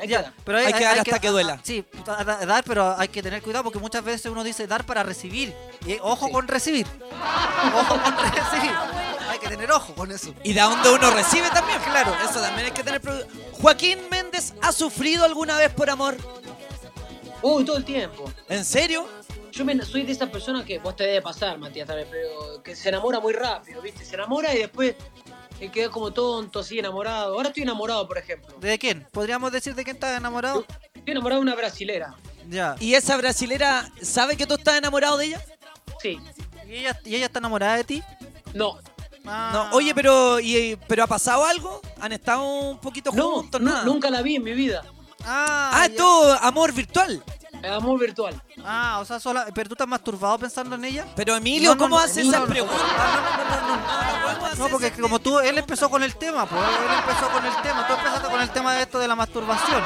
Hay 0.00 0.06
que 0.08 0.12
Ya, 0.12 0.22
dar. 0.22 0.32
pero 0.44 0.58
Hay 0.58 0.72
que 0.72 0.84
dar 0.84 0.98
hasta 0.98 1.18
que 1.18 1.28
duela. 1.28 1.60
Sí, 1.62 1.84
da- 2.04 2.24
da- 2.24 2.44
dar, 2.46 2.64
pero 2.64 2.94
hay 2.98 3.08
que 3.08 3.22
tener 3.22 3.40
cuidado 3.42 3.64
porque 3.64 3.78
muchas 3.78 4.04
veces 4.04 4.30
uno 4.30 4.42
dice 4.44 4.66
dar 4.66 4.84
para 4.84 5.02
recibir. 5.02 5.54
Y 5.86 5.96
ojo 6.02 6.28
con 6.30 6.46
recibir. 6.48 6.86
Ojo 7.74 8.00
con 8.02 8.16
recibir. 8.18 8.72
Hay 9.30 9.38
que 9.38 9.48
tener 9.48 9.70
ojo 9.72 9.94
con 9.94 10.10
eso. 10.12 10.34
Y 10.44 10.52
de 10.52 10.60
donde 10.60 10.90
uno 10.90 11.10
recibe 11.10 11.48
también, 11.50 11.78
claro. 11.80 12.14
Eso 12.28 12.40
también 12.40 12.66
hay 12.66 12.72
que 12.72 12.82
tener. 12.82 13.00
Joaquín 13.52 13.98
Méndez 14.10 14.54
ha 14.62 14.72
sufrido 14.72 15.24
alguna 15.24 15.56
vez 15.58 15.72
por 15.72 15.88
amor. 15.90 16.16
Uy, 17.42 17.64
todo 17.64 17.76
el 17.76 17.84
tiempo. 17.84 18.30
¿En 18.48 18.64
serio? 18.64 19.06
Yo 19.52 19.64
me- 19.64 19.80
soy 19.82 20.02
de 20.02 20.12
esas 20.12 20.28
personas 20.28 20.64
que 20.64 20.78
vos 20.78 20.94
te 20.96 21.04
debe 21.04 21.22
pasar, 21.22 21.58
Matías, 21.58 21.86
también, 21.86 22.08
pero 22.10 22.62
que 22.62 22.76
se 22.76 22.88
enamora 22.88 23.20
muy 23.20 23.32
rápido, 23.32 23.80
¿viste? 23.80 24.04
Se 24.04 24.14
enamora 24.14 24.54
y 24.54 24.58
después 24.58 24.94
se 25.58 25.70
queda 25.70 25.90
como 25.90 26.12
tonto, 26.12 26.60
así 26.60 26.78
enamorado. 26.78 27.34
Ahora 27.34 27.48
estoy 27.48 27.62
enamorado, 27.62 28.06
por 28.06 28.18
ejemplo. 28.18 28.54
¿De 28.60 28.78
quién? 28.78 29.06
¿Podríamos 29.12 29.50
decir 29.52 29.74
de 29.74 29.84
quién 29.84 29.96
estás 29.96 30.16
enamorado? 30.18 30.64
Estoy 30.94 31.12
enamorado 31.12 31.40
de 31.40 31.42
una 31.46 31.54
brasilera. 31.54 32.14
Ya. 32.48 32.76
¿Y 32.80 32.94
esa 32.94 33.16
brasilera 33.16 33.90
sabe 34.02 34.36
que 34.36 34.46
tú 34.46 34.54
estás 34.54 34.76
enamorado 34.76 35.16
de 35.16 35.26
ella? 35.26 35.44
Sí. 36.00 36.18
¿Y 36.68 36.74
ella, 36.76 37.00
¿Y 37.04 37.14
ella 37.16 37.26
está 37.26 37.38
enamorada 37.38 37.76
de 37.76 37.84
ti? 37.84 38.02
No. 38.54 38.78
No, 39.24 39.70
oye, 39.72 39.92
pero, 39.92 40.38
y, 40.38 40.76
¿pero 40.86 41.02
ha 41.02 41.06
pasado 41.08 41.44
algo? 41.44 41.80
¿Han 42.00 42.12
estado 42.12 42.44
un 42.44 42.78
poquito 42.78 43.10
No, 43.12 43.30
juntos? 43.32 43.60
nada? 43.60 43.82
nunca 43.82 44.08
la 44.08 44.22
vi 44.22 44.36
en 44.36 44.44
mi 44.44 44.52
vida. 44.52 44.84
Ah, 45.24 45.82
Ah, 45.82 45.88
todo 45.96 46.32
amor 46.34 46.72
virtual. 46.72 47.20
Amor 47.64 47.98
virtual. 48.00 48.40
Ah, 48.64 48.98
o 49.00 49.04
sea, 49.04 49.18
sola... 49.20 49.46
pero 49.54 49.68
tú 49.68 49.74
estás 49.74 49.88
masturbado 49.88 50.38
pensando 50.38 50.76
en 50.76 50.84
ella. 50.84 51.06
Pero 51.16 51.36
Emilio, 51.36 51.70
No, 51.70 51.74
no, 51.74 51.80
¿cómo 51.82 51.96
no, 51.98 52.02
haces 52.02 52.26
esas 52.26 52.40
no. 52.40 52.46
preguntas? 52.46 52.80
No, 54.58 54.68
porque 54.68 54.90
como 54.92 55.18
tú, 55.18 55.38
él 55.40 55.58
empezó 55.58 55.90
con 55.90 56.02
el 56.02 56.14
tema, 56.16 56.46
pues 56.46 56.60
él 56.62 56.98
empezó 56.98 57.28
con 57.30 57.44
el 57.44 57.52
tema. 57.62 57.86
Tú 57.86 57.92
empezaste 57.94 58.28
con 58.28 58.40
el 58.40 58.50
tema 58.50 58.74
de 58.74 58.82
esto 58.82 58.98
de 58.98 59.08
la 59.08 59.14
masturbación. 59.14 59.82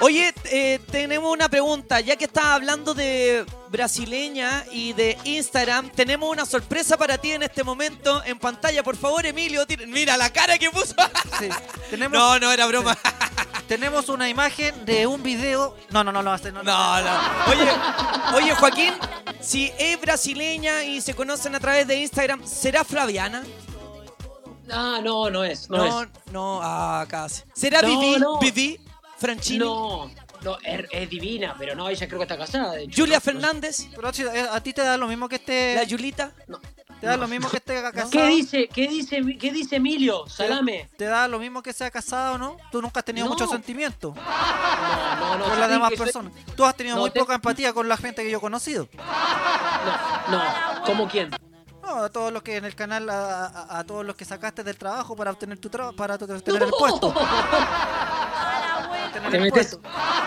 Oye, 0.00 0.34
eh, 0.46 0.80
tenemos 0.90 1.32
una 1.32 1.48
pregunta. 1.48 2.00
Ya 2.00 2.16
que 2.16 2.24
estás 2.24 2.44
hablando 2.46 2.94
de 2.94 3.46
brasileña 3.68 4.64
y 4.72 4.92
de 4.94 5.16
Instagram, 5.24 5.90
tenemos 5.90 6.28
una 6.30 6.46
sorpresa 6.46 6.96
para 6.96 7.18
ti 7.18 7.32
en 7.32 7.42
este 7.44 7.62
momento 7.62 8.22
en 8.24 8.38
pantalla. 8.38 8.82
Por 8.82 8.96
favor, 8.96 9.24
Emilio, 9.24 9.66
tira- 9.66 9.86
mira 9.86 10.16
la 10.16 10.30
cara 10.32 10.58
que 10.58 10.70
puso. 10.70 10.94
Sí. 11.38 11.48
Tenemos, 11.90 12.18
No, 12.18 12.38
no 12.40 12.50
era 12.50 12.66
broma. 12.66 12.96
tenemos 13.68 14.08
una 14.08 14.28
imagen 14.28 14.84
de 14.84 15.06
un 15.06 15.22
video. 15.22 15.76
No, 15.90 16.02
no, 16.02 16.10
no, 16.10 16.22
no. 16.22 16.34
este 16.34 16.50
no, 16.50 16.62
No, 16.62 17.00
no. 17.00 17.07
Oye, 17.48 17.70
oye, 18.36 18.54
Joaquín, 18.54 18.94
si 19.40 19.72
es 19.78 20.00
brasileña 20.00 20.82
y 20.84 21.00
se 21.00 21.14
conocen 21.14 21.54
a 21.54 21.60
través 21.60 21.86
de 21.86 21.96
Instagram, 21.96 22.44
¿será 22.46 22.84
Flaviana? 22.84 23.42
Ah, 24.70 25.00
no, 25.02 25.30
no 25.30 25.44
es. 25.44 25.68
No, 25.70 25.78
No, 25.78 26.02
es. 26.02 26.08
no, 26.32 26.60
ah, 26.62 27.06
casi. 27.08 27.42
¿Será 27.54 27.80
No, 27.82 27.88
Vivi? 27.88 28.18
no. 28.20 28.38
Vivi? 28.38 28.80
¿Franchini? 29.16 29.58
No, 29.58 30.10
no, 30.42 30.58
es, 30.62 30.84
es 30.90 31.10
divina, 31.10 31.56
pero 31.58 31.74
no, 31.74 31.88
ella 31.88 32.06
creo 32.06 32.18
que 32.18 32.24
está 32.24 32.36
casada. 32.38 32.72
De 32.74 32.84
hecho. 32.84 33.02
¿Julia 33.02 33.20
Fernández? 33.20 33.86
Pero 33.96 34.12
si, 34.12 34.22
eh, 34.22 34.46
a 34.50 34.60
ti 34.60 34.72
te 34.72 34.82
da 34.82 34.96
lo 34.96 35.08
mismo 35.08 35.28
que 35.28 35.36
esté. 35.36 35.74
¿La 35.74 35.84
Yulita? 35.84 36.32
Te 37.00 37.06
da 37.06 37.16
lo 37.16 37.28
mismo 37.28 37.48
que 37.48 37.58
esté 37.58 37.80
casado. 37.92 38.10
¿Qué 38.10 38.26
dice, 38.26 38.68
qué 38.68 38.88
dice, 38.88 39.20
qué 39.38 39.52
dice 39.52 39.76
Emilio? 39.76 40.26
Salame. 40.28 40.88
¿Te 40.96 41.04
da 41.04 41.28
lo 41.28 41.38
mismo 41.38 41.62
que 41.62 41.72
sea 41.72 41.90
casado 41.90 42.34
o 42.34 42.38
no? 42.38 42.56
Tú 42.72 42.82
nunca 42.82 43.00
has 43.00 43.04
tenido 43.04 43.26
No. 43.26 43.32
mucho 43.32 43.46
sentimiento 43.46 44.14
No, 44.16 45.28
no, 45.30 45.38
no. 45.38 45.44
con 45.44 45.58
las 45.60 45.68
te 45.68 45.74
demás 45.74 45.88
soy- 45.90 45.96
personas. 45.98 46.32
Tú 46.56 46.64
has 46.64 46.74
tenido 46.74 46.96
No, 46.96 47.02
muy 47.02 47.10
te- 47.10 47.20
poca 47.20 47.34
empatía 47.34 47.72
con 47.72 47.88
la 47.88 47.96
gente 47.96 48.22
que 48.24 48.30
yo 48.30 48.38
he 48.38 48.40
conocido. 48.40 48.88
No, 50.30 50.42
¿cómo 50.84 51.08
quién? 51.08 51.30
No, 51.82 52.04
a 52.04 52.08
todos 52.10 52.32
los 52.32 52.42
que 52.42 52.56
en 52.56 52.64
el 52.66 52.74
canal, 52.74 53.08
a, 53.08 53.46
a- 53.46 53.78
a 53.78 53.84
todos 53.84 54.04
los 54.04 54.14
que 54.16 54.24
sacaste 54.24 54.62
del 54.64 54.76
trabajo 54.76 55.16
para 55.16 55.30
obtener 55.30 55.58
tu 55.58 55.70
trabajo, 55.70 55.96
para 55.96 56.18
tu- 56.18 56.26
tener 56.40 56.62
el 56.64 56.70
puesto. 56.70 57.14
Te 59.30 59.38
metes, 59.40 59.78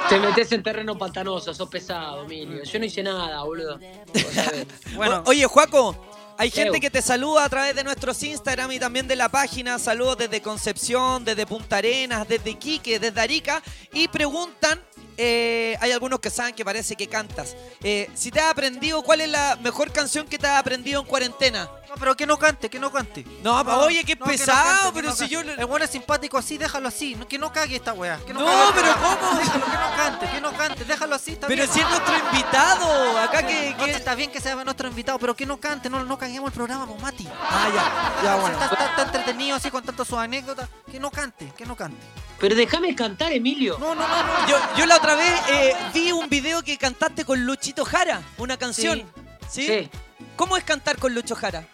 te 0.09 0.19
metes 0.19 0.51
en 0.51 0.63
terreno 0.63 0.97
pantanoso, 0.97 1.53
sos 1.53 1.69
pesado, 1.69 2.23
Emilio. 2.23 2.63
Yo 2.63 2.79
no 2.79 2.85
hice 2.85 3.01
nada, 3.03 3.41
boludo. 3.43 3.79
Vos 4.13 4.33
sabés. 4.33 4.67
O- 4.97 5.29
Oye, 5.29 5.45
Juaco, 5.45 5.95
hay 6.41 6.49
gente 6.49 6.79
que 6.79 6.89
te 6.89 7.03
saluda 7.03 7.45
a 7.45 7.49
través 7.49 7.75
de 7.75 7.83
nuestros 7.83 8.23
Instagram 8.23 8.71
y 8.71 8.79
también 8.79 9.07
de 9.07 9.15
la 9.15 9.29
página. 9.29 9.77
Saludos 9.77 10.17
desde 10.17 10.41
Concepción, 10.41 11.23
desde 11.23 11.45
Punta 11.45 11.77
Arenas, 11.77 12.27
desde 12.27 12.49
Iquique, 12.49 12.97
desde 12.97 13.21
Arica. 13.21 13.61
Y 13.93 14.07
preguntan, 14.07 14.81
eh, 15.17 15.77
hay 15.79 15.91
algunos 15.91 16.19
que 16.19 16.31
saben 16.31 16.55
que 16.55 16.65
parece 16.65 16.95
que 16.95 17.05
cantas. 17.05 17.55
Eh, 17.83 18.09
si 18.15 18.31
te 18.31 18.39
has 18.39 18.49
aprendido, 18.49 19.03
¿cuál 19.03 19.21
es 19.21 19.29
la 19.29 19.55
mejor 19.61 19.91
canción 19.91 20.25
que 20.25 20.39
te 20.39 20.47
has 20.47 20.57
aprendido 20.57 21.01
en 21.01 21.05
cuarentena? 21.05 21.69
No, 21.91 21.97
pero 21.99 22.15
que 22.15 22.25
no 22.25 22.39
cante, 22.39 22.69
que 22.69 22.79
no 22.79 22.89
cante. 22.89 23.25
No, 23.43 23.65
pa- 23.65 23.79
oye, 23.79 24.05
qué 24.05 24.15
no, 24.15 24.25
que 24.25 24.31
no 24.31 24.37
pesado, 24.37 24.93
pero 24.93 25.09
no 25.09 25.13
si 25.15 25.27
yo... 25.27 25.41
El 25.41 25.65
bueno 25.65 25.83
es 25.83 25.91
simpático 25.91 26.37
así, 26.37 26.57
déjalo 26.57 26.87
así. 26.87 27.15
no- 27.15 27.27
que 27.27 27.37
no 27.37 27.51
cague 27.51 27.75
esta 27.75 27.91
weá. 27.91 28.17
Que 28.25 28.33
no, 28.33 28.39
No, 28.39 28.45
cague 28.45 28.67
el 28.67 28.73
pero. 28.75 28.95
¿cómo? 28.95 29.37
Déjalo, 29.37 29.65
que 29.65 29.71
no 29.77 29.95
cante, 29.97 30.29
que 30.29 30.41
no 30.41 30.53
cante. 30.53 30.85
Déjalo 30.85 31.15
así, 31.15 31.31
está 31.33 31.47
Pero 31.47 31.63
bien. 31.63 31.73
si 31.73 31.81
es 31.81 31.89
nuestro 31.89 32.17
invitado, 32.17 33.17
acá 33.19 33.45
que... 33.45 33.75
No, 33.77 33.85
está 33.87 34.15
bien 34.15 34.31
que 34.31 34.39
sea 34.39 34.55
nuestro 34.63 34.87
invitado, 34.87 35.19
pero 35.19 35.35
que 35.35 35.45
no 35.45 35.57
cante, 35.57 35.89
no, 35.89 36.01
no 36.05 36.17
caguemos 36.17 36.47
el 36.47 36.53
programa, 36.53 36.85
pues 36.87 37.01
Mati. 37.01 37.27
Ah, 37.29 37.67
ya, 37.75 38.23
ya, 38.23 38.35
bueno. 38.37 38.53
Está, 38.61 38.73
está- 38.73 38.85
está 38.91 39.01
entretenido 39.03 39.57
así 39.57 39.69
con 39.69 39.83
tantas 39.83 40.07
sus 40.07 40.17
anécdotas. 40.17 40.69
Que 40.89 40.97
no 40.97 41.11
cante, 41.11 41.51
que 41.57 41.65
no 41.65 41.75
cante. 41.75 42.01
Pero 42.39 42.55
déjame 42.55 42.95
cantar, 42.95 43.33
Emilio. 43.33 43.77
No, 43.79 43.93
no, 43.95 44.07
no, 44.07 44.23
no. 44.23 44.47
Yo, 44.47 44.57
yo 44.77 44.85
la 44.85 44.95
otra 44.95 45.15
vez 45.15 45.33
eh, 45.49 45.75
vi 45.93 46.13
un 46.13 46.29
video 46.29 46.63
que 46.63 46.77
cantaste 46.77 47.25
con 47.25 47.45
Luchito 47.45 47.83
Jara, 47.83 48.21
una 48.37 48.55
canción. 48.55 49.03
¿Sí? 49.49 49.67
Sí. 49.67 49.89
¿Cómo 50.37 50.55
es 50.55 50.63
cantar 50.63 50.97
con 50.97 51.13
Lucho 51.13 51.35
Jara? 51.35 51.67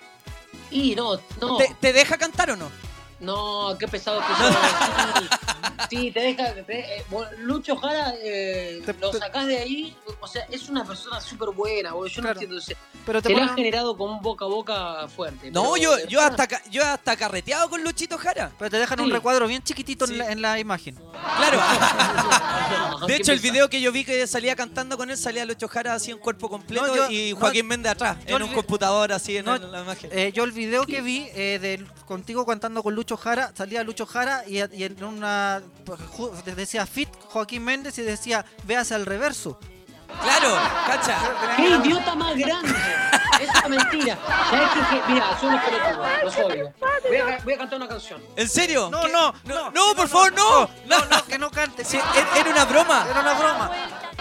Y 0.71 0.95
no, 0.95 1.19
no. 1.41 1.57
¿Te, 1.57 1.75
te 1.79 1.93
deja 1.93 2.17
cantar 2.17 2.51
o 2.51 2.55
no? 2.55 2.69
No, 3.19 3.75
qué 3.79 3.87
pesado 3.87 4.19
que 4.21 4.27
sos. 4.35 4.55
Sí, 5.89 6.11
te 6.11 6.19
deja. 6.19 6.53
te- 6.65 6.97
eh, 6.97 7.05
Lucho 7.37 7.77
Jara, 7.77 8.13
eh, 8.21 8.81
lo 8.99 9.13
sacás 9.13 9.45
de 9.47 9.57
ahí. 9.57 9.95
O 10.19 10.27
sea, 10.27 10.45
es 10.51 10.67
una 10.67 10.83
persona 10.83 11.21
súper 11.21 11.49
buena, 11.51 11.93
boludo. 11.93 12.07
Yo 12.13 12.21
no 12.23 12.29
entiendo. 12.31 12.57
Pero 13.05 13.21
te 13.21 13.29
se 13.29 13.35
le 13.35 13.41
ponen- 13.41 13.49
ha 13.51 13.53
generado 13.55 13.95
como 13.95 14.13
un 14.17 14.21
boca 14.21 14.43
a 14.45 14.47
boca 14.49 15.07
fuerte. 15.07 15.49
No, 15.51 15.73
pero 15.73 15.77
yo, 15.77 16.07
yo, 16.09 16.19
hasta, 16.19 16.47
yo 16.69 16.83
hasta 16.83 17.15
carreteado 17.15 17.69
con 17.69 17.83
Luchito 17.83 18.17
Jara. 18.17 18.51
Pero 18.59 18.69
te 18.71 18.77
dejan 18.79 18.97
Sí. 18.97 19.03
un 19.05 19.11
recuadro 19.11 19.47
bien 19.47 19.63
chiquitito 19.63 20.05
en, 20.05 20.17
la, 20.17 20.31
en 20.31 20.41
la 20.41 20.59
imagen. 20.59 20.95
Claro. 21.37 21.59
No, 22.99 23.07
De 23.07 23.15
hecho, 23.15 23.31
el 23.31 23.39
video 23.39 23.69
que 23.69 23.79
yo 23.79 23.91
vi 23.93 24.03
que 24.03 24.27
salía 24.27 24.55
cantando 24.55 24.97
con 24.97 25.09
él 25.09 25.15
salía 25.17 25.45
Lucho 25.45 25.67
Jara 25.69 25.93
así 25.93 26.11
en 26.11 26.17
cuerpo 26.17 26.49
completo 26.49 26.85
No, 26.87 26.95
yo- 26.95 27.09
y 27.09 27.31
no, 27.31 27.39
Joaquín 27.39 27.65
Méndez 27.67 27.93
atrás, 27.93 28.17
en 28.25 28.41
un 28.43 28.51
computador 28.53 29.13
así 29.13 29.37
en 29.37 29.45
No, 29.45 29.55
el- 29.55 29.71
la 29.71 29.81
imagen. 29.83 30.09
Eh, 30.11 30.31
yo 30.33 30.43
el 30.43 30.51
video 30.51 30.85
que 30.85 30.99
vi 31.01 31.29
eh, 31.33 31.59
de 31.61 31.85
contigo 32.05 32.45
cantando 32.45 32.83
con 32.83 32.93
Lucho 32.93 33.06
Jara, 33.15 33.51
salía 33.55 33.83
Lucho 33.83 34.05
Jara 34.05 34.43
y, 34.47 34.57
y 34.75 34.83
en 34.83 35.01
una 35.03 35.61
pues, 35.85 35.99
decía 36.55 36.85
Fit 36.85 37.09
Joaquín 37.29 37.63
Méndez 37.63 37.97
y 37.99 38.01
decía 38.01 38.43
véase 38.65 38.95
al 38.95 39.05
reverso. 39.05 39.57
Claro, 40.21 40.55
cacha. 40.87 41.17
¡Qué 41.57 41.69
idiota 41.69 42.15
más 42.15 42.35
grande! 42.35 42.73
Es 43.41 43.49
una 43.49 43.67
mentira. 43.67 44.17
¿Sabes 44.49 44.69
qué? 44.73 44.79
qué? 44.89 45.13
Mira, 45.13 45.37
soy 45.39 45.49
un 45.53 45.61
pelotudo, 45.61 46.05
lo 46.23 46.31
soy 46.31 46.43
obvio. 46.43 46.73
Voy 47.07 47.17
a, 47.17 47.39
voy 47.43 47.53
a 47.53 47.57
cantar 47.57 47.77
una 47.77 47.87
canción. 47.87 48.21
¿En 48.35 48.49
serio? 48.49 48.89
No, 48.89 49.07
no, 49.09 49.33
no, 49.43 49.71
no, 49.71 49.95
por 49.95 50.07
favor, 50.07 50.33
no. 50.33 50.69
No, 50.85 51.05
no, 51.05 51.25
que 51.25 51.37
no 51.37 51.51
cante. 51.51 51.85
Sí, 51.85 51.99
era 52.35 52.49
una 52.49 52.65
broma. 52.65 53.05
Era 53.09 53.19
una 53.19 53.33
broma. 53.33 53.71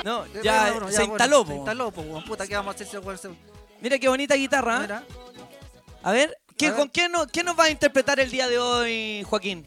No, 0.05 0.25
Era 0.27 0.43
ya, 0.43 0.61
una 0.63 0.71
broma, 0.73 0.91
se 0.91 0.99
bueno, 0.99 1.13
instaló. 1.15 1.39
Se 1.39 1.45
po. 1.47 1.53
instaló, 1.55 1.91
po, 1.93 2.25
puta, 2.27 2.47
¿qué 2.47 2.57
vamos 2.57 2.73
a 2.73 2.75
hacer 2.75 2.87
si 2.87 3.19
se- 3.23 3.31
Mira 3.81 3.99
qué 3.99 4.09
bonita 4.09 4.35
guitarra. 4.35 4.77
¿eh? 4.77 4.81
Mira. 4.81 5.03
A 6.03 6.13
ver, 6.13 6.37
¿qué. 6.57 6.73
¿con 6.73 6.91
qué, 6.91 7.09
no, 7.09 7.27
qué 7.27 7.43
nos 7.43 7.59
va 7.59 7.65
a 7.65 7.71
interpretar 7.71 8.21
el 8.21 8.31
día 8.31 8.49
de 8.49 8.59
hoy, 8.59 9.23
Joaquín? 9.25 9.67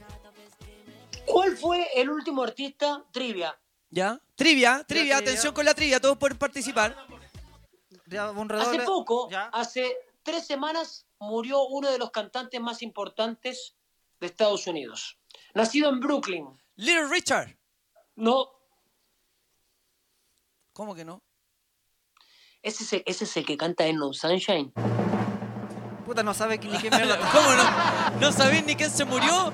¿Cuál 1.25 1.57
fue 1.57 1.87
el 1.95 2.09
último 2.09 2.43
artista 2.43 3.05
trivia? 3.11 3.59
¿Ya? 3.89 4.19
Trivia, 4.35 4.83
trivia, 4.87 5.17
atención 5.17 5.53
con 5.53 5.65
la 5.65 5.73
trivia, 5.73 5.99
todos 5.99 6.17
pueden 6.17 6.37
participar. 6.37 6.95
Ya, 8.07 8.31
un 8.31 8.51
Hace 8.51 8.79
poco, 8.79 9.29
Ya. 9.29 9.45
hace 9.53 9.95
tres 10.23 10.45
semanas, 10.45 11.05
murió 11.19 11.63
uno 11.67 11.91
de 11.91 11.99
los 11.99 12.09
cantantes 12.11 12.59
más 12.59 12.81
importantes 12.81 13.75
de 14.19 14.27
Estados 14.27 14.65
Unidos. 14.67 15.19
Nacido 15.53 15.89
en 15.89 15.99
Brooklyn. 15.99 16.47
Little 16.75 17.07
Richard. 17.07 17.55
No, 18.15 18.49
¿Cómo 20.73 20.95
que 20.95 21.03
no? 21.03 21.21
ese 22.61 22.83
es 22.83 22.93
el, 22.93 23.03
ese 23.05 23.23
es 23.25 23.37
el 23.37 23.45
que 23.45 23.57
canta 23.57 23.85
en 23.85 23.97
No 23.97 24.13
Sunshine. 24.13 24.71
Puta, 26.09 26.23
no 26.23 26.33
sabe 26.33 26.57
ni 26.57 26.69
mierda. 26.89 27.19
¿Cómo 27.31 27.51
no? 27.51 27.63
¿No 28.19 28.31
sabéis 28.31 28.65
ni 28.65 28.75
quién 28.75 28.89
se 28.89 29.05
murió? 29.05 29.53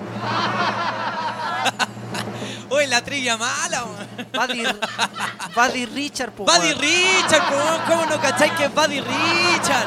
Oye, 2.70 2.86
la 2.86 3.02
trivia 3.02 3.36
mala, 3.36 3.84
weón. 3.84 4.08
Buddy, 4.32 4.64
Buddy 5.54 5.84
Richard, 5.84 6.32
po, 6.32 6.44
Buddy. 6.46 6.72
Richard, 6.72 7.42
¿cómo, 7.50 7.78
cómo 7.86 8.06
no 8.06 8.18
cacháis 8.22 8.52
que 8.52 8.64
es 8.64 8.74
Buddy 8.74 9.02
Richard? 9.02 9.86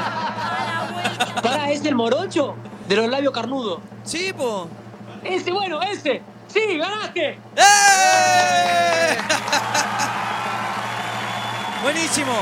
Pará, 1.42 1.72
¿es 1.72 1.84
el 1.84 1.96
morocho? 1.96 2.56
De 2.88 2.98
los 2.98 3.08
labios 3.10 3.34
carnudos. 3.34 3.80
Sí, 4.04 4.32
po. 4.32 4.70
Ese, 5.24 5.52
bueno, 5.52 5.82
ese. 5.82 6.22
Sí, 6.54 6.78
ganaste. 6.78 7.40
¡Eh! 7.56 9.18
Buenísimo. 11.82 12.34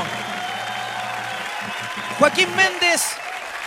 Joaquín 2.18 2.54
Méndez, 2.56 3.16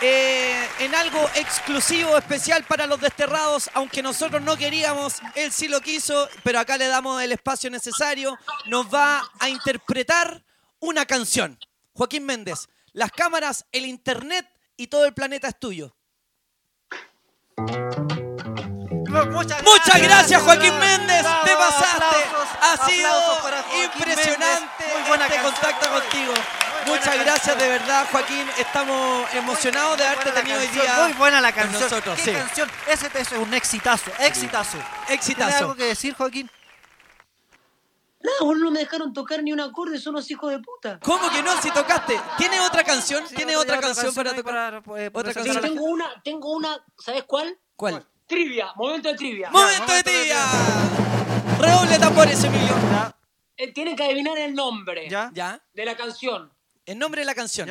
eh, 0.02 0.68
en 0.80 0.96
algo 0.96 1.20
exclusivo, 1.36 2.18
especial 2.18 2.64
para 2.64 2.88
los 2.88 3.00
desterrados, 3.00 3.70
aunque 3.74 4.02
nosotros 4.02 4.42
no 4.42 4.58
queríamos, 4.58 5.22
él 5.36 5.52
sí 5.52 5.68
lo 5.68 5.80
quiso, 5.82 6.28
pero 6.44 6.60
acá 6.60 6.78
le 6.78 6.88
damos 6.88 7.22
el 7.22 7.32
espacio 7.32 7.70
necesario, 7.70 8.38
nos 8.66 8.92
va 8.92 9.22
a 9.40 9.50
interpretar 9.50 10.44
una 10.80 11.06
canción. 11.06 11.60
Joaquín 11.94 12.26
Méndez, 12.26 12.68
las 12.94 13.12
cámaras, 13.12 13.66
el 13.72 13.86
internet 13.86 14.48
y 14.76 14.88
todo 14.88 15.06
el 15.06 15.14
planeta 15.14 15.48
es 15.50 15.60
tuyo. 15.60 15.96
Muchas 19.12 19.62
Muchas 19.64 20.02
gracias, 20.02 20.42
Joaquín 20.42 20.78
Méndez. 20.80 21.22
Bravo, 21.22 21.44
Te 21.46 21.56
pasaste. 21.56 22.06
aplausos, 22.06 22.50
ha 22.62 22.90
sido 22.90 23.84
impresionante. 23.84 24.86
Muy 24.94 25.08
buena 25.10 25.26
este 25.26 25.36
canción, 25.38 25.54
contacto 25.54 25.90
contigo. 25.90 26.34
Muchas 26.88 27.16
gracias 27.16 27.26
canción. 27.42 27.58
de 27.60 27.68
verdad, 27.70 28.08
Joaquín. 28.12 28.48
Estamos 28.58 29.34
emocionados 29.34 29.98
de 29.98 30.06
haberte 30.08 30.32
tenido 30.32 30.60
hoy 30.60 30.68
día. 30.68 30.96
Muy 31.04 31.14
buena 31.14 31.42
la 31.42 31.52
con 31.52 31.64
canción. 31.64 31.82
nosotros, 31.84 32.16
¿Qué 32.18 32.24
sí. 32.24 32.32
canción? 32.32 32.72
Ese 32.88 33.10
es 33.16 33.32
un 33.34 33.54
exitazo, 33.54 34.12
exitazo. 34.20 34.78
¿Tienes 34.78 35.10
Exitazo. 35.10 35.58
algo 35.58 35.76
que 35.76 35.86
decir, 35.86 36.16
Joaquín? 36.16 36.50
Boludo, 38.40 38.66
no 38.66 38.72
me 38.72 38.80
dejaron 38.80 39.14
tocar 39.14 39.44
ni 39.44 39.52
un 39.52 39.60
acorde, 39.60 40.00
son 40.00 40.16
unos 40.16 40.30
hijos 40.32 40.52
de 40.52 40.60
puta. 40.60 41.00
¿Cómo 41.04 41.30
que 41.32 41.44
no? 41.44 41.60
Si 41.62 41.70
tocaste. 41.72 42.20
¿Tiene 42.38 42.60
otra 42.62 42.84
canción? 42.84 43.24
¿Tiene 43.28 43.58
otra, 43.58 43.80
canción 43.80 44.14
para 44.16 44.34
tocar? 44.34 44.82
otra 45.14 45.34
Sí, 45.34 45.36
canción. 45.36 45.62
tengo 45.62 45.84
una, 45.84 46.22
tengo 46.24 46.52
una, 46.54 46.84
¿sabes 46.98 47.24
cuál? 47.28 47.58
¿Cuál? 47.76 48.08
Trivia, 48.32 48.72
momento 48.78 49.10
de 49.10 49.16
trivia. 49.16 49.50
¡Momento 49.50 49.92
de 49.92 50.04
trivia! 50.04 50.38
Redoble 51.60 52.00
tambores, 52.00 52.42
Emilio. 52.42 52.74
Eh, 53.58 53.74
tienen 53.74 53.94
que 53.94 54.06
adivinar 54.06 54.38
el 54.38 54.56
nombre 54.56 55.10
¿Ya? 55.10 55.30
¿Ya? 55.34 55.62
de 55.74 55.84
la 55.84 55.98
canción. 55.98 56.50
El 56.86 56.98
nombre 56.98 57.24
de 57.24 57.26
la 57.26 57.36
canción. 57.36 57.70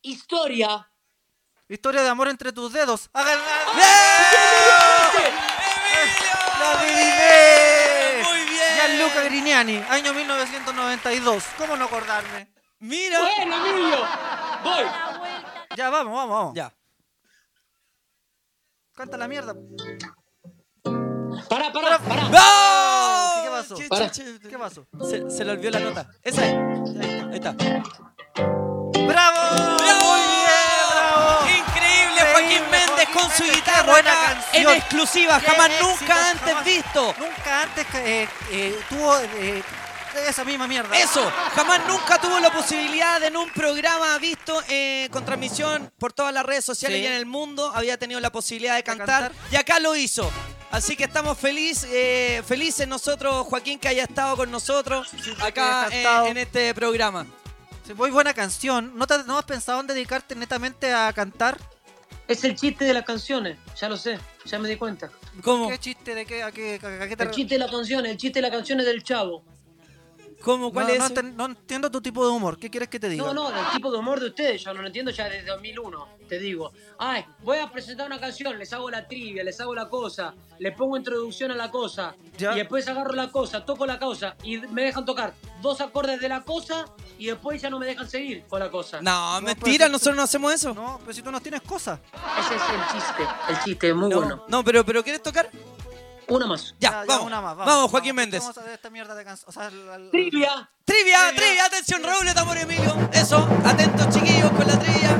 Historia. 0.00 0.88
Historia 1.68 2.02
de 2.02 2.08
amor 2.08 2.28
entre 2.28 2.52
tus 2.52 2.72
dedos. 2.72 3.10
¡Hagan 3.14 3.36
¡La 6.60 6.72
adiviné! 6.78 8.22
Muy 8.22 8.44
bien. 8.48 8.74
Gianluca 8.76 9.24
Grignani, 9.24 9.76
año 9.88 10.14
1992. 10.14 11.44
¿Cómo 11.58 11.76
no 11.76 11.86
acordarme? 11.86 12.54
Mira. 12.78 13.18
Bueno, 13.22 13.66
Emilio. 13.66 14.06
Voy. 14.62 14.84
Ya, 15.74 15.90
vamos, 15.90 16.14
vamos, 16.14 16.30
vamos. 16.30 16.54
Ya. 16.54 16.72
Canta 18.96 19.16
la 19.18 19.28
mierda. 19.28 19.54
Pará, 21.48 21.70
pará, 21.72 21.98
pará. 21.98 22.22
¡No! 22.30 23.42
¿Qué 23.42 23.50
pasó? 23.50 23.76
Che, 23.76 23.88
che, 23.88 24.10
che. 24.40 24.48
¿Qué 24.48 24.58
pasó? 24.58 24.86
Se, 25.08 25.30
se 25.30 25.44
le 25.44 25.52
olvidó 25.52 25.70
la 25.72 25.80
nota. 25.80 26.08
Esa 26.22 26.46
es. 26.46 26.54
Ahí 26.54 27.34
está. 27.34 27.52
¡Bravo! 27.52 28.86
¡Bravo! 29.06 30.04
Muy 30.06 30.20
bien, 30.32 30.86
bravo. 30.90 31.46
Increíble 31.46 32.20
Joaquín 32.32 32.62
Méndez 32.70 33.08
con 33.12 33.30
su 33.30 33.44
guitarra 33.44 33.82
buena 33.92 34.12
acá 34.12 34.34
canción. 34.34 34.62
en 34.72 34.76
exclusiva, 34.78 35.40
jamás 35.40 35.68
éxito, 35.68 35.86
nunca 35.88 36.30
antes 36.30 36.48
jamás- 36.54 36.64
visto. 36.64 37.14
Nunca 37.18 37.62
antes 37.62 37.86
eh, 37.94 38.28
eh, 38.50 38.80
tuvo 38.88 39.18
eh, 39.18 39.62
esa 40.26 40.44
misma 40.44 40.66
mierda. 40.66 40.96
Eso, 40.98 41.30
jamás 41.54 41.80
nunca 41.86 42.20
tuvo 42.20 42.38
la 42.40 42.52
posibilidad 42.52 43.20
de 43.20 43.26
en 43.26 43.36
un 43.36 43.50
programa 43.50 44.16
visto 44.18 44.62
eh, 44.68 45.08
con 45.10 45.24
transmisión 45.24 45.90
por 45.98 46.12
todas 46.12 46.32
las 46.32 46.44
redes 46.46 46.64
sociales 46.64 46.98
Sí. 46.98 47.04
y 47.04 47.06
en 47.06 47.12
el 47.14 47.26
mundo 47.26 47.72
había 47.74 47.98
tenido 47.98 48.20
la 48.20 48.30
posibilidad 48.30 48.76
de 48.76 48.84
cantar, 48.84 49.32
cantar. 49.32 49.52
y 49.52 49.56
acá 49.56 49.80
lo 49.80 49.96
hizo. 49.96 50.30
Así 50.70 50.96
que 50.96 51.04
estamos 51.04 51.36
feliz, 51.38 51.84
eh, 51.90 52.42
felices 52.46 52.86
nosotros, 52.86 53.46
Joaquín, 53.46 53.78
que 53.78 53.88
haya 53.88 54.04
estado 54.04 54.36
con 54.36 54.50
nosotros 54.50 55.08
acá 55.40 55.88
eh, 55.90 56.04
en 56.28 56.36
este 56.36 56.72
programa. 56.74 57.26
Sí, 57.86 57.94
Muy 57.94 58.10
buena 58.10 58.32
canción. 58.34 58.92
¿No, 58.96 59.06
te- 59.06 59.24
no 59.24 59.38
has 59.38 59.44
pensado 59.44 59.80
en 59.80 59.86
dedicarte 59.86 60.34
netamente 60.34 60.92
a 60.92 61.12
cantar? 61.12 61.58
Es 62.28 62.42
el 62.42 62.56
chiste 62.56 62.84
de 62.84 62.92
las 62.94 63.04
canciones, 63.04 63.56
ya 63.80 63.88
lo 63.88 63.96
sé, 63.96 64.18
ya 64.44 64.58
me 64.58 64.68
di 64.68 64.74
cuenta. 64.76 65.10
¿Cómo? 65.42 65.68
¿Qué 65.68 65.78
chiste 65.78 66.14
de 66.14 66.26
qué? 66.26 66.42
¿A 66.42 66.50
qué, 66.50 66.80
a- 66.82 67.04
a 67.04 67.08
qué 67.08 67.16
te 67.16 67.22
El 67.22 67.30
chiste 67.30 67.54
de 67.54 67.58
la 67.60 67.70
canción, 67.70 68.04
el 68.06 68.16
chiste 68.16 68.38
de 68.38 68.42
la 68.42 68.50
canción 68.50 68.80
es 68.80 68.86
del 68.86 69.02
chavo. 69.04 69.44
¿Cómo? 70.42 70.72
¿Cuál 70.72 70.86
no, 70.88 70.92
es? 70.92 70.98
no, 70.98 71.10
te- 71.10 71.22
no 71.22 71.46
entiendo 71.46 71.90
tu 71.90 72.00
tipo 72.00 72.24
de 72.24 72.30
humor. 72.32 72.58
¿Qué 72.58 72.70
quieres 72.70 72.88
que 72.88 73.00
te 73.00 73.08
diga? 73.08 73.24
No, 73.24 73.34
no, 73.34 73.50
del 73.50 73.64
tipo 73.72 73.90
de 73.90 73.98
humor 73.98 74.20
de 74.20 74.26
ustedes, 74.28 74.62
yo 74.62 74.72
no 74.74 74.80
lo 74.82 74.86
entiendo 74.86 75.10
ya 75.10 75.28
desde 75.28 75.46
2001, 75.48 76.08
te 76.28 76.38
digo. 76.38 76.72
Ay, 76.98 77.24
voy 77.42 77.58
a 77.58 77.70
presentar 77.70 78.06
una 78.06 78.20
canción, 78.20 78.56
les 78.58 78.72
hago 78.72 78.90
la 78.90 79.06
trivia, 79.08 79.42
les 79.42 79.58
hago 79.60 79.74
la 79.74 79.88
cosa, 79.88 80.34
les 80.58 80.74
pongo 80.76 80.96
introducción 80.96 81.50
a 81.50 81.54
la 81.56 81.70
cosa, 81.70 82.14
Ya. 82.38 82.52
y 82.54 82.58
después 82.58 82.86
agarro 82.86 83.12
la 83.14 83.30
cosa, 83.32 83.64
toco 83.64 83.86
la 83.86 83.98
cosa, 83.98 84.36
y 84.44 84.58
me 84.58 84.82
dejan 84.84 85.04
tocar 85.04 85.34
dos 85.62 85.80
acordes 85.80 86.20
de 86.20 86.28
la 86.28 86.42
cosa, 86.42 86.84
y 87.18 87.26
después 87.26 87.60
ya 87.60 87.70
no 87.70 87.78
me 87.78 87.86
dejan 87.86 88.08
seguir 88.08 88.44
con 88.46 88.60
la 88.60 88.70
cosa. 88.70 89.00
No, 89.00 89.40
mentira, 89.40 89.88
nosotros 89.88 90.16
no 90.16 90.22
hacemos 90.22 90.52
eso. 90.52 90.74
No, 90.74 90.98
pero 91.00 91.12
si 91.12 91.22
tú 91.22 91.32
no 91.32 91.40
tienes 91.40 91.62
cosas. 91.62 91.98
Ese 92.40 92.54
es 92.54 92.62
el 92.62 92.80
chiste, 93.00 93.22
el 93.48 93.58
chiste, 93.64 93.94
muy 93.94 94.10
No, 94.10 94.16
bueno. 94.20 94.44
no, 94.48 94.62
pero, 94.62 94.84
pero 94.84 95.02
¿quieres 95.02 95.22
tocar? 95.22 95.50
Una 96.28 96.46
más. 96.46 96.74
Ya, 96.80 96.90
Ya, 96.90 97.00
ya, 97.00 97.04
vamos. 97.06 97.26
una 97.26 97.40
más, 97.40 97.56
vamos, 97.56 97.90
Joaquín 97.90 98.14
Méndez. 98.14 98.40
Vamos 98.40 98.58
a 98.58 98.62
ver 98.62 98.72
esta 98.74 98.90
mierda 98.90 99.14
de 99.14 99.24
canción. 99.24 99.48
O 99.48 99.52
sea, 99.52 99.68
Trivia. 100.10 100.68
Trivia, 100.84 101.18
trivia, 101.36 101.64
atención, 101.66 102.02
Raúl 102.02 102.32
Tamor 102.34 102.56
Emilio. 102.58 103.08
Eso, 103.12 103.48
atentos 103.64 104.08
chiquillos 104.14 104.50
con 104.50 104.66
la 104.66 104.78
trivia. 104.78 105.10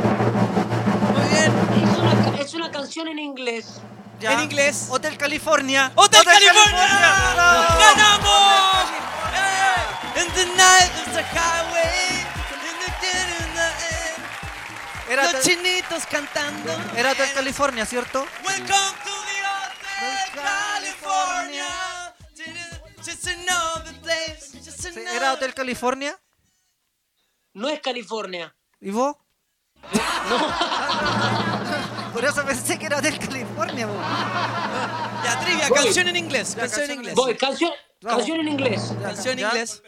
Muy 1.15 1.29
bien. 1.29 1.53
Es 1.91 1.99
una, 1.99 2.39
es 2.41 2.55
una 2.55 2.71
canción 2.71 3.09
en 3.09 3.19
inglés. 3.21 3.67
ya. 4.21 4.33
En 4.33 4.41
inglés. 4.41 4.87
Hotel 4.91 5.17
California. 5.17 5.93
¡Hotel, 5.95 6.25
California! 6.25 6.87
¡Bravo! 7.35 7.79
¡Ganamos! 7.81 8.91
Eh, 9.35 10.23
In 10.23 10.33
the 10.35 10.47
night 10.57 10.91
is 11.07 11.13
the 11.13 11.23
highway. 11.23 12.27
in 12.69 12.77
the 12.81 12.91
dead 13.01 13.29
in 13.41 13.55
the 13.55 13.67
end. 13.67 15.11
Era 15.11 15.23
Los 15.25 15.35
Hotel- 15.35 15.43
chinitos 15.57 16.07
cantando. 16.07 16.73
Era 16.97 17.13
Hotel 17.13 17.29
California, 17.35 17.85
¿cierto? 17.87 18.27
Welcome 18.45 18.67
to 19.05 19.11
the 19.11 19.11
Hotel 19.13 19.36
California. 20.37 21.67
Just 23.05 23.27
another 23.29 23.93
place. 24.03 24.53
Just 24.65 24.85
another- 24.87 25.17
¿Era 25.17 25.33
Hotel 25.33 25.55
California? 25.55 26.19
No 27.55 27.69
es 27.69 27.81
California. 27.81 28.55
¿Y 28.81 28.91
vos? 28.91 29.17
No. 30.29 30.39
Por 32.13 32.25
eso 32.25 32.45
pensé 32.45 32.79
que 32.79 32.87
era 32.87 32.97
Hotel 32.99 33.17
California, 33.19 33.87
vos. 33.87 33.97
Ya, 35.25 35.39
trivia, 35.45 35.69
Voy. 35.69 35.79
canción 35.85 36.09
en 36.09 36.17
inglés. 36.17 36.55
Ya, 36.55 36.61
Canción 36.63 36.91
en 36.91 36.97
inglés. 36.99 37.15
Voy, 37.15 37.37
canción, 37.37 37.73
Vamos. 38.01 38.19
canción 38.19 38.41
en 38.41 38.49
inglés. 38.49 38.93
Canción 39.03 39.39
en 39.39 39.47
inglés. 39.47 39.83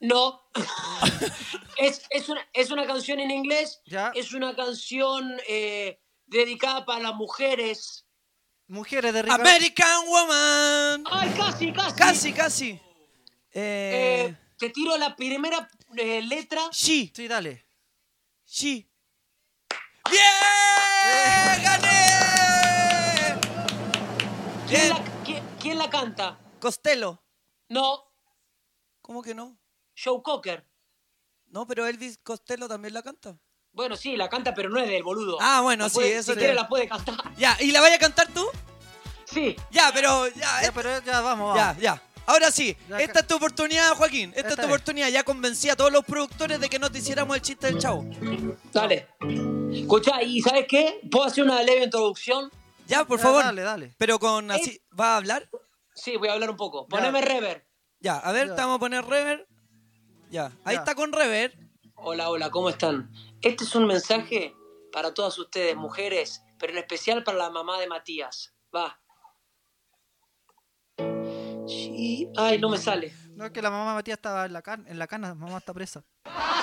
No. 0.00 0.42
es, 1.78 2.02
es, 2.10 2.28
una, 2.28 2.40
es 2.52 2.70
una 2.70 2.86
canción 2.86 3.20
en 3.20 3.30
inglés. 3.30 3.80
Ya. 3.86 4.10
Es 4.14 4.32
una 4.32 4.56
canción 4.56 5.36
eh, 5.46 6.00
dedicada 6.26 6.84
para 6.84 7.00
las 7.00 7.14
mujeres. 7.14 8.03
Mujeres 8.68 9.12
de 9.12 9.22
Ricardo. 9.22 9.42
American 9.44 10.06
Woman. 10.06 11.04
¡Ay, 11.10 11.34
casi, 11.36 11.72
casi! 11.72 11.96
Casi, 11.96 12.32
casi. 12.32 12.70
Eh, 13.52 14.26
Eh, 14.30 14.36
te 14.58 14.70
tiro 14.70 14.96
la 14.96 15.14
primera 15.14 15.68
eh, 15.96 16.22
letra. 16.22 16.62
she. 16.72 17.12
Sí, 17.14 17.28
dale. 17.28 17.66
She. 18.46 18.88
¡Bien! 20.10 21.62
¡Gané! 21.62 23.40
¿Quién 24.66 24.80
Bien. 24.80 24.88
la, 24.88 25.04
quién- 25.24 25.44
quién 25.60 25.78
la 25.78 25.90
canta? 25.90 26.38
Costello. 26.60 27.22
No, 27.68 28.04
¿Cómo 29.02 29.22
que 29.22 29.34
no? 29.34 29.58
Joe 30.02 30.22
Cocker. 30.22 30.66
No, 31.46 31.66
pero 31.66 31.86
Elvis 31.86 32.18
Costello 32.22 32.66
también 32.68 32.94
la 32.94 33.02
canta. 33.02 33.38
Bueno, 33.74 33.96
sí, 33.96 34.16
la 34.16 34.28
canta, 34.28 34.54
pero 34.54 34.70
no 34.70 34.78
es 34.80 34.88
del 34.88 35.02
boludo. 35.02 35.36
Ah, 35.40 35.60
bueno, 35.60 35.84
La 35.84 35.90
sí, 35.90 35.94
puede- 35.96 36.16
eso 36.16 36.32
Si 36.32 36.38
quiere 36.38 36.54
la 36.54 36.68
puede 36.68 36.88
cantar. 36.88 37.16
Ya, 37.36 37.56
¿y 37.60 37.72
la 37.72 37.80
vaya 37.80 37.96
a 37.96 37.98
cantar 37.98 38.28
tú? 38.32 38.46
Sí. 39.26 39.56
Ya, 39.70 39.90
pero 39.92 40.28
ya, 40.28 40.62
Ya, 40.62 40.72
pero 40.72 40.90
ya 41.04 41.20
vamos, 41.20 41.56
ya, 41.56 41.66
vamos. 41.66 41.82
ya. 41.82 42.02
Ahora 42.26 42.50
sí, 42.50 42.74
Ya, 42.88 42.98
esta 43.00 43.20
es 43.20 43.26
tu 43.26 43.34
oportunidad, 43.36 43.90
Joaquín. 43.96 44.32
Esta, 44.34 44.50
es 44.50 44.56
tu 44.56 44.64
oportunidad. 44.64 45.08
Ya 45.08 45.24
convencí 45.24 45.68
a 45.68 45.76
todos 45.76 45.92
los 45.92 46.04
productores 46.04 46.58
de 46.58 46.70
que 46.70 46.78
no 46.78 46.90
te 46.90 46.98
hiciéramos 46.98 47.36
el 47.36 47.42
chiste 47.42 47.66
del 47.66 47.78
chavo. 47.78 48.02
Dale. 48.72 49.08
Escucha, 49.72 50.22
¿y 50.22 50.40
sabes 50.40 50.66
qué? 50.68 51.00
¿Puedo 51.10 51.26
hacer 51.26 51.44
una 51.44 51.62
leve 51.62 51.84
introducción? 51.84 52.50
Ya, 52.86 53.04
por 53.04 53.18
Ya, 53.18 53.24
favor. 53.24 53.44
Dale, 53.44 53.62
dale. 53.62 53.94
Pero 53.98 54.18
con 54.18 54.50
así. 54.50 54.80
¿Va 54.98 55.14
a 55.14 55.16
hablar? 55.18 55.50
Sí, 55.94 56.16
voy 56.16 56.28
a 56.28 56.32
hablar 56.32 56.48
un 56.50 56.56
poco. 56.56 56.86
Poneme 56.86 57.20
rever. 57.20 57.66
Ya, 58.00 58.16
a 58.18 58.32
ver, 58.32 58.48
Ya. 58.48 58.54
te 58.54 58.60
vamos 58.62 58.76
a 58.76 58.80
poner 58.80 59.04
rever. 59.04 59.46
Ya, 60.30 60.46
ahí 60.64 60.74
Ya. 60.76 60.80
está 60.80 60.94
con 60.94 61.12
rever. 61.12 61.58
Hola, 61.96 62.30
hola, 62.30 62.50
¿cómo 62.50 62.70
están? 62.70 63.10
Este 63.44 63.64
es 63.64 63.74
un 63.74 63.86
mensaje 63.86 64.54
para 64.92 65.12
todas 65.12 65.38
ustedes, 65.38 65.76
mujeres, 65.76 66.42
pero 66.58 66.72
en 66.72 66.78
especial 66.78 67.22
para 67.24 67.38
la 67.38 67.50
mamá 67.50 67.78
de 67.78 67.86
Matías. 67.86 68.54
Va. 68.74 68.98
Sí. 71.66 72.28
Ay, 72.36 72.58
no 72.58 72.68
me 72.68 72.78
sale. 72.78 73.14
No, 73.36 73.46
es 73.46 73.50
que 73.52 73.60
la 73.62 73.70
mamá 73.70 73.90
de 73.90 73.94
Matías 73.96 74.16
estaba 74.18 74.46
en 74.46 74.52
la, 74.52 74.62
can- 74.62 74.86
en 74.88 74.98
la 74.98 75.06
cana, 75.06 75.34
mamá 75.34 75.58
está 75.58 75.72
presa. 75.74 76.04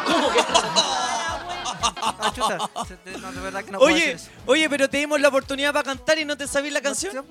¿Cómo 0.06 0.32
que? 0.32 0.40
Ah, 2.04 2.32
chuta. 2.34 2.70
Se- 2.88 2.98
de- 2.98 3.18
No, 3.18 3.32
de 3.32 3.40
verdad 3.42 3.64
que 3.64 3.72
no 3.72 3.80
puedo 3.80 3.94
oye, 3.94 4.12
eso. 4.14 4.30
oye, 4.46 4.70
pero 4.70 4.90
te 4.90 4.98
dimos 4.98 5.20
la 5.20 5.28
oportunidad 5.28 5.74
para 5.74 5.84
cantar 5.84 6.18
y 6.20 6.26
no 6.26 6.38
te 6.38 6.48
sabías 6.48 6.74
la 6.74 6.82
canción. 6.82 7.26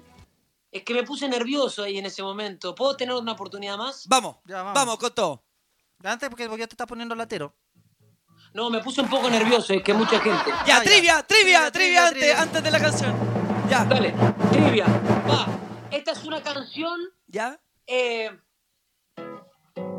Es 0.70 0.84
que 0.84 0.94
me 0.94 1.02
puse 1.02 1.28
nervioso 1.28 1.82
ahí 1.82 1.98
en 1.98 2.06
ese 2.06 2.22
momento. 2.22 2.74
¿Puedo 2.74 2.96
tener 2.96 3.14
una 3.14 3.32
oportunidad 3.32 3.76
más? 3.76 4.06
Vamos, 4.06 4.36
Ya, 4.44 4.58
vamos. 4.62 4.74
vamos 4.74 4.98
con 4.98 5.12
todo. 5.12 5.44
Antes 6.04 6.28
porque, 6.28 6.46
porque 6.48 6.60
ya 6.62 6.66
te 6.68 6.74
estás 6.74 6.86
poniendo 6.86 7.14
latero. 7.14 7.54
No, 8.52 8.68
me 8.68 8.80
puse 8.80 9.00
un 9.00 9.08
poco 9.08 9.30
nervioso, 9.30 9.72
es 9.72 9.82
que 9.82 9.94
mucha 9.94 10.18
gente. 10.20 10.50
Ya, 10.66 10.78
Ah, 10.78 10.78
ya. 10.78 10.82
trivia, 10.82 11.22
trivia, 11.22 11.22
Trivia, 11.22 11.70
trivia, 11.70 11.70
trivia, 11.72 12.02
antes, 12.08 12.18
trivia. 12.20 12.42
antes 12.42 12.62
de 12.64 12.70
la 12.70 12.80
canción. 12.80 13.16
Ya, 13.70 13.84
Dale, 13.84 14.14
trivia. 14.50 14.86
Va. 15.28 15.46
Esta 15.90 16.12
es 16.12 16.24
una 16.24 16.42
canción. 16.42 16.98
ya. 17.28 17.60
Eh, 17.86 18.30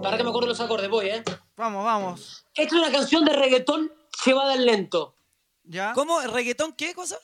para 0.02 0.18
que 0.18 0.24
me 0.24 0.30
acuerdo 0.30 0.48
los 0.48 0.60
acordes, 0.62 0.90
voy, 0.90 1.08
¿eh? 1.10 1.24
Vamos, 1.58 1.84
vamos. 1.86 2.46
Esta 2.54 2.76
es 2.76 2.82
una 2.82 2.92
canción 2.92 3.26
de 3.26 3.34
reggaetón 3.34 3.92
llevada 4.26 4.54
al 4.54 4.66
lento. 4.66 5.16
¿Ya? 5.64 5.94
¿Cómo? 5.94 6.20
¿Reggaetón 6.22 6.74
qué 6.74 6.94
cosa? 6.94 7.18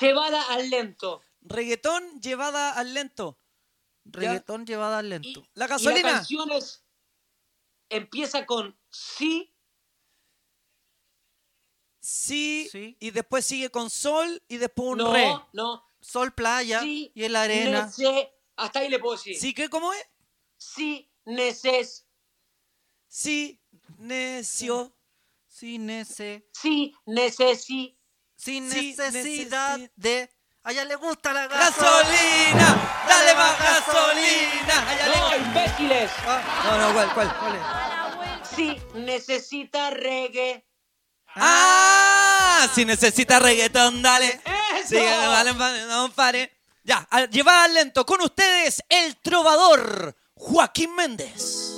Llevada 0.00 0.42
al 0.50 0.68
lento. 0.70 1.22
Reggaetón 1.42 2.20
llevada 2.20 2.72
al 2.72 2.94
lento. 2.94 3.38
Reggaetón 4.04 4.64
llevada 4.66 4.98
al 4.98 5.08
lento. 5.10 5.28
Y, 5.28 5.48
¿La 5.54 5.66
y 5.66 5.68
gasolina? 5.68 6.08
la 6.10 6.16
canción 6.16 6.50
es. 6.52 6.82
Empieza 7.88 8.46
con 8.46 8.76
sí, 8.90 9.54
Sí, 12.08 12.68
Sí. 12.70 12.96
y 13.00 13.10
después 13.10 13.44
sigue 13.44 13.68
con 13.68 13.90
sol 13.90 14.40
y 14.46 14.58
después 14.58 14.90
un 14.90 14.98
no, 14.98 15.12
re. 15.12 15.28
no. 15.52 15.82
Sol, 16.00 16.32
playa 16.32 16.80
Sí, 16.80 17.10
y 17.16 17.24
en 17.24 17.32
la 17.32 17.42
arena. 17.42 17.86
nece. 17.86 18.32
Hasta 18.54 18.78
ahí 18.78 18.88
le 18.88 19.00
puedo 19.00 19.16
decir. 19.16 19.36
¿Sí 19.36 19.52
qué 19.52 19.68
cómo 19.68 19.92
es? 19.92 20.06
Si 20.56 21.10
neces. 21.24 22.06
Si 23.08 23.60
necio. 23.98 24.96
Si 25.48 25.78
nece. 25.78 26.48
Si 26.52 26.94
necesi. 27.06 27.98
Sin 28.36 28.70
Sí, 28.70 28.94
necesidad 28.96 29.76
necesi- 29.78 29.90
de. 29.96 30.30
A 30.62 30.70
ella 30.70 30.84
le 30.84 30.94
gusta 30.94 31.32
la 31.32 31.48
¡Gasolina! 31.48 33.04
¡Dale 33.08 33.34
más 33.34 33.58
gasolina! 33.58 34.90
Allá 34.90 35.06
No, 35.06 35.30
le- 35.30 35.36
imbéciles. 35.38 36.10
No, 36.64 36.78
no, 36.78 36.92
¿cuál, 36.94 37.14
cuál? 37.14 37.36
¿Cuál 37.40 37.56
es? 37.56 38.48
Si 38.48 38.76
necesita 38.94 39.90
reggae. 39.90 40.64
¡Ah! 41.36 42.68
Si 42.74 42.84
necesita 42.84 43.38
reggaetón, 43.38 44.02
dale. 44.02 44.40
¡Eso! 44.82 44.94
Dale, 44.96 45.52
vale, 45.52 45.86
no 45.86 46.10
pare. 46.12 46.52
Ya, 46.84 47.06
a- 47.10 47.26
llevada 47.26 47.64
al 47.64 47.74
lento. 47.74 48.04
Con 48.06 48.20
ustedes, 48.22 48.82
el 48.88 49.16
trovador 49.18 50.16
Joaquín 50.34 50.94
Méndez. 50.94 51.72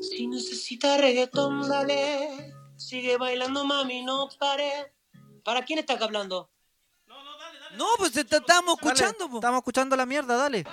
Si 0.00 0.26
necesita 0.26 0.96
reggaetón, 0.98 1.68
dale. 1.68 2.54
Sigue 2.76 3.16
bailando, 3.16 3.64
mami, 3.64 4.02
no 4.02 4.28
pare. 4.38 4.92
¿Para 5.42 5.64
quién 5.64 5.78
estás 5.78 6.00
hablando? 6.00 6.50
No, 7.76 7.86
pues 7.98 8.12
te 8.12 8.24
te 8.24 8.36
estábamos 8.36 8.76
Dale, 8.80 8.92
escuchando. 8.94 9.28
po. 9.28 9.36
Estamos 9.38 9.58
escuchando 9.58 9.96
la 9.96 10.06
mierda, 10.06 10.36
dale. 10.36 10.64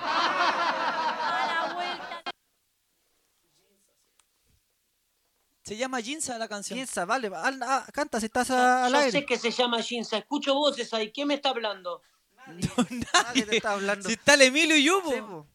Se 5.72 5.78
llama 5.78 6.02
Jinza 6.02 6.38
la 6.38 6.50
canción. 6.50 6.76
Piensa, 6.76 7.06
vale. 7.06 7.32
al- 7.34 7.64
ah, 7.64 7.86
canta 7.94 8.20
si 8.20 8.26
estás 8.26 8.52
a- 8.52 8.88
al 8.88 8.92
Yo 8.92 8.98
aire. 8.98 9.12
sé 9.14 9.26
que 9.26 9.38
se 9.38 9.52
llama 9.52 9.82
Jinza. 9.82 10.18
Escucho 10.18 10.54
voces 10.54 10.94
ahí. 10.94 11.14
¿Quién 11.14 11.30
me 11.30 11.36
está 11.36 11.52
hablando? 11.52 12.02
Nadie 13.24 13.46
te 13.46 13.56
está 13.56 13.72
hablando. 13.72 14.10
Si 14.10 14.16
está 14.16 14.34
el 14.34 14.42
Emilio 14.42 14.76
y 14.76 14.84
yo, 14.84 15.02
po. 15.02 15.12
Sí, 15.12 15.22
po. 15.22 15.48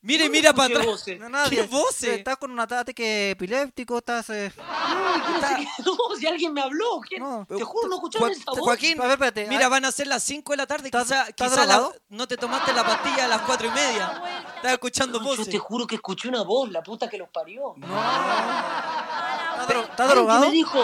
Mire, 0.00 0.24
¿Dónde 0.24 0.38
mira 0.38 0.52
para 0.52 0.68
atrás. 0.68 0.86
voces? 0.86 1.18
No, 1.20 1.28
nadie. 1.28 1.58
¿Qué 1.60 1.66
voces? 1.66 2.18
Estás 2.18 2.36
con 2.36 2.50
un 2.52 2.60
ataque 2.60 3.30
epiléptico, 3.32 3.98
estás. 3.98 4.30
eh, 4.30 4.52
No, 5.84 5.96
si 6.18 6.26
alguien 6.26 6.52
me 6.52 6.60
habló. 6.60 7.00
¿quién? 7.06 7.20
No. 7.22 7.44
Te 7.46 7.62
juro, 7.64 7.88
no 7.88 7.96
escucharon 7.96 8.30
esa 8.30 8.44
voz. 8.52 8.60
Joaquín, 8.60 8.98
A 9.00 9.02
ver, 9.04 9.12
espérate. 9.12 9.46
mira, 9.48 9.68
van 9.68 9.84
a 9.84 9.90
ser 9.92 10.06
las 10.06 10.22
5 10.22 10.52
de 10.52 10.56
la 10.56 10.66
tarde. 10.66 10.86
¿Estás- 10.88 11.04
Quizá, 11.08 11.28
estás 11.28 11.50
quizá 11.50 11.66
la- 11.66 11.74
drogado? 11.78 11.94
no 12.10 12.28
te 12.28 12.36
tomaste 12.36 12.72
la 12.72 12.84
pastilla 12.84 13.24
a 13.24 13.28
las 13.28 13.42
4 13.42 13.66
y 13.66 13.70
media. 13.70 14.22
Estás 14.56 14.72
escuchando 14.72 15.18
Yo 15.18 15.24
voces. 15.24 15.48
te 15.50 15.58
juro 15.58 15.86
que 15.86 15.96
escuché 15.96 16.28
una 16.28 16.42
voz, 16.42 16.70
la 16.70 16.82
puta 16.82 17.08
que 17.08 17.18
los 17.18 17.28
parió. 17.30 17.74
¿Estás 17.76 19.68
dro- 19.68 19.82
¿Estás 19.90 20.08
drogado? 20.10 20.40
me 20.46 20.50
dijo, 20.52 20.82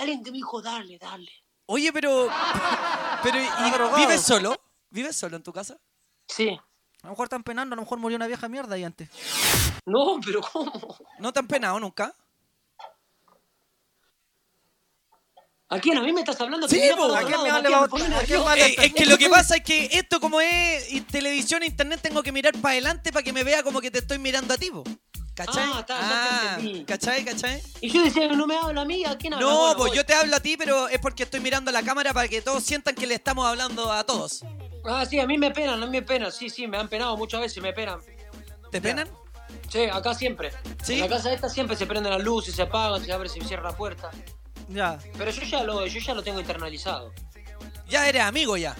alguien 0.00 0.22
que 0.22 0.30
me 0.30 0.36
dijo, 0.38 0.62
dale, 0.62 0.98
dale. 0.98 1.30
Oye, 1.66 1.92
pero. 1.92 2.28
pero 3.22 3.38
¿y 3.40 3.70
drogado. 3.70 3.96
¿Vives 3.96 4.22
solo? 4.22 4.54
¿Vives 4.90 5.16
solo 5.16 5.36
en 5.36 5.42
tu 5.42 5.52
casa? 5.52 5.76
Sí. 6.28 6.58
A 7.02 7.06
lo 7.06 7.10
mejor 7.10 7.26
están 7.26 7.42
penando, 7.42 7.74
a 7.74 7.76
lo 7.76 7.82
mejor 7.82 7.98
murió 7.98 8.16
una 8.16 8.26
vieja 8.28 8.48
mierda 8.48 8.74
ahí 8.76 8.84
antes. 8.84 9.08
No, 9.86 10.20
pero 10.24 10.40
¿cómo? 10.40 10.96
¿No 11.18 11.32
te 11.32 11.40
han 11.40 11.48
penado 11.48 11.80
nunca? 11.80 12.14
¿A 15.68 15.80
quién? 15.80 15.96
¿A 15.96 16.02
mí 16.02 16.12
me 16.12 16.20
estás 16.20 16.38
hablando? 16.40 16.68
Sí, 16.68 16.80
po. 16.96 17.04
¿A 17.14 17.24
quién 17.24 17.42
me 17.42 17.50
vale 17.50 17.74
¿A 17.74 17.88
quién 17.88 18.10
nervioso. 18.10 18.44
vale 18.44 18.66
Eh, 18.66 18.76
es 18.78 18.92
que 18.92 19.06
lo 19.06 19.16
que 19.16 19.28
pasa 19.30 19.56
es 19.56 19.64
que 19.64 19.86
esto 19.92 20.20
como 20.20 20.40
es 20.40 21.06
televisión, 21.06 21.62
internet, 21.62 22.00
tengo 22.02 22.22
que 22.22 22.30
mirar 22.30 22.52
para 22.58 22.72
adelante 22.72 23.10
para 23.10 23.22
que 23.22 23.32
me 23.32 23.42
vea 23.42 23.62
como 23.62 23.80
que 23.80 23.90
te 23.90 24.00
estoy 24.00 24.18
mirando 24.18 24.52
a 24.54 24.58
ti, 24.58 24.70
po. 24.70 24.84
¿Cachai? 25.34 25.64
Ah, 25.72 25.80
está, 25.80 25.98
ya 26.00 26.54
entendí. 26.56 26.84
¿Cachai? 26.84 27.24
¿Cachai? 27.24 27.62
Y 27.80 27.88
yo 27.90 28.04
decía 28.04 28.28
que 28.28 28.36
no 28.36 28.46
me 28.46 28.54
habla 28.54 28.82
a 28.82 28.84
mí, 28.84 29.02
¿a 29.06 29.16
quién 29.16 29.32
habla? 29.32 29.46
No, 29.46 29.58
Bueno, 29.60 29.76
pues 29.78 29.88
voy. 29.88 29.96
yo 29.96 30.04
te 30.04 30.12
hablo 30.12 30.36
a 30.36 30.40
ti, 30.40 30.58
pero 30.58 30.88
es 30.88 30.98
porque 30.98 31.22
estoy 31.22 31.40
mirando 31.40 31.70
a 31.70 31.72
la 31.72 31.82
cámara 31.82 32.12
para 32.12 32.28
que 32.28 32.42
todos 32.42 32.62
sientan 32.62 32.94
que 32.94 33.06
le 33.06 33.14
estamos 33.14 33.46
hablando 33.46 33.90
a 33.90 34.04
todos. 34.04 34.44
Ah, 34.84 35.04
sí, 35.06 35.20
a 35.20 35.26
mí 35.26 35.38
me 35.38 35.50
penan, 35.50 35.82
a 35.82 35.86
mí 35.86 35.92
me 35.92 36.02
penan. 36.02 36.32
Sí, 36.32 36.50
sí, 36.50 36.66
me 36.66 36.76
han 36.76 36.88
penado 36.88 37.16
muchas 37.16 37.40
veces, 37.40 37.62
me 37.62 37.72
penan. 37.72 38.00
¿Te 38.70 38.80
penan? 38.80 39.08
Sí, 39.68 39.84
acá 39.84 40.14
siempre. 40.14 40.50
¿Sí? 40.82 40.94
En 40.94 41.00
la 41.00 41.08
casa 41.08 41.32
esta 41.32 41.48
siempre 41.48 41.76
se 41.76 41.86
prenden 41.86 42.12
las 42.12 42.22
luces, 42.22 42.54
se 42.54 42.62
apagan, 42.62 43.04
se 43.04 43.12
abre, 43.12 43.28
se 43.28 43.40
cierra 43.42 43.70
la 43.70 43.76
puerta. 43.76 44.10
Ya. 44.68 44.98
Pero 45.16 45.30
yo 45.30 45.42
ya 45.42 45.62
lo, 45.62 45.86
yo 45.86 46.00
ya 46.00 46.14
lo 46.14 46.22
tengo 46.22 46.40
internalizado. 46.40 47.12
Ya 47.88 48.08
eres 48.08 48.22
amigo 48.22 48.56
ya. 48.56 48.74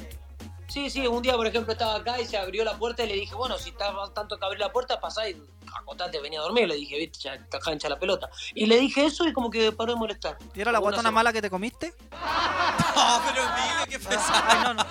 Sí, 0.72 0.88
sí, 0.88 1.06
un 1.06 1.20
día, 1.20 1.34
por 1.36 1.46
ejemplo, 1.46 1.74
estaba 1.74 1.96
acá 1.96 2.18
y 2.18 2.24
se 2.24 2.38
abrió 2.38 2.64
la 2.64 2.78
puerta 2.78 3.04
y 3.04 3.08
le 3.08 3.14
dije, 3.16 3.34
bueno, 3.34 3.58
si 3.58 3.68
está 3.68 3.92
tanto 4.14 4.38
que 4.38 4.44
abrir 4.46 4.58
la 4.58 4.72
puerta, 4.72 4.98
pasá 4.98 5.28
y 5.28 5.36
acotate, 5.78 6.18
venía 6.18 6.38
a 6.40 6.44
dormir. 6.44 6.66
Le 6.66 6.76
dije, 6.76 6.96
viste, 6.96 7.18
ya 7.18 7.34
está 7.34 7.58
cancha 7.58 7.90
la 7.90 7.98
pelota. 7.98 8.30
Y 8.54 8.64
le 8.64 8.78
dije 8.78 9.04
eso 9.04 9.28
y 9.28 9.34
como 9.34 9.50
que 9.50 9.70
paró 9.72 9.92
de 9.92 9.98
molestar. 9.98 10.38
¿Y 10.54 10.62
era 10.62 10.72
la 10.72 10.78
guatona 10.78 11.02
semana. 11.02 11.14
mala 11.14 11.32
que 11.34 11.42
te 11.42 11.50
comiste? 11.50 11.94
No, 12.94 13.22
pero 13.26 13.42
Emilio, 13.42 13.86
qué 13.88 13.98
pesado. 13.98 14.44
Ay, 14.46 14.58
no, 14.64 14.74
no. 14.74 14.84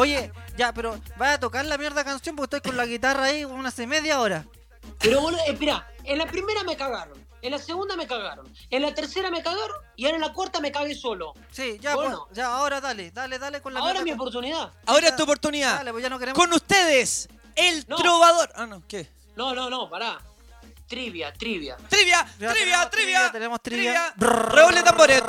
Oye, 0.00 0.32
ya, 0.56 0.72
pero 0.72 0.98
vaya 1.16 1.34
a 1.34 1.40
tocar 1.40 1.64
la 1.64 1.78
mierda 1.78 2.04
canción 2.04 2.36
porque 2.36 2.56
estoy 2.56 2.70
con 2.70 2.76
la 2.76 2.86
guitarra 2.86 3.24
ahí 3.24 3.44
una 3.44 3.68
hace 3.68 3.86
media 3.86 4.20
hora. 4.20 4.46
Pero 4.98 5.20
boludo, 5.20 5.40
espera, 5.46 5.86
en 6.04 6.18
la 6.18 6.26
primera 6.26 6.64
me 6.64 6.76
cagaron, 6.76 7.18
en 7.42 7.50
la 7.52 7.58
segunda 7.58 7.96
me 7.96 8.06
cagaron, 8.06 8.52
en 8.70 8.82
la 8.82 8.92
tercera 8.94 9.30
me 9.30 9.42
cagaron 9.42 9.76
y 9.96 10.04
ahora 10.04 10.16
en 10.16 10.22
la 10.22 10.32
cuarta 10.32 10.60
me 10.60 10.72
cagué 10.72 10.94
solo. 10.94 11.34
Sí, 11.52 11.78
ya, 11.80 11.94
Bueno. 11.94 12.24
pues, 12.26 12.36
ya, 12.36 12.46
ahora 12.46 12.80
dale, 12.80 13.10
dale, 13.10 13.38
dale 13.38 13.60
con 13.62 13.74
la 13.74 13.80
Ahora 13.80 13.98
es 14.00 14.04
mi 14.04 14.12
oportunidad. 14.12 14.72
Ahora 14.86 15.08
es 15.08 15.16
tu 15.16 15.22
oportunidad. 15.22 15.76
Dale, 15.76 15.92
pues 15.92 16.02
ya 16.02 16.08
no 16.10 16.18
queremos. 16.18 16.38
Con 16.38 16.52
ustedes, 16.52 17.28
el 17.54 17.84
No. 17.88 17.96
trovador. 17.96 18.50
Ah, 18.54 18.66
no, 18.66 18.82
¿qué? 18.86 19.08
No, 19.36 19.54
no, 19.54 19.68
no, 19.70 19.88
pará. 19.88 20.18
Trivia, 20.88 21.32
trivia. 21.32 21.76
Trivia, 21.88 22.26
Ya 22.38 22.52
trivia, 22.52 22.88
tenemos 22.88 22.90
trivia. 22.90 23.32
tenemos 23.32 23.62
trivia. 23.62 24.14
Redoble 24.16 24.82
tambores. 24.82 25.22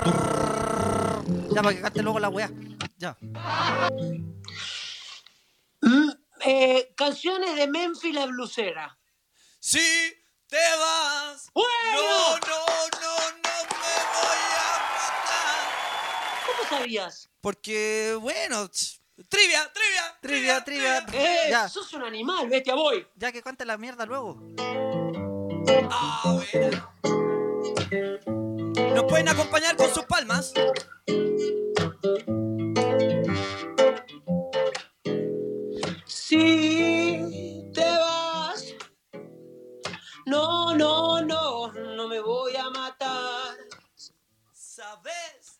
Ya, 1.53 1.61
para 1.61 1.75
que 1.75 1.81
cante 1.81 2.01
luego 2.01 2.19
la 2.19 2.29
weá. 2.29 2.49
Ya. 2.97 3.17
Mm, 5.81 6.09
eh, 6.45 6.93
canciones 6.95 7.55
de 7.55 7.67
Memphis 7.67 8.13
la 8.13 8.25
blusera. 8.25 8.97
Si 9.59 9.79
te 10.49 10.57
vas. 10.79 11.49
¡Bueno! 11.53 11.69
No, 11.93 12.33
no, 12.33 12.39
no, 12.39 13.13
no 13.43 13.51
me 13.71 13.95
voy 14.15 14.41
a 14.57 14.79
matar. 14.95 15.59
¿Cómo 16.47 16.69
sabías? 16.69 17.29
Porque, 17.39 18.17
bueno, 18.19 18.67
trivia, 19.29 19.71
trivia, 19.71 20.17
Trivia, 20.21 20.63
trivia. 20.63 21.05
Eh, 21.13 21.47
Ya. 21.49 21.69
sos 21.69 21.93
un 21.93 22.03
animal, 22.03 22.49
bestia, 22.49 22.73
voy. 22.75 23.07
Ya 23.15 23.31
que 23.31 23.41
cante 23.41 23.63
la 23.65 23.77
mierda 23.77 24.05
luego. 24.05 24.39
Ah, 25.91 26.39
buena. 26.51 26.89
Nos 28.93 29.03
pueden 29.05 29.29
acompañar 29.29 29.75
con 29.77 29.93
sus 29.93 30.03
palmas. 30.05 30.53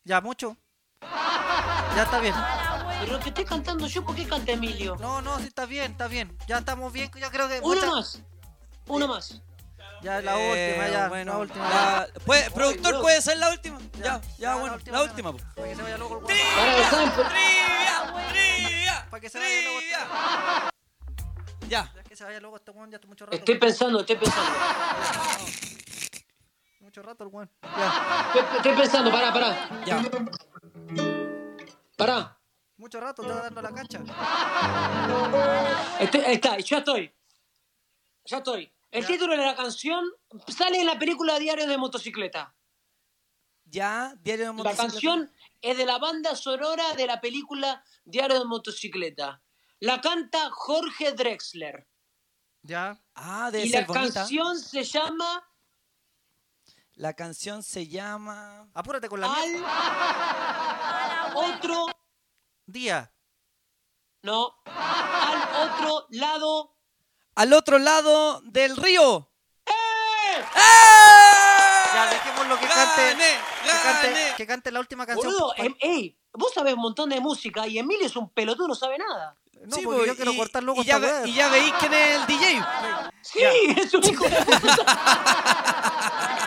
Ya, 0.10 0.22
mucho. 0.22 0.58
Ya 1.96 2.02
está 2.02 2.20
bien. 2.20 2.34
Pero 3.00 3.14
lo 3.14 3.20
que 3.20 3.30
estoy 3.30 3.46
cantando 3.46 3.86
yo, 3.86 4.04
¿por 4.04 4.16
qué 4.16 4.28
canta 4.28 4.52
Emilio? 4.54 4.96
No, 5.00 5.22
no, 5.22 5.38
sí 5.38 5.46
está 5.46 5.68
bien, 5.68 5.92
está 5.92 6.08
bien. 6.08 6.36
Ya 6.48 6.58
estamos 6.58 6.92
bien, 6.92 7.12
yo 7.16 7.30
creo 7.30 7.48
que. 7.48 7.60
Una 7.60 7.76
mucha- 7.76 7.92
más. 7.92 8.20
Una 8.88 9.06
más. 9.06 9.40
Ya, 10.02 10.20
la 10.22 10.34
Eh, 10.42 10.72
última, 10.74 10.90
ya. 10.90 11.10
bueno, 11.10 11.34
la 11.34 11.38
última. 11.38 11.70
la- 11.70 12.08
¿puede- 12.26 12.50
productor, 12.50 12.92
Dios. 12.94 13.02
¿puede 13.04 13.22
ser 13.22 13.38
la 13.38 13.52
última? 13.52 13.78
Ya, 14.00 14.04
ya, 14.04 14.22
ya, 14.40 14.50
la 14.50 14.56
bueno, 14.56 14.76
última, 14.78 14.98
la 14.98 15.04
última. 15.04 15.32
po. 15.32 15.38
Para 15.56 15.68
que 15.68 15.76
se 15.76 15.82
vaya 15.84 15.98
luego 16.00 16.18
el 16.18 16.24
weón. 16.24 16.38
Para, 16.56 16.90
¿saben 16.90 17.12
por- 17.12 17.28
Trivia, 17.28 18.14
trivia, 18.32 19.08
Para 19.12 19.22
que 19.22 19.30
se 19.30 19.38
vaya 19.38 19.62
luego 19.62 19.80
este 19.80 19.96
trivia. 19.96 20.70
Ya. 21.70 21.92
Ya 21.96 22.04
que 22.04 22.16
se 22.16 22.24
vaya 22.24 22.40
luego 22.40 22.56
este 22.58 22.72
weón, 22.72 22.90
ya 22.90 22.96
está 22.96 23.08
mucho 23.08 23.26
rato. 23.28 23.38
Estoy 23.38 23.60
pensando, 23.60 24.00
estoy 24.00 24.16
pensando. 24.16 24.50
Mucho 27.00 27.08
rato 27.08 27.24
el 27.24 27.30
weón. 27.30 27.50
Estoy, 28.58 28.76
pensando, 28.76 29.10
pará, 29.10 29.32
pará. 29.32 29.86
Ya. 29.86 30.04
Pará. 31.96 32.38
Mucho 32.76 33.00
rato 33.00 33.22
te 33.22 33.30
va 33.30 33.42
dando 33.44 33.62
la 33.62 33.74
cancha. 33.74 34.00
Estoy- 36.02 36.24
está, 36.28 36.58
ya 36.58 36.78
estoy. 36.80 37.16
Ya 38.26 38.38
estoy. 38.40 38.74
El 38.92 39.06
título 39.06 39.32
de 39.38 39.46
la 39.46 39.56
canción 39.56 40.04
sale 40.50 40.82
en 40.82 40.88
la 40.88 41.00
película 41.00 41.40
Diario 41.40 41.68
de 41.68 41.78
Motocicleta. 41.78 42.54
Ya, 43.64 44.14
diario 44.22 44.44
de 44.44 44.48
La 44.48 44.54
motocicleta. 44.54 44.92
canción 44.92 45.32
es 45.62 45.78
de 45.78 45.86
la 45.86 46.00
banda 46.00 46.36
sonora 46.36 46.96
de 46.98 47.08
la 47.08 47.22
película 47.22 47.82
Diario 48.04 48.40
de 48.40 48.46
Motocicleta. 48.46 49.42
La 49.80 50.02
canta 50.02 50.50
Jorge 50.52 51.14
Drexler. 51.14 51.88
Ya. 52.64 53.00
Ah, 53.16 53.52
debe 53.52 53.68
Y 53.68 53.70
la 53.70 53.86
bonita. 53.86 54.14
canción 54.20 54.60
se 54.60 54.84
llama 54.84 55.46
La 57.00 57.14
canción 57.14 57.64
se 57.64 57.88
llama. 57.88 58.68
Apúrate 58.74 59.08
con 59.08 59.22
la 59.22 59.34
Al 59.34 59.50
mierda. 59.50 61.32
otro, 61.36 61.86
Día. 62.66 63.10
no, 64.24 64.54
al 64.66 65.70
otro 65.70 66.06
lado. 66.10 66.76
Al 67.36 67.54
otro 67.54 67.80
lado 67.80 68.42
del 68.42 68.76
río. 68.76 69.32
¡Eh! 69.66 69.72
¡Eh! 70.40 70.42
Ya, 71.94 72.10
dejemos 72.12 72.48
lo 72.48 72.60
que 72.60 72.68
cante. 72.68 73.02
¡Gané! 73.14 73.40
Que 73.64 73.72
cante, 73.82 74.34
que 74.36 74.46
cante 74.48 74.70
la 74.74 74.82
última 74.82 75.06
canción. 75.06 75.32
Boludo, 75.32 75.54
em- 75.56 75.76
ey, 75.80 76.20
vos 76.34 76.52
sabés 76.54 76.74
un 76.74 76.82
montón 76.82 77.10
de 77.12 77.22
música 77.22 77.66
y 77.66 77.80
Emilio 77.80 78.08
es 78.08 78.16
un 78.18 78.30
pelotudo, 78.30 78.68
no 78.68 78.76
sabe 78.76 78.98
nada. 78.98 79.38
No, 79.66 79.74
Sí, 79.78 79.84
porque 79.86 80.06
yo 80.08 80.16
quiero 80.18 80.34
y- 80.34 80.38
cortar 80.38 80.64
luego 80.64 80.82
y 80.82 80.86
ya, 80.86 80.98
ve- 80.98 81.30
y 81.30 81.34
ya 81.34 81.48
veis 81.48 81.74
quién 81.80 81.94
es 81.94 82.16
el 82.18 82.26
DJ. 82.28 82.62
Sí, 83.22 83.40
es 83.78 83.94
un 83.94 84.04
hijo 84.04 84.26
de 84.26 84.36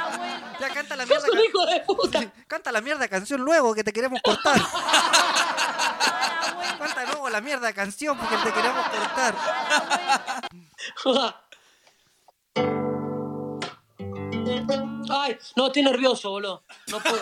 Ya 0.69 0.73
canta 0.75 0.95
la 0.97 1.05
Sos 1.09 1.11
mierda. 1.25 1.27
un 1.29 1.35
can- 1.35 1.45
hijo 1.45 1.67
de 1.67 1.81
puta. 1.81 2.33
Canta 2.47 2.71
la 2.73 2.81
mierda 2.81 3.09
canción 3.09 3.41
luego 3.41 3.75
que 3.75 3.83
te 3.85 3.93
queremos 3.93 4.21
cortar. 4.23 4.57
Canta 6.79 7.05
luego 7.11 7.29
la 7.31 7.41
mierda 7.41 7.73
canción 7.73 8.17
porque 8.19 8.37
te 8.37 8.53
queremos 8.53 8.87
cortar. 8.89 9.35
Ay, 15.11 15.39
no, 15.57 15.67
estoy 15.67 15.83
nervioso, 15.83 16.31
boludo. 16.31 16.63
No 16.89 17.01
puedo. 17.01 17.19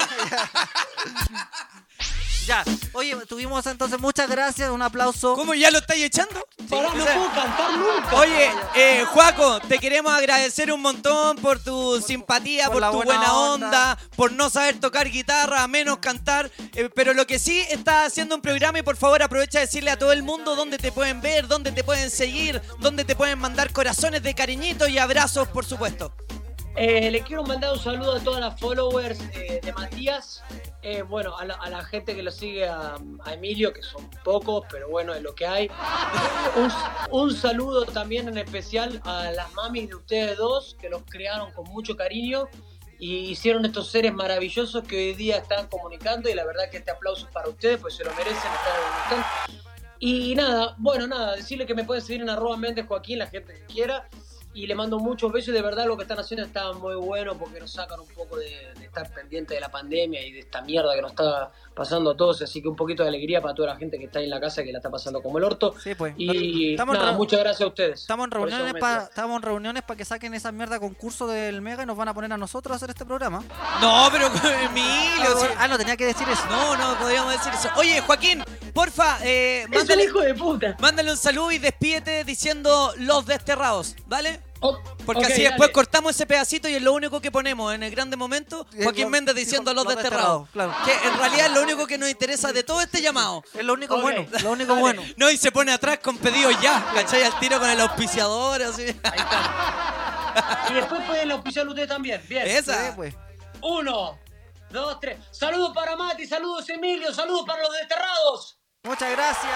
Ya, 2.46 2.64
oye, 2.94 3.14
tuvimos 3.28 3.64
entonces 3.66 4.00
muchas 4.00 4.28
gracias, 4.28 4.70
un 4.70 4.82
aplauso. 4.82 5.34
¿Cómo 5.34 5.54
ya 5.54 5.70
lo 5.70 5.78
estáis 5.78 6.04
echando? 6.04 6.44
Pará, 6.68 6.88
no 6.94 7.02
O 7.02 7.06
sea, 7.06 7.14
puedo 7.14 7.32
cantar 7.32 7.72
nunca. 7.76 8.14
Oye, 8.16 8.50
eh, 8.74 9.04
Juaco, 9.06 9.60
te 9.60 9.78
queremos 9.78 10.12
agradecer 10.12 10.72
un 10.72 10.80
montón 10.80 11.36
por 11.36 11.62
tu 11.62 12.00
simpatía, 12.00 12.66
por 12.70 12.82
tu 12.82 12.96
buena 12.96 13.16
buena, 13.18 13.34
onda. 13.34 13.66
onda. 13.66 13.98
por 14.16 14.32
no 14.32 14.50
saber 14.50 14.80
tocar 14.80 15.08
guitarra, 15.10 15.66
menos 15.68 15.98
cantar. 15.98 16.50
eh, 16.74 16.88
pero 16.94 17.14
lo 17.14 17.26
que 17.26 17.38
sí, 17.38 17.64
estás 17.70 18.08
haciendo 18.08 18.34
un 18.34 18.42
programa 18.42 18.78
y 18.78 18.82
por 18.82 18.96
favor 18.96 19.22
aprovecha 19.22 19.58
de 19.60 19.66
decirle 19.66 19.90
a 19.90 19.98
todo 19.98 20.12
el 20.12 20.22
mundo 20.22 20.56
dónde 20.56 20.78
te 20.78 20.90
pueden 20.92 21.20
ver, 21.20 21.46
dónde 21.46 21.72
te 21.72 21.84
pueden 21.84 22.10
seguir, 22.10 22.60
dónde 22.78 23.04
te 23.04 23.14
pueden 23.14 23.38
mandar 23.38 23.72
corazones 23.72 24.22
de 24.22 24.34
cariñitos 24.34 24.88
y 24.88 24.98
abrazos, 24.98 25.46
por 25.48 25.64
supuesto. 25.64 26.12
Eh, 26.76 27.10
le 27.10 27.20
quiero 27.22 27.42
mandar 27.42 27.72
un 27.72 27.78
saludo 27.78 28.14
a 28.14 28.20
todas 28.20 28.40
las 28.40 28.59
followers 28.59 29.20
eh, 29.34 29.60
de 29.62 29.72
Matías. 29.72 30.42
Eh, 30.82 31.02
bueno, 31.02 31.36
a 31.36 31.44
la, 31.44 31.55
a 31.55 31.68
la 31.68 31.84
gente 31.84 32.14
que 32.14 32.22
lo 32.22 32.30
sigue 32.30 32.66
a, 32.66 32.97
a 33.24 33.34
Emilio, 33.34 33.72
que 33.72 33.82
son 33.82 34.09
pocos, 34.24 34.64
pero 34.70 34.88
bueno, 34.88 35.12
es 35.12 35.22
lo 35.22 35.34
que 35.34 35.47
hay. 35.47 35.70
Un, 36.56 36.72
un 37.10 37.34
saludo 37.34 37.84
también 37.86 38.28
en 38.28 38.38
especial 38.38 39.01
a 39.05 39.30
las 39.32 39.52
mamis 39.55 39.88
de 39.88 39.97
ustedes 39.97 40.38
dos, 40.38 40.76
que 40.80 40.88
los 40.88 41.02
crearon 41.02 41.52
con 41.52 41.64
mucho 41.70 41.97
cariño 41.97 42.48
y 42.98 43.30
hicieron 43.30 43.64
estos 43.64 43.90
seres 43.90 44.12
maravillosos 44.12 44.84
que 44.84 44.97
hoy 44.97 45.14
día 45.14 45.38
están 45.38 45.66
comunicando. 45.66 46.28
Y 46.28 46.34
la 46.34 46.44
verdad 46.44 46.70
que 46.70 46.78
este 46.78 46.92
aplauso 46.92 47.26
es 47.26 47.32
para 47.32 47.48
ustedes, 47.48 47.78
pues 47.78 47.94
se 47.94 48.05
lo 48.05 48.10
merecen 48.12 48.36
están. 48.36 49.24
Y 49.98 50.34
nada, 50.34 50.76
bueno, 50.78 51.06
nada, 51.06 51.36
decirle 51.36 51.66
que 51.66 51.74
me 51.74 51.84
pueden 51.84 52.02
seguir 52.02 52.22
en 52.22 52.30
arroba 52.30 52.56
Méndez 52.56 52.86
Joaquín, 52.86 53.18
la 53.18 53.26
gente 53.26 53.55
que 53.55 53.66
quiera. 53.66 54.09
Y 54.52 54.66
le 54.66 54.74
mando 54.74 54.98
muchos 54.98 55.31
besos 55.31 55.51
y 55.51 55.52
de 55.52 55.62
verdad 55.62 55.86
lo 55.86 55.97
que 55.97 56.02
están 56.02 56.18
haciendo 56.18 56.44
está 56.44 56.72
muy 56.72 56.97
bueno 56.97 57.39
porque 57.39 57.60
nos 57.60 57.70
sacan 57.70 58.01
un 58.01 58.09
poco 58.09 58.36
de, 58.36 58.74
de 58.78 58.85
estar 58.85 59.09
pendiente 59.14 59.55
de 59.55 59.60
la 59.60 59.70
pandemia 59.70 60.27
y 60.27 60.32
de 60.32 60.40
esta 60.40 60.60
mierda 60.60 60.93
que 60.94 61.02
nos 61.02 61.12
está 61.12 61.52
pasando 61.74 62.10
a 62.10 62.16
todos. 62.16 62.43
Así 62.43 62.60
que 62.60 62.68
un 62.68 62.77
poquito 62.77 63.02
de 63.02 63.10
alegría 63.10 63.40
para 63.40 63.55
toda 63.55 63.68
la 63.68 63.77
gente 63.77 63.98
que 63.98 64.06
está 64.06 64.18
ahí 64.18 64.24
en 64.24 64.31
la 64.31 64.40
casa 64.40 64.62
que 64.62 64.72
la 64.72 64.78
está 64.78 64.90
pasando 64.90 65.22
como 65.22 65.39
el 65.39 65.44
orto. 65.44 65.74
Sí, 65.78 65.94
pues. 65.94 66.14
Y 66.16 66.72
Estamos 66.72 66.98
nada, 66.98 67.12
muchas 67.12 67.40
gracias 67.40 67.62
a 67.62 67.66
ustedes. 67.68 68.01
Estamos 68.01 68.24
en 68.24 68.31
reuniones 68.32 68.74
para 68.74 69.05
estamos 69.05 69.36
en 69.36 69.43
reuniones 69.43 69.82
para 69.82 69.97
que 69.97 70.05
saquen 70.05 70.35
esa 70.35 70.51
mierda 70.52 70.81
concurso 70.81 71.27
del 71.27 71.62
Mega 71.62 71.82
y 71.85 71.86
nos 71.86 71.97
van 71.97 72.09
a 72.09 72.14
poner 72.14 72.32
a 72.32 72.36
nosotros 72.36 72.74
a 72.74 72.77
hacer 72.77 72.90
este 72.90 73.06
programa. 73.06 73.44
No, 73.81 74.09
pero 74.10 74.27
Emilio. 74.66 75.31
Ah, 75.31 75.40
sí. 75.40 75.47
ah, 75.59 75.68
no 75.68 75.78
tenía 75.78 75.97
que 75.97 76.06
decir 76.06 76.28
eso. 76.28 76.44
No, 76.51 76.77
no, 76.77 76.98
podríamos 76.98 77.32
decir 77.32 77.52
eso. 77.55 77.68
Oye, 77.77 78.01
Joaquín, 78.01 78.43
porfa, 78.72 79.18
eh, 79.22 79.60
Es 79.62 79.66
un 79.68 79.74
mándale, 79.76 80.05
hijo 80.05 80.20
de 80.20 80.34
puta. 80.34 80.76
mándale 80.80 81.10
un 81.10 81.16
saludo 81.16 81.51
y 81.52 81.59
despídete 81.59 82.24
diciendo 82.24 82.92
los 82.98 83.26
desterrados, 83.26 83.97
¿vale? 84.06 84.40
Porque 84.60 85.24
ok, 85.24 85.24
así 85.24 85.42
dale. 85.42 85.48
después 85.48 85.70
cortamos 85.70 86.14
ese 86.14 86.26
pedacito 86.26 86.68
y 86.68 86.74
es 86.74 86.82
lo 86.82 86.92
único 86.92 87.18
que 87.22 87.30
ponemos 87.32 87.74
en 87.74 87.82
el 87.82 87.90
grande 87.90 88.16
momento. 88.18 88.66
Joaquín 88.82 89.05
lo- 89.05 89.10
Méndez 89.10 89.34
diciendo 89.34 89.72
los 89.72 89.84
los 89.86 89.94
desterrados. 89.97 90.44
desterrados, 90.44 90.74
claro. 90.84 91.01
Que 91.01 91.09
en 91.09 91.18
realidad 91.18 91.47
es 91.47 91.52
lo 91.55 91.62
único 91.62 91.86
que 91.86 91.97
nos 91.97 92.10
interesa 92.10 92.52
de 92.52 92.62
todo 92.62 92.82
este 92.82 93.01
llamado. 93.01 93.42
Es 93.55 93.64
lo 93.64 93.72
único 93.72 93.98
bueno, 94.02 94.26
lo 94.42 94.51
único 94.51 94.72
dale. 94.74 94.80
bueno. 94.82 95.02
No, 95.16 95.30
y 95.30 95.38
se 95.38 95.51
pone 95.51 95.72
atrás 95.72 96.01
con 96.02 96.18
pedidos 96.18 96.60
ya, 96.60 96.84
¿cachai? 96.94 97.22
Al 97.22 97.38
tiro 97.40 97.59
con 97.59 97.70
el 97.70 97.80
auspiciador, 97.80 98.62
así. 98.62 98.94
Y 100.68 100.72
después 100.74 101.02
pueden 101.06 101.30
auspiciar 101.32 101.66
ustedes 101.66 101.88
también. 101.88 102.22
Bien. 102.28 102.47
Esa. 102.47 102.88
Sí, 102.88 102.92
pues. 102.97 103.14
Uno, 103.62 104.18
dos, 104.70 105.01
tres. 105.01 105.18
Saludos 105.30 105.72
para 105.74 105.97
Mati, 105.97 106.26
saludos 106.26 106.68
Emilio, 106.68 107.12
saludos 107.14 107.44
para 107.47 107.62
los 107.62 107.72
desterrados. 107.72 108.59
Muchas 108.82 109.11
gracias. 109.11 109.52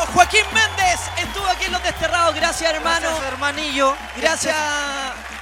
Oh, 0.00 0.06
Joaquín 0.14 0.44
Méndez 0.54 1.00
estuvo 1.20 1.44
aquí 1.46 1.64
en 1.64 1.72
Los 1.72 1.82
Desterrados. 1.82 2.36
Gracias, 2.36 2.72
hermano. 2.72 3.00
Gracias, 3.08 3.32
hermanillo. 3.32 3.96
Gracias, 4.16 4.54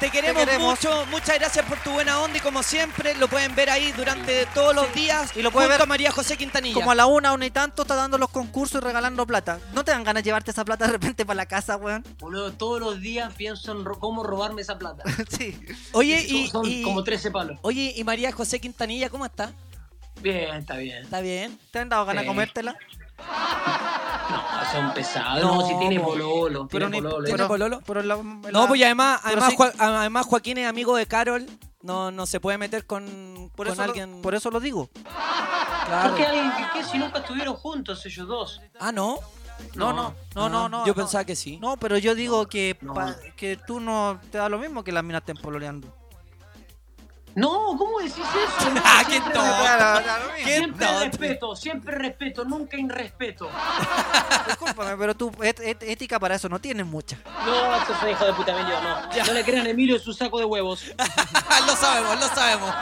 te 0.01 0.10
queremos, 0.10 0.43
queremos. 0.43 0.66
mucho. 0.81 1.05
Muchas 1.10 1.39
gracias 1.39 1.66
por 1.66 1.77
tu 1.81 1.90
buena 1.90 2.18
onda 2.20 2.39
y 2.39 2.40
como 2.40 2.62
siempre 2.62 3.14
lo 3.16 3.28
pueden 3.28 3.55
ver 3.55 3.68
ahí 3.68 3.93
durante 3.93 4.47
todos 4.47 4.74
los 4.74 4.90
días. 4.94 5.31
Y 5.36 5.43
lo 5.43 5.51
puede 5.51 5.66
junto 5.66 5.74
ver 5.78 5.82
a 5.82 5.86
María 5.86 6.10
José 6.10 6.39
Quintanilla. 6.39 6.73
Como 6.73 6.90
a 6.90 6.94
la 6.94 7.05
una, 7.05 7.32
una 7.35 7.44
y 7.44 7.51
tanto 7.51 7.82
está 7.82 7.97
dando 7.97 8.16
los 8.16 8.31
concursos 8.31 8.81
y 8.81 8.85
regalando 8.85 9.27
plata. 9.27 9.60
¿No 9.74 9.85
te 9.85 9.90
dan 9.90 10.02
ganas 10.02 10.23
de 10.23 10.28
llevarte 10.28 10.52
esa 10.52 10.64
plata 10.64 10.86
de 10.86 10.93
repente 10.93 11.27
para 11.27 11.36
la 11.36 11.47
casa, 11.47 11.77
weón? 11.77 12.02
Boludo, 12.18 12.55
todos 12.55 12.81
los 12.81 12.98
días 13.02 13.31
pienso 13.35 13.73
en 13.73 13.85
ro- 13.85 13.98
cómo 13.98 14.23
robarme 14.23 14.62
esa 14.62 14.78
plata. 14.78 15.02
sí. 15.36 15.55
Oye, 15.93 16.24
y, 16.27 16.48
Son 16.48 16.64
y- 16.64 16.81
como 16.82 17.05
13 17.05 17.31
palos. 17.31 17.59
oye, 17.60 17.93
y 17.94 18.02
María 18.05 18.32
José 18.32 18.59
Quintanilla, 18.59 19.10
¿cómo 19.10 19.27
está? 19.27 19.52
Bien, 20.32 20.56
está 20.56 20.76
bien. 20.76 21.02
¿Está 21.04 21.20
bien? 21.20 21.58
¿Te 21.70 21.78
han 21.78 21.88
dado 21.88 22.04
ganas 22.04 22.22
de 22.22 22.26
Sí. 22.26 22.28
comértela? 22.28 22.76
No, 24.30 24.72
son 24.72 24.94
pesados. 24.94 25.42
No, 25.42 25.54
No, 25.60 25.66
si 25.66 25.78
tiene 25.78 26.00
po. 26.00 26.06
pololo. 26.10 26.68
Pero 26.68 26.86
tiene 26.90 26.96
ni- 26.96 27.02
pololo. 27.02 27.24
¿Tiene 27.24 27.36
pero- 27.36 27.48
pololo? 27.48 27.80
Pero 27.86 28.02
la- 28.02 28.16
No, 28.16 28.40
la- 28.62 28.66
pues 28.68 28.80
y 28.80 28.84
además, 28.84 29.20
pero 29.22 29.32
además, 29.42 29.50
sí- 29.50 29.56
Joa- 29.56 29.98
además 30.00 30.26
Joaquín 30.26 30.58
es 30.58 30.68
amigo 30.68 30.96
de 30.96 31.06
Carol. 31.06 31.46
No, 31.82 32.10
no 32.10 32.26
se 32.26 32.40
puede 32.40 32.58
meter 32.58 32.84
con, 32.86 33.50
por, 33.54 33.66
con 33.66 33.72
eso 33.74 33.76
lo- 33.76 33.82
alguien. 33.84 34.20
por 34.22 34.34
eso 34.34 34.50
lo 34.50 34.58
digo. 34.58 34.90
Claro. 35.86 36.08
¿Por 36.10 36.18
qué 36.18 36.26
alguien 36.26 36.50
que, 36.56 36.78
que 36.80 36.84
si 36.84 36.98
nunca 36.98 37.20
estuvieron 37.20 37.54
juntos 37.54 38.04
ellos 38.04 38.26
dos? 38.26 38.60
Ah, 38.80 38.90
no. 38.90 39.18
No, 39.74 39.92
no, 39.92 40.14
no, 40.34 40.48
no, 40.48 40.64
Ah, 40.64 40.68
no. 40.68 40.80
Yo 40.84 40.92
no. 40.92 40.94
pensaba 40.94 41.24
que 41.24 41.36
sí. 41.36 41.58
No, 41.58 41.76
pero 41.76 41.96
yo 41.96 42.14
digo 42.14 42.46
que, 42.48 42.76
No. 42.80 42.92
pa- 42.92 43.14
que 43.36 43.56
tú 43.56 43.78
no 43.80 44.20
te 44.30 44.38
da 44.38 44.48
lo 44.48 44.58
mismo 44.58 44.82
que 44.84 44.90
las 44.92 45.04
minas 45.04 45.20
estén 45.22 45.36
pololeando. 45.36 45.94
No, 47.36 47.76
¿cómo 47.78 47.98
decís 48.00 48.14
eso? 48.18 48.70
No, 48.74 48.80
Ah, 48.84 49.04
qué 49.08 49.20
tonto. 49.20 49.40
respeto. 49.42 50.32
Qué 50.36 50.44
Siempre 50.56 50.86
tonto. 50.86 51.00
respeto, 51.04 51.56
siempre 51.56 51.94
respeto, 51.94 52.44
nunca 52.44 52.76
irrespeto. 52.78 53.48
Discúlpame, 54.46 54.96
pero 54.96 55.14
tú 55.14 55.30
et- 55.42 55.60
et- 55.60 55.82
ética 55.82 56.18
para 56.18 56.34
eso 56.36 56.48
no 56.48 56.58
tienes 56.60 56.86
mucha. 56.86 57.18
No, 57.44 57.74
eso 57.82 57.94
soy 58.00 58.12
hijo 58.12 58.24
de 58.24 58.32
puta 58.32 58.52
Emilio, 58.52 58.80
no. 58.80 59.24
No 59.26 59.32
le 59.32 59.44
crean 59.44 59.66
a 59.66 59.70
Emilio 59.70 59.98
su 59.98 60.12
saco 60.12 60.38
de 60.38 60.44
huevos. 60.44 60.84
lo 61.66 61.76
sabemos, 61.76 62.18
lo 62.20 62.28
sabemos. 62.28 62.74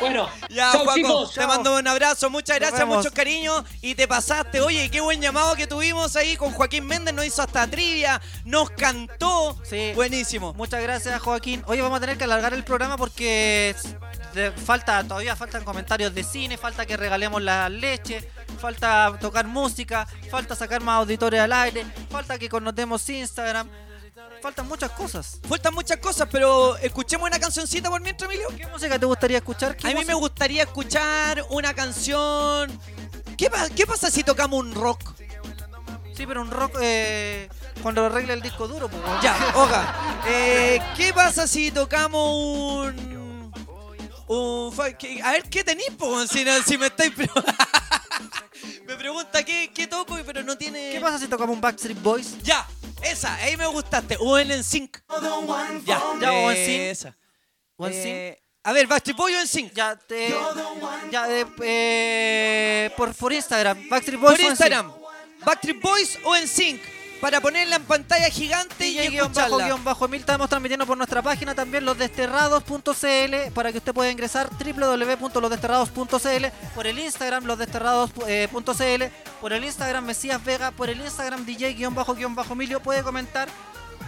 Bueno, 0.00 0.28
Ya, 0.48 0.72
chau, 0.72 0.84
Juaco, 0.84 0.96
chicos. 0.96 1.34
te 1.34 1.46
mando 1.46 1.76
un 1.76 1.86
abrazo, 1.88 2.30
muchas 2.30 2.56
gracias, 2.58 2.80
vemos. 2.80 2.98
mucho 2.98 3.10
cariño 3.12 3.64
y 3.82 3.94
te 3.94 4.08
pasaste. 4.08 4.60
Oye, 4.60 4.90
qué 4.90 5.00
buen 5.00 5.20
llamado 5.20 5.54
que 5.54 5.66
tuvimos 5.66 6.16
ahí 6.16 6.36
con 6.36 6.52
Joaquín 6.52 6.86
Méndez, 6.86 7.14
nos 7.14 7.26
hizo 7.26 7.42
hasta 7.42 7.66
trivia, 7.66 8.20
nos 8.44 8.70
cantó. 8.70 9.56
Sí. 9.64 9.92
Buenísimo. 9.94 10.54
Muchas 10.54 10.82
gracias, 10.82 11.20
Joaquín. 11.20 11.62
Oye, 11.66 11.82
vamos 11.82 11.98
a 11.98 12.00
tener 12.00 12.16
que 12.16 12.24
alargar 12.24 12.54
el 12.54 12.64
programa 12.64 12.96
porque 12.96 13.74
falta, 14.64 15.02
todavía 15.04 15.34
faltan 15.36 15.64
comentarios 15.64 16.14
de 16.14 16.22
cine, 16.24 16.56
falta 16.56 16.86
que 16.86 16.96
regalemos 16.96 17.42
la 17.42 17.68
leche, 17.68 18.28
falta 18.60 19.16
tocar 19.20 19.46
música, 19.46 20.06
falta 20.30 20.54
sacar 20.54 20.80
más 20.82 20.98
auditores 20.98 21.40
al 21.40 21.52
aire, 21.52 21.84
falta 22.10 22.38
que 22.38 22.48
connotemos 22.48 23.08
Instagram, 23.08 23.68
faltan 24.42 24.66
muchas 24.68 24.90
cosas. 24.92 25.40
Faltan 25.48 25.74
muchas 25.74 25.98
cosas, 25.98 26.28
pero 26.30 26.76
escuchemos 26.78 27.26
una 27.28 27.38
cancioncita 27.38 27.88
por 27.90 28.00
mientras, 28.00 28.30
Emilio. 28.30 28.48
¿Qué 28.56 28.66
música 28.68 28.98
te 28.98 29.06
gustaría 29.06 29.38
escuchar? 29.38 29.76
¿Qué 29.76 29.88
A 29.88 29.94
mí 29.94 30.04
me 30.04 30.14
gustaría 30.14 30.62
escuchar 30.62 31.44
una 31.50 31.74
canción. 31.74 32.78
¿Qué, 33.36 33.50
pa- 33.50 33.68
qué 33.70 33.86
pasa 33.86 34.10
si 34.10 34.22
tocamos 34.24 34.60
un 34.60 34.74
rock? 34.74 35.12
Sí, 36.14 36.26
pero 36.26 36.42
un 36.42 36.50
rock 36.50 36.76
eh, 36.82 37.48
cuando 37.80 38.04
arregle 38.06 38.32
el 38.32 38.42
disco 38.42 38.66
duro, 38.66 38.88
pues. 38.88 39.00
Ya, 39.22 39.36
oga. 39.54 39.94
Eh, 40.26 40.80
¿Qué 40.96 41.12
pasa 41.14 41.46
si 41.46 41.70
tocamos 41.70 42.28
un. 42.34 43.17
Un 44.28 44.72
que- 44.98 45.20
a 45.22 45.32
ver, 45.32 45.42
¿qué 45.48 45.64
tenéis? 45.64 45.90
Si, 46.30 46.44
si 46.66 46.78
me 46.78 46.86
estáis. 46.86 47.12
me 48.86 48.96
pregunta 48.96 49.44
qué, 49.44 49.70
qué 49.74 49.86
toco, 49.86 50.18
pero 50.24 50.42
no 50.42 50.56
tiene. 50.56 50.90
¿Qué 50.92 51.00
pasa 51.00 51.18
si 51.18 51.26
tocamos 51.26 51.54
un 51.54 51.60
Backstreet 51.60 52.00
Boys? 52.02 52.38
Ya, 52.42 52.66
esa, 53.02 53.34
ahí 53.36 53.56
me 53.56 53.66
gustaste. 53.66 54.16
O 54.20 54.38
en 54.38 54.62
Sync. 54.64 54.98
Ya, 55.84 56.02
Ya, 56.20 56.32
o 56.32 56.50
NSYNC. 56.50 56.80
Esa. 56.80 57.16
Eh, 57.90 58.42
a 58.64 58.72
ver, 58.72 58.86
Backstreet 58.86 59.16
Boy 59.16 59.34
o 59.34 59.46
Sync. 59.46 59.72
Ya, 59.72 59.96
te. 59.96 60.34
Ya, 61.10 61.30
eh, 61.30 61.46
eh, 61.62 62.90
por, 62.96 63.14
por 63.14 63.32
Instagram. 63.32 63.88
Backstreet 63.88 64.20
Boys. 64.20 64.36
Por 64.36 64.46
o 64.46 64.50
Instagram. 64.50 64.92
Backstreet 65.44 65.80
Boys 65.80 66.18
o 66.24 66.36
Sync. 66.46 66.80
Para 67.20 67.40
ponerla 67.40 67.76
en 67.76 67.84
pantalla 67.84 68.30
gigante 68.30 68.86
y 68.86 69.08
guion 69.08 69.32
bajo 69.32 69.58
guion 69.58 69.82
bajo 69.82 70.04
Emil 70.04 70.20
estamos 70.20 70.48
transmitiendo 70.48 70.86
por 70.86 70.96
nuestra 70.96 71.20
página 71.20 71.52
también 71.52 71.84
losdesterrados.cl 71.84 73.52
para 73.52 73.72
que 73.72 73.78
usted 73.78 73.92
pueda 73.92 74.12
ingresar 74.12 74.48
www.losdesterrados.cl 74.50 76.46
por 76.74 76.86
el 76.86 76.98
Instagram 77.00 77.44
losdesterrados.cl 77.44 79.04
por 79.40 79.52
el 79.52 79.64
Instagram 79.64 80.04
Mesías 80.04 80.44
Vega 80.44 80.70
por 80.70 80.90
el 80.90 81.00
Instagram 81.00 81.44
DJ 81.44 81.74
guion 81.74 81.92
bajo 81.94 82.14
guion 82.14 82.36
bajo 82.36 82.52
Emilio 82.52 82.80
puede 82.80 83.02
comentar 83.02 83.48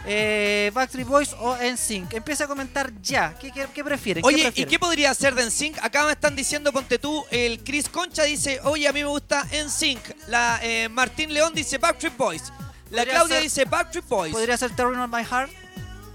eh, 0.07 0.71
Backstreet 0.73 1.07
Boys 1.07 1.35
o 1.39 1.57
NSYNC. 1.57 2.15
Empieza 2.15 2.45
a 2.45 2.47
comentar 2.47 2.91
ya. 3.03 3.35
¿Qué, 3.39 3.53
qué, 3.53 3.67
qué 3.75 3.85
prefiere? 3.85 4.23
Oye, 4.25 4.51
¿y 4.55 4.65
qué 4.65 4.79
podría 4.79 5.13
ser 5.13 5.35
de 5.35 5.45
NSYNC? 5.45 5.77
Acá 5.83 6.07
me 6.07 6.13
están 6.13 6.35
diciendo, 6.35 6.73
ponte 6.73 6.99
tú, 6.99 7.23
el 7.31 7.63
Chris 7.63 7.91
Concha 7.91 8.23
dice, 8.23 8.61
oye, 8.65 8.89
a 8.89 8.95
mí 8.95 9.01
me 9.01 9.11
gusta 9.11 9.47
NSYNC. 9.53 10.29
La 10.29 10.59
eh, 10.63 10.89
Martín 10.89 11.35
León 11.35 11.53
dice 11.55 11.77
Backstreet 11.77 12.17
Boys. 12.17 12.45
La 12.91 13.05
Claudia 13.05 13.37
ser- 13.37 13.43
dice 13.43 13.65
Backstreet 13.65 14.09
Boys. 14.09 14.33
Podría 14.33 14.57
ser 14.57 14.75
Tearing 14.75 14.99
on 15.01 15.11
My 15.11 15.25
Heart 15.25 15.51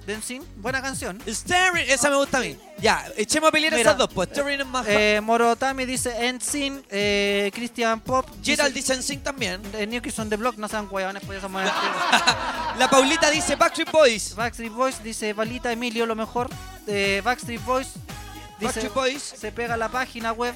NSYNC. 0.07 0.43
Buena 0.57 0.81
canción. 0.81 1.19
Staring, 1.25 1.89
esa 1.89 2.09
me 2.09 2.15
gusta 2.17 2.37
a 2.37 2.41
mí. 2.41 2.55
Ya, 2.77 3.05
echemos 3.17 3.49
a 3.49 3.51
pelear 3.51 3.73
Mira, 3.73 3.81
esas 3.81 3.97
dos, 3.97 4.09
pues. 4.13 4.29
Staring. 4.29 4.61
Eh, 4.87 5.19
Morotami 5.23 5.85
dice 5.85 6.31
NSYNC. 6.31 6.85
Eh, 6.91 7.51
Christian 7.53 7.99
Pop. 8.01 8.27
Gerald 8.43 8.73
dice 8.73 8.95
NSYNC 8.95 9.23
también. 9.23 9.61
Eh, 9.73 9.87
New 9.87 10.01
Kids 10.01 10.19
on 10.19 10.29
the 10.29 10.35
Block. 10.37 10.57
No 10.57 10.67
sean 10.67 10.87
huevones, 10.91 11.23
ya 11.27 11.41
somos 11.41 11.63
La 12.77 12.87
Paulita 12.89 13.29
dice 13.31 13.55
Backstreet 13.55 13.91
Boys. 13.91 14.35
Backstreet 14.35 14.71
Boys 14.71 15.01
dice 15.01 15.33
Valita 15.33 15.71
Emilio, 15.71 16.05
lo 16.05 16.15
mejor. 16.15 16.49
Eh, 16.87 17.21
Backstreet 17.23 17.63
Boys. 17.65 17.87
Dice, 18.59 18.65
Backstreet 18.65 18.93
Boys. 18.93 19.23
Se 19.23 19.51
pega 19.51 19.75
la 19.75 19.89
página 19.89 20.33
web. 20.33 20.53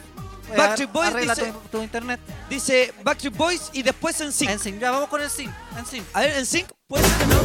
Backstreet 0.57 0.91
Boys 0.91 1.07
arregla 1.07 1.35
dice- 1.35 1.51
tu, 1.51 1.59
tu 1.77 1.81
internet. 1.83 2.19
Dice 2.49 2.93
Backstreet 3.03 3.35
Boys 3.35 3.69
y 3.73 3.83
después 3.83 4.19
NSYNC. 4.19 4.49
NSYNC. 4.51 4.79
Ya, 4.79 4.91
vamos 4.91 5.09
con 5.09 5.21
el 5.21 5.29
sync. 5.29 5.51
NSYNC. 5.81 6.05
A 6.13 6.19
ver, 6.21 6.41
NSYNC, 6.41 6.67
¿puede 6.87 7.03
ser 7.07 7.23
o 7.23 7.27
no? 7.27 7.41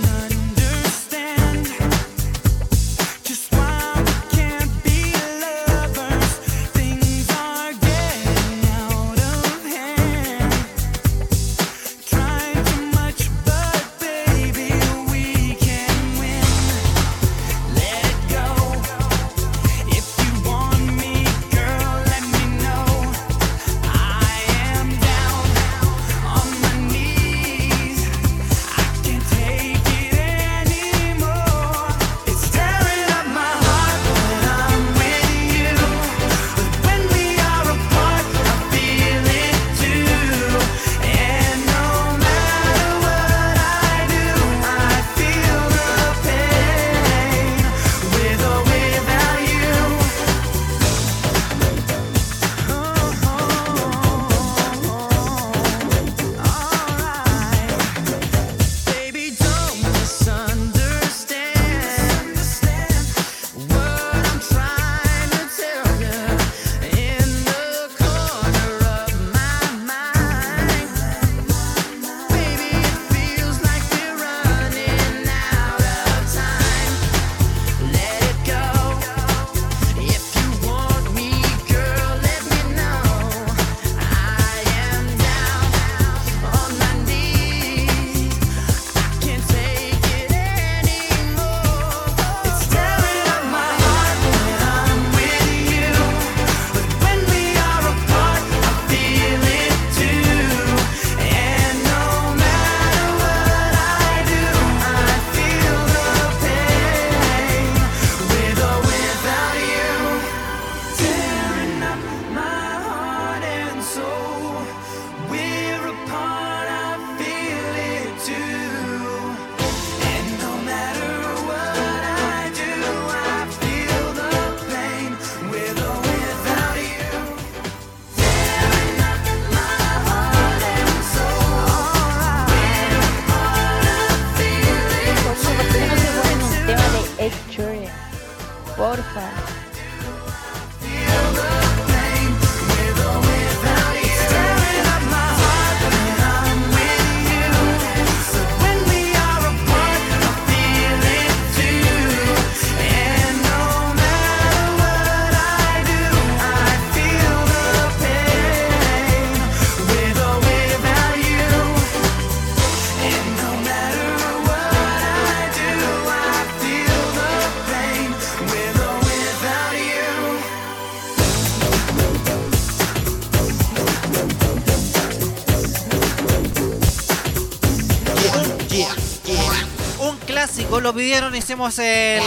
lo 180.84 180.94
pidieron, 180.94 181.34
hicimos 181.36 181.80
el 181.80 182.22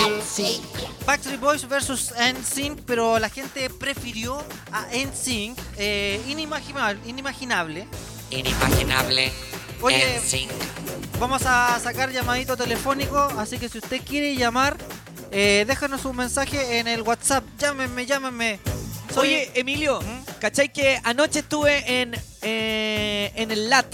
Backstreet 1.07 1.39
Boys 1.41 1.69
versus 1.69 2.12
NSYNC, 2.19 2.81
pero 2.87 3.19
la 3.19 3.28
gente 3.28 3.69
prefirió 3.70 4.43
a 4.73 4.87
NSYNC, 4.93 5.59
eh, 5.77 6.20
inimaginable, 6.27 7.01
inimaginable. 7.09 7.87
Inimaginable. 8.31 9.31
Oye, 9.83 10.19
NSYNC. 10.19 10.51
Vamos 11.20 11.43
a 11.45 11.78
sacar 11.83 12.11
llamadito 12.12 12.57
telefónico, 12.57 13.16
así 13.39 13.59
que 13.59 13.69
si 13.69 13.78
usted 13.78 14.01
quiere 14.03 14.35
llamar, 14.37 14.77
eh, 15.31 15.65
déjanos 15.66 16.05
un 16.05 16.16
mensaje 16.16 16.78
en 16.78 16.89
el 16.89 17.03
WhatsApp. 17.03 17.45
Llámenme, 17.59 18.07
llámenme. 18.07 18.59
Soy- 19.15 19.28
Oye, 19.28 19.51
Emilio, 19.55 20.01
¿cachai 20.41 20.73
que 20.73 21.01
anoche 21.05 21.39
estuve 21.41 22.01
en, 22.03 22.15
eh, 22.43 23.33
en 23.37 23.51
el 23.51 23.70
LAT? 23.70 23.87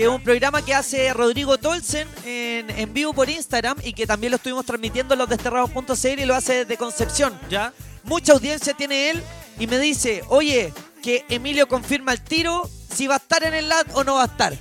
Que 0.00 0.04
es 0.06 0.10
un 0.10 0.22
programa 0.22 0.64
que 0.64 0.74
hace 0.74 1.12
Rodrigo 1.12 1.58
Tolsen 1.58 2.08
en, 2.24 2.70
en 2.70 2.94
vivo 2.94 3.12
por 3.12 3.28
Instagram 3.28 3.76
y 3.84 3.92
que 3.92 4.06
también 4.06 4.30
lo 4.30 4.36
estuvimos 4.36 4.64
transmitiendo 4.64 5.12
en 5.12 5.18
los 5.18 5.28
desterrados.cl 5.28 6.18
y 6.18 6.24
lo 6.24 6.34
hace 6.34 6.64
desde 6.64 6.78
Concepción. 6.78 7.38
¿Ya? 7.50 7.74
Mucha 8.04 8.32
audiencia 8.32 8.72
tiene 8.72 9.10
él 9.10 9.22
y 9.58 9.66
me 9.66 9.78
dice, 9.78 10.22
oye, 10.28 10.72
que 11.02 11.26
Emilio 11.28 11.68
confirma 11.68 12.12
el 12.12 12.22
tiro 12.22 12.66
si 12.90 13.08
va 13.08 13.16
a 13.16 13.18
estar 13.18 13.44
en 13.44 13.52
el 13.52 13.68
LAT 13.68 13.88
o 13.92 14.02
no 14.02 14.14
va 14.14 14.22
a 14.22 14.24
estar. 14.24 14.54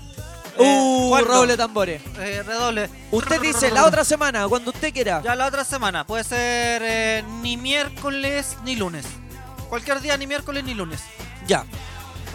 uh, 0.57 1.07
¿cuándo? 1.07 1.31
roble 1.31 1.55
tambores. 1.55 2.01
Eh, 2.17 2.43
redoble. 2.45 2.89
Usted 3.09 3.39
dice 3.41 3.71
la 3.71 3.85
otra 3.85 4.03
semana, 4.03 4.45
cuando 4.49 4.71
usted 4.71 4.93
quiera. 4.93 5.21
Ya 5.23 5.35
la 5.35 5.47
otra 5.47 5.63
semana. 5.63 6.05
Puede 6.05 6.25
ser 6.25 6.81
eh, 6.83 7.23
ni 7.41 7.55
miércoles 7.55 8.57
ni 8.65 8.75
lunes. 8.75 9.05
Cualquier 9.69 10.01
día, 10.01 10.17
ni 10.17 10.27
miércoles 10.27 10.65
ni 10.65 10.73
lunes. 10.73 10.99
Ya. 11.47 11.63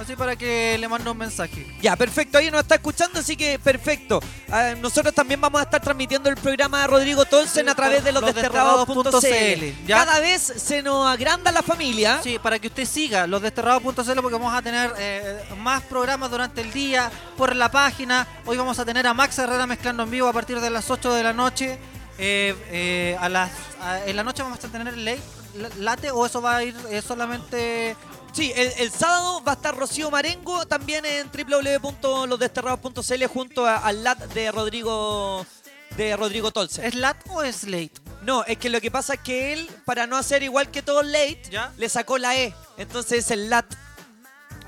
Así 0.01 0.17
para 0.17 0.35
que 0.35 0.77
le 0.79 0.89
mande 0.89 1.09
un 1.09 1.17
mensaje. 1.17 1.67
Ya, 1.81 1.95
perfecto. 1.95 2.39
Ahí 2.39 2.51
nos 2.51 2.63
está 2.63 2.75
escuchando, 2.75 3.21
así 3.21 3.37
que 3.37 3.59
perfecto. 3.61 4.21
Ah, 4.51 4.75
nosotros 4.81 5.15
también 5.15 5.41
vamos 5.41 5.61
a 5.61 5.65
estar 5.65 5.81
transmitiendo 5.81 6.29
el 6.29 6.37
programa 6.37 6.81
de 6.83 6.87
Rodrigo 6.89 7.25
Tolsen 7.25 7.69
a 7.69 7.75
través 7.77 8.03
de 8.03 8.11
los, 8.13 8.21
Los 8.21 8.35
desterrados.cl. 8.35 9.87
Cada 9.87 10.19
vez 10.21 10.43
se 10.43 10.83
nos 10.83 11.07
agranda 11.07 11.53
la 11.53 11.63
familia. 11.63 12.21
Sí, 12.23 12.39
para 12.43 12.59
que 12.59 12.67
usted 12.69 12.85
siga 12.87 13.27
los 13.29 13.41
desterrados.cl 13.41 14.21
porque 14.21 14.33
vamos 14.37 14.53
a 14.53 14.63
tener 14.63 14.93
eh, 14.99 15.45
más 15.59 15.83
programas 15.85 16.31
durante 16.31 16.61
el 16.61 16.73
día 16.73 17.11
por 17.37 17.55
la 17.55 17.71
página. 17.71 18.27
Hoy 18.47 18.57
vamos 18.57 18.79
a 18.81 18.85
tener 18.85 19.07
a 19.07 19.15
Max 19.15 19.39
Herrera 19.39 19.67
mezclando 19.67 20.03
en 20.03 20.11
vivo 20.11 20.27
a 20.29 20.33
partir 20.33 20.61
de 20.61 20.71
las 20.71 20.91
8 20.91 21.13
de 21.15 21.23
la 21.23 21.33
noche. 21.33 21.79
Eh, 22.19 22.55
eh, 22.71 23.17
a 23.21 23.29
las, 23.29 23.51
a- 23.81 24.05
en 24.07 24.17
la 24.17 24.25
noche 24.25 24.43
vamos 24.43 24.63
a 24.65 24.69
tener 24.69 24.97
late, 24.97 25.23
late 25.79 26.11
o 26.11 26.27
eso 26.27 26.43
va 26.43 26.57
a 26.57 26.65
ir 26.65 26.75
eh, 26.91 27.01
solamente... 27.01 27.97
Sí, 28.35 28.53
el, 28.57 28.73
el 28.79 28.91
sábado 28.91 29.43
va 29.45 29.53
a 29.53 29.55
estar 29.55 29.77
Rocío 29.77 30.11
Marengo 30.11 30.67
también 30.67 31.05
en 31.07 31.31
www.losdesterrados.cl 31.31 33.27
junto 33.27 33.65
a- 33.67 33.77
al 33.77 34.03
LAT 34.03 34.19
de 34.35 34.51
Rodrigo 34.51 35.47
de 35.97 36.17
Rodrigo 36.17 36.51
Tolsen. 36.51 36.85
¿Es 36.85 36.97
LAT 36.97 37.17
o 37.31 37.43
es 37.45 37.63
late? 37.65 37.93
No, 38.23 38.43
es 38.45 38.59
que 38.59 38.69
lo 38.71 38.81
que 38.81 38.91
pasa 38.91 39.15
es 39.15 39.21
que 39.21 39.53
él, 39.53 39.71
para 39.85 40.09
no 40.09 40.17
hacer 40.17 40.43
igual 40.43 40.69
que 40.73 40.83
todos 40.83 41.05
late, 41.07 41.43
le 41.77 41.89
sacó 41.89 42.19
la 42.19 42.37
E. 42.37 42.53
Entonces 42.77 43.21
es 43.27 43.31
el 43.31 43.49
LAT. 43.51 43.67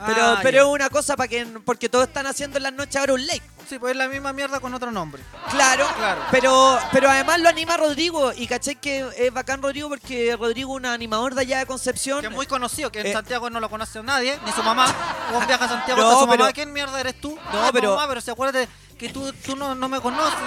Pero, 0.05 0.23
Ah, 0.23 0.41
pero 0.43 0.59
es 0.59 0.67
una 0.67 0.91
cosa 0.91 1.17
para 1.17 1.27
que 1.29 1.47
porque 1.65 1.89
todos 1.89 2.07
están 2.09 2.27
haciendo 2.27 2.59
en 2.59 2.65
las 2.65 2.73
noches 2.73 2.97
ahora 2.97 3.15
un 3.15 3.27
late. 3.27 3.43
Sí, 3.69 3.79
pues 3.79 3.93
es 3.93 3.97
la 3.97 4.07
misma 4.09 4.33
mierda 4.33 4.61
con 4.61 4.73
otro 4.75 4.91
nombre. 4.93 5.23
Claro, 5.51 5.87
Claro. 5.97 6.21
Pero, 6.31 6.79
pero 6.93 7.09
además 7.11 7.41
lo 7.41 7.49
anima 7.49 7.77
Rodrigo. 7.77 8.33
Y 8.37 8.47
caché 8.47 8.75
que 8.77 9.09
es 9.17 9.33
bacán 9.33 9.63
Rodrigo 9.63 9.89
porque 9.89 10.37
Rodrigo 10.39 10.75
es 10.75 10.77
un 10.81 10.87
animador 10.87 11.35
de 11.35 11.41
allá 11.41 11.59
de 11.61 11.67
Concepción. 11.67 12.21
Que 12.21 12.27
es 12.27 12.33
muy 12.33 12.47
conocido, 12.47 12.93
que 12.93 13.01
en 13.01 13.07
Eh, 13.07 13.13
Santiago 13.13 13.49
no 13.51 13.59
lo 13.59 13.69
conoce 13.71 14.03
nadie, 14.03 14.39
ni 14.45 14.53
su 14.53 14.63
mamá. 14.63 14.85
A 15.35 15.69
Santiago 15.69 16.01
No, 16.01 16.21
su 16.21 16.27
pero- 16.29 16.39
mamá. 16.45 16.53
¿Quién 16.53 16.73
mierda 16.73 17.01
eres 17.01 17.21
tú? 17.21 17.37
No, 17.53 17.65
Ah, 17.65 17.71
pero- 17.73 17.97
Mamá, 17.97 18.07
pero 18.09 18.21
si 18.21 18.31
acuérdate 18.31 18.69
que 18.99 19.09
tú, 19.09 19.33
tú 19.33 19.57
no, 19.57 19.75
no 19.75 19.89
me 19.89 20.01
conoces. 20.01 20.39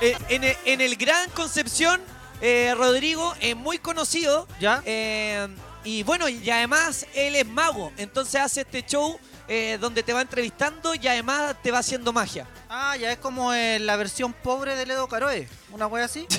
Eh, 0.00 0.16
en, 0.28 0.44
el, 0.44 0.56
en 0.64 0.80
el 0.80 0.96
Gran 0.96 1.28
Concepción, 1.30 2.00
eh, 2.40 2.74
Rodrigo 2.76 3.34
es 3.40 3.56
muy 3.56 3.78
conocido. 3.78 4.46
¿Ya? 4.60 4.82
Eh, 4.84 5.48
y 5.86 6.02
bueno, 6.02 6.28
y 6.28 6.50
además 6.50 7.06
él 7.14 7.36
es 7.36 7.46
mago. 7.46 7.92
Entonces 7.96 8.40
hace 8.40 8.62
este 8.62 8.84
show 8.84 9.18
eh, 9.46 9.78
donde 9.80 10.02
te 10.02 10.12
va 10.12 10.20
entrevistando 10.20 10.94
y 10.96 11.06
además 11.06 11.54
te 11.62 11.70
va 11.70 11.78
haciendo 11.78 12.12
magia. 12.12 12.44
Ah, 12.68 12.96
ya 12.96 13.12
es 13.12 13.18
como 13.18 13.52
eh, 13.52 13.78
la 13.78 13.94
versión 13.96 14.32
pobre 14.32 14.74
de 14.74 14.86
Ledo 14.86 15.06
Caroe. 15.06 15.48
Una 15.70 15.86
wea 15.86 16.06
así. 16.06 16.26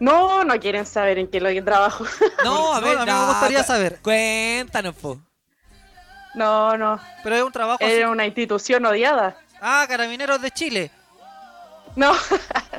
No, 0.00 0.42
no 0.44 0.58
quieren 0.58 0.86
saber 0.86 1.18
en 1.18 1.28
qué 1.28 1.40
lo 1.40 1.50
que 1.50 1.62
trabajo. 1.62 2.04
No, 2.44 2.72
a 2.72 2.80
No, 2.80 2.86
ver, 2.86 2.98
a 2.98 3.04
mí 3.06 3.12
me 3.12 3.26
gustaría 3.26 3.62
saber. 3.62 4.00
Cuéntanos, 4.02 4.94
po. 4.96 5.20
No, 6.34 6.76
no. 6.76 6.98
Pero 7.22 7.36
es 7.36 7.42
un 7.42 7.52
trabajo 7.52 7.84
así. 7.84 7.92
Era 7.92 8.08
una 8.10 8.24
institución 8.26 8.84
odiada. 8.86 9.36
Ah, 9.60 9.84
Carabineros 9.88 10.40
de 10.40 10.50
Chile. 10.50 10.90
No, 11.96 12.12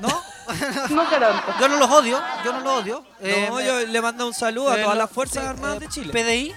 ¿No? 0.02 0.24
no 0.90 1.04
tanto. 1.10 1.54
Yo 1.60 1.68
no 1.68 1.78
los 1.78 1.90
odio, 1.92 2.20
yo 2.46 2.54
no 2.54 2.60
los 2.62 2.82
odio. 2.82 3.06
Eh, 3.20 3.46
no, 3.50 3.56
me- 3.58 3.66
yo 3.66 3.80
le 3.86 4.02
mando 4.02 4.26
un 4.26 4.34
saludo 4.34 4.72
a 4.72 4.80
eh, 4.80 4.84
todas 4.84 4.98
las 4.98 5.10
Fuerzas 5.12 5.44
sí, 5.44 5.50
Armadas 5.50 5.78
eh, 5.78 5.80
de 5.82 5.88
Chile. 5.90 6.14
PDI. 6.14 6.56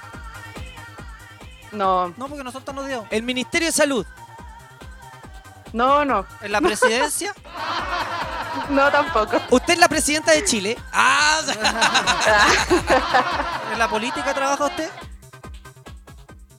No, 1.72 2.14
No, 2.16 2.28
porque 2.28 2.44
no 2.44 2.52
son 2.52 2.64
tan 2.64 2.78
odiados. 2.78 3.06
El 3.10 3.22
Ministerio 3.24 3.66
de 3.68 3.72
Salud. 3.72 4.06
No, 5.74 6.04
no. 6.04 6.24
¿En 6.40 6.52
la 6.52 6.60
presidencia? 6.60 7.34
No, 8.70 8.88
tampoco. 8.90 9.38
¿Usted 9.50 9.74
es 9.74 9.78
la 9.80 9.88
presidenta 9.88 10.30
de 10.32 10.42
Chile? 10.44 10.78
Ah, 10.92 11.40
¿En 13.72 13.78
la 13.78 13.88
política 13.88 14.32
trabaja 14.32 14.64
usted? 14.66 14.88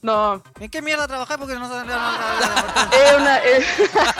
No, 0.02 0.40
¿En 0.60 0.70
qué 0.70 0.82
mierda 0.82 1.08
trabaja? 1.08 1.36
Porque 1.38 1.54
no 1.54 1.66
saben. 1.68 1.86
no- 1.88 1.96
no- 1.96 2.92
es 2.92 3.14
una, 3.18 3.38
es, 3.38 3.64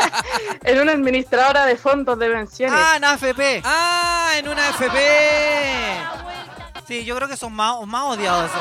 es 0.65 0.81
una 0.81 0.93
administradora 0.93 1.67
de 1.67 1.77
fondos 1.77 2.19
de 2.19 2.31
pensiones. 2.31 2.81
Ah, 2.83 2.97
en 2.97 3.05
AFP. 3.05 3.63
ah, 3.65 4.31
en 4.37 4.49
una 4.49 4.69
FP. 4.71 5.99
Sí, 6.89 7.05
yo 7.05 7.15
creo 7.15 7.29
que 7.29 7.37
son 7.37 7.53
más, 7.53 7.77
más 7.87 8.03
odiados 8.05 8.51
esos. 8.51 8.61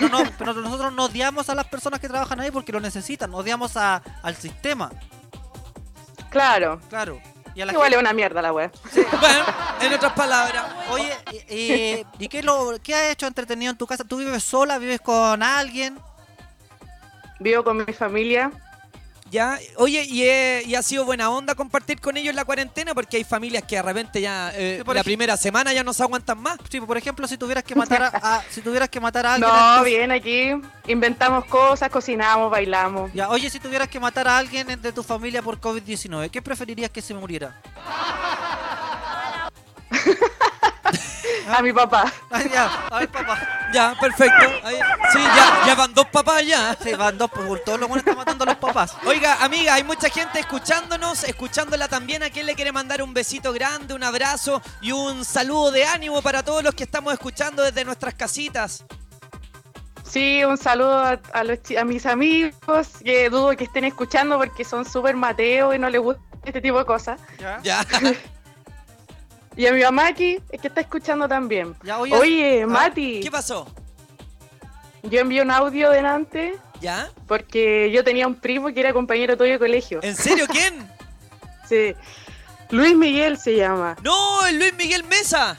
Pero, 0.00 0.08
no, 0.08 0.30
pero 0.38 0.54
nosotros 0.54 0.92
no 0.92 1.04
odiamos 1.04 1.48
a 1.50 1.54
las 1.54 1.66
personas 1.66 2.00
que 2.00 2.08
trabajan 2.08 2.40
ahí 2.40 2.50
porque 2.50 2.72
lo 2.72 2.80
necesitan. 2.80 3.32
Odiamos 3.34 3.76
a, 3.76 4.02
al 4.22 4.34
sistema, 4.36 4.90
Claro. 6.30 6.80
claro. 6.88 7.20
Y 7.54 7.60
a 7.62 7.66
la 7.66 7.72
Igual 7.72 7.86
gente- 7.88 7.96
es 7.96 8.00
una 8.02 8.12
mierda 8.12 8.40
la 8.42 8.52
wea. 8.52 8.70
Bueno, 8.94 9.44
en 9.82 9.92
otras 9.94 10.12
palabras. 10.12 10.64
Oye, 10.90 11.12
¿y 12.18 12.28
qué, 12.28 12.42
lo, 12.42 12.74
qué 12.82 12.94
has 12.94 13.10
hecho 13.10 13.26
entretenido 13.26 13.72
en 13.72 13.76
tu 13.76 13.86
casa? 13.86 14.04
¿Tú 14.04 14.18
vives 14.18 14.44
sola? 14.44 14.78
¿Vives 14.78 15.00
con 15.00 15.42
alguien? 15.42 15.98
Vivo 17.40 17.64
con 17.64 17.78
mi 17.78 17.92
familia. 17.92 18.52
Ya, 19.30 19.60
oye, 19.76 20.02
y, 20.08 20.24
eh, 20.24 20.62
y 20.66 20.74
ha 20.74 20.82
sido 20.82 21.04
buena 21.04 21.30
onda 21.30 21.54
compartir 21.54 22.00
con 22.00 22.16
ellos 22.16 22.34
la 22.34 22.44
cuarentena 22.44 22.94
porque 22.94 23.16
hay 23.16 23.22
familias 23.24 23.62
que 23.62 23.76
de 23.76 23.82
repente 23.82 24.20
ya 24.20 24.50
eh, 24.54 24.78
Sí, 24.78 24.84
por 24.84 24.96
la 24.96 25.04
primera 25.04 25.36
semana 25.36 25.72
ya 25.72 25.84
no 25.84 25.92
se 25.92 26.02
aguantan 26.02 26.38
más. 26.38 26.58
Sí, 26.68 26.80
por 26.80 26.96
ejemplo, 26.96 27.28
si 27.28 27.38
tuvieras 27.38 27.62
que 27.62 27.76
matar 27.76 28.02
a, 28.02 28.08
a- 28.38 28.44
si 28.50 28.60
tuvieras 28.60 28.88
que 28.88 28.98
matar 28.98 29.26
a 29.26 29.34
alguien. 29.34 29.52
No, 29.52 29.84
bien, 29.84 30.10
aquí 30.10 30.50
inventamos 30.88 31.44
cosas, 31.44 31.90
cocinamos, 31.90 32.50
bailamos. 32.50 33.12
Ya, 33.14 33.28
oye, 33.28 33.48
si 33.50 33.60
tuvieras 33.60 33.86
que 33.88 34.00
matar 34.00 34.26
a 34.26 34.36
alguien 34.36 34.66
de 34.82 34.92
tu 34.92 35.04
familia 35.04 35.42
por 35.42 35.60
COVID-19, 35.60 36.28
¿qué 36.30 36.42
preferirías 36.42 36.90
que 36.90 37.00
se 37.00 37.14
muriera? 37.14 37.54
A 41.56 41.62
mi 41.62 41.72
papá. 41.72 42.12
ya, 42.52 42.86
a 42.90 42.98
ver, 42.98 43.08
papá. 43.08 43.38
Ya, 43.72 43.94
perfecto. 44.00 44.46
Ahí- 44.64 44.78
sí, 45.12 45.18
ya, 45.22 45.66
ya 45.66 45.74
van 45.74 45.92
dos 45.94 46.06
papás 46.06 46.44
ya. 46.46 46.76
Sí, 46.82 46.92
van 46.94 47.16
dos, 47.18 47.30
por 47.30 47.58
todos 47.60 47.78
los 47.80 47.88
buenos 47.88 47.98
están 48.06 48.16
matando 48.16 48.44
a 48.44 48.46
los 48.48 48.56
papás. 48.56 48.96
Oiga, 49.06 49.42
amiga, 49.44 49.74
hay 49.74 49.84
mucha 49.84 50.08
gente 50.10 50.40
escuchándonos, 50.40 51.24
escuchándola 51.24 51.88
también. 51.88 52.22
¿A 52.22 52.30
quién 52.30 52.46
le 52.46 52.54
quiere 52.54 52.72
mandar 52.72 53.02
un 53.02 53.14
besito 53.14 53.52
grande, 53.52 53.94
un 53.94 54.02
abrazo 54.02 54.60
y 54.80 54.92
un 54.92 55.24
saludo 55.24 55.70
de 55.70 55.84
ánimo 55.84 56.22
para 56.22 56.42
todos 56.42 56.62
los 56.64 56.74
que 56.74 56.84
estamos 56.84 57.12
escuchando 57.12 57.62
desde 57.62 57.84
nuestras 57.84 58.14
casitas? 58.14 58.84
Sí, 60.04 60.42
un 60.44 60.58
saludo 60.58 60.98
a, 61.04 61.20
a 61.32 61.44
los 61.44 61.62
chi- 61.62 61.76
a 61.76 61.84
mis 61.84 62.04
amigos 62.04 62.88
que 63.04 63.30
dudo 63.30 63.56
que 63.56 63.64
estén 63.64 63.84
escuchando 63.84 64.38
porque 64.38 64.64
son 64.64 64.84
súper 64.84 65.14
mateos 65.14 65.72
y 65.74 65.78
no 65.78 65.88
les 65.88 66.00
gusta 66.00 66.20
este 66.44 66.60
tipo 66.60 66.78
de 66.78 66.84
cosas. 66.84 67.20
Ya. 67.62 67.86
Y 69.60 69.66
a 69.66 69.72
mi 69.74 69.82
mamá 69.82 70.06
aquí, 70.06 70.38
que 70.60 70.68
está 70.68 70.80
escuchando 70.80 71.28
también. 71.28 71.74
oye- 71.98 72.14
oye, 72.16 72.62
Ah, 72.62 72.66
Mati. 72.66 73.20
¿Qué 73.20 73.30
pasó? 73.30 73.66
Yo 75.02 75.20
envié 75.20 75.42
un 75.42 75.50
audio 75.50 75.90
delante 75.90 76.54
¿Ya? 76.80 77.10
porque 77.26 77.90
yo 77.92 78.02
tenía 78.02 78.26
un 78.26 78.34
primo 78.36 78.68
que 78.72 78.80
era 78.80 78.94
compañero 78.94 79.36
tuyo 79.36 79.52
de 79.52 79.58
colegio. 79.58 80.00
¿En 80.02 80.16
serio 80.16 80.46
quién? 80.50 80.90
Sí. 81.68 81.94
Luis 82.70 82.96
Miguel 82.96 83.36
se 83.36 83.56
llama. 83.56 83.96
¡No! 84.02 84.46
¡El 84.46 84.58
Luis 84.60 84.72
Miguel 84.78 85.04
Mesa! 85.04 85.58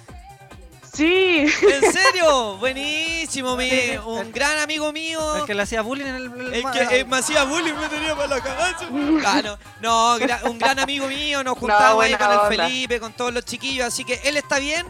Sí. 0.93 1.45
¿En 1.61 1.91
serio? 1.93 2.57
Buenísimo, 2.57 3.55
mi, 3.55 3.69
un 4.05 4.31
gran 4.31 4.57
amigo 4.59 4.91
mío. 4.91 5.37
El 5.37 5.45
que 5.45 5.53
le 5.53 5.61
hacía 5.63 5.81
bullying 5.81 6.05
en 6.05 6.15
el. 6.15 6.23
el- 6.23 6.53
El 6.53 6.87
que 6.89 7.05
me 7.05 7.17
hacía 7.17 7.43
bullying 7.45 7.73
me 7.73 7.87
tenía 7.87 8.15
para 8.15 8.27
la 8.27 8.41
cagazo. 8.41 8.85
Ah, 9.25 9.41
no, 9.81 10.19
gra- 10.19 10.43
un 10.49 10.57
gran 10.57 10.79
amigo 10.79 11.07
mío, 11.07 11.43
nos 11.43 11.57
juntamos 11.57 12.03
ahí 12.03 12.13
con 12.15 12.31
el 12.31 12.37
onda. 12.37 12.49
Felipe, 12.49 12.99
con 12.99 13.13
todos 13.13 13.33
los 13.33 13.45
chiquillos, 13.45 13.87
así 13.87 14.03
que 14.03 14.19
él 14.25 14.35
está 14.37 14.59
bien. 14.59 14.85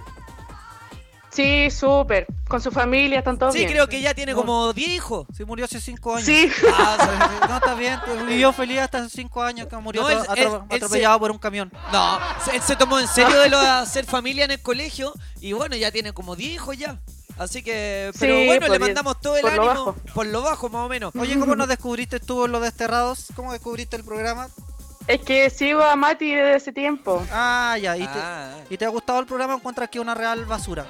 Sí, 1.34 1.72
súper. 1.72 2.26
Con 2.48 2.62
su 2.62 2.72
familia 2.72 3.20
están 3.20 3.38
todos 3.40 3.54
Sí, 3.54 3.60
bien. 3.60 3.72
creo 3.72 3.88
que 3.88 4.02
ya 4.02 4.14
tiene 4.14 4.34
como 4.34 4.74
10 4.74 4.90
hijos. 4.90 5.28
Sí, 5.36 5.46
murió 5.46 5.64
hace 5.66 5.80
5 5.80 6.16
años. 6.16 6.26
Sí. 6.26 6.52
Ah, 6.74 7.46
no, 7.48 7.56
está 7.58 7.74
bien. 7.76 7.98
Vivió 8.28 8.52
feliz 8.52 8.80
hasta 8.80 8.98
hace 8.98 9.10
5 9.10 9.42
años 9.42 9.68
que 9.68 9.78
murió 9.78 10.02
No, 10.02 10.10
atro- 10.10 10.20
él- 10.22 10.28
atro- 10.28 10.56
él- 10.58 10.62
él 10.70 10.76
atropellado 10.78 11.16
se- 11.16 11.20
por 11.20 11.32
un 11.32 11.38
camión. 11.40 11.72
No, 11.94 12.20
se- 12.44 12.56
él 12.58 12.62
se 12.62 12.76
tomó 12.76 13.00
en 13.00 13.08
serio 13.08 13.40
de 13.40 13.48
lo 13.50 13.62
de 13.62 13.68
hacer 13.68 14.06
familia 14.06 14.44
en 14.46 14.52
el 14.52 14.62
colegio 14.62 15.14
y 15.40 15.54
bueno, 15.54 15.76
ya 15.78 15.90
tiene 15.92 16.12
como 16.12 16.36
10 16.36 16.52
hijos 16.54 16.78
ya. 16.78 17.00
Así 17.38 17.64
que, 17.64 18.12
pero 18.20 18.36
Sí, 18.36 18.46
bueno, 18.46 18.68
le 18.68 18.78
mandamos 18.78 19.20
todo 19.22 19.36
el 19.38 19.42
Por 19.42 19.52
ánimo 19.54 19.96
por 20.14 20.26
lo 20.28 20.42
bajo 20.42 20.68
más 20.70 20.86
o 20.86 20.90
menos. 20.90 21.14
Oye, 21.20 21.40
¿cómo 21.40 21.56
nos 21.56 21.68
descubriste 21.70 22.20
tú 22.20 22.44
en 22.46 22.52
los 22.52 22.62
desterrados? 22.62 23.28
¿Cómo 23.36 23.54
descubriste 23.54 23.96
el 23.96 24.04
programa? 24.04 24.50
Es 25.12 25.20
que 25.22 25.50
sigo 25.50 25.84
a 25.84 25.96
Mati 25.98 26.34
desde 26.34 26.56
ese 26.56 26.72
tiempo. 26.72 27.22
Ah, 27.34 27.78
ya. 27.82 27.98
¿Y, 27.98 28.04
Ah. 28.04 28.54
te, 28.70 28.74
¿y 28.74 28.78
te 28.78 28.86
ha 28.86 28.90
gustado 28.90 29.20
el 29.20 29.26
programa 29.26 29.56
o 29.56 29.58
encuentras 29.58 29.90
que 29.90 29.98
es 29.98 30.02
una 30.02 30.16
real 30.16 30.46
basura? 30.46 30.86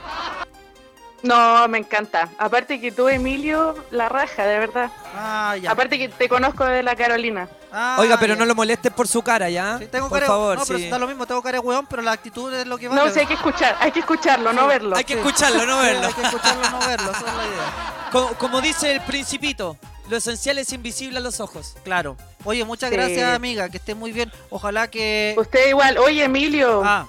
No, 1.23 1.67
me 1.67 1.79
encanta. 1.79 2.29
Aparte 2.37 2.79
que 2.79 2.91
tú, 2.91 3.07
Emilio, 3.07 3.75
la 3.89 4.09
raja, 4.09 4.43
de 4.45 4.59
verdad. 4.59 4.91
Ah, 5.15 5.55
ya. 5.59 5.71
Aparte 5.71 5.97
que 5.97 6.09
te 6.09 6.29
conozco 6.29 6.63
de 6.65 6.83
la 6.83 6.95
Carolina. 6.95 7.47
Ah, 7.73 7.97
Oiga, 7.99 8.17
pero 8.19 8.33
ya. 8.35 8.39
no 8.39 8.45
lo 8.45 8.53
molestes 8.53 8.91
por 8.91 9.07
su 9.07 9.23
cara, 9.23 9.49
¿ya? 9.49 9.79
Tengo 9.91 10.07
por 10.09 10.17
cara, 10.19 10.27
favor, 10.27 10.57
no, 10.59 10.65
pero 10.65 10.77
sí. 10.77 10.89
da 10.89 10.99
lo 10.99 11.07
mismo, 11.07 11.25
tengo 11.25 11.41
cara 11.41 11.59
de 11.59 11.65
hueón, 11.65 11.87
pero 11.87 12.01
la 12.03 12.11
actitud 12.11 12.53
es 12.53 12.67
lo 12.67 12.77
que 12.77 12.89
vale. 12.89 13.01
No, 13.03 13.09
sí, 13.11 13.19
hay 13.21 13.25
que 13.27 13.33
escuchar, 13.35 13.75
hay 13.79 13.91
que 13.91 14.01
escucharlo, 14.01 14.51
no 14.53 14.61
Sí, 14.63 14.67
verlo. 14.67 14.95
Hay 14.97 15.03
que 15.03 15.13
Sí. 15.13 15.19
escucharlo, 15.19 15.65
no 15.65 15.79
Sí, 15.81 15.87
verlo. 15.87 16.07
Hay 16.07 16.13
que 16.13 16.21
escucharlo, 16.21 16.69
no 16.69 16.79
verlo, 16.79 17.11
esa 17.11 17.19
es 17.19 17.25
la 17.25 17.45
idea. 17.47 17.97
Como, 18.11 18.27
como 18.33 18.61
dice 18.61 18.91
el 18.91 19.01
principito, 19.01 19.77
lo 20.11 20.17
esencial 20.17 20.57
es 20.59 20.71
invisible 20.73 21.17
a 21.17 21.21
los 21.21 21.39
ojos. 21.39 21.75
Claro. 21.83 22.17
Oye, 22.43 22.63
muchas 22.65 22.89
Sí. 22.89 22.95
gracias, 22.97 23.33
amiga, 23.33 23.69
que 23.69 23.77
estés 23.77 23.95
muy 23.95 24.11
bien. 24.11 24.29
Ojalá 24.49 24.89
que... 24.91 25.33
Usted 25.37 25.69
igual. 25.69 25.97
Oye, 25.97 26.25
Emilio, 26.25 26.81
Ah, 26.85 27.07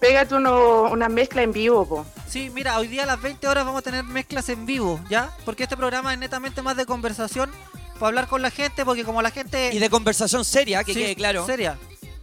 pégate 0.00 0.34
uno, 0.34 0.82
una 0.90 1.08
mezcla 1.10 1.42
en 1.42 1.52
vivo, 1.52 1.86
po. 1.86 2.06
sí, 2.26 2.50
mira, 2.54 2.78
hoy 2.78 2.88
día 2.88 3.02
a 3.02 3.06
las 3.06 3.20
20 3.20 3.46
horas 3.46 3.64
vamos 3.66 3.80
a 3.80 3.82
tener 3.82 4.02
mezclas 4.02 4.48
en 4.48 4.64
vivo, 4.66 4.98
¿ya? 5.10 5.30
Porque 5.44 5.64
este 5.64 5.76
programa 5.76 6.12
es 6.14 6.18
netamente 6.18 6.62
más 6.62 6.76
de 6.76 6.86
conversación, 6.86 7.50
para 7.94 8.06
hablar 8.08 8.26
con 8.28 8.40
la 8.42 8.50
gente, 8.50 8.84
porque 8.84 9.04
como 9.04 9.20
la 9.22 9.30
gente... 9.30 9.70
Y 9.74 9.78
de 9.78 9.90
conversación 9.90 10.44
seria, 10.44 10.84
que 10.84 10.94
Sí, 10.94 11.00
quede 11.00 11.16
claro. 11.16 11.44
Seria. 11.46 11.76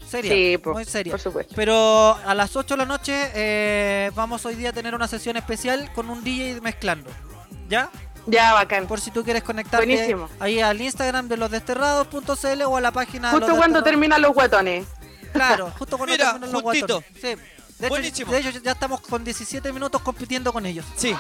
Seria. 0.10 0.32
Sí, 0.34 0.58
po, 0.58 0.74
muy 0.74 0.86
seria. 0.86 1.12
por 1.14 1.20
supuesto. 1.20 1.54
Pero 1.56 2.16
a 2.26 2.34
las 2.36 2.56
8 2.56 2.74
de 2.76 2.78
la 2.78 2.86
noche 2.86 3.30
eh, 3.36 4.12
vamos 4.16 4.44
hoy 4.46 4.56
día 4.56 4.70
a 4.70 4.74
tener 4.74 4.94
una 4.96 5.08
sesión 5.08 5.38
especial 5.38 5.92
con 5.94 6.10
un 6.10 6.24
DJ 6.24 6.62
mezclando. 6.62 7.10
¿Ya? 7.70 7.90
Ya, 8.26 8.54
bacán. 8.54 8.88
Por 8.88 9.02
si 9.02 9.12
tú 9.12 9.24
quieres 9.24 9.44
conectarte 9.44 9.86
Buenísimo. 9.86 10.30
ahí 10.40 10.62
al 10.62 10.80
Instagram 10.82 11.28
de 11.28 11.38
losdesterrados.cl 11.38 12.62
o 12.66 12.78
a 12.78 12.82
la 12.82 12.92
página 12.92 13.28
de 13.30 13.34
Justo 13.34 13.48
Los 13.50 13.58
cuando 13.58 13.84
terminan 13.84 14.22
los 14.22 14.34
guatones. 14.34 14.86
Claro, 15.34 15.72
justo 15.78 15.98
cuando 15.98 16.14
Mira, 16.14 16.32
terminan 16.32 16.52
los 16.52 16.62
justito. 16.62 17.02
guatones. 17.02 17.22
Sí. 17.22 17.36
De 17.80 17.88
hecho, 17.88 17.96
Buenísimo. 17.96 18.32
de 18.32 18.38
hecho, 18.40 18.50
ya 18.64 18.72
estamos 18.74 19.02
con 19.02 19.24
17 19.26 19.74
minutos 19.74 20.02
compitiendo 20.04 20.54
con 20.54 20.66
ellos. 20.66 20.86
Sí. 20.96 21.14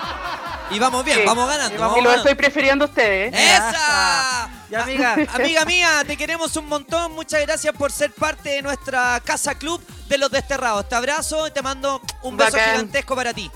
Y 0.69 0.79
vamos 0.79 1.03
bien, 1.03 1.17
Sí. 1.19 1.23
vamos 1.25 1.47
ganando. 1.49 1.75
Y 1.75 1.77
vamos 1.77 1.97
Y 1.97 2.01
lo 2.01 2.09
ganando. 2.09 2.29
estoy 2.29 2.35
prefiriendo 2.35 2.85
a 2.85 2.87
ustedes. 2.87 3.33
¡Esa! 3.33 4.49
Ya, 4.69 4.83
amiga. 4.83 5.15
Amiga 5.33 5.65
mía, 5.65 6.03
te 6.07 6.15
queremos 6.15 6.55
un 6.55 6.67
montón. 6.69 7.11
Muchas 7.13 7.41
gracias 7.41 7.75
por 7.75 7.91
ser 7.91 8.11
parte 8.13 8.49
de 8.49 8.61
nuestra 8.61 9.19
casa 9.25 9.55
club 9.55 9.83
de 10.07 10.17
los 10.17 10.29
desterrados. 10.31 10.87
Te 10.87 10.95
abrazo 10.95 11.47
y 11.47 11.51
te 11.51 11.61
mando 11.61 12.01
un 12.21 12.37
beso 12.37 12.51
gigantesco 12.57 13.15
para 13.15 13.33
ti. 13.33 13.51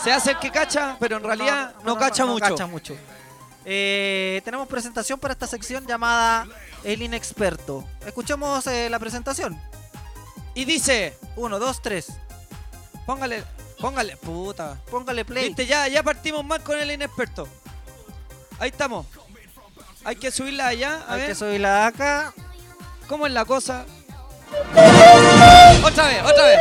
Se 0.03 0.13
hace 0.13 0.33
el 0.33 0.39
que 0.39 0.51
cacha, 0.51 0.97
pero 0.99 1.17
en 1.17 1.23
realidad 1.23 1.75
no, 1.85 1.97
cacha 1.97 2.27
mucho. 2.27 2.45
cacha 2.45 2.67
mucho. 2.67 2.97
Eh, 3.65 4.41
tenemos 4.45 4.67
presentación 4.67 5.19
para 5.21 5.33
esta 5.33 5.47
sección 5.47 5.87
llamada 5.87 6.47
El 6.83 7.03
Inexperto. 7.03 7.85
Escuchemos 8.05 8.67
eh, 8.67 8.91
la 8.91 8.99
presentación. 8.99 9.61
Y 10.55 10.65
dice, 10.65 11.17
Uno, 11.37 11.59
dos, 11.59 11.81
tres. 11.81 12.09
póngale, 13.07 13.45
póngale, 13.81 14.17
puta. 14.17 14.81
Póngale 14.91 15.25
play. 15.25 15.49
Viste, 15.49 15.67
ya, 15.67 15.87
ya 15.89 16.03
partimos 16.03 16.45
mal 16.45 16.63
con 16.63 16.79
el 16.79 16.91
inexperto. 16.91 17.47
Ahí 18.59 18.71
estamos. 18.71 19.07
Hay 20.05 20.17
que 20.17 20.31
subirla 20.33 20.67
allá, 20.67 21.05
a 21.07 21.15
Hay 21.15 21.21
ver. 21.21 21.29
que 21.29 21.35
subirla 21.37 21.87
acá. 21.87 22.35
¿Cómo 23.09 23.27
es 23.27 23.33
la 23.33 23.45
cosa? 23.45 23.87
Otra 25.85 26.07
vez, 26.07 26.23
otra 26.23 26.45
vez. 26.47 26.59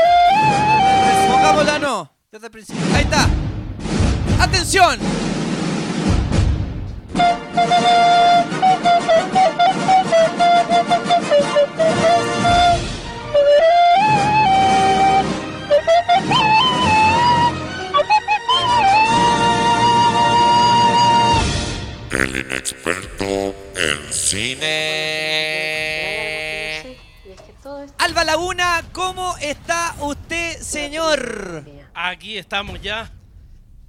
Pongámosla 1.27 1.79
no. 1.79 2.11
Desde 2.31 2.45
el 2.47 2.51
principio. 2.51 2.81
Ahí 2.95 3.03
está. 3.03 3.27
¡Atención! 4.39 4.99
El 22.11 22.35
inexperto 22.37 23.55
en 23.75 24.13
cine. 24.13 25.70
Alba 28.01 28.23
Laguna, 28.23 28.83
¿cómo 28.93 29.35
está 29.37 29.95
usted, 29.99 30.59
señor? 30.59 31.63
Aquí 31.93 32.35
estamos 32.35 32.81
ya. 32.81 33.11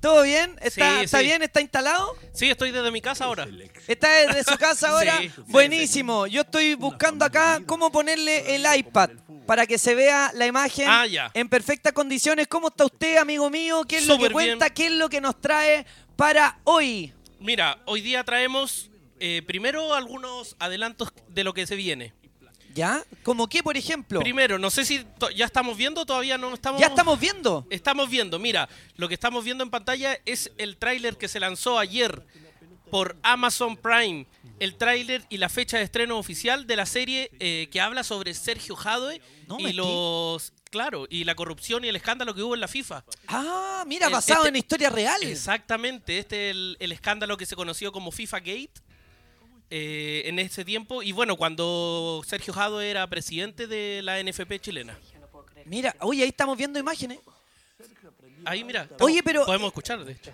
¿Todo 0.00 0.22
bien? 0.24 0.54
¿Está, 0.60 0.98
Sí, 0.98 1.04
¿está 1.04 1.18
sí. 1.20 1.24
bien? 1.24 1.42
¿Está 1.42 1.62
instalado? 1.62 2.14
Sí, 2.34 2.50
estoy 2.50 2.72
desde 2.72 2.90
mi 2.90 3.00
casa 3.00 3.24
ahora. 3.24 3.48
¿Está 3.88 4.10
desde 4.12 4.44
su 4.44 4.58
casa 4.58 4.88
ahora? 4.90 5.18
Sí, 5.18 5.30
Buenísimo. 5.46 6.26
Yo 6.26 6.42
estoy 6.42 6.74
buscando 6.74 7.24
acá 7.24 7.62
cómo 7.64 7.90
ponerle 7.90 8.54
el 8.54 8.66
iPad 8.76 9.10
para 9.46 9.66
que 9.66 9.78
se 9.78 9.94
vea 9.94 10.30
la 10.34 10.44
imagen 10.46 10.86
Ah, 10.90 11.06
ya. 11.06 11.30
en 11.32 11.48
perfectas 11.48 11.94
condiciones. 11.94 12.48
¿Cómo 12.48 12.68
está 12.68 12.84
usted, 12.84 13.16
amigo 13.16 13.48
mío? 13.48 13.82
¿Qué 13.88 13.96
es 13.96 14.06
lo 14.06 14.18
que 14.18 14.28
cuenta? 14.30 14.66
bien. 14.66 14.74
¿Qué 14.74 14.86
es 14.88 14.92
lo 14.92 15.08
que 15.08 15.22
nos 15.22 15.40
trae 15.40 15.86
para 16.16 16.58
hoy? 16.64 17.14
Mira, 17.40 17.78
hoy 17.86 18.02
día 18.02 18.24
traemos 18.24 18.90
eh, 19.20 19.40
primero 19.46 19.94
algunos 19.94 20.54
adelantos 20.58 21.08
de 21.28 21.44
lo 21.44 21.54
que 21.54 21.66
se 21.66 21.76
viene. 21.76 22.12
¿Ya? 22.74 23.04
¿Como 23.22 23.48
qué, 23.48 23.62
por 23.62 23.76
ejemplo? 23.76 24.20
Primero, 24.20 24.58
no 24.58 24.70
sé 24.70 24.84
si 24.84 25.04
ya 25.36 25.44
estamos 25.44 25.76
viendo, 25.76 26.04
todavía 26.06 26.38
no 26.38 26.52
estamos. 26.54 26.80
¿Ya 26.80 26.86
estamos 26.88 27.18
viendo? 27.20 27.66
Estamos 27.70 28.08
viendo, 28.08 28.38
mira, 28.38 28.68
lo 28.96 29.08
que 29.08 29.14
estamos 29.14 29.44
viendo 29.44 29.62
en 29.64 29.70
pantalla 29.70 30.18
es 30.24 30.50
el 30.58 30.76
tráiler 30.76 31.16
que 31.16 31.28
se 31.28 31.40
lanzó 31.40 31.78
ayer 31.78 32.24
por 32.90 33.16
Amazon 33.22 33.76
Prime. 33.76 34.26
El 34.58 34.76
tráiler 34.76 35.24
y 35.28 35.38
la 35.38 35.48
fecha 35.48 35.78
de 35.78 35.82
estreno 35.84 36.18
oficial 36.18 36.66
de 36.66 36.76
la 36.76 36.86
serie 36.86 37.30
eh, 37.40 37.68
que 37.72 37.80
habla 37.80 38.04
sobre 38.04 38.32
Sergio 38.34 38.76
Jadwe 38.76 39.20
No 39.48 39.58
y 39.58 39.72
los. 39.72 40.52
Claro, 40.70 41.06
y 41.10 41.24
la 41.24 41.34
corrupción 41.34 41.84
y 41.84 41.88
el 41.88 41.96
escándalo 41.96 42.34
que 42.34 42.42
hubo 42.42 42.54
en 42.54 42.60
la 42.60 42.68
FIFA. 42.68 43.04
Ah, 43.28 43.84
mira, 43.86 44.06
El- 44.06 44.12
basado 44.12 44.40
este- 44.40 44.48
en 44.50 44.56
historias 44.56 44.92
reales. 44.92 45.28
Exactamente, 45.28 46.18
este 46.18 46.48
es 46.48 46.56
el, 46.56 46.76
el 46.80 46.92
escándalo 46.92 47.36
que 47.36 47.44
se 47.44 47.56
conoció 47.56 47.92
como 47.92 48.10
FIFA 48.10 48.38
Gate 48.38 48.72
eh, 49.74 50.28
en 50.28 50.38
ese 50.38 50.66
tiempo. 50.66 51.02
Y 51.02 51.12
bueno, 51.12 51.36
cuando 51.36 52.22
Sergio 52.26 52.52
Jadwe 52.52 52.90
era 52.90 53.06
presidente 53.06 53.66
de 53.66 54.02
la 54.02 54.22
NFP 54.22 54.60
chilena. 54.60 54.98
Mira, 55.64 55.96
oye, 56.00 56.22
ahí 56.24 56.28
estamos 56.28 56.58
viendo 56.58 56.78
imágenes. 56.78 57.18
Ahí, 58.44 58.64
mira. 58.64 58.88
Oye, 59.00 59.22
pero- 59.22 59.44
Podemos 59.46 59.68
escuchar, 59.68 60.04
de 60.04 60.12
hecho. 60.12 60.30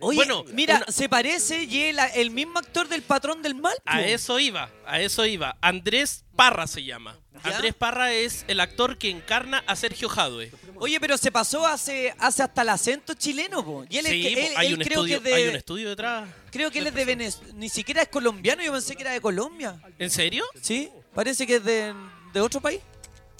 Oye, 0.00 0.16
Bueno, 0.16 0.44
mira, 0.52 0.76
una- 0.78 0.86
se 0.86 1.08
parece 1.08 1.64
y 1.64 1.82
es 1.84 1.94
la- 1.94 2.06
el 2.06 2.30
mismo 2.30 2.58
actor 2.58 2.88
del 2.88 3.02
patrón 3.02 3.42
del 3.42 3.54
mal. 3.54 3.74
A 3.84 4.02
eso 4.02 4.38
iba, 4.38 4.70
a 4.86 5.00
eso 5.00 5.24
iba. 5.26 5.56
Andrés 5.60 6.24
Parra 6.36 6.66
se 6.66 6.82
llama. 6.84 7.18
Andrés 7.44 7.74
Parra 7.74 8.12
es 8.12 8.44
el 8.46 8.60
actor 8.60 8.98
que 8.98 9.10
encarna 9.10 9.64
a 9.66 9.74
Sergio 9.74 10.08
Jadwe. 10.08 10.52
Oye, 10.76 10.98
pero 11.00 11.16
se 11.18 11.32
pasó 11.32 11.66
hace, 11.66 12.14
hace 12.18 12.42
hasta 12.42 12.62
el 12.62 12.68
acento 12.68 13.14
chileno, 13.14 13.64
po. 13.64 13.84
Y 13.90 13.98
él, 13.98 14.06
es 14.06 14.12
Sí, 14.12 14.26
él- 14.28 14.52
hay, 14.56 14.66
él 14.68 14.74
un 14.74 14.80
creo 14.80 14.98
estudio, 15.00 15.22
que 15.22 15.28
es 15.28 15.34
hay 15.36 15.42
de, 15.44 15.50
un 15.50 15.56
estudio 15.56 15.88
detrás. 15.90 16.28
creo 16.50 16.70
que 16.70 16.78
él 16.78 16.86
es 16.86 16.94
de 16.94 17.04
Venezuela, 17.04 17.52
ni 17.56 17.68
siquiera 17.68 18.02
es 18.02 18.08
colombiano, 18.08 18.62
yo 18.62 18.72
pensé 18.72 18.94
que 18.94 19.02
era 19.02 19.12
de 19.12 19.20
Colombia. 19.20 19.80
¿En 19.98 20.10
serio? 20.10 20.44
Sí, 20.60 20.88
parece 21.14 21.46
que 21.46 21.56
es 21.56 21.64
de, 21.64 21.92
de 22.32 22.40
otro 22.40 22.60
país. 22.60 22.80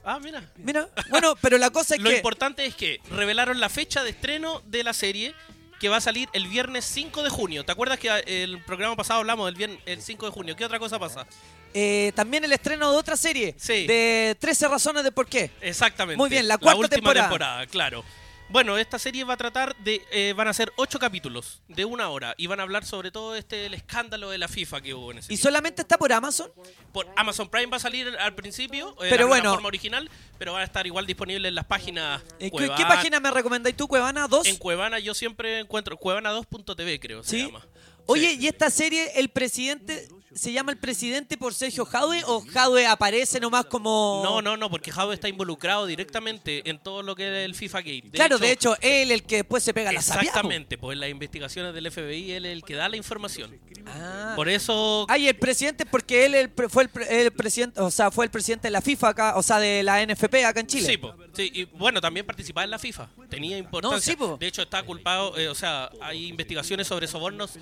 Ah, 0.05 0.19
mira. 0.21 0.43
Mira, 0.57 0.89
bueno, 1.11 1.35
pero 1.41 1.59
la 1.59 1.71
cosa 1.71 1.95
es 1.95 2.01
Lo 2.01 2.11
que 2.11 2.17
importante 2.17 2.65
es 2.67 2.75
que 2.75 3.01
revelaron 3.11 3.61
la 3.61 3.69
fecha 3.69 4.03
de 4.03 4.11
estreno 4.11 4.61
de 4.67 4.83
la 4.85 4.93
serie 4.95 5.35
que 5.79 5.89
va 5.89 5.97
a 5.97 6.01
salir 6.01 6.29
el 6.33 6.47
viernes 6.47 6.85
5 6.85 7.23
de 7.23 7.31
junio. 7.31 7.65
¿Te 7.65 7.73
acuerdas 7.73 7.99
que 7.99 8.09
eh, 8.09 8.43
el 8.45 8.63
programa 8.65 8.95
pasado 8.97 9.21
hablamos 9.21 9.47
del 9.47 9.57
viernes, 9.57 9.79
el 9.87 10.01
5 10.01 10.27
de 10.27 10.33
junio? 10.33 10.57
¿Qué 10.57 10.65
otra 10.65 10.79
cosa 10.79 10.99
pasa? 10.99 11.27
eh, 11.75 12.13
también 12.15 12.45
el 12.45 12.53
estreno 12.53 12.91
de 12.93 12.99
otra 12.99 13.17
serie, 13.17 13.55
Sí. 13.59 13.87
de 13.87 14.37
13 14.39 14.69
razones 14.69 15.05
de 15.05 15.11
por 15.11 15.27
qué. 15.27 15.51
Exactamente. 15.63 16.19
Muy 16.19 16.29
bien, 16.29 16.47
la 16.47 16.59
cuarta 16.59 16.79
última 16.81 17.15
temporada. 17.15 17.67
claro. 17.67 18.05
Bueno, 18.53 18.77
esta 18.77 18.99
serie 18.99 19.25
va 19.25 19.35
a 19.35 19.37
tratar 19.37 19.75
de. 19.79 20.03
eh, 20.11 20.35
van 20.37 20.47
a 20.47 20.53
ser 20.53 20.73
ocho 20.77 20.99
capítulos 20.99 21.63
de 21.69 21.85
una 21.87 22.09
hora 22.11 22.35
y 22.37 22.47
van 22.47 22.61
a 22.61 22.65
hablar 22.65 22.85
sobre 22.85 23.11
todo 23.11 23.35
este 23.35 23.67
el 23.67 23.75
escándalo 23.75 24.29
de 24.31 24.39
la 24.39 24.47
FIFA 24.49 24.81
que 24.83 24.93
hubo 24.95 25.11
en 25.11 25.19
ese 25.19 25.33
¿Y 25.33 25.37
solamente 25.39 25.83
está 25.83 25.97
por 25.97 26.13
Amazon? 26.13 26.51
Por 26.93 27.09
Amazon 27.17 27.49
Prime 27.49 27.67
va 27.67 27.79
a 27.79 27.81
salir 27.81 28.09
al 28.19 28.35
principio, 28.35 28.91
eh, 29.03 29.07
Pero 29.09 29.23
la 29.23 29.27
bueno. 29.27 29.43
plataforma 29.45 29.69
original, 29.69 30.11
pero 30.39 30.53
va 30.53 30.61
a 30.61 30.65
estar 30.65 30.87
igual 30.87 31.07
disponible 31.07 31.49
en 31.49 31.55
las 31.55 31.65
páginas. 31.65 32.21
Eh, 32.39 32.45
¿qué, 32.45 32.51
Cuevana. 32.51 32.77
qué 32.77 32.85
página 32.85 33.21
me 33.21 33.31
recomendáis 33.31 33.77
tú, 33.77 33.89
Cuevana? 33.89 34.29
¿Dos? 34.29 34.47
En 34.47 34.57
Cuevana 34.59 34.99
yo 34.99 35.15
siempre 35.15 35.59
encuentro 35.61 35.99
cuevana2.tv 35.99 37.01
creo 37.01 37.23
se 37.25 37.31
¿Sí? 37.31 37.47
llama. 37.47 37.67
Oye, 38.07 38.33
¿y 38.35 38.49
esta 38.49 38.69
serie, 38.69 39.13
el 39.21 39.31
presidente, 39.31 40.09
se 40.35 40.53
llama 40.53 40.73
el 40.73 40.79
presidente 40.79 41.37
por 41.37 41.55
Sergio 41.55 41.85
Jadwe 41.85 42.23
o 42.27 42.41
Jadwe 42.41 42.87
aparece 42.87 43.39
nomás 43.41 43.67
como... 43.67 44.23
No, 44.25 44.41
no, 44.43 44.57
no, 44.57 44.71
porque 44.71 44.91
Jadwe 44.91 45.15
está 45.15 45.29
involucrado 45.29 45.87
directamente 45.87 46.69
en 46.69 46.79
todo 46.79 47.03
lo 47.03 47.15
que 47.15 47.27
es 47.29 47.45
el 47.45 47.55
FIFA 47.55 47.79
Gate. 47.81 48.11
claro, 48.13 48.39
de 48.39 48.51
hecho, 48.53 48.77
él 48.81 49.11
el 49.11 49.23
que 49.25 49.37
después 49.37 49.63
se 49.63 49.75
pega 49.75 49.93
la 49.93 50.01
po. 50.01 50.07
Exactamente, 50.15 50.79
pues 50.79 50.95
en 50.95 51.01
las 51.01 51.11
investigaciones 51.11 51.75
del 51.75 51.91
FBI 51.91 52.33
él 52.33 52.47
es 52.47 52.53
el 52.53 52.63
que 52.65 52.75
da 52.75 52.89
la 52.89 52.97
información. 52.97 53.57
Ah. 53.87 54.33
Por 54.37 54.49
eso 54.49 55.07
Ay, 55.09 55.29
el 55.29 55.37
presidente 55.37 55.85
porque 55.87 56.25
él 56.27 56.35
el 56.35 56.51
fue 56.71 56.85
el, 56.85 56.89
pre- 56.89 57.23
el 57.25 57.33
presidente, 57.33 57.81
o 57.81 57.91
sea, 57.91 58.11
fue 58.11 58.25
el 58.25 58.31
presidente 58.31 58.69
de 58.69 58.73
la 58.73 58.81
FIFA 58.81 59.09
acá, 59.09 59.37
o 59.37 59.43
sea, 59.43 59.59
de 59.59 59.83
la 59.83 60.05
NFP 60.07 60.35
acá 60.47 60.61
en 60.61 60.67
Chile. 60.67 60.87
Sí, 60.87 60.97
po, 60.99 61.15
sí, 61.35 61.51
y 61.53 61.65
bueno, 61.65 62.01
también 62.01 62.25
participaba 62.25 62.65
en 62.65 62.71
la 62.71 62.79
FIFA. 62.79 63.09
Tenía 63.29 63.59
importancia. 63.59 64.01
sí, 64.01 64.17
po. 64.17 64.37
de 64.39 64.47
hecho, 64.47 64.63
está 64.63 64.83
culpado, 64.83 65.37
eh, 65.37 65.49
o 65.49 65.55
sea, 65.55 65.91
hay 66.01 66.29
investigaciones 66.29 66.87
sobre 66.87 67.07
sobornos 67.07 67.53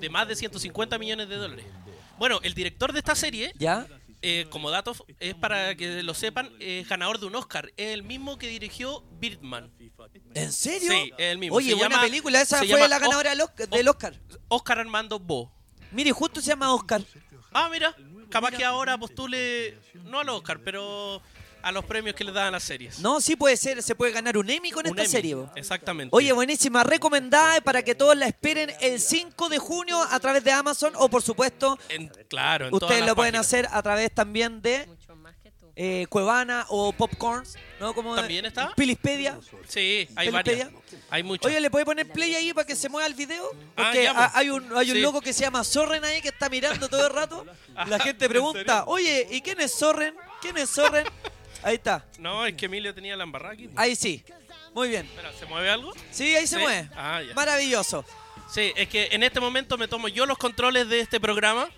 de 0.00 0.10
más 0.10 0.28
de 0.28 0.36
150 0.36 0.98
millones 0.98 1.28
de 1.28 1.36
dólares. 1.36 1.64
Bueno, 2.20 2.38
el 2.42 2.52
director 2.52 2.92
de 2.92 2.98
esta 2.98 3.14
serie, 3.14 3.50
¿Ya? 3.58 3.86
eh, 4.20 4.44
como 4.50 4.70
dato, 4.70 4.94
es 5.18 5.34
para 5.34 5.74
que 5.74 6.02
lo 6.02 6.12
sepan, 6.12 6.50
es 6.60 6.86
ganador 6.86 7.18
de 7.18 7.24
un 7.24 7.34
Oscar. 7.34 7.72
Es 7.78 7.94
el 7.94 8.02
mismo 8.02 8.36
que 8.36 8.46
dirigió 8.46 9.02
Birdman. 9.18 9.72
¿En 10.34 10.52
serio? 10.52 10.90
Sí, 10.92 11.12
es 11.16 11.32
el 11.32 11.38
mismo. 11.38 11.56
Oye, 11.56 11.70
Se 11.70 11.76
buena 11.76 11.94
llama- 11.96 12.02
película, 12.06 12.42
esa 12.42 12.58
fue 12.58 12.88
la 12.88 12.98
ganadora 12.98 13.30
del 13.30 13.40
Oscar, 13.40 13.68
del 13.70 13.88
Oscar. 13.88 14.20
Oscar 14.48 14.78
Armando 14.80 15.18
Bo. 15.18 15.50
Mire, 15.92 16.12
justo 16.12 16.42
se 16.42 16.48
llama 16.48 16.74
Oscar. 16.74 17.02
Ah, 17.52 17.70
mira, 17.72 17.96
capaz 18.28 18.50
que 18.52 18.64
ahora 18.66 18.98
postule, 18.98 19.78
no 20.04 20.20
al 20.20 20.28
Oscar, 20.28 20.60
pero 20.62 21.22
a 21.62 21.72
los 21.72 21.84
premios 21.84 22.14
que 22.16 22.24
le 22.24 22.32
dan 22.32 22.48
a 22.48 22.50
las 22.52 22.62
series. 22.62 22.98
No, 23.00 23.20
sí 23.20 23.36
puede 23.36 23.56
ser, 23.56 23.82
se 23.82 23.94
puede 23.94 24.12
ganar 24.12 24.36
un 24.38 24.48
Emmy 24.50 24.70
con 24.70 24.86
Un 24.86 24.90
esta 24.90 25.02
Emmy, 25.02 25.10
serie. 25.10 25.36
Exactamente. 25.56 26.14
Oye, 26.14 26.32
buenísima, 26.32 26.82
recomendada 26.84 27.60
para 27.60 27.82
que 27.82 27.94
todos 27.94 28.16
la 28.16 28.26
esperen 28.26 28.72
el 28.80 29.00
5 29.00 29.48
de 29.48 29.58
junio 29.58 30.00
a 30.10 30.18
través 30.20 30.42
de 30.44 30.52
Amazon 30.52 30.92
o 30.96 31.08
por 31.08 31.22
supuesto 31.22 31.78
En- 31.88 32.08
claro, 32.28 32.68
en 32.68 32.74
ustedes 32.74 33.06
lo 33.06 33.14
pueden 33.14 33.32
páginas. 33.32 33.46
hacer 33.46 33.68
a 33.70 33.82
través 33.82 34.12
también 34.12 34.60
de 34.62 34.88
eh, 35.82 36.06
Cuevana 36.10 36.66
o 36.68 36.92
Popcorns, 36.92 37.56
¿no? 37.78 37.94
Como 37.94 38.14
¿También 38.14 38.44
está? 38.44 38.74
Pilispedia. 38.74 39.38
Sí, 39.66 40.06
hay 40.14 40.28
Pelispedia. 40.30 40.64
varias. 40.64 41.02
Hay 41.08 41.22
muchas. 41.22 41.46
Oye, 41.50 41.58
¿le 41.60 41.70
puede 41.70 41.86
poner 41.86 42.06
play 42.10 42.34
ahí 42.34 42.52
para 42.52 42.66
que 42.66 42.76
se 42.76 42.88
mueva 42.90 43.06
el 43.06 43.14
video? 43.14 43.44
Ah, 43.76 43.84
Porque 43.84 44.06
ha- 44.08 44.32
hay 44.34 44.50
un, 44.50 44.64
hay 44.76 44.90
un 44.90 44.96
Sí. 44.96 45.00
loco 45.00 45.22
que 45.22 45.32
se 45.32 45.42
llama 45.42 45.64
Sorren 45.64 46.04
ahí 46.04 46.20
que 46.20 46.28
está 46.28 46.50
mirando 46.50 46.86
todo 46.88 47.06
el 47.06 47.12
rato. 47.14 47.46
La 47.86 47.98
gente 47.98 48.28
pregunta, 48.28 48.84
oye, 48.88 49.26
¿y 49.30 49.40
quién 49.40 49.58
es 49.60 49.72
Sorren? 49.72 50.14
¿Quién 50.42 50.58
es 50.58 50.68
Sorren? 50.68 51.06
Ahí 51.62 51.74
está. 51.76 52.04
No, 52.18 52.46
es 52.46 52.54
que 52.54 52.66
Emilio 52.66 52.94
tenía 52.94 53.16
la 53.16 53.24
embarrada 53.24 53.54
aquí. 53.54 53.68
Ahí 53.76 53.94
sí. 53.96 54.24
Muy 54.74 54.88
bien. 54.88 55.06
Espera, 55.06 55.32
¿se 55.38 55.46
mueve 55.46 55.70
algo? 55.70 55.92
Sí, 56.10 56.34
ahí 56.36 56.46
se 56.46 56.56
Sí. 56.56 56.62
mueve. 56.62 56.88
Ah, 56.94 57.20
ya. 57.26 57.34
Maravilloso. 57.34 58.04
Sí, 58.52 58.72
es 58.76 58.88
que 58.88 59.08
en 59.12 59.22
este 59.22 59.40
momento 59.40 59.76
me 59.78 59.86
tomo 59.88 60.08
yo 60.08 60.26
los 60.26 60.38
controles 60.38 60.88
de 60.88 61.00
este 61.00 61.20
programa. 61.20 61.68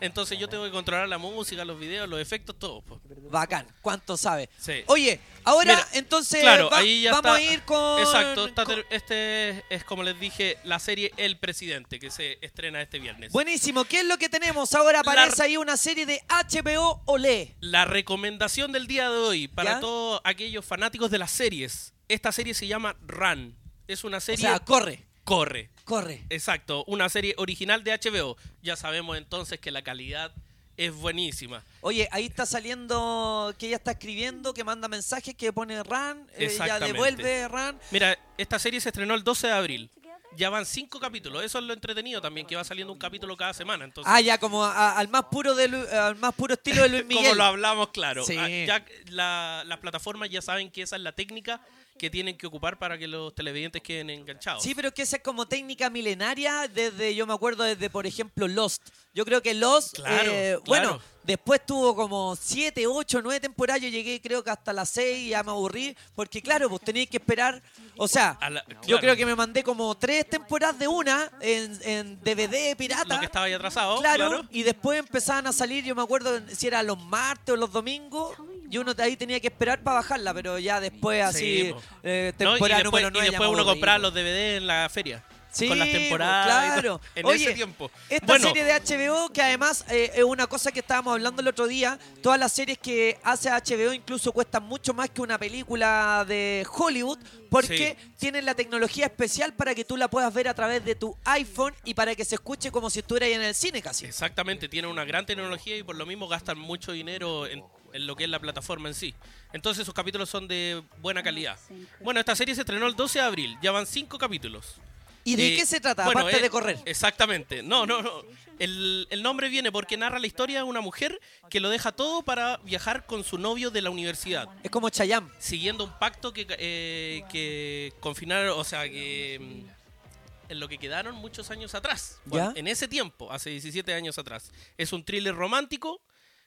Entonces 0.00 0.38
yo 0.38 0.48
tengo 0.48 0.64
que 0.64 0.70
controlar 0.70 1.08
la 1.08 1.18
música, 1.18 1.64
los 1.64 1.78
videos, 1.78 2.08
los 2.08 2.20
efectos, 2.20 2.58
todo. 2.58 2.82
po. 2.82 3.00
Bacán. 3.30 3.66
¿Cuánto 3.82 4.16
sabe? 4.16 4.48
Sí. 4.58 4.82
Oye, 4.86 5.20
ahora 5.44 5.74
Mira, 5.76 5.88
entonces 5.92 6.40
claro, 6.40 6.70
va- 6.70 6.78
ahí 6.78 7.02
ya 7.02 7.12
vamos 7.12 7.38
está. 7.38 7.50
a 7.50 7.52
ir 7.54 7.62
con... 7.62 8.00
Exacto, 8.00 8.46
está 8.46 8.64
este 8.90 9.64
es 9.70 9.84
como 9.84 10.02
les 10.02 10.18
dije, 10.20 10.56
la 10.64 10.78
serie 10.78 11.12
El 11.16 11.38
Presidente, 11.38 11.98
que 11.98 12.10
se 12.10 12.38
estrena 12.40 12.80
este 12.80 12.98
viernes. 12.98 13.32
Buenísimo. 13.32 13.84
¿Qué 13.84 14.00
es 14.00 14.06
lo 14.06 14.18
que 14.18 14.28
tenemos? 14.28 14.72
Ahora 14.74 15.02
La- 15.04 15.12
aparece 15.12 15.42
ahí 15.42 15.56
una 15.56 15.76
serie 15.76 16.06
de 16.06 16.22
HBO 16.28 17.02
Olé. 17.06 17.56
La 17.60 17.84
recomendación 17.84 18.72
del 18.72 18.86
día 18.86 19.10
de 19.10 19.18
hoy 19.18 19.48
para 19.48 19.80
todos 19.80 20.20
aquellos 20.24 20.64
fanáticos 20.64 21.10
de 21.10 21.18
las 21.18 21.30
series. 21.30 21.92
Esta 22.08 22.32
serie 22.32 22.54
se 22.54 22.66
llama 22.66 22.96
Run. 23.06 23.56
Es 23.86 24.04
una 24.04 24.18
O 24.18 24.20
serie... 24.20 24.46
sea, 24.46 24.60
corre. 24.60 25.07
Corre. 25.28 25.70
Corre. 25.84 26.24
Exacto, 26.30 26.84
una 26.86 27.08
serie 27.08 27.34
original 27.38 27.84
de 27.84 27.92
HBO. 27.92 28.36
Ya 28.62 28.76
sabemos 28.76 29.16
entonces 29.16 29.58
que 29.60 29.70
la 29.70 29.82
calidad 29.82 30.32
es 30.76 30.92
buenísima. 30.94 31.62
Oye, 31.80 32.08
ahí 32.12 32.26
está 32.26 32.46
saliendo 32.46 33.54
que 33.58 33.66
ella 33.66 33.76
está 33.76 33.92
escribiendo, 33.92 34.54
que 34.54 34.64
manda 34.64 34.86
mensajes, 34.88 35.34
que 35.34 35.52
pone 35.52 35.82
Ran, 35.82 36.26
eh, 36.32 36.36
ya 36.38 36.44
Exactamente. 36.46 36.92
devuelve 36.92 37.48
Ran. 37.48 37.78
Mira, 37.90 38.18
esta 38.36 38.58
serie 38.58 38.80
se 38.80 38.88
estrenó 38.90 39.14
el 39.14 39.24
12 39.24 39.48
de 39.48 39.52
abril. 39.52 39.90
Ya 40.36 40.50
van 40.50 40.66
cinco 40.66 41.00
capítulos. 41.00 41.42
Eso 41.42 41.58
es 41.58 41.64
lo 41.64 41.72
entretenido 41.72 42.20
también, 42.20 42.46
que 42.46 42.54
va 42.54 42.62
saliendo 42.62 42.92
un 42.92 42.98
capítulo 42.98 43.36
cada 43.36 43.54
semana. 43.54 43.84
Entonces, 43.84 44.12
Ah, 44.14 44.20
ya 44.20 44.38
como 44.38 44.62
a- 44.64 44.92
al 44.96 45.08
más 45.08 45.24
puro 45.24 45.54
de 45.54 45.66
Lu- 45.68 45.88
al 45.88 46.14
más 46.16 46.34
puro 46.34 46.54
estilo 46.54 46.82
de 46.82 46.88
Luis 46.90 47.04
Miguel. 47.06 47.24
Como 47.24 47.34
lo 47.34 47.44
hablamos, 47.44 47.88
claro. 47.88 48.24
Sí. 48.24 48.36
Ah, 48.38 48.46
Ya 48.48 48.84
la- 49.06 49.64
las 49.66 49.78
plataformas 49.78 50.28
ya 50.30 50.42
saben 50.42 50.70
que 50.70 50.82
esa 50.82 50.96
es 50.96 51.02
la 51.02 51.12
técnica 51.12 51.60
que 51.98 52.08
tienen 52.10 52.38
que 52.38 52.46
ocupar 52.46 52.78
para 52.78 52.96
que 52.96 53.06
los 53.08 53.34
televidentes 53.34 53.82
queden 53.82 54.08
enganchados. 54.10 54.62
Sí, 54.62 54.74
pero 54.74 54.88
es 54.88 54.94
que 54.94 55.02
esa 55.02 55.16
es 55.16 55.22
como 55.22 55.46
técnica 55.46 55.90
milenaria 55.90 56.68
desde, 56.68 57.14
yo 57.14 57.26
me 57.26 57.34
acuerdo 57.34 57.64
desde, 57.64 57.90
por 57.90 58.06
ejemplo, 58.06 58.48
Lost. 58.48 58.82
Yo 59.12 59.24
creo 59.24 59.42
que 59.42 59.52
Lost, 59.54 59.96
Claro, 59.96 60.30
eh, 60.32 60.58
claro. 60.62 60.62
bueno, 60.64 61.00
después 61.24 61.66
tuvo 61.66 61.96
como 61.96 62.36
7, 62.36 62.86
8, 62.86 63.20
9 63.22 63.40
temporadas. 63.40 63.82
Yo 63.82 63.88
llegué 63.88 64.20
creo 64.20 64.44
que 64.44 64.50
hasta 64.50 64.72
las 64.72 64.90
6 64.90 65.18
y 65.18 65.28
ya 65.30 65.42
me 65.42 65.50
aburrí. 65.50 65.96
Porque 66.14 66.40
claro, 66.40 66.68
pues 66.68 66.82
tenías 66.82 67.08
que 67.08 67.16
esperar. 67.16 67.60
O 67.96 68.06
sea, 68.06 68.38
yo 68.86 69.00
creo 69.00 69.16
que 69.16 69.26
me 69.26 69.34
mandé 69.34 69.64
como 69.64 69.96
3 69.96 70.28
temporadas 70.30 70.78
de 70.78 70.86
una 70.86 71.30
en, 71.40 71.78
en 71.82 72.20
DVD 72.20 72.76
pirata. 72.76 73.14
Lo 73.14 73.18
que 73.20 73.26
estaba 73.26 73.46
ahí 73.46 73.52
atrasado, 73.54 73.98
claro. 73.98 74.46
y 74.50 74.62
después 74.62 75.00
empezaban 75.00 75.48
a 75.48 75.52
salir, 75.52 75.84
yo 75.84 75.96
me 75.96 76.02
acuerdo 76.02 76.40
si 76.48 76.68
era 76.68 76.82
los 76.84 76.98
martes 77.02 77.52
o 77.54 77.56
los 77.56 77.72
domingos, 77.72 78.36
y 78.70 78.78
uno 78.78 78.92
ahí 78.98 79.16
tenía 79.16 79.40
que 79.40 79.48
esperar 79.48 79.80
para 79.82 79.96
bajarla, 79.96 80.34
pero 80.34 80.58
ya 80.58 80.80
después 80.80 81.22
así, 81.24 81.38
Sí, 81.38 81.74
eh, 82.02 82.32
No, 82.38 82.50
y 82.50 82.52
temporada 82.52 82.82
después, 82.82 83.02
número 83.02 83.08
y 83.08 83.12
9 83.12 83.26
ya 83.26 83.30
después 83.30 83.50
uno 83.50 83.64
compraba 83.64 83.98
los 83.98 84.14
DVD 84.14 84.56
en 84.56 84.66
la 84.66 84.88
feria. 84.88 85.24
Sí, 85.50 85.66
con 85.66 85.78
las 85.78 85.90
temporadas. 85.90 86.44
claro. 86.74 87.00
En 87.14 87.24
Oye, 87.26 87.42
ese 87.42 87.54
tiempo. 87.54 87.90
Esta 88.10 88.26
bueno, 88.26 88.48
serie 88.48 88.64
de 88.64 88.72
HBO, 88.74 89.32
que 89.32 89.40
además 89.42 89.82
eh, 89.88 90.12
es 90.14 90.22
una 90.22 90.46
cosa 90.46 90.70
que 90.70 90.80
estábamos 90.80 91.14
hablando 91.14 91.40
el 91.40 91.48
otro 91.48 91.66
día, 91.66 91.98
todas 92.22 92.38
las 92.38 92.52
series 92.52 92.76
que 92.78 93.18
hace 93.24 93.48
HBO 93.50 93.94
incluso 93.94 94.30
cuestan 94.30 94.64
mucho 94.64 94.92
más 94.92 95.08
que 95.08 95.22
una 95.22 95.38
película 95.38 96.24
de 96.28 96.66
Hollywood, 96.70 97.18
porque 97.50 97.96
Sí. 97.98 98.12
tienen 98.18 98.44
la 98.44 98.54
tecnología 98.54 99.06
especial 99.06 99.54
para 99.54 99.74
que 99.74 99.84
tú 99.86 99.96
la 99.96 100.08
puedas 100.08 100.32
ver 100.34 100.48
a 100.48 100.54
través 100.54 100.84
de 100.84 100.94
tu 100.94 101.16
iPhone 101.24 101.74
y 101.82 101.94
para 101.94 102.14
que 102.14 102.26
se 102.26 102.34
escuche 102.34 102.70
como 102.70 102.90
si 102.90 102.98
estuvieras 102.98 103.28
ahí 103.28 103.32
en 103.32 103.42
el 103.42 103.54
cine 103.54 103.80
casi. 103.80 104.04
Exactamente, 104.04 104.68
tiene 104.68 104.86
una 104.86 105.06
gran 105.06 105.24
tecnología 105.24 105.76
y 105.76 105.82
por 105.82 105.96
lo 105.96 106.04
mismo 106.04 106.28
gastan 106.28 106.58
mucho 106.58 106.92
dinero 106.92 107.46
en, 107.46 107.64
en 107.92 108.06
lo 108.06 108.16
que 108.16 108.24
es 108.24 108.30
la 108.30 108.38
plataforma 108.38 108.88
en 108.88 108.94
sí. 108.94 109.14
Entonces 109.52 109.84
sus 109.84 109.94
capítulos 109.94 110.28
son 110.28 110.48
de 110.48 110.82
buena 110.98 111.22
calidad. 111.22 111.58
Bueno, 112.00 112.20
esta 112.20 112.34
serie 112.36 112.54
se 112.54 112.62
estrenó 112.62 112.86
el 112.86 112.94
12 112.96 113.18
de 113.18 113.24
abril, 113.24 113.56
ya 113.62 113.70
van 113.72 113.86
cinco 113.86 114.18
capítulos. 114.18 114.76
¿Y 115.24 115.36
de 115.36 115.54
Eh, 115.54 115.56
qué 115.56 115.66
se 115.66 115.80
trata? 115.80 116.04
bueno, 116.06 116.20
Aparte 116.20 116.38
eh, 116.38 116.42
de 116.42 116.48
correr. 116.50 116.78
Exactamente. 116.86 117.62
No, 117.62 117.84
no, 117.84 118.00
no. 118.02 118.22
El, 118.58 119.06
el 119.10 119.22
nombre 119.22 119.48
viene 119.50 119.70
porque 119.70 119.96
narra 119.96 120.18
la 120.18 120.26
historia 120.26 120.58
de 120.58 120.62
una 120.64 120.80
mujer 120.80 121.20
que 121.50 121.60
lo 121.60 121.68
deja 121.68 121.92
todo 121.92 122.22
para 122.22 122.56
viajar 122.58 123.04
con 123.06 123.24
su 123.24 123.36
novio 123.38 123.70
de 123.70 123.82
la 123.82 123.90
universidad. 123.90 124.48
Es 124.62 124.70
como 124.70 124.88
Chayam. 124.90 125.30
Siguiendo 125.38 125.84
un 125.84 125.98
pacto 125.98 126.32
que, 126.32 126.46
eh, 126.58 127.24
que 127.30 127.92
confinaron, 128.00 128.58
o 128.58 128.64
sea, 128.64 128.84
que 128.88 129.38
mm, 129.40 130.50
en 130.52 130.60
lo 130.60 130.66
que 130.68 130.78
quedaron 130.78 131.14
muchos 131.16 131.50
años 131.50 131.74
atrás. 131.74 132.20
Bueno, 132.24 132.52
¿Ya? 132.54 132.58
en 132.60 132.66
ese 132.66 132.88
tiempo, 132.88 133.30
hace 133.30 133.50
17 133.50 133.92
años 133.92 134.16
atrás. 134.18 134.50
Es 134.78 134.92
un 134.94 135.04
thriller 135.04 135.34
romántico 135.34 136.00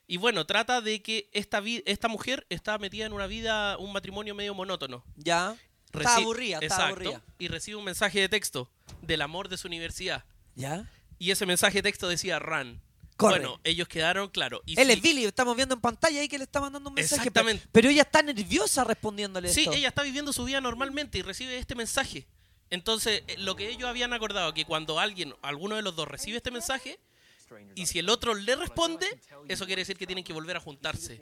y 0.07 0.17
bueno, 0.17 0.45
trata 0.45 0.81
de 0.81 1.01
que 1.01 1.29
esta, 1.33 1.59
vi- 1.59 1.83
esta 1.85 2.07
mujer 2.07 2.45
está 2.49 2.77
metida 2.77 3.05
en 3.05 3.13
una 3.13 3.27
vida, 3.27 3.77
un 3.77 3.93
matrimonio 3.93 4.35
medio 4.35 4.53
monótono. 4.53 5.03
Ya. 5.15 5.55
Está 5.93 6.15
aburrida, 6.17 6.55
está 6.61 6.65
Exacto, 6.65 6.85
aburrida. 6.87 7.21
Y 7.39 7.47
recibe 7.49 7.77
un 7.77 7.83
mensaje 7.85 8.19
de 8.19 8.29
texto 8.29 8.69
del 9.01 9.21
amor 9.21 9.49
de 9.49 9.57
su 9.57 9.67
universidad. 9.67 10.23
¿Ya? 10.55 10.89
Y 11.19 11.31
ese 11.31 11.45
mensaje 11.45 11.79
de 11.79 11.83
texto 11.83 12.07
decía 12.07 12.39
Run. 12.39 12.81
Corre. 13.17 13.39
Bueno, 13.39 13.59
ellos 13.63 13.87
quedaron, 13.87 14.29
claro. 14.29 14.61
Y 14.65 14.79
Él 14.79 14.87
sí- 14.87 14.93
es 14.93 15.01
Billy, 15.01 15.25
estamos 15.25 15.55
viendo 15.55 15.75
en 15.75 15.81
pantalla 15.81 16.19
ahí 16.21 16.27
que 16.27 16.37
le 16.37 16.45
está 16.45 16.59
mandando 16.59 16.89
un 16.89 16.95
mensaje. 16.95 17.21
Exactamente. 17.21 17.67
Pero 17.71 17.89
ella 17.89 18.01
está 18.01 18.23
nerviosa 18.23 18.83
respondiéndole 18.83 19.49
Sí, 19.53 19.61
esto. 19.61 19.73
ella 19.73 19.89
está 19.89 20.01
viviendo 20.01 20.33
su 20.33 20.43
vida 20.45 20.59
normalmente 20.61 21.19
y 21.19 21.21
recibe 21.21 21.57
este 21.57 21.75
mensaje. 21.75 22.25
Entonces, 22.69 23.23
eh, 23.27 23.35
lo 23.37 23.55
que 23.55 23.69
ellos 23.69 23.87
habían 23.89 24.13
acordado, 24.13 24.53
que 24.53 24.65
cuando 24.65 24.97
alguien, 24.99 25.35
alguno 25.41 25.75
de 25.75 25.81
los 25.81 25.95
dos 25.95 26.07
recibe 26.07 26.37
este 26.37 26.51
mensaje, 26.51 26.99
y 27.75 27.85
si 27.85 27.99
el 27.99 28.09
otro 28.09 28.33
le 28.33 28.55
responde, 28.55 29.07
eso 29.47 29.65
quiere 29.65 29.81
decir 29.81 29.97
que 29.97 30.05
tienen 30.05 30.23
que 30.23 30.33
volver 30.33 30.57
a 30.57 30.59
juntarse. 30.59 31.21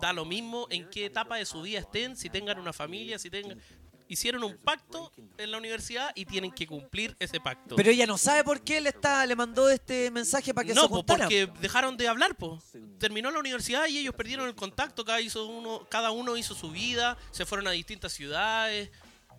Da 0.00 0.12
lo 0.12 0.24
mismo 0.24 0.66
en 0.70 0.88
qué 0.90 1.06
etapa 1.06 1.36
de 1.36 1.46
su 1.46 1.62
vida 1.62 1.78
estén, 1.80 2.16
si 2.16 2.30
tengan 2.30 2.58
una 2.58 2.72
familia, 2.72 3.18
si 3.18 3.30
tengan... 3.30 3.60
Hicieron 4.08 4.44
un 4.44 4.56
pacto 4.56 5.12
en 5.36 5.50
la 5.50 5.58
universidad 5.58 6.12
y 6.14 6.26
tienen 6.26 6.52
que 6.52 6.64
cumplir 6.64 7.16
ese 7.18 7.40
pacto. 7.40 7.74
Pero 7.74 7.90
ella 7.90 8.06
no 8.06 8.16
sabe 8.16 8.44
por 8.44 8.60
qué 8.60 8.76
él 8.76 8.86
está, 8.86 9.26
le 9.26 9.34
mandó 9.34 9.68
este 9.68 10.12
mensaje 10.12 10.54
para 10.54 10.64
que 10.64 10.74
se 10.74 10.80
no, 10.80 10.88
po, 10.88 10.96
juntaran. 10.98 11.26
porque 11.26 11.50
dejaron 11.60 11.96
de 11.96 12.06
hablar, 12.06 12.36
po. 12.36 12.62
Terminó 13.00 13.32
la 13.32 13.40
universidad 13.40 13.88
y 13.88 13.98
ellos 13.98 14.14
perdieron 14.14 14.46
el 14.46 14.54
contacto. 14.54 15.04
Cada, 15.04 15.20
hizo 15.20 15.46
uno, 15.46 15.88
cada 15.90 16.12
uno 16.12 16.36
hizo 16.36 16.54
su 16.54 16.70
vida, 16.70 17.18
se 17.32 17.44
fueron 17.44 17.66
a 17.66 17.72
distintas 17.72 18.12
ciudades. 18.12 18.90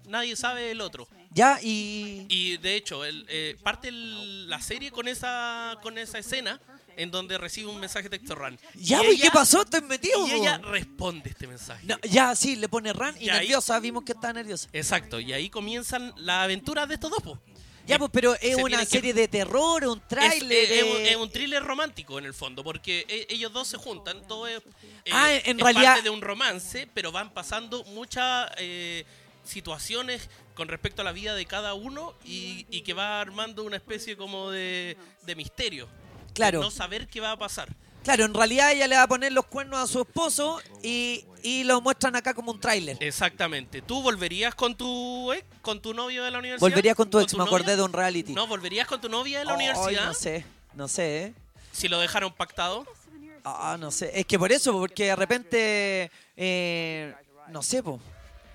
Nadie 0.08 0.36
sabe 0.36 0.64
del 0.64 0.82
otro. 0.82 1.08
Ya, 1.32 1.60
y. 1.62 2.26
Y 2.30 2.58
de 2.58 2.76
hecho, 2.76 3.06
el, 3.06 3.26
eh, 3.30 3.56
parte 3.62 3.90
el- 3.90 4.50
la 4.50 4.62
serie 4.62 4.92
con 4.92 5.08
esa, 5.08 5.78
con 5.84 5.98
esa 5.98 6.18
escena 6.20 6.60
en 6.96 7.12
donde 7.12 7.38
recibe 7.38 7.70
un 7.70 7.80
mensaje 7.80 8.10
de 8.10 8.18
texto 8.18 8.34
Ran. 8.34 8.58
Ya, 8.74 8.98
Y 9.04 9.06
pues, 9.06 9.16
¿qué 9.18 9.24
ella- 9.28 9.32
pasó? 9.34 9.62
Estoy 9.62 9.82
metido. 9.82 10.28
Y 10.28 10.32
ella 10.32 10.58
responde 10.58 11.30
este 11.30 11.46
mensaje. 11.46 11.86
No, 11.86 11.96
ya, 12.10 12.36
sí, 12.36 12.56
le 12.56 12.68
pone 12.70 12.92
ran 12.94 13.16
y, 13.20 13.26
Y 13.26 13.30
ahí- 13.30 13.40
nerviosa. 13.42 13.80
Vimos 13.80 14.04
que 14.04 14.14
está 14.14 14.34
nerviosa. 14.34 14.68
Exacto, 14.74 15.20
y 15.20 15.32
ahí 15.34 15.50
comienzan 15.50 16.12
las 16.18 16.44
aventuras 16.46 16.88
de 16.88 16.96
estos 16.96 17.12
dos. 17.12 17.22
po. 17.22 17.40
Ya, 17.86 17.98
pues, 18.00 18.10
pero 18.12 18.34
es 18.36 18.56
Se 18.56 18.64
una 18.64 18.80
que- 18.80 18.86
serie 18.86 19.14
de 19.14 19.28
terror, 19.30 19.86
un 19.88 20.02
tráiler. 20.10 20.52
es- 20.52 20.72
es 20.72 20.84
un, 20.84 20.98
eh, 20.98 21.10
es 21.12 21.16
un 21.16 21.30
thriller 21.32 21.64
romántico 21.64 22.20
en 22.20 22.26
el 22.26 22.34
fondo, 22.34 22.62
porque 22.64 23.06
ellos 23.30 23.54
dos 23.54 23.68
se 23.70 23.78
juntan, 23.78 24.28
todo 24.28 24.46
es, 24.48 24.58
eh, 25.06 25.12
Ah, 25.14 25.32
en- 25.34 25.58
es 25.58 25.64
realidad- 25.64 25.94
parte 25.94 26.02
de 26.02 26.10
un 26.10 26.20
romance, 26.22 26.90
pero 26.94 27.14
van 27.14 27.34
pasando 27.34 27.86
muchas 27.86 28.50
eh, 28.58 29.06
situaciones 29.48 30.30
con 30.56 30.68
respecto 30.68 31.02
a 31.02 31.06
la 31.06 31.11
vida 31.11 31.36
de 31.36 31.45
cada 31.45 31.74
uno 31.74 32.14
y, 32.26 32.65
y 32.69 32.82
que 32.82 32.94
va 32.94 33.22
armando 33.22 33.64
una 33.64 33.76
especie 33.78 34.18
como 34.18 34.52
de, 34.52 34.98
de 35.24 35.36
misterio. 35.36 35.86
de 35.88 36.34
Claro. 36.34 36.61
no 36.61 36.72
saber 36.72 37.07
qué 37.07 37.19
va 37.22 37.32
a 37.32 37.38
pasar. 37.38 37.69
Claro, 38.03 38.24
en 38.26 38.34
realidad 38.34 38.72
ella 38.72 38.88
le 38.88 38.95
va 38.95 39.03
a 39.03 39.07
poner 39.07 39.34
los 39.34 39.45
cuernos 39.48 39.80
a 39.80 39.88
su 39.88 39.99
esposo 40.02 40.61
y, 40.82 41.26
y 41.44 41.64
lo 41.65 41.82
muestran 41.82 42.15
acá 42.15 42.34
como 42.34 42.52
un 42.52 42.60
tráiler. 42.60 42.95
Exactamente. 43.02 43.82
¿Tú 43.82 44.02
volverías 44.02 44.56
con 44.56 44.76
tu 44.78 45.34
ex, 45.34 45.44
con 45.61 45.82
tu 45.82 45.94
novio 45.94 46.24
de 46.24 46.32
la 46.32 46.40
universidad? 46.40 46.69
Volvería 46.69 46.95
con 46.95 47.10
tu 47.10 47.19
ex, 47.19 47.34
me 47.34 47.40
novia? 47.40 47.49
acordé 47.49 47.76
de 47.76 47.82
un 47.82 47.91
reality. 47.91 48.34
No, 48.34 48.48
¿volverías 48.48 48.88
con 48.88 49.02
tu 49.02 49.10
novia 49.10 49.40
de 49.40 49.45
la 49.45 49.56
universidad? 49.56 50.06
no 50.06 50.14
sé, 50.14 50.45
no 50.74 50.88
sé, 50.88 51.24
¿eh? 51.24 51.34
Si 51.74 51.88
lo 51.90 51.99
dejaron 51.99 52.32
pactado. 52.34 52.86
Ah, 53.44 53.76
no 53.80 53.91
sé. 53.91 54.11
Es 54.18 54.26
que 54.26 54.40
por 54.40 54.52
eso, 54.53 54.72
porque 54.74 55.06
de 55.07 55.15
repente, 55.15 56.11
eh, 56.38 57.14
no 57.49 57.61
sé, 57.61 57.84
po. 57.84 57.99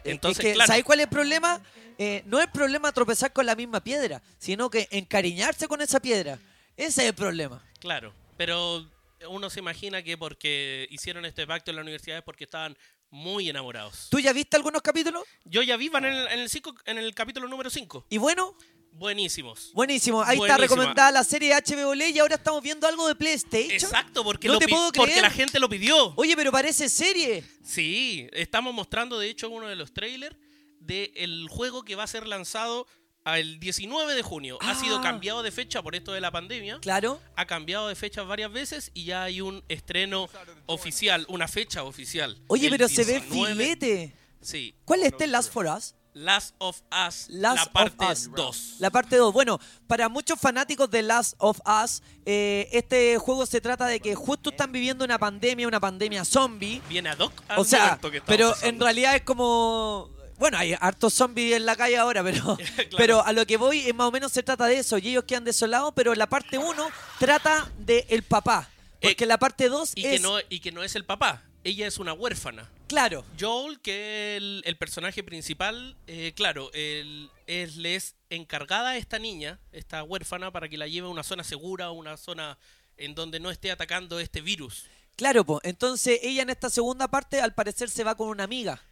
Es- 0.05 0.12
Entonces, 0.12 0.45
es 0.45 0.51
que, 0.51 0.55
claro. 0.55 0.66
¿sabes 0.69 0.85
cuál 0.85 1.01
es 1.01 1.05
el 1.05 1.11
problema? 1.11 1.61
Eh, 1.99 2.23
no 2.27 2.39
es 2.39 2.47
el 2.47 2.51
problema 2.53 2.91
tropezar 2.93 3.33
con 3.33 3.47
la 3.47 3.55
misma 3.55 3.83
piedra, 3.83 4.23
sino 4.39 4.70
que 4.70 4.89
encariñarse 4.91 5.69
con 5.69 5.81
esa 5.81 6.01
piedra. 6.01 6.39
Ese 6.77 7.03
es 7.03 7.09
el 7.09 7.15
problema. 7.15 7.62
Claro, 7.81 8.12
pero 8.37 8.89
uno 9.29 9.51
se 9.51 9.61
imagina 9.61 10.03
que 10.03 10.16
porque 10.19 10.87
hicieron 10.91 11.24
este 11.24 11.47
pacto 11.47 11.70
en 11.70 11.77
la 11.77 11.83
universidad 11.83 12.19
es 12.19 12.24
porque 12.24 12.45
estaban 12.45 12.77
muy 13.11 13.49
enamorados. 13.51 14.09
¿Tú 14.11 14.19
ya 14.20 14.33
viste 14.33 14.57
algunos 14.57 14.81
capítulos? 14.81 15.23
Yo 15.45 15.62
ya 15.62 15.77
vi, 15.77 15.91
van 15.91 16.07
en 16.07 16.15
el, 16.15 16.29
en 16.29 16.39
el, 16.41 16.49
cinco- 16.49 16.74
en 16.87 16.97
el 16.97 17.15
capítulo 17.15 17.47
número 17.47 17.69
5. 17.69 18.07
¿Y 18.09 18.16
bueno? 18.16 18.57
Buenísimos. 18.93 19.70
Buenísimo. 19.74 20.23
Ahí 20.23 20.39
está 20.39 20.56
recomendada 20.59 21.10
la 21.10 21.24
serie 21.24 21.55
HBO 21.55 21.94
Ley 21.94 22.12
y 22.14 22.19
ahora 22.20 22.36
estamos 22.36 22.62
viendo 22.62 22.86
algo 22.86 23.09
de 23.09 23.14
PlayStation. 23.14 23.73
Exacto, 23.73 24.23
porque, 24.23 24.47
no 24.48 24.55
lo 24.55 24.59
te 24.60 24.69
puedo 24.69 24.93
porque 24.93 25.12
creer. 25.12 25.23
la 25.23 25.31
gente 25.31 25.59
lo 25.59 25.69
pidió. 25.69 26.12
Oye, 26.16 26.36
pero 26.36 26.52
parece 26.52 26.89
serie. 26.89 27.43
Sí, 27.64 28.28
estamos 28.32 28.73
mostrando 28.74 29.19
de 29.19 29.28
hecho 29.28 29.48
uno 29.51 29.66
de 29.66 29.77
los 29.77 29.93
trailers 29.93 30.36
del 30.78 31.48
juego 31.48 31.85
que 31.85 31.94
va 31.97 32.05
a 32.05 32.06
ser 32.06 32.27
lanzado 32.27 32.86
el 33.24 33.60
19 33.60 34.14
de 34.14 34.23
junio. 34.23 34.59
Ha 34.60 34.74
sido 34.74 34.98
Ah. 34.98 35.02
cambiado 35.02 35.43
de 35.43 35.51
fecha 35.52 35.81
por 35.82 35.94
esto 35.94 36.12
de 36.12 36.20
la 36.20 36.31
pandemia. 36.31 36.78
Claro. 36.81 37.20
Ha 37.36 37.47
cambiado 37.47 37.89
de 37.89 37.94
fecha 37.94 38.23
varias 38.24 38.52
veces 38.52 38.90
y 38.94 39.05
ya 39.05 39.23
hay 39.24 39.40
un 39.40 39.64
estreno 39.69 40.28
oficial, 40.66 41.24
una 41.28 41.47
fecha 41.48 41.85
oficial. 41.85 42.40
Oye, 42.48 42.69
pero 42.69 42.89
se 42.89 43.05
ve 43.05 43.20
19. 43.20 43.55
filete. 43.55 44.14
Sí. 44.40 44.74
¿Cuál 44.85 45.01
es 45.01 45.06
este 45.12 45.27
Last 45.28 45.52
for 45.52 45.66
Us? 45.66 45.94
Last 46.14 46.55
of 46.59 46.82
Us, 47.09 47.26
Last 47.30 47.66
la 47.66 47.72
parte 47.72 48.05
Us. 48.06 48.30
2. 48.34 48.74
La 48.80 48.90
parte 48.90 49.16
2. 49.16 49.32
Bueno, 49.32 49.59
para 49.86 50.09
muchos 50.09 50.39
fanáticos 50.39 50.90
de 50.90 51.02
Last 51.02 51.34
of 51.39 51.59
Us, 51.66 52.02
eh, 52.26 52.68
este 52.72 53.16
juego 53.18 53.47
se 53.47 53.60
trata 53.60 53.86
de 53.86 54.01
que 54.01 54.14
justo 54.14 54.51
están 54.51 54.72
viviendo 54.72 55.05
una 55.05 55.18
pandemia, 55.18 55.66
una 55.66 55.80
pandemia 55.80 56.24
zombie. 56.24 56.82
Viene 56.89 57.09
ad 57.10 57.18
hoc 57.18 57.32
al 57.48 57.59
O 57.59 57.64
sea, 57.64 57.98
que 58.01 58.20
pero 58.20 58.51
pasando. 58.51 58.68
en 58.68 58.80
realidad 58.80 59.16
es 59.16 59.22
como... 59.22 60.10
Bueno, 60.39 60.59
hay 60.59 60.74
hartos 60.78 61.14
zombies 61.14 61.55
en 61.56 61.64
la 61.64 61.76
calle 61.76 61.97
ahora, 61.97 62.22
pero, 62.24 62.59
pero 62.97 63.24
a 63.24 63.32
lo 63.32 63.47
que 63.47 63.56
voy 63.56 63.80
es 63.86 63.94
más 63.94 64.09
o 64.09 64.10
menos 64.10 64.32
se 64.32 64.43
trata 64.43 64.66
de 64.66 64.78
eso. 64.78 64.98
Y 64.98 65.09
ellos 65.10 65.24
quedan 65.24 65.44
desolados, 65.44 65.93
pero 65.94 66.14
la 66.14 66.26
parte 66.28 66.59
1 66.59 66.89
trata 67.18 67.70
de 67.78 68.06
el 68.09 68.22
papá. 68.22 68.68
Porque 69.01 69.24
la 69.24 69.39
parte 69.39 69.68
2 69.68 69.90
Eh, 69.90 69.93
y, 69.97 70.06
es... 70.06 70.12
que 70.14 70.20
no, 70.20 70.36
y 70.48 70.60
que 70.60 70.72
no 70.72 70.82
es 70.82 70.94
el 70.97 71.05
papá. 71.05 71.43
Ella 71.64 71.86
es 71.86 71.98
una 71.98 72.12
huérfana. 72.12 72.68
Claro. 72.93 73.24
Joel, 73.40 73.81
que 73.81 74.36
es 74.36 74.43
el, 74.43 74.62
el 74.66 74.77
personaje 74.77 75.23
principal, 75.24 75.97
eh, 76.06 76.32
claro, 76.36 76.70
él, 76.74 77.31
es, 77.47 77.77
le 77.77 77.94
es 77.94 78.16
encargada 78.28 78.90
a 78.90 78.97
esta 78.98 79.19
niña, 79.19 79.59
esta 79.73 80.02
huérfana, 80.02 80.51
para 80.52 80.69
que 80.69 80.77
la 80.77 80.86
lleve 80.86 81.06
a 81.06 81.10
una 81.10 81.23
zona 81.23 81.43
segura, 81.43 81.90
una 81.90 82.19
zona 82.19 82.59
en 82.98 83.14
donde 83.14 83.40
no 83.40 83.51
esté 83.51 83.70
atacando 83.70 84.20
este 84.20 84.43
virus. 84.43 84.85
Claro, 85.16 85.44
pues. 85.44 85.60
Entonces 85.64 86.20
ella 86.23 86.43
en 86.43 86.51
esta 86.51 86.69
segunda 86.69 87.09
parte 87.09 87.40
al 87.40 87.55
parecer 87.55 87.89
se 87.89 88.05
va 88.05 88.14
con 88.14 88.28
una 88.28 88.44
amiga. 88.44 88.82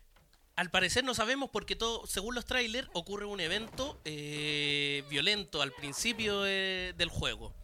Al 0.56 0.70
parecer 0.70 1.04
no 1.04 1.14
sabemos 1.14 1.50
porque 1.50 1.76
todo, 1.76 2.06
según 2.06 2.34
los 2.34 2.44
trailers, 2.46 2.88
ocurre 2.94 3.26
un 3.26 3.40
evento 3.40 4.00
eh, 4.06 5.04
violento 5.10 5.60
al 5.62 5.72
principio 5.72 6.40
de- 6.42 6.94
del 6.96 7.08
juego. 7.10 7.54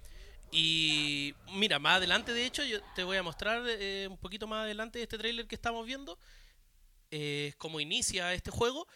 Y 0.50 1.34
mira, 1.52 1.78
más 1.78 1.96
adelante, 1.96 2.32
de 2.32 2.46
hecho, 2.46 2.64
yo 2.64 2.78
te 2.94 3.04
voy 3.04 3.16
a 3.16 3.22
mostrar 3.22 3.62
eh, 3.66 4.06
un 4.10 4.16
poquito 4.16 4.46
más 4.46 4.64
adelante 4.64 5.02
este 5.02 5.18
trailer 5.18 5.46
que 5.46 5.54
estamos 5.54 5.86
viendo, 5.86 6.18
eh, 7.10 7.54
cómo 7.58 7.80
inicia 7.80 8.32
este 8.32 8.50
juego. 8.50 8.86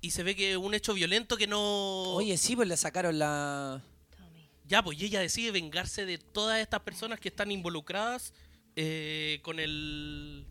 Y 0.00 0.10
se 0.10 0.22
ve 0.22 0.36
que 0.36 0.56
un 0.56 0.74
hecho 0.74 0.94
violento 0.94 1.36
que 1.36 1.46
no... 1.46 2.14
Oye, 2.14 2.36
sí, 2.36 2.54
pues 2.54 2.68
le 2.68 2.76
sacaron 2.76 3.18
la... 3.18 3.82
Ya, 4.64 4.82
pues 4.82 5.00
ella 5.00 5.20
decide 5.20 5.52
vengarse 5.52 6.06
de 6.06 6.18
todas 6.18 6.60
estas 6.60 6.80
personas 6.80 7.20
que 7.20 7.28
están 7.28 7.50
involucradas 7.50 8.34
eh, 8.74 9.38
con 9.42 9.60
el 9.60 10.44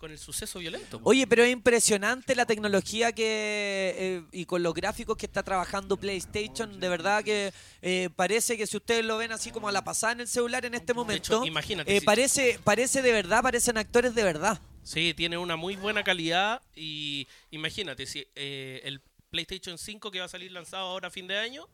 con 0.00 0.10
el 0.10 0.18
suceso 0.18 0.58
violento. 0.58 0.98
Oye, 1.04 1.26
pero 1.26 1.44
es 1.44 1.52
impresionante 1.52 2.34
la 2.34 2.46
tecnología 2.46 3.12
que 3.12 3.94
eh, 3.96 4.22
y 4.32 4.46
con 4.46 4.62
los 4.62 4.74
gráficos 4.74 5.16
que 5.16 5.26
está 5.26 5.42
trabajando 5.42 5.96
PlayStation. 5.96 6.80
De 6.80 6.88
verdad 6.88 7.22
que 7.22 7.52
eh, 7.82 8.08
parece 8.16 8.56
que 8.56 8.66
si 8.66 8.78
ustedes 8.78 9.04
lo 9.04 9.18
ven 9.18 9.30
así 9.30 9.50
como 9.50 9.68
a 9.68 9.72
la 9.72 9.84
pasada 9.84 10.14
en 10.14 10.20
el 10.22 10.28
celular 10.28 10.64
en 10.64 10.74
este 10.74 10.94
momento, 10.94 11.44
imagínate 11.44 11.94
eh, 11.94 12.00
si- 12.00 12.06
parece 12.06 12.58
parece 12.64 13.02
de 13.02 13.12
verdad, 13.12 13.42
parecen 13.42 13.76
actores 13.78 14.14
de 14.14 14.24
verdad. 14.24 14.58
Sí, 14.82 15.12
tiene 15.14 15.36
una 15.36 15.56
muy 15.56 15.76
buena 15.76 16.02
calidad 16.02 16.62
y 16.74 17.28
imagínate, 17.50 18.06
si 18.06 18.26
eh, 18.34 18.80
el 18.84 19.02
PlayStation 19.30 19.76
5 19.78 20.10
que 20.10 20.18
va 20.18 20.24
a 20.24 20.28
salir 20.28 20.50
lanzado 20.50 20.86
ahora 20.88 21.08
a 21.08 21.10
fin 21.10 21.26
de 21.28 21.36
año, 21.38 21.68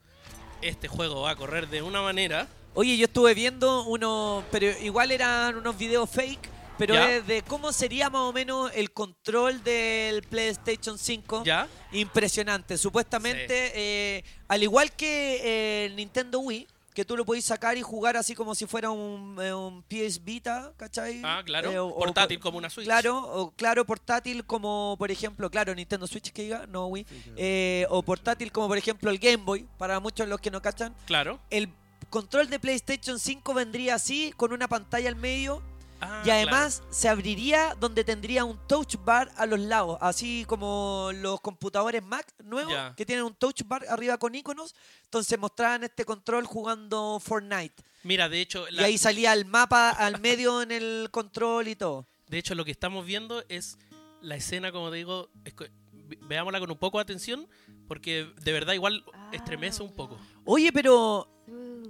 este 0.63 0.89
juego 0.89 1.23
va 1.23 1.31
a 1.31 1.37
correr 1.37 1.69
de 1.69 1.81
una 1.83 2.03
manera. 2.03 2.49
Oye, 2.75 2.97
yo 2.99 3.05
estuve 3.07 3.33
viendo 3.35 3.85
unos, 3.85 4.45
pero 4.51 4.67
igual 4.83 5.11
eran 5.13 5.57
unos 5.57 5.79
videos 5.79 6.11
fake, 6.11 6.51
pero 6.79 6.95
Ya. 6.95 7.11
es 7.17 7.27
de 7.27 7.43
cómo 7.43 7.73
sería 7.73 8.11
más 8.11 8.23
o 8.23 8.33
menos 8.33 8.71
el 8.75 8.93
control 8.93 9.63
del 9.65 10.23
PlayStation 10.23 10.99
5. 10.99 11.43
¿Ya? 11.45 11.69
Impresionante. 11.93 12.79
Supuestamente, 12.79 13.73
eh, 13.75 14.25
al 14.49 14.63
igual 14.63 14.93
que 14.93 15.37
eh, 15.43 15.87
el 15.87 15.97
Nintendo 15.97 16.41
Wii, 16.41 16.67
que 16.95 17.05
tú 17.05 17.15
lo 17.15 17.27
podés 17.27 17.45
sacar 17.45 17.77
y 17.77 17.83
jugar 17.83 18.17
así 18.17 18.35
como 18.35 18.55
si 18.55 18.65
fuera 18.65 18.91
un, 18.91 19.37
eh, 19.43 19.53
un 19.53 19.83
PS 19.83 20.19
Vita, 20.25 20.73
¿cachai? 20.79 21.21
Ah, 21.23 21.43
claro. 21.45 21.71
Eh, 21.71 21.79
o- 21.79 21.89
o- 21.89 21.99
Portátil 21.99 22.41
como 22.41 22.57
una 22.57 22.71
Switch. 22.71 22.87
Claro, 22.87 23.19
o 23.19 23.51
claro, 23.51 23.85
portátil 23.85 24.47
como, 24.47 24.97
por 24.99 25.11
ejemplo, 25.11 25.51
claro, 25.51 25.75
Nintendo 25.75 26.07
Switch 26.07 26.33
que 26.33 26.43
diga, 26.45 26.67
no 26.67 26.87
Wii. 26.87 27.07
Eh, 27.37 27.87
o 27.91 28.03
portátil 28.03 28.51
como, 28.51 28.69
por 28.69 28.79
ejemplo, 28.79 29.11
el 29.11 29.19
Game 29.19 29.37
Boy, 29.45 29.67
para 29.77 30.01
muchos 30.01 30.27
de 30.27 30.31
los 30.31 30.41
que 30.41 30.51
no 30.51 30.63
cachan. 30.63 30.95
Claro. 31.05 31.39
El 31.51 31.69
control 32.09 32.49
de 32.49 32.59
PlayStation 32.61 33.19
5 33.19 33.53
vendría 33.53 33.97
así, 33.97 34.33
con 34.35 34.55
una 34.55 34.67
pantalla 34.67 35.09
al 35.11 35.17
medio. 35.17 35.63
Ah, 36.01 36.23
y 36.27 36.31
además 36.31 36.83
se 36.91 37.09
abriría 37.09 37.75
donde 37.81 38.05
tendría 38.05 38.45
un 38.45 38.59
touch 38.67 38.97
bar 39.05 39.31
a 39.37 39.47
los 39.47 39.59
lados, 39.61 39.97
así 40.01 40.45
como 40.47 41.11
los 41.15 41.41
computadores 41.41 42.03
Mac 42.03 42.27
nuevos 42.45 42.75
que 42.97 43.07
tienen 43.07 43.25
un 43.25 43.35
touch 43.35 43.63
bar 43.65 43.85
arriba 43.89 44.19
con 44.19 44.35
iconos. 44.35 44.75
Entonces 45.05 45.39
mostraban 45.39 45.85
este 45.85 46.05
control 46.05 46.45
jugando 46.47 47.19
Fortnite. 47.23 47.75
Mira, 48.03 48.29
de 48.29 48.41
hecho, 48.41 48.69
Y 48.71 48.79
ahí 48.81 48.99
salía 48.99 49.33
el 49.33 49.47
mapa 49.47 49.91
al 49.91 50.21
medio 50.21 50.63
en 50.63 50.71
el 50.71 51.09
control 51.11 51.69
y 51.69 51.77
todo. 51.77 52.07
de 52.29 52.39
hecho 52.39 52.55
lo 52.55 52.65
que 52.65 52.71
estamos 52.73 53.07
viendo 53.07 53.43
es 53.49 53.79
la 54.21 54.37
escena, 54.37 54.73
como 54.73 54.91
te 54.91 54.97
digo, 54.97 55.29
es 55.45 55.55
que- 55.55 55.71
ve- 55.93 56.19
veámosla 56.23 56.61
con 56.61 56.71
un 56.71 56.77
poco 56.79 56.99
de 56.99 57.03
atención, 57.03 57.49
porque 57.89 58.29
de 58.43 58.53
verdad 58.53 58.75
igual 58.75 59.05
estremece 59.33 59.83
un 59.83 59.93
poco. 59.93 60.19
Oye, 60.45 60.73
pero. 60.73 61.29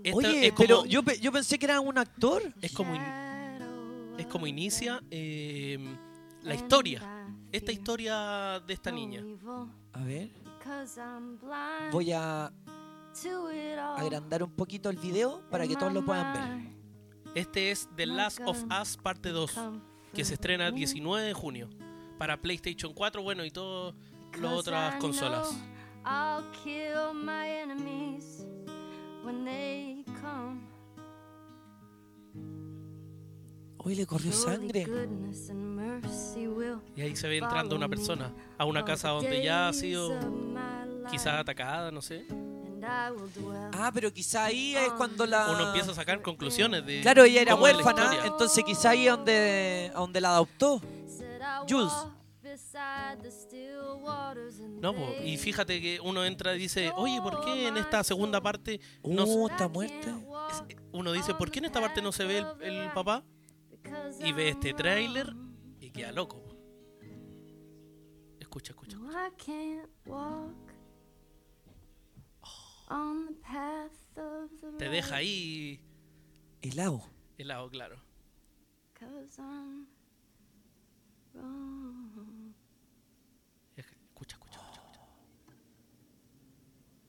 Esto 0.05 0.19
oye, 0.19 0.47
es 0.49 0.53
como- 0.53 0.67
pero 0.67 0.85
yo, 0.87 1.03
pe- 1.03 1.19
yo 1.19 1.33
pensé 1.33 1.59
que 1.59 1.65
era 1.65 1.81
un 1.81 1.97
actor. 1.99 2.43
Es 2.61 2.73
como, 2.73 2.95
in- 2.95 3.03
es 4.19 4.27
como 4.27 4.47
inicia 4.47 5.03
eh, 5.11 5.79
la 6.43 6.55
historia. 6.55 7.03
Esta 7.53 7.73
historia 7.73 8.61
de 8.67 8.75
esta 8.75 8.91
niña. 8.91 9.23
A 9.93 10.03
ver, 10.03 10.31
voy 11.93 12.13
a 12.13 12.53
agrandar 13.97 14.43
un 14.43 14.51
poquito 14.51 14.91
el 14.91 14.97
video 14.97 15.43
para 15.51 15.67
que 15.67 15.77
todos 15.77 15.93
lo 15.93 16.05
puedan 16.05 16.33
ver. 16.33 16.77
Este 17.35 17.71
es 17.71 17.89
The 17.97 18.07
Last 18.07 18.41
of 18.47 18.65
Us 18.81 18.97
parte 18.97 19.31
2, 19.31 19.59
que 20.15 20.25
se 20.25 20.35
estrena 20.35 20.69
el 20.69 20.75
19 20.75 21.27
de 21.27 21.35
junio 21.35 21.69
para 22.19 22.41
PlayStation 22.41 22.95
4, 22.95 23.23
bueno, 23.23 23.45
y 23.45 23.51
todas 23.51 23.95
las 24.41 24.53
otras 24.53 24.97
consolas. 24.97 25.55
I'll 26.05 26.45
kill 26.63 27.13
my 27.15 27.49
enemies 27.49 28.47
when 29.25 29.45
they 29.45 30.05
come. 30.23 30.76
Hoy 33.87 33.95
le 33.95 34.05
corrió 34.05 34.33
sangre. 34.33 34.85
Y 36.97 37.01
ahí 37.03 37.15
se 37.15 37.29
ve 37.29 37.39
entrando 37.39 37.77
una 37.77 37.89
persona 37.89 38.33
a 38.59 38.65
una 38.65 38.85
casa 38.85 39.11
donde 39.11 39.45
ya 39.45 39.69
ha 39.69 39.73
sido 39.73 40.13
quizás 41.09 41.35
atacada, 41.35 41.93
no 41.93 42.03
sé. 42.03 42.27
Ah, 43.73 43.93
pero 43.95 44.13
quizá 44.13 44.47
ahí 44.47 44.75
es 44.75 44.91
cuando 44.95 45.25
la. 45.25 45.53
Uno 45.53 45.69
empieza 45.69 45.93
a 45.93 45.95
sacar 45.95 46.21
conclusiones 46.21 46.85
de 46.85 47.01
Claro, 47.01 47.23
ella 47.23 47.43
era 47.43 47.55
huérfana, 47.55 48.27
entonces 48.27 48.65
quizá 48.65 48.91
ahí 48.91 49.07
es 49.07 49.13
donde, 49.13 49.93
donde 49.95 50.21
la 50.21 50.31
adoptó. 50.31 50.81
Jules. 51.69 51.93
No, 54.81 54.95
po, 54.95 55.15
y 55.25 55.37
fíjate 55.37 55.81
que 55.81 56.01
uno 56.01 56.25
entra 56.25 56.57
y 56.57 56.59
dice, 56.59 56.91
oye, 56.97 57.23
¿por 57.23 57.45
qué 57.45 57.69
en 57.69 57.77
esta 57.77 58.03
segunda 58.03 58.41
parte 58.41 58.81
no 59.05 59.25
Uh, 59.25 59.49
está 59.49 59.69
muerta. 59.69 60.19
Es- 60.51 60.77
Uno 60.91 61.13
dice, 61.13 61.35
¿por 61.35 61.53
qué 61.53 61.61
en 61.61 61.67
esta 61.67 61.81
parte 61.81 62.03
no 62.03 62.11
se 62.11 62.25
ve 62.25 62.39
el, 62.39 62.47
el 62.63 62.91
papá? 62.93 63.23
Y 64.25 64.33
ve 64.33 64.49
este 64.51 64.75
tráiler 64.75 65.35
y 65.81 65.91
queda 65.91 66.13
loco. 66.13 66.43
Escucha, 68.41 68.73
escucha. 68.73 68.97
No, 68.99 69.11
I 69.11 69.31
can't 69.37 69.91
walk 70.07 70.73
on 72.89 73.27
the 73.27 73.35
path 73.43 74.19
of 74.19 74.51
the 74.61 74.79
Te 74.79 74.89
deja 74.89 75.17
ahí 75.17 75.81
helado. 76.63 77.03
helado, 77.39 77.69
claro. 77.71 77.97
Escucha, 83.77 84.37
escucha, 84.37 84.37
escucha. 84.37 84.61
escucha. 84.61 85.01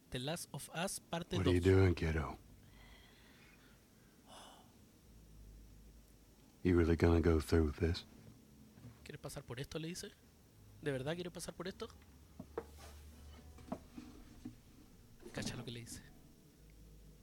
The 0.09 0.19
Last 0.19 0.49
of 0.51 0.69
Us 0.73 0.99
parte 0.99 1.37
What 1.37 1.45
2. 1.45 2.37
You? 6.67 6.73
You 6.73 6.77
really 6.79 6.95
gonna 6.95 7.21
go 7.21 7.39
through 7.39 7.65
with 7.65 7.77
this? 7.77 8.05
¿Quieres 9.03 9.19
pasar 9.21 9.43
por 9.43 9.59
esto? 9.59 9.79
Le 9.79 9.87
dice. 9.87 10.11
¿De 10.81 10.91
verdad 10.91 11.15
quieres 11.15 11.31
pasar 11.33 11.53
por 11.53 11.67
esto? 11.67 11.87
Cacha 15.33 15.55
lo 15.55 15.63
que 15.63 15.71
le 15.71 15.79
dice. 15.81 16.01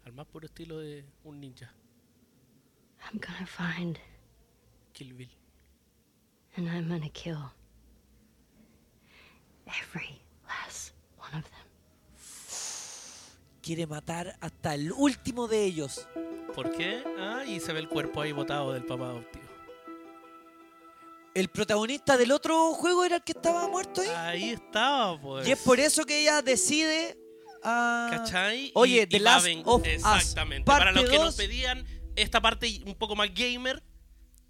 Al 0.05 0.13
más 0.13 0.27
puro 0.27 0.47
estilo 0.47 0.79
de 0.79 1.05
un 1.25 1.41
ninja. 1.41 1.71
I'm 3.05 3.19
gonna 3.21 3.47
find 3.47 3.99
Kill 4.93 5.13
Bill. 5.15 5.29
and 6.57 6.69
I'm 6.69 6.89
gonna 6.89 7.09
kill 7.11 7.53
every 9.67 10.23
last 10.47 10.93
one 11.19 11.35
of 11.35 11.45
them. 11.45 11.74
Quiere 13.65 13.87
matar 13.87 14.37
hasta 14.41 14.75
el 14.75 14.93
último 14.93 15.49
de 15.49 15.65
ellos. 15.65 16.07
¿Por 16.55 16.71
qué? 16.77 17.03
Ah, 17.19 17.45
y 17.47 17.61
se 17.61 17.73
ve 17.73 17.81
el 17.81 17.89
cuerpo 17.89 18.21
ahí 18.21 18.33
botado 18.33 18.73
del 18.75 18.85
papá 18.85 19.07
adoptivo. 19.07 19.45
El 21.35 21.49
protagonista 21.49 22.17
del 22.19 22.31
otro 22.31 22.73
juego 22.75 23.05
era 23.05 23.17
el 23.17 23.23
que 23.25 23.33
estaba 23.33 23.67
muerto 23.69 24.03
ahí. 24.03 24.09
Ahí 24.15 24.51
estaba, 24.51 25.19
pues. 25.21 25.49
Y 25.49 25.53
es 25.53 25.59
por 25.61 25.81
eso 25.81 26.05
que 26.05 26.21
ella 26.21 26.43
decide. 26.43 27.19
ah, 27.63 28.09
¿Cachai? 28.11 28.71
Oye, 28.75 29.03
Y- 29.03 29.07
The 29.07 29.17
y 29.17 29.21
Last 29.21 29.47
of. 29.65 29.87
Exactamente. 29.87 30.67
Para 30.67 30.93
los 30.93 31.09
que 31.09 31.17
nos 31.17 31.35
2. 31.35 31.37
pedían 31.37 31.85
esta 32.15 32.41
parte 32.43 32.83
un 32.87 32.95
poco 32.95 33.17
más 33.17 33.31
gamer, 33.35 33.83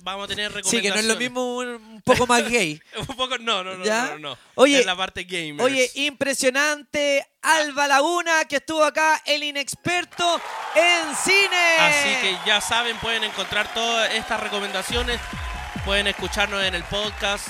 vamos 0.05 0.27
a 0.27 0.29
tener 0.29 0.51
Sí, 0.53 0.57
recomendaciones. 0.59 0.93
que 0.93 0.95
no 0.95 1.01
es 1.01 1.15
lo 1.15 1.17
mismo 1.17 1.57
un, 1.57 2.03
poco 2.03 2.27
más 2.27 2.49
gay. 2.49 2.81
un 2.99 3.07
poco, 3.07 3.39
no, 3.39 3.65
no, 3.65 3.75
no, 3.75 3.85
¿Ya? 3.85 4.05
no, 4.05 4.11
no, 4.11 4.19
no. 4.31 4.39
Oye, 4.55 4.81
es 4.81 4.87
la 4.87 4.95
parte 4.95 5.25
gamer. 5.25 5.63
Oye, 5.65 5.91
impresionante. 5.95 7.27
Alba 7.43 7.89
Laguna, 7.89 8.45
que 8.45 8.57
estuvo 8.57 8.85
acá, 8.85 9.21
el 9.27 9.43
inexperto 9.43 10.41
en 10.75 11.17
cine. 11.17 11.77
Así 11.79 12.09
que 12.21 12.39
ya 12.47 12.61
saben, 12.61 12.97
pueden 12.99 13.25
encontrar 13.25 13.73
todas 13.75 14.13
estas 14.15 14.41
recomendaciones. 14.41 15.21
Pueden 15.85 16.07
escucharnos 16.07 16.63
en 16.63 16.75
el 16.75 16.85
podcast. 16.85 17.49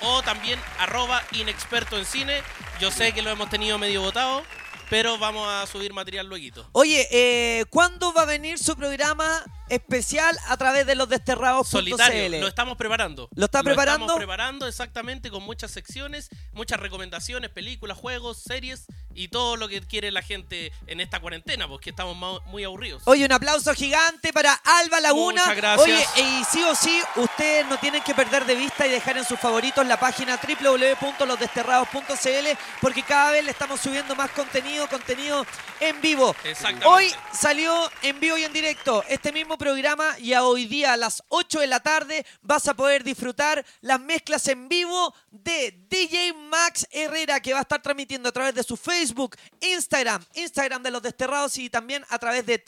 O 0.00 0.22
también 0.22 0.60
arroba 0.78 1.22
inexperto 1.32 1.98
en 1.98 2.04
cine. 2.04 2.42
Yo 2.80 2.90
sé 2.90 3.12
que 3.12 3.22
lo 3.22 3.30
hemos 3.30 3.50
tenido 3.50 3.78
medio 3.78 4.00
votado. 4.00 4.44
Pero 4.90 5.16
vamos 5.18 5.48
a 5.48 5.66
subir 5.66 5.92
material 5.92 6.26
luego. 6.26 6.68
Oye, 6.72 7.08
eh, 7.10 7.64
¿cuándo 7.70 8.12
va 8.12 8.22
a 8.22 8.26
venir 8.26 8.58
su 8.58 8.76
programa 8.76 9.44
especial 9.74 10.38
a 10.48 10.56
través 10.56 10.86
de 10.86 10.94
los 10.94 11.08
desterrados.cl? 11.08 11.68
Solitario, 11.68 12.40
lo 12.40 12.48
estamos 12.48 12.76
preparando. 12.76 13.28
¿Lo 13.34 13.46
está 13.46 13.62
preparando? 13.62 14.06
estamos 14.06 14.18
preparando 14.18 14.66
exactamente 14.66 15.30
con 15.30 15.42
muchas 15.42 15.70
secciones, 15.70 16.28
muchas 16.52 16.80
recomendaciones, 16.80 17.50
películas, 17.50 17.98
juegos, 17.98 18.38
series 18.38 18.86
y 19.14 19.28
todo 19.28 19.56
lo 19.56 19.68
que 19.68 19.80
quiere 19.82 20.10
la 20.10 20.22
gente 20.22 20.72
en 20.86 21.00
esta 21.00 21.20
cuarentena, 21.20 21.68
porque 21.68 21.90
estamos 21.90 22.42
muy 22.46 22.64
aburridos. 22.64 23.02
Oye, 23.06 23.24
un 23.24 23.32
aplauso 23.32 23.72
gigante 23.74 24.32
para 24.32 24.52
Alba 24.52 25.00
Laguna. 25.00 25.42
Muchas 25.42 25.56
gracias. 25.56 26.08
Oye, 26.16 26.22
y 26.22 26.44
sí 26.44 26.62
o 26.62 26.74
sí, 26.74 27.00
ustedes 27.16 27.66
no 27.66 27.78
tienen 27.78 28.02
que 28.02 28.14
perder 28.14 28.44
de 28.44 28.54
vista 28.54 28.86
y 28.86 28.90
dejar 28.90 29.18
en 29.18 29.24
sus 29.24 29.38
favoritos 29.38 29.86
la 29.86 29.98
página 29.98 30.38
www.losdesterrados.cl 30.38 32.58
porque 32.80 33.02
cada 33.02 33.32
vez 33.32 33.44
le 33.44 33.50
estamos 33.50 33.80
subiendo 33.80 34.14
más 34.14 34.30
contenido, 34.30 34.88
contenido 34.88 35.44
en 35.80 36.00
vivo. 36.00 36.36
Exactamente. 36.44 36.86
Hoy 36.86 37.12
salió 37.32 37.90
en 38.02 38.20
vivo 38.20 38.38
y 38.38 38.44
en 38.44 38.52
directo 38.52 39.02
este 39.08 39.32
mismo 39.32 39.58
programa 39.64 40.18
y 40.18 40.34
a 40.34 40.44
hoy 40.44 40.66
día 40.66 40.92
a 40.92 40.96
las 40.98 41.22
8 41.28 41.60
de 41.60 41.66
la 41.66 41.80
tarde 41.80 42.26
vas 42.42 42.68
a 42.68 42.74
poder 42.74 43.02
disfrutar 43.02 43.64
las 43.80 43.98
mezclas 43.98 44.46
en 44.48 44.68
vivo 44.68 45.14
de 45.30 45.74
DJ 45.88 46.34
Max 46.34 46.86
Herrera 46.90 47.40
que 47.40 47.54
va 47.54 47.60
a 47.60 47.62
estar 47.62 47.80
transmitiendo 47.80 48.28
a 48.28 48.32
través 48.32 48.54
de 48.54 48.62
su 48.62 48.76
Facebook, 48.76 49.36
Instagram, 49.62 50.22
Instagram 50.34 50.82
de 50.82 50.90
Los 50.90 51.00
Desterrados 51.00 51.56
y 51.56 51.70
también 51.70 52.04
a 52.10 52.18
través 52.18 52.44
de 52.44 52.58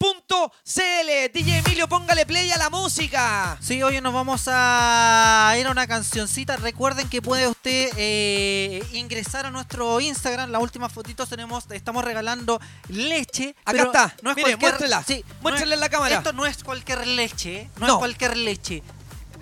www.losdesterrados.cl. 0.00 1.32
DJ 1.32 1.58
Emilio, 1.58 1.88
póngale 1.88 2.24
play 2.26 2.50
a 2.50 2.56
la 2.58 2.70
música. 2.70 3.58
Sí, 3.60 3.82
hoy 3.82 4.00
nos 4.00 4.14
vamos 4.14 4.44
a 4.46 5.54
ir 5.58 5.66
a 5.66 5.70
una 5.70 5.86
cancioncita. 5.86 6.56
Recuerden 6.56 7.08
que 7.08 7.20
puede 7.20 7.46
usted 7.48 7.90
eh, 7.96 8.82
ingresar 8.92 9.46
a 9.46 9.50
nuestro 9.50 10.00
Instagram. 10.00 10.50
Las 10.50 10.62
últimas 10.62 10.92
fotitos 10.92 11.28
tenemos, 11.28 11.64
estamos 11.70 12.04
regalando 12.04 12.60
leche. 12.88 13.54
Acá 13.64 13.82
está, 13.82 14.14
No 14.22 14.30
es 14.30 14.36
Mire, 14.36 14.48
cualquier... 14.56 14.70
muéstrela. 14.72 15.04
Sí, 15.06 15.24
Muéstrala 15.42 15.70
no 15.70 15.74
en 15.74 15.80
la 15.80 15.88
cámara. 15.90 16.16
Esto 16.16 16.32
no 16.32 16.46
es 16.46 16.64
cualquier 16.64 17.06
leche, 17.06 17.68
no, 17.78 17.86
No. 17.86 17.92
es 17.94 17.98
cualquier 17.98 18.36
leche. 18.36 18.82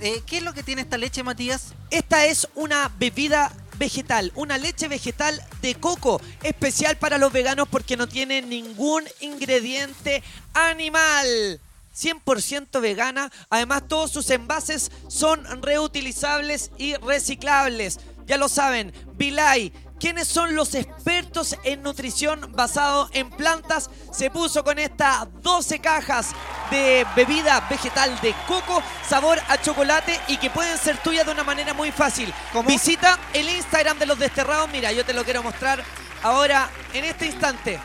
Eh, 0.01 0.23
¿Qué 0.27 0.39
es 0.39 0.43
lo 0.43 0.53
que 0.55 0.63
tiene 0.63 0.83
esta 0.83 0.97
leche, 0.99 1.23
Matías? 1.23 1.75
Esta 1.91 2.25
es 2.27 2.49
una 2.55 2.91
bebida 2.99 3.53
vegetal, 3.79 4.33
una 4.35 4.59
leche 4.59 4.89
vegetal 4.89 5.43
de 5.63 5.75
coco, 5.75 6.21
especial 6.43 6.97
para 6.97 7.19
los 7.19 7.33
veganos 7.33 7.69
porque 7.69 7.97
no 7.97 8.09
tiene 8.09 8.43
ningún 8.43 9.05
ingrediente 9.21 10.23
animal. 10.55 11.61
100% 11.97 12.81
vegana, 12.81 13.33
además 13.51 13.89
todos 13.89 14.13
sus 14.13 14.31
envases 14.31 14.93
son 15.09 15.45
reutilizables 15.63 16.71
y 16.79 16.95
reciclables. 16.97 17.99
Ya 18.27 18.37
lo 18.37 18.49
saben, 18.49 18.93
Vilay, 19.15 19.73
quienes 19.99 20.29
son 20.29 20.55
los 20.55 20.75
expertos 20.75 21.57
en 21.65 21.83
nutrición 21.83 22.53
basado 22.53 23.09
en 23.13 23.31
plantas, 23.31 23.91
se 24.13 24.31
puso 24.31 24.65
con 24.65 24.79
estas 24.79 25.27
12 25.43 25.79
cajas 25.81 26.31
de 26.71 27.07
bebida 27.17 27.67
vegetal 27.69 28.19
de 28.21 28.35
coco, 28.47 28.83
sabor 29.09 29.39
a 29.49 29.61
chocolate 29.61 30.19
y 30.29 30.37
que 30.37 30.51
pueden 30.51 30.79
ser 30.79 30.99
tuyas 30.99 31.27
de 31.27 31.33
una 31.33 31.45
manera 31.45 31.75
muy 31.75 31.93
fácil. 31.93 32.33
Visita 32.67 33.19
el 33.33 33.49
Instagram 33.49 33.99
de 33.99 34.07
los 34.07 34.19
desterrados. 34.19 34.69
Mira, 34.71 34.93
yo 34.93 35.05
te 35.05 35.13
lo 35.13 35.25
quiero 35.25 35.43
mostrar 35.43 35.83
ahora 36.23 36.69
en 36.93 37.05
este 37.05 37.27
instante. 37.27 37.79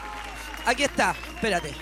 Aquí 0.65 0.83
está, 0.83 1.15
espérate. 1.35 1.73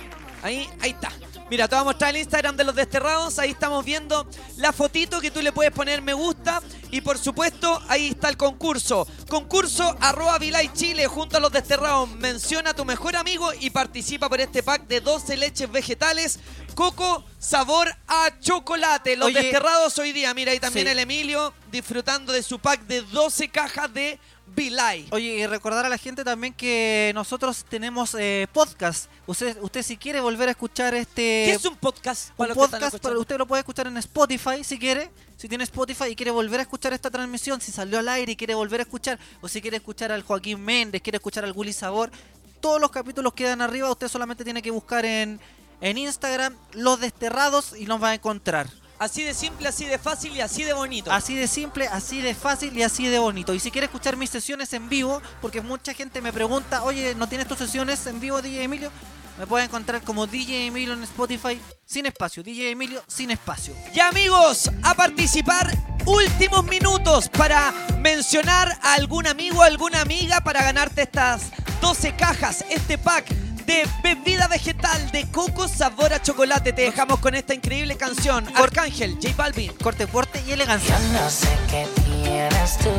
Ahí, 0.44 0.70
ahí 0.82 0.91
está. 0.91 1.12
Mira, 1.52 1.68
te 1.68 1.76
voy 1.76 1.82
a 1.82 1.84
mostrar 1.84 2.11
el 2.11 2.22
Instagram 2.22 2.56
de 2.56 2.64
los 2.64 2.73
desterrados. 2.73 3.38
Ahí 3.38 3.49
estamos 3.52 3.84
viendo 3.84 4.26
la 4.56 4.72
fotito 4.72 5.19
que 5.19 5.32
tú 5.32 5.41
le 5.41 5.52
puedes 5.52 5.73
poner 5.73 6.02
me 6.02 6.14
gusta. 6.14 6.61
Y 6.91 7.02
por 7.02 7.18
supuesto, 7.18 7.84
ahí 7.90 8.07
está 8.07 8.30
el 8.30 8.38
concurso. 8.38 9.06
Concurso 9.28 9.98
arroba 9.99 10.40
Vilay 10.40 10.72
Chile 10.72 11.07
junto 11.07 11.36
a 11.36 11.40
los 11.41 11.52
desterrados. 11.52 12.10
Menciona 12.11 12.69
a 12.69 12.73
tu 12.73 12.86
mejor 12.86 13.18
amigo 13.18 13.52
y 13.60 13.69
participa 13.69 14.30
por 14.30 14.40
este 14.40 14.64
pack 14.64 14.88
de 14.88 15.02
12 15.02 15.36
leches 15.36 15.69
vegetales. 15.69 16.40
Coco, 16.73 17.26
sabor 17.38 17.94
a 18.07 18.30
chocolate. 18.40 19.18
Los 19.18 19.28
Oye. 19.28 19.41
desterrados 19.41 19.99
hoy 19.99 20.14
día. 20.14 20.34
Mira, 20.34 20.53
ahí 20.53 20.60
también 20.61 20.88
Sí. 20.88 20.91
el 20.94 20.99
Emilio 20.99 21.53
disfrutando 21.69 22.32
de 22.32 22.44
su 22.44 22.60
pack 22.60 22.84
de 22.84 23.02
12 23.02 23.49
cajas 23.49 23.94
de 23.94 24.18
Vilay. 24.56 25.07
Oye, 25.11 25.38
y 25.38 25.48
recordar 25.48 25.86
a 25.86 25.90
la 25.90 25.98
gente 25.98 26.23
también 26.23 26.53
que 26.53 27.11
nosotros 27.15 27.65
tenemos 27.69 28.15
eh, 28.19 28.48
podcast. 28.52 29.10
Usted, 29.26 29.57
usted 29.61 29.82
si 29.84 29.98
quiere 29.98 30.19
volver 30.19 30.49
a 30.49 30.52
escuchar 30.52 30.94
este... 30.94 31.44
¿Qué 31.45 31.52
es 31.53 31.65
un 31.65 31.78
podcast? 31.78 32.32
Un 32.38 32.49
podcast, 32.49 32.98
pero 33.02 33.19
usted 33.19 33.38
lo 33.38 33.48
puede 33.48 33.61
escuchar 33.61 33.88
en 33.88 33.98
Spotify 33.98 34.64
si 34.64 34.78
quiere. 34.78 35.10
Si 35.38 35.49
tiene 35.49 35.64
Spotify 35.64 36.06
y 36.10 36.15
quiere 36.15 36.32
volver 36.32 36.60
a 36.60 36.64
escuchar 36.64 36.94
esta 36.94 37.10
transmisión, 37.10 37.61
si 37.61 37.72
salió 37.72 37.98
al 37.98 38.07
aire 38.10 38.34
y 38.34 38.36
quiere 38.36 38.53
volver 38.53 38.82
a 38.82 38.84
escuchar, 38.84 39.18
o 39.41 39.48
si 39.48 39.60
quiere 39.61 39.78
escuchar 39.78 40.11
al 40.11 40.22
Joaquín 40.22 40.61
Méndez, 40.61 41.02
quiere 41.02 41.18
escuchar 41.18 41.44
al 41.45 41.53
Willy 41.53 41.73
Sabor, 41.73 42.11
todos 42.60 42.80
los 42.80 42.91
capítulos 42.91 43.34
quedan 43.34 43.61
arriba. 43.61 43.90
Usted 43.90 44.07
solamente 44.07 44.44
tiene 44.44 44.61
que 44.61 44.69
buscar 44.69 45.03
en, 45.03 45.40
en 45.82 45.98
Instagram 45.98 46.56
Los 46.73 46.99
Desterrados 46.99 47.76
y 47.76 47.86
nos 47.86 48.02
va 48.02 48.10
a 48.10 48.14
encontrar. 48.14 48.68
Así 49.02 49.23
de 49.23 49.34
simple, 49.34 49.68
así 49.68 49.86
de 49.86 49.98
fácil 49.98 50.36
y 50.36 50.41
así 50.41 50.64
de 50.64 50.73
bonito. 50.73 51.11
Así 51.11 51.34
de 51.34 51.48
simple, 51.48 51.88
así 51.88 52.22
de 52.22 52.36
fácil 52.36 52.78
y 52.78 52.84
así 52.84 53.07
de 53.07 53.18
bonito. 53.18 53.52
Y 53.56 53.60
si 53.60 53.72
quiere 53.72 53.86
escuchar 53.86 54.15
mis 54.15 54.30
sesiones 54.30 54.72
en 54.73 54.90
vivo, 54.90 55.23
porque 55.41 55.60
mucha 55.60 55.95
gente 55.95 56.22
me 56.22 56.32
pregunta, 56.32 56.84
oye, 56.84 57.15
¿no 57.15 57.28
tienes 57.28 57.48
tus 57.48 57.57
sesiones 57.57 58.06
en 58.06 58.19
vivo, 58.19 58.44
DJ 58.44 58.61
Emilio? 58.61 58.91
Me 59.40 59.48
puede 59.48 59.65
encontrar 59.65 60.03
como 60.03 60.28
DJ 60.28 60.68
Emilio 60.68 60.94
en 60.94 61.02
Spotify, 61.02 61.60
sin 61.84 62.06
espacio. 62.06 62.44
DJ 62.44 62.69
Emilio, 62.69 63.03
sin 63.07 63.32
espacio. 63.32 63.73
Y 63.91 63.99
amigos, 64.02 64.69
a 64.84 64.94
participar 64.94 65.76
últimos 66.06 66.64
minutos 66.65 67.28
para 67.28 67.73
mencionar 68.02 68.78
a 68.84 68.94
algún 68.94 69.26
amigo, 69.26 69.64
alguna 69.64 70.02
amiga 70.02 70.41
para 70.41 70.61
ganarte 70.61 71.02
estas 71.02 71.49
12 71.82 72.15
cajas, 72.15 72.64
este 72.69 72.99
pack 72.99 73.34
de 73.72 73.88
bebida 74.03 74.48
vegetal 74.48 75.11
de 75.11 75.26
coco 75.31 75.68
sabor 75.68 76.14
a 76.14 76.22
chocolate. 76.22 76.73
Te 76.73 76.84
dejamos 76.84 77.19
con 77.19 77.35
esta 77.35 77.53
increíble 77.53 77.95
canción. 77.95 78.45
Arcángel, 78.56 79.18
J 79.22 79.34
Balvin. 79.38 79.72
Corte 79.81 80.07
fuerte 80.07 80.43
y 80.45 80.52
elegancia. 80.52 80.98
No 81.14 81.30
sé 81.30 81.49
qué 81.69 81.88
tienes 82.06 82.77
tú 82.80 82.89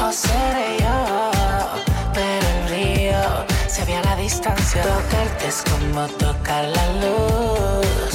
o 0.00 0.12
seré 0.12 0.78
yo, 0.80 1.30
pero 2.14 2.46
el 2.54 2.60
brillo 2.68 3.46
se 3.68 3.84
ve 3.84 3.96
a 3.96 4.02
la 4.02 4.16
distancia. 4.16 4.82
Tocarte 4.82 5.48
es 5.48 5.62
como 5.70 6.06
tocar 6.24 6.64
la 6.64 6.86
luz. 7.02 8.07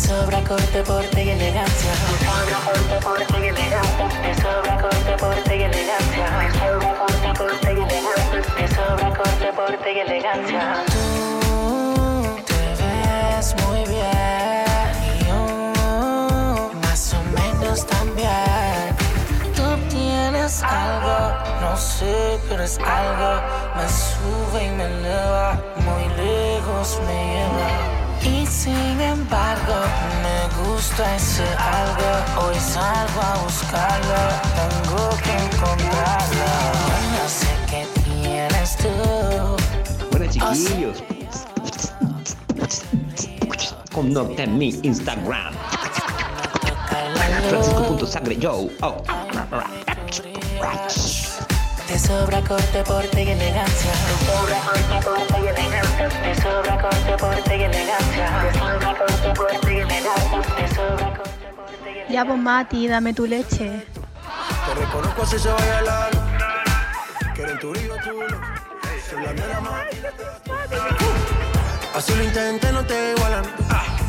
Sobra 0.00 0.42
corte, 0.42 0.82
porte 0.82 1.24
y 1.24 1.28
elegancia. 1.30 1.92
Te 1.92 2.24
sobra 2.24 2.58
corte, 2.64 2.96
porte 3.04 3.38
y 3.38 3.48
elegancia. 3.48 4.08
Te 4.22 4.34
sobra 4.42 4.80
corte, 4.80 5.16
porte 5.18 5.56
y 5.56 5.62
elegancia. 5.62 6.26
Te 6.40 6.58
sobra 6.58 6.94
corte, 6.98 7.32
porte 7.38 7.72
y 7.72 7.80
elegancia. 7.80 8.54
Te 8.56 8.68
sobra 8.74 9.08
corte, 9.18 9.52
porte 9.54 9.92
y 9.92 9.98
elegancia. 10.00 10.84
Tú 10.86 11.02
te 12.46 12.60
ves 12.80 13.54
muy 13.66 13.80
bien 13.94 14.90
y 15.06 15.24
yo 15.26 16.70
más 16.82 17.14
o 17.14 17.22
menos 17.38 17.86
también. 17.86 18.96
Tú 19.54 19.66
tienes 19.88 20.62
algo, 20.62 21.36
no 21.60 21.76
sé, 21.76 22.38
pero 22.48 22.62
es 22.62 22.78
algo. 22.78 23.42
Me 23.76 23.86
sube 23.88 24.64
y 24.64 24.70
me 24.70 24.84
eleva, 24.84 25.60
muy 25.76 26.04
lejos 26.16 26.98
me 27.06 27.16
lleva. 27.34 28.09
Y 28.22 28.46
sin 28.46 29.00
embargo, 29.00 29.74
me 30.22 30.62
gusta 30.62 31.16
ese 31.16 31.44
algo. 31.56 32.46
Hoy 32.46 32.54
salgo 32.56 33.20
a 33.20 33.42
buscarlo, 33.42 34.20
tengo 34.56 35.08
que 35.22 35.32
encontrarlo. 35.46 36.46
Yo 36.88 36.98
no 37.16 37.28
sé 37.28 37.48
qué 37.70 37.86
tienes 38.04 38.76
tú. 38.76 38.88
Bueno, 40.10 40.26
chiquillos. 40.30 41.02
Conecta 43.92 44.42
en 44.44 44.58
mi 44.58 44.68
Instagram. 44.82 45.54
Francisco.sangre 47.48 48.36
yo. 48.36 48.68
Oh. 48.82 49.02
Te 51.90 51.98
sobra 51.98 52.40
corte, 52.42 52.84
porte 52.84 53.24
y 53.24 53.30
elegancia. 53.30 53.90
Te 53.90 54.24
sobra 54.24 54.60
corte, 54.60 55.04
porte 55.04 55.40
y 55.42 55.48
elegancia. 55.48 56.08
Te 56.08 56.40
sobra 56.40 56.80
corte, 56.80 57.16
porte 57.18 57.56
y 57.56 57.62
elegancia. 57.64 58.42
Te 58.42 58.58
sobra 58.60 58.96
corte, 58.96 59.32
porte 59.34 59.74
y 59.74 59.80
elegancia. 59.80 60.40
Te 60.56 60.68
sobra 60.68 61.14
corte. 61.16 62.06
Ya 62.08 62.24
pues 62.24 62.38
Mati, 62.38 62.86
dame 62.86 63.12
tu 63.12 63.26
leche. 63.26 63.84
Te 64.66 64.74
reconozco 64.78 65.22
así 65.22 65.36
se 65.36 65.48
vaya 65.48 65.80
el 65.80 65.88
alma. 65.88 66.62
Quieren 67.34 67.58
tu 67.58 67.72
tú 67.72 67.80
no. 67.82 68.40
Soy 69.10 69.24
la 69.24 69.32
nena 69.32 69.60
más. 69.60 69.82
Así 71.96 72.14
lo 72.14 72.22
intenté, 72.22 72.70
no 72.70 72.86
te 72.86 73.14
igualan. 73.16 73.42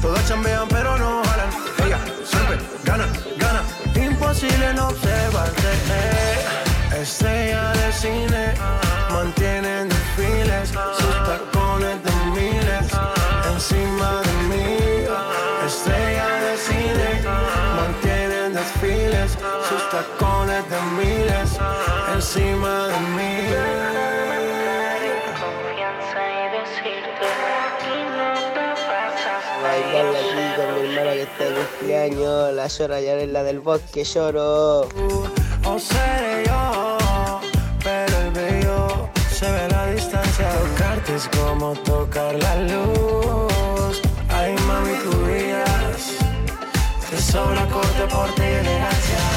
Todas 0.03 0.27
chambean, 0.27 0.67
pero 0.69 0.99
no 0.99 1.23
jalan. 1.23 1.49
Ella 1.83 1.97
siempre 2.25 2.59
gana, 2.83 3.07
gana. 3.39 3.63
Imposible 3.95 4.71
no 4.75 4.89
observarte. 4.89 6.70
Estrella 7.02 7.73
de 7.73 7.91
cine, 7.94 8.53
mantienen 9.10 9.90
desfiles. 9.90 10.69
Sus 10.69 11.15
tacones 11.26 11.98
de 12.03 12.11
miles 12.40 12.88
encima 13.52 14.22
de 14.22 14.34
mí. 14.49 14.78
Estrella 15.65 16.28
de 16.45 16.57
cine, 16.57 17.10
mantienen 17.76 18.53
desfiles. 18.53 19.32
Sus 19.68 19.90
tacones 19.90 20.64
de 20.69 20.82
miles 20.99 21.49
encima 22.14 22.88
de 22.90 22.99
mí. 23.18 23.34
Confianza 25.41 26.22
y 26.38 26.45
decirte 26.60 27.28
que 27.82 27.95
no 28.15 28.30
te 28.53 28.68
pasas 28.86 29.44
Bailarla 29.64 30.19
aquí 30.19 30.44
con 30.56 30.68
mi 30.76 30.80
hermana 30.88 31.14
que 31.14 31.23
está 31.23 31.44
de 31.45 31.65
cumpleaños. 31.65 32.53
La 32.53 32.68
llora 32.68 33.02
ya 33.02 33.14
es 33.15 33.30
la 33.30 33.41
del 33.41 33.60
bosque, 33.60 34.03
lloro. 34.03 34.88
O 35.64 35.80
es 41.15 41.27
como 41.27 41.73
tocar 41.73 42.35
la 42.35 42.55
luz. 42.55 44.01
Ay, 44.29 44.55
mami, 44.67 44.93
tú 45.03 45.11
brillas. 45.23 46.17
Te 47.09 47.17
sobra 47.17 47.65
corte, 47.67 48.03
porte 48.09 48.41
y 48.41 48.53
elegancia. 48.53 49.30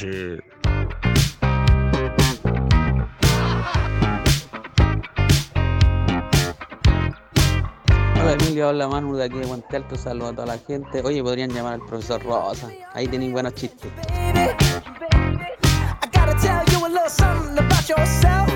shit. 0.00 0.40
Hola 8.16 8.32
Emilio, 8.32 8.68
hola 8.68 8.88
Manu 8.88 9.16
de 9.16 9.24
aquí 9.24 9.38
de 9.38 9.46
Puente 9.46 9.76
Alto, 9.76 9.96
saludos 9.96 10.32
a 10.32 10.34
toda 10.36 10.46
la 10.46 10.58
gente. 10.58 11.02
Oye, 11.04 11.22
podrían 11.22 11.50
llamar 11.50 11.74
al 11.74 11.80
profesor 11.80 12.22
Rosa, 12.22 12.68
ahí 12.94 13.08
tenéis 13.08 13.32
buenos 13.32 13.54
chistes. 13.54 13.90
Baby, 14.08 14.54
baby, 15.00 15.44
I 16.02 16.08
gotta 16.12 16.34
tell 16.40 16.64
you 16.72 16.86
a 16.86 16.88
little 16.88 17.08
something 17.10 17.58
about 17.58 17.88
yourself. 17.88 18.49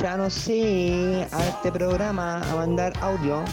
Ya 0.00 0.16
no 0.16 0.30
sé 0.30 1.28
a 1.30 1.46
este 1.46 1.70
programa 1.70 2.40
a 2.50 2.54
mandar 2.56 2.92
audio. 3.02 3.44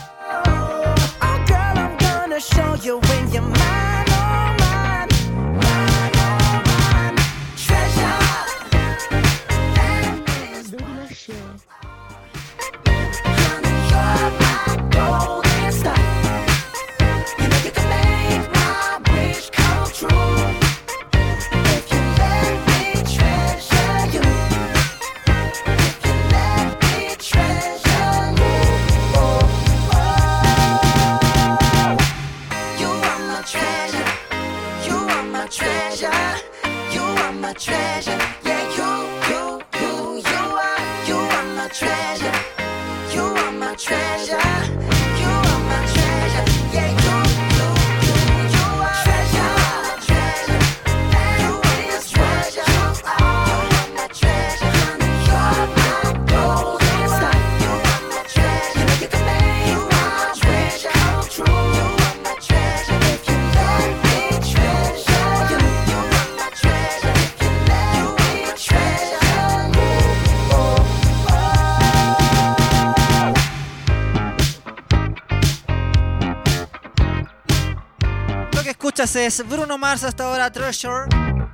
Escuchas 79.03 79.15
es 79.15 79.47
Bruno 79.47 79.77
Mars 79.77 80.03
hasta 80.03 80.23
ahora 80.23 80.51
Treasure 80.51 81.05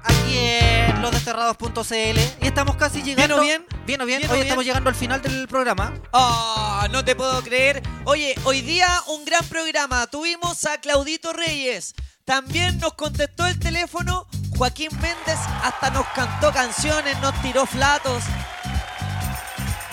aquí 0.01 0.37
en 0.37 1.01
losdesterrados.cl 1.01 1.93
y 2.41 2.47
estamos 2.47 2.77
casi 2.77 3.03
llegando. 3.03 3.41
bien? 3.41 3.65
Bien 3.85 3.99
o 3.99 4.05
bien. 4.05 4.19
¿Bien 4.19 4.29
o 4.29 4.33
Hoy 4.33 4.37
bien? 4.37 4.47
estamos 4.47 4.63
llegando 4.63 4.89
al 4.89 4.95
final 4.95 5.21
del 5.21 5.45
programa. 5.49 5.93
Ah, 6.13 6.87
no 6.89 7.03
te 7.03 7.17
puedo 7.17 7.41
creer. 7.43 7.83
Oye, 8.05 8.33
hoy 8.45 8.61
día 8.61 8.87
un 9.07 9.25
gran 9.25 9.45
programa. 9.47 10.07
Tuvimos 10.07 10.63
a 10.65 10.77
Claudito 10.79 11.33
Reyes. 11.33 11.95
También 12.23 12.79
nos 12.79 12.93
contestó 12.93 13.45
el 13.45 13.59
teléfono 13.59 14.25
Joaquín 14.57 14.91
Méndez. 15.01 15.39
Hasta 15.63 15.89
nos 15.89 16.07
cantó 16.15 16.53
canciones, 16.53 17.19
nos 17.19 17.33
tiró 17.41 17.65
flatos. 17.65 18.23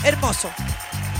Hermoso. 0.04 0.52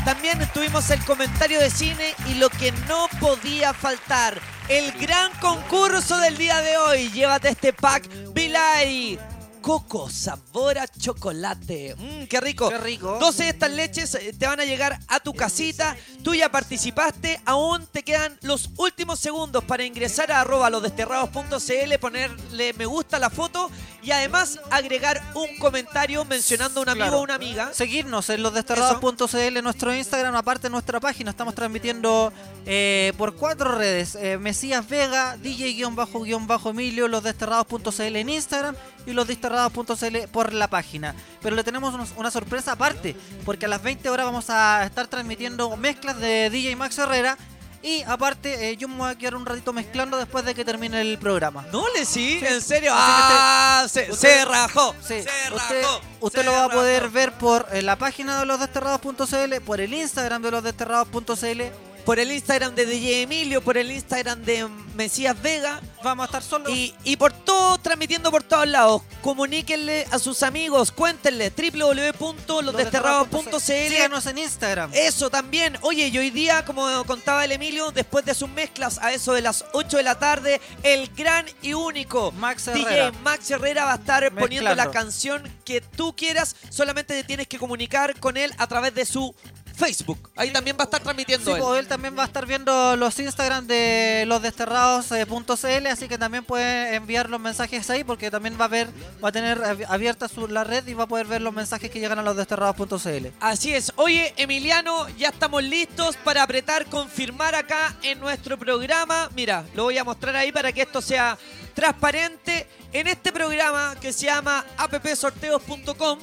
También 0.05 0.39
tuvimos 0.55 0.91
el 0.91 1.05
comentario 1.05 1.61
de 1.61 1.71
cine 1.71 2.15
y 2.29 2.35
lo 2.35 2.49
que 2.49 2.73
no 2.89 3.09
podía 3.21 3.75
faltar. 3.75 4.41
El 4.69 4.93
gran 4.93 5.31
concurso 5.41 6.19
del 6.19 6.37
día 6.37 6.61
de 6.63 6.77
hoy. 6.77 7.11
Llévate 7.11 7.51
este 7.51 7.73
pack 7.73 8.09
Vilay. 8.33 9.19
Coco, 9.61 10.09
sabor 10.11 10.79
a 10.79 10.89
chocolate. 10.89 11.95
Mmm, 11.97 12.25
qué 12.25 12.41
rico. 12.41 12.69
Qué 12.71 12.79
rico. 12.79 13.19
12 13.21 13.43
de 13.45 13.49
estas 13.51 13.71
leches 13.71 14.15
eh, 14.15 14.33
te 14.39 14.47
van 14.47 14.59
a 14.61 14.65
llegar 14.65 14.99
a 15.09 15.21
tu 15.21 15.35
casita. 15.35 15.97
Tú 16.25 16.35
ya 16.35 16.51
participaste. 16.51 17.41
Aún 17.45 17.87
te 17.93 18.03
quedan 18.03 18.39
los 18.43 18.71
últimos 18.77 19.21
segundos 19.21 19.63
para 19.65 19.85
ingresar 19.85 20.33
a 20.33 20.41
arroba 20.41 20.71
losdesterrados.cl, 20.71 21.99
ponerle 22.01 22.73
me 22.75 22.87
gusta 22.87 23.17
a 23.17 23.21
la 23.21 23.31
foto 23.31 23.71
y 24.03 24.11
además 24.13 24.59
agregar 24.71 25.21
un 25.35 25.59
comentario 25.59 26.25
mencionando 26.25 26.81
a 26.81 26.83
un 26.83 26.89
amigo 26.89 27.01
Claro. 27.07 27.19
o 27.21 27.23
una 27.23 27.35
amiga. 27.35 27.73
Seguirnos 27.75 28.29
en 28.31 28.43
losdesterrados.cl, 28.43 29.63
nuestro 29.63 29.95
Instagram, 29.95 30.35
aparte 30.37 30.65
de 30.69 30.71
nuestra 30.71 31.01
página. 31.01 31.31
Estamos 31.31 31.55
transmitiendo 31.55 32.33
eh, 32.67 33.13
por 33.19 33.35
cuatro 33.37 33.73
redes: 33.77 34.15
eh, 34.15 34.39
Mesías 34.39 34.89
Vega, 34.89 35.37
DJ-Emilio, 35.37 37.09
losdesterrados.cl 37.09 38.17
en 38.17 38.29
Instagram 38.29 38.75
y 39.07 39.13
losdesterrados.cl 39.51 40.29
por 40.33 40.53
la 40.53 40.69
página. 40.69 41.15
Pero 41.43 41.57
le 41.57 41.65
tenemos 41.65 41.95
una 42.17 42.31
sorpresa 42.31 42.73
aparte, 42.73 43.17
porque 43.45 43.67
a 43.67 43.69
las 43.69 43.83
20 43.83 44.09
horas 44.11 44.27
vamos 44.27 44.51
a 44.51 44.85
estar 44.85 45.07
transmitiendo 45.09 45.77
mezclas 45.77 46.19
de 46.19 46.51
DJ 46.51 46.77
Max 46.77 46.99
Herrera. 46.99 47.37
Y 47.83 48.03
aparte, 48.03 48.69
eh, 48.69 48.77
yo 48.77 48.89
me 48.89 48.97
voy 48.97 49.11
a 49.11 49.15
quedar 49.17 49.35
un 49.35 49.47
ratito 49.47 49.73
mezclando 49.73 50.19
después 50.19 50.45
de 50.45 50.55
que 50.55 50.67
termine 50.67 51.01
el 51.01 51.17
programa. 51.19 51.65
No 51.73 51.83
le 51.97 52.05
sí, 52.05 52.39
en 52.43 52.61
serio. 52.61 52.93
Ah, 52.95 53.85
usted- 53.87 54.05
se, 54.09 54.13
usted- 54.13 54.39
se 54.41 54.45
rajó. 54.45 54.95
Sí, 55.01 55.23
se 55.23 55.55
usted, 55.55 55.83
rajó. 55.83 56.01
usted 56.21 56.41
se 56.41 56.45
lo 56.45 56.53
va 56.53 56.65
a 56.65 56.69
poder 56.69 57.09
ver 57.09 57.33
por 57.33 57.67
eh, 57.73 57.81
la 57.81 57.97
página 57.97 58.39
de 58.39 58.45
losdesterrados.cl, 58.45 59.61
por 59.65 59.81
el 59.81 59.95
Instagram 59.95 60.43
de 60.43 60.51
losdesterrados.cl. 60.51 61.63
Por 62.05 62.19
el 62.19 62.33
Instagram 62.33 62.75
de 62.75 62.87
DJ 62.87 63.23
Emilio, 63.23 63.63
por 63.63 63.77
el 63.77 63.93
Instagram 63.93 64.43
de 64.43 64.67
Mesías 64.95 65.41
Vega. 65.41 65.81
Vamos 66.03 66.25
a 66.25 66.27
estar 66.27 66.43
solos. 66.43 66.69
Y, 66.71 66.95
y 67.05 67.17
por 67.17 67.33
todo, 67.33 67.79
transmitiendo 67.79 68.31
por 68.31 68.43
todos 68.43 68.67
lados. 68.67 69.01
Comuníquenle 69.23 70.07
a 70.11 70.19
sus 70.19 70.43
amigos, 70.43 70.93
cuéntenle 70.93 71.51
www.losdesterrados.cl. 71.51 73.61
Síganos 73.61 74.27
en 74.27 74.39
Instagram. 74.39 74.91
Eso 74.95 75.29
también. 75.31 75.77
Oye, 75.83 76.09
y 76.09 76.19
hoy 76.19 76.31
día, 76.31 76.65
como 76.65 77.05
contaba 77.05 77.45
el 77.45 77.53
Emilio, 77.53 77.93
después 77.93 78.25
de 78.25 78.35
sus 78.35 78.49
mezclas 78.49 78.99
a 78.99 79.13
eso 79.13 79.35
de 79.35 79.43
las 79.43 79.65
8 79.73 79.99
de 79.99 80.03
la 80.03 80.19
tarde, 80.19 80.61
el 80.83 81.09
gran 81.15 81.47
y 81.63 81.75
único 81.75 82.33
Max 82.33 82.67
DJ. 82.67 83.13
Max 83.23 83.49
Herrera 83.51 83.85
va 83.85 83.93
a 83.93 83.97
estar 83.97 84.33
poniendo 84.35 84.75
la 84.75 84.91
canción 84.91 85.49
que 85.65 85.81
tú 85.81 86.17
quieras. 86.17 86.57
Solamente 86.71 87.15
te 87.15 87.23
tienes 87.25 87.47
que 87.47 87.59
comunicar 87.59 88.19
con 88.19 88.37
él 88.37 88.53
a 88.59 88.67
través 88.67 88.95
de 88.95 89.05
su 89.05 89.33
Facebook. 89.81 90.31
Ahí 90.37 90.53
también 90.53 90.77
va 90.79 90.83
a 90.83 90.85
estar 90.85 91.01
transmitiendo 91.03 91.47
Sí, 91.47 91.57
él. 91.57 91.63
pues, 91.63 91.81
él 91.81 91.89
también 91.89 92.17
va 92.17 92.23
a 92.23 92.27
estar 92.27 92.47
viendo 92.47 92.95
los 92.97 93.19
Instagram 93.19 93.67
de 93.67 94.25
los 94.29 94.41
desterrados.cl, 94.43 95.87
así 95.89 96.09
que 96.09 96.19
también 96.19 96.45
puede 96.45 96.95
enviar 96.95 97.29
los 97.31 97.41
mensajes 97.41 97.89
ahí, 97.91 98.05
porque 98.05 98.31
también 98.31 98.57
va 98.61 98.67
a 98.67 98.69
ver, 98.69 98.89
va 99.23 99.31
a 99.31 99.33
tener 99.33 99.59
abi- 99.63 99.85
abierta 99.89 100.29
su, 100.29 100.47
la 100.49 100.65
red 100.65 100.87
y 100.87 100.95
va 100.95 101.05
a 101.05 101.09
poder 101.09 101.27
ver 101.27 101.41
los 101.43 101.53
mensajes 101.55 101.91
que 101.91 101.99
llegan 102.01 102.19
a 102.19 102.23
los 102.23 102.37
desterrados.cl. 102.37 103.27
Así 103.41 103.73
es. 103.75 103.93
Oye, 103.97 104.35
Emiliano, 104.37 105.09
ya 105.17 105.29
estamos 105.29 105.63
listos 105.63 106.17
para 106.19 106.43
apretar 106.43 106.87
confirmar 106.87 107.55
acá 107.55 107.97
en 108.03 108.21
nuestro 108.21 108.59
programa. 108.59 109.31
Mira, 109.35 109.65
lo 109.75 109.85
voy 109.85 109.99
a 109.99 110.05
mostrar 110.05 110.37
ahí 110.37 110.53
para 110.53 110.73
que 110.73 110.83
esto 110.83 111.01
sea 111.01 111.39
transparente. 111.81 112.67
En 112.93 113.07
este 113.07 113.33
programa 113.33 113.97
que 113.99 114.13
se 114.13 114.27
llama 114.27 114.67
appsorteos.com, 114.77 116.19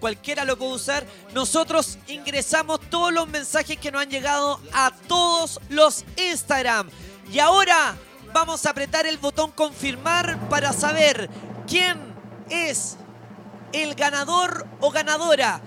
cualquiera 0.00 0.46
lo 0.46 0.56
puede 0.56 0.72
usar, 0.72 1.04
nosotros 1.34 1.98
ingresamos 2.06 2.80
todos 2.88 3.12
los 3.12 3.28
mensajes 3.28 3.76
que 3.76 3.92
nos 3.92 4.00
han 4.00 4.08
llegado 4.08 4.60
a 4.72 4.92
todos 5.06 5.60
los 5.68 6.06
Instagram. 6.16 6.88
Y 7.30 7.38
ahora 7.38 7.96
vamos 8.32 8.64
a 8.64 8.70
apretar 8.70 9.06
el 9.06 9.18
botón 9.18 9.50
confirmar 9.50 10.38
para 10.48 10.72
saber 10.72 11.28
quién 11.66 11.98
es 12.48 12.96
el 13.72 13.94
ganador 13.96 14.66
o 14.80 14.90
ganadora 14.90 15.60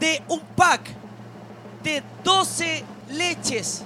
de 0.00 0.22
un 0.28 0.40
pack 0.40 0.82
de 1.82 2.02
12 2.24 2.84
leches 3.10 3.84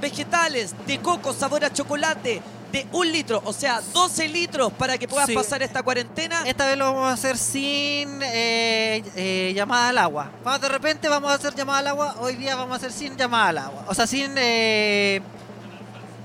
vegetales 0.00 0.74
de 0.86 0.98
coco 0.98 1.32
sabor 1.32 1.64
a 1.64 1.72
chocolate 1.72 2.42
de 2.72 2.86
un 2.92 3.10
litro, 3.10 3.40
o 3.44 3.52
sea, 3.52 3.80
12 3.94 4.28
litros 4.28 4.72
para 4.74 4.98
que 4.98 5.08
puedas 5.08 5.26
Sí. 5.26 5.34
pasar 5.34 5.62
esta 5.62 5.82
cuarentena. 5.82 6.42
Esta 6.46 6.66
vez 6.66 6.76
lo 6.76 6.92
vamos 6.92 7.08
a 7.08 7.12
hacer 7.14 7.38
sin 7.38 8.20
eh, 8.22 9.02
eh, 9.16 9.52
llamada 9.54 9.88
al 9.88 9.98
agua. 9.98 10.30
Vamos, 10.44 10.60
de 10.60 10.68
repente 10.68 11.08
vamos 11.08 11.30
a 11.30 11.34
hacer 11.34 11.54
llamada 11.54 11.78
al 11.78 11.86
agua, 11.88 12.16
hoy 12.20 12.36
día 12.36 12.56
vamos 12.56 12.74
a 12.74 12.76
hacer 12.76 12.92
sin 12.92 13.16
llamada 13.16 13.48
al 13.48 13.58
agua. 13.58 13.84
O 13.88 13.94
sea, 13.94 14.06
sin 14.06 14.32
eh, 14.36 15.22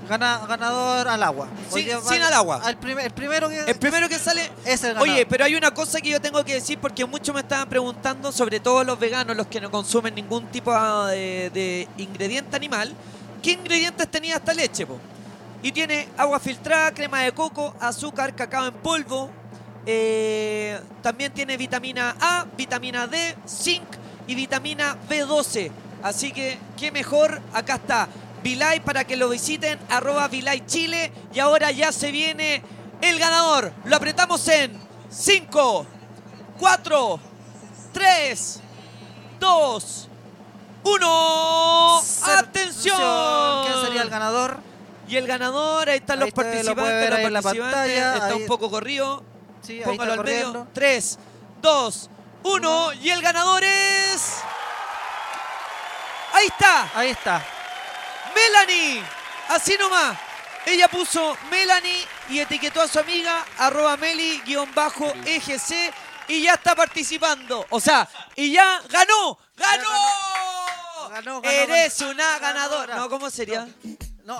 gana- 0.08 0.42
ganador 0.46 1.08
al 1.08 1.22
agua. 1.22 1.48
Hoy 1.72 1.80
Sí, 1.80 1.86
día 1.86 1.98
sin 2.02 2.20
al 2.20 2.32
agua. 2.34 2.60
al 2.62 2.76
el 3.00 3.10
primero 3.12 3.48
que... 3.48 3.60
El 3.60 3.76
primero 3.76 4.06
que 4.08 4.18
sale 4.18 4.42
es 4.66 4.82
el 4.84 4.94
ganador. 4.94 5.08
Oye, 5.08 5.24
pero 5.26 5.44
hay 5.46 5.54
una 5.54 5.72
cosa 5.72 5.98
que 6.02 6.10
yo 6.10 6.20
tengo 6.20 6.44
que 6.44 6.54
decir 6.54 6.78
porque 6.78 7.06
muchos 7.06 7.34
me 7.34 7.40
estaban 7.40 7.68
preguntando, 7.70 8.30
sobre 8.32 8.60
todo 8.60 8.84
los 8.84 8.98
veganos, 8.98 9.34
los 9.34 9.46
que 9.46 9.62
no 9.62 9.70
consumen 9.70 10.14
ningún 10.14 10.46
tipo 10.48 10.74
de, 11.06 11.50
de 11.54 11.88
ingrediente 11.96 12.54
animal, 12.54 12.92
¿qué 13.42 13.52
ingredientes 13.52 14.06
tenía 14.10 14.36
esta 14.36 14.52
leche? 14.52 14.84
po? 14.86 14.98
Y 15.64 15.72
tiene 15.72 16.06
agua 16.18 16.40
filtrada, 16.40 16.92
crema 16.92 17.20
de 17.20 17.32
coco, 17.32 17.74
azúcar, 17.80 18.34
cacao 18.34 18.66
en 18.66 18.74
polvo, 18.74 19.30
eh, 19.86 20.78
también 21.00 21.32
tiene 21.32 21.56
vitamina 21.56 22.14
A, 22.20 22.44
vitamina 22.54 23.06
D, 23.06 23.34
zinc 23.48 23.82
y 24.26 24.34
vitamina 24.34 24.98
B12. 25.08 25.70
Así 26.02 26.32
que, 26.32 26.58
qué 26.76 26.92
mejor, 26.92 27.40
acá 27.54 27.76
está. 27.76 28.08
Vilay 28.42 28.80
para 28.80 29.04
que 29.04 29.16
lo 29.16 29.30
visiten, 29.30 29.78
arroba 29.88 30.28
Vilay 30.28 30.66
Chile. 30.66 31.10
Y 31.32 31.40
ahora 31.40 31.70
ya 31.70 31.92
se 31.92 32.10
viene 32.10 32.62
el 33.00 33.18
ganador. 33.18 33.72
Lo 33.86 33.96
apretamos 33.96 34.46
en 34.48 34.78
5, 35.08 35.86
4, 36.60 37.20
3, 37.90 38.60
2, 39.40 40.08
1. 40.84 42.00
¡Atención! 42.36 43.64
¿Quién 43.64 43.80
sería 43.86 44.02
el 44.02 44.10
ganador? 44.10 44.73
Y 45.06 45.16
el 45.16 45.26
ganador, 45.26 45.88
ahí 45.88 45.98
están 45.98 46.18
Ahí 46.18 46.20
los 46.20 46.28
está, 46.28 46.42
lo 46.42 46.48
participantes. 46.50 47.00
ver 47.00 47.10
los 47.10 47.18
en 47.20 47.32
la 47.32 47.42
participantes. 47.42 47.74
pantalla, 47.78 48.14
Está 48.14 48.26
ahí- 48.26 48.32
un 48.42 48.46
poco 48.46 48.70
corrido. 48.70 49.24
Sí, 49.62 49.80
Póngalo 49.84 50.12
al 50.14 50.24
medio. 50.24 50.44
corriendo. 50.46 50.68
3, 50.74 51.18
2, 51.60 52.10
1. 52.42 52.92
Y 52.94 53.10
el 53.10 53.22
ganador 53.22 53.62
es. 53.64 54.38
Ahí 56.32 56.46
está. 56.46 56.90
Ahí 56.94 57.10
está. 57.10 57.44
Melanie. 58.34 59.02
Así 59.48 59.76
nomás. 59.78 60.18
Ella 60.66 60.88
puso 60.88 61.36
Melanie 61.50 62.06
y 62.30 62.38
etiquetó 62.40 62.80
a 62.80 62.88
su 62.88 62.98
amiga 62.98 63.44
arroba 63.58 63.96
meli-egc 63.98 65.92
y 66.28 66.40
ya 66.42 66.54
está 66.54 66.74
participando. 66.74 67.66
O 67.68 67.78
sea, 67.80 68.08
y 68.34 68.50
ya 68.52 68.80
ganó. 68.88 69.38
¡Ganó! 69.56 69.88
Ganó, 71.10 71.40
ganó, 71.42 71.42
Eres 71.42 72.00
una 72.00 72.38
ganadora. 72.38 72.96
No, 72.96 73.08
¿cómo 73.10 73.30
sería? 73.30 73.66
No, 73.66 73.72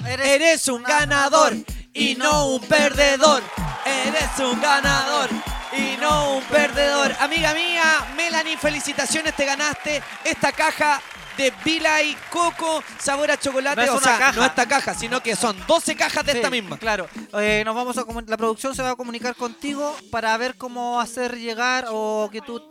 eres, 0.06 0.26
Eres 0.26 0.68
un 0.68 0.82
ganador 0.82 1.54
y 1.92 2.14
no 2.16 2.48
un 2.48 2.60
perdedor. 2.60 3.42
Eres 3.84 4.38
un 4.40 4.60
ganador 4.60 5.28
y 5.76 5.96
no 6.00 6.36
un 6.36 6.42
perdedor. 6.44 7.14
Amiga 7.20 7.52
mía, 7.54 8.06
Melanie, 8.16 8.56
felicitaciones, 8.56 9.34
te 9.36 9.44
ganaste 9.44 10.02
esta 10.24 10.52
caja 10.52 11.00
de 11.36 11.52
Vila 11.64 12.00
y 12.02 12.16
Coco, 12.30 12.82
sabor 12.98 13.30
a 13.30 13.36
chocolate. 13.38 13.76
No 13.76 13.82
es 13.82 13.90
o 13.90 13.94
una 13.94 14.02
sea, 14.02 14.18
caja. 14.18 14.32
no 14.40 14.44
esta 14.46 14.66
caja, 14.66 14.94
sino 14.94 15.20
que 15.20 15.34
son 15.36 15.56
12 15.66 15.96
cajas 15.96 16.24
de 16.24 16.32
Sí, 16.32 16.38
esta 16.38 16.50
misma. 16.50 16.78
Claro, 16.78 17.08
Eh, 17.38 17.62
nos 17.64 17.74
vamos 17.74 17.98
a 17.98 18.04
la 18.26 18.36
producción 18.36 18.74
se 18.74 18.82
va 18.82 18.90
a 18.90 18.96
comunicar 18.96 19.34
contigo 19.34 19.96
para 20.10 20.36
ver 20.36 20.54
cómo 20.56 21.00
hacer 21.00 21.36
llegar 21.36 21.86
o 21.90 22.28
que 22.32 22.40
tú. 22.40 22.62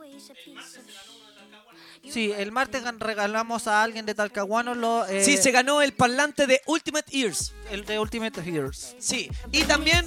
Sí, 2.09 2.33
el 2.37 2.51
martes 2.51 2.83
regalamos 2.99 3.67
a 3.67 3.81
alguien 3.81 4.05
de 4.05 4.13
Talcahuano 4.13 4.75
lo, 4.75 5.05
eh, 5.05 5.23
Sí, 5.23 5.37
se 5.37 5.51
ganó 5.51 5.81
el 5.81 5.93
parlante 5.93 6.47
de 6.47 6.61
Ultimate 6.65 7.17
Ears. 7.17 7.53
el 7.71 7.85
de 7.85 7.99
Ultimate 7.99 8.41
Hears. 8.41 8.95
Sí, 8.99 9.29
y 9.51 9.63
también 9.63 10.05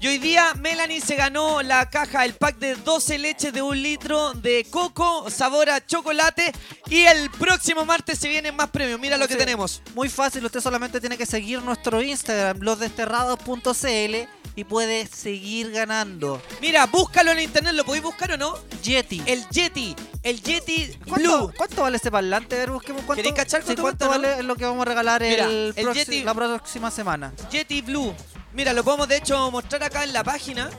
y 0.00 0.06
hoy 0.06 0.18
día 0.18 0.54
Melanie 0.54 1.00
se 1.00 1.16
ganó 1.16 1.60
la 1.62 1.90
caja, 1.90 2.24
el 2.24 2.34
pack 2.34 2.58
de 2.58 2.76
12 2.76 3.18
leches 3.18 3.52
de 3.52 3.62
un 3.62 3.82
litro 3.82 4.32
de 4.34 4.64
coco, 4.70 5.28
sabor 5.28 5.70
a 5.70 5.84
chocolate. 5.84 6.52
Y 6.88 7.04
el 7.04 7.28
próximo 7.30 7.84
martes 7.84 8.18
se 8.18 8.28
vienen 8.28 8.54
más 8.54 8.70
premios. 8.70 9.00
Mira 9.00 9.16
lo 9.16 9.26
que 9.26 9.34
Sí, 9.34 9.38
tenemos. 9.40 9.82
Muy 9.94 10.08
fácil, 10.08 10.44
usted 10.44 10.60
solamente 10.60 11.00
tiene 11.00 11.16
que 11.16 11.26
seguir 11.26 11.62
nuestro 11.62 12.00
Instagram, 12.00 12.60
losdesterrados.cl 12.60 14.28
y 14.54 14.64
puede 14.64 15.06
seguir 15.06 15.70
ganando. 15.70 16.42
Mira, 16.60 16.86
búscalo 16.86 17.32
en 17.32 17.40
internet, 17.40 17.74
¿lo 17.74 17.84
podéis 17.84 18.02
buscar 18.02 18.32
o 18.32 18.36
no? 18.36 18.56
Yeti. 18.82 19.22
El 19.26 19.48
Yeti, 19.50 19.94
el 20.22 20.42
Yeti 20.42 20.96
¿Cuánto, 21.06 21.27
Blue. 21.36 21.52
cuánto 21.56 21.82
vale 21.82 21.96
ese 21.96 22.10
parlante? 22.10 22.56
A 22.56 22.58
ver, 22.60 22.70
busquemos 22.70 23.02
cuánto. 23.02 23.16
¿Queréis 23.16 23.34
cachar 23.34 23.60
sí, 23.62 23.66
cuánto 23.76 23.82
cuánto 23.82 24.08
vale 24.08 24.42
lo 24.42 24.56
que 24.56 24.64
vamos 24.64 24.82
a 24.82 24.84
regalar 24.84 25.22
Mira, 25.22 25.44
el 25.46 25.72
el 25.76 25.86
proxi- 25.86 26.06
Yeti- 26.06 26.24
la 26.24 26.34
próxima 26.34 26.90
semana. 26.90 27.32
Yeti 27.50 27.82
Blue. 27.82 28.14
Mira, 28.52 28.72
lo 28.72 28.82
podemos 28.84 29.06
de 29.08 29.16
hecho 29.18 29.50
mostrar 29.50 29.82
acá 29.82 30.04
en 30.04 30.12
la 30.12 30.24
página. 30.24 30.70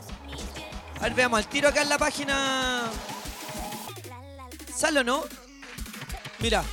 A 0.99 1.03
ver, 1.03 1.13
veamos, 1.13 1.37
al 1.39 1.47
tiro 1.47 1.69
acá 1.69 1.81
en 1.81 1.89
la 1.89 1.97
página. 1.97 2.81
¿Sale 4.75 4.99
o 4.99 5.03
no? 5.03 5.23
Mira, 6.39 6.63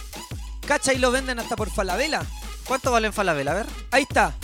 cacha 0.67 0.93
y 0.93 0.99
lo 0.99 1.11
venden 1.11 1.39
hasta 1.39 1.57
por 1.57 1.71
Falabella. 1.71 2.23
¿Cuánto 2.67 2.91
vale 2.93 3.09
en 3.09 3.13
Falabella? 3.13 3.53
A 3.53 3.55
ver. 3.55 3.67
Ahí 3.91 4.03
está. 4.03 4.35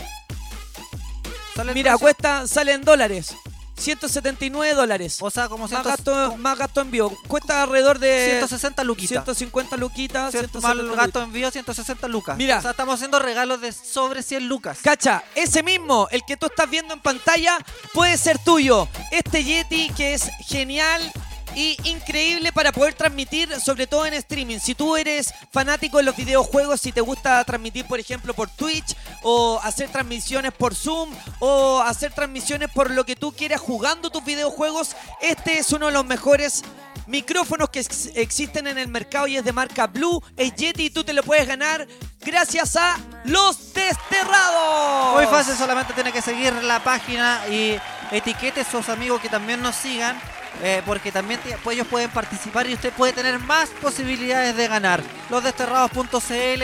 ¿Sale 1.55 1.71
el 1.71 1.75
Mira, 1.75 1.93
precio? 1.93 1.99
cuesta, 2.05 2.47
sale 2.47 2.73
en 2.73 2.83
dólares. 2.83 3.35
179 3.83 4.75
dólares. 4.75 5.19
O 5.21 5.31
sea, 5.31 5.49
como 5.49 5.65
más, 5.65 5.71
100 5.71 5.83
gasto, 5.83 6.37
más 6.37 6.59
gasto 6.59 6.81
envío. 6.81 7.11
Cuesta 7.29 7.63
alrededor 7.63 7.99
de 7.99 8.27
160 8.31 8.85
luquitas. 8.85 9.09
150 9.09 9.77
luquitas. 9.77 10.31
Cierto, 10.31 10.61
170 10.61 10.83
más 10.83 10.91
el 10.93 10.97
gasto 10.97 11.23
envío 11.23 11.51
160 11.51 12.09
lucas. 12.09 12.37
Mira. 12.37 12.59
O 12.59 12.63
sea, 12.63 12.71
estamos 12.71 12.95
haciendo 12.95 13.19
regalos 13.19 13.61
de 13.61 13.73
sobre 13.73 14.23
100 14.23 14.49
lucas. 14.49 14.79
Cacha, 14.83 15.23
ese 15.35 15.63
mismo, 15.63 16.09
el 16.11 16.23
que 16.25 16.37
tú 16.37 16.47
estás 16.47 16.69
viendo 16.71 16.95
en 16.95 17.01
pantalla, 17.01 17.59
puede 17.93 18.17
ser 18.17 18.39
tuyo. 18.39 18.89
Este 19.11 19.45
Yeti 19.45 19.91
que 19.91 20.15
es 20.15 20.31
genial 20.47 21.13
y 21.55 21.77
increíble 21.85 22.53
para 22.53 22.73
poder 22.73 22.95
transmitir, 22.95 23.61
sobre 23.61 23.87
todo 23.87 24.07
en 24.07 24.15
streaming. 24.15 24.59
Si 24.59 24.75
tú 24.75 24.97
eres 24.97 25.33
fanático 25.51 25.99
de 25.99 26.05
los 26.05 26.17
videojuegos, 26.17 26.81
si 26.81 26.93
te 26.93 27.01
gusta 27.01 27.45
transmitir, 27.45 27.87
por 27.87 28.01
ejemplo, 28.01 28.35
por 28.35 28.49
Twitch, 28.49 28.97
o 29.23 29.61
hacer 29.63 29.91
transmisiones 29.91 30.53
por 30.53 30.75
Zoom, 30.75 31.11
o 31.41 31.81
hacer 31.81 32.13
transmisiones 32.13 32.71
por 32.71 32.91
lo 32.91 33.05
que 33.05 33.17
tú 33.17 33.33
quieras 33.33 33.61
jugando 33.61 34.11
tus 34.11 34.25
videojuegos, 34.25 34.97
este 35.21 35.59
es 35.59 35.73
uno 35.73 35.87
de 35.87 35.93
los 35.93 36.05
mejores 36.05 36.63
micrófonos 37.07 37.69
que 37.71 37.81
ex- 37.81 38.11
existen 38.15 38.67
en 38.67 38.79
el 38.79 38.89
mercado 38.89 39.27
y 39.27 39.37
es 39.37 39.45
de 39.45 39.53
marca 39.53 39.87
Blue. 39.87 40.23
Es 40.37 40.55
Yeti 40.55 40.85
y 40.87 40.91
tú 40.91 41.05
te 41.05 41.13
lo 41.13 41.23
puedes 41.23 41.47
ganar 41.47 41.87
gracias 42.21 42.77
a 42.77 42.97
Los 43.25 43.73
Desterrados. 43.75 45.15
Muy 45.17 45.27
fácil, 45.27 45.55
solamente 45.57 45.93
tiene 45.93 46.13
que 46.13 46.23
seguir 46.23 46.53
la 46.63 46.83
página 46.83 47.41
y 47.51 47.77
etiquete 48.11 48.61
a 48.61 48.71
sus 48.71 48.89
amigos 48.89 49.21
que 49.21 49.29
también 49.29 49.61
nos 49.61 49.75
sigan. 49.77 50.21
Eh, 50.63 50.83
porque 50.85 51.11
también 51.13 51.41
te- 51.41 51.57
pues 51.59 51.75
ellos 51.77 51.87
pueden 51.89 52.11
participar 52.11 52.69
y 52.69 52.75
usted 52.75 52.93
puede 52.93 53.13
tener 53.13 53.39
más 53.39 53.69
posibilidades 53.81 54.57
de 54.57 54.69
ganar. 54.69 55.03
Losdesterrados.cl 55.31 56.63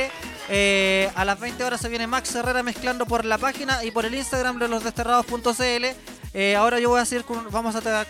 eh, 0.50 1.10
a 1.14 1.24
las 1.24 1.38
20 1.38 1.62
horas 1.64 1.80
se 1.80 1.88
viene 1.88 2.06
Max 2.06 2.34
Herrera 2.34 2.62
mezclando 2.62 3.04
por 3.06 3.24
la 3.24 3.36
página 3.38 3.84
y 3.84 3.90
por 3.90 4.06
el 4.06 4.14
Instagram 4.14 4.58
de 4.58 4.68
losdesterrados.cl. 4.68 5.84
Eh, 6.34 6.56
ahora 6.56 6.78
yo 6.80 6.88
voy 6.90 6.98
a 6.98 7.00
decir, 7.02 7.24
con- 7.24 7.50
vamos 7.50 7.74
a... 7.76 8.06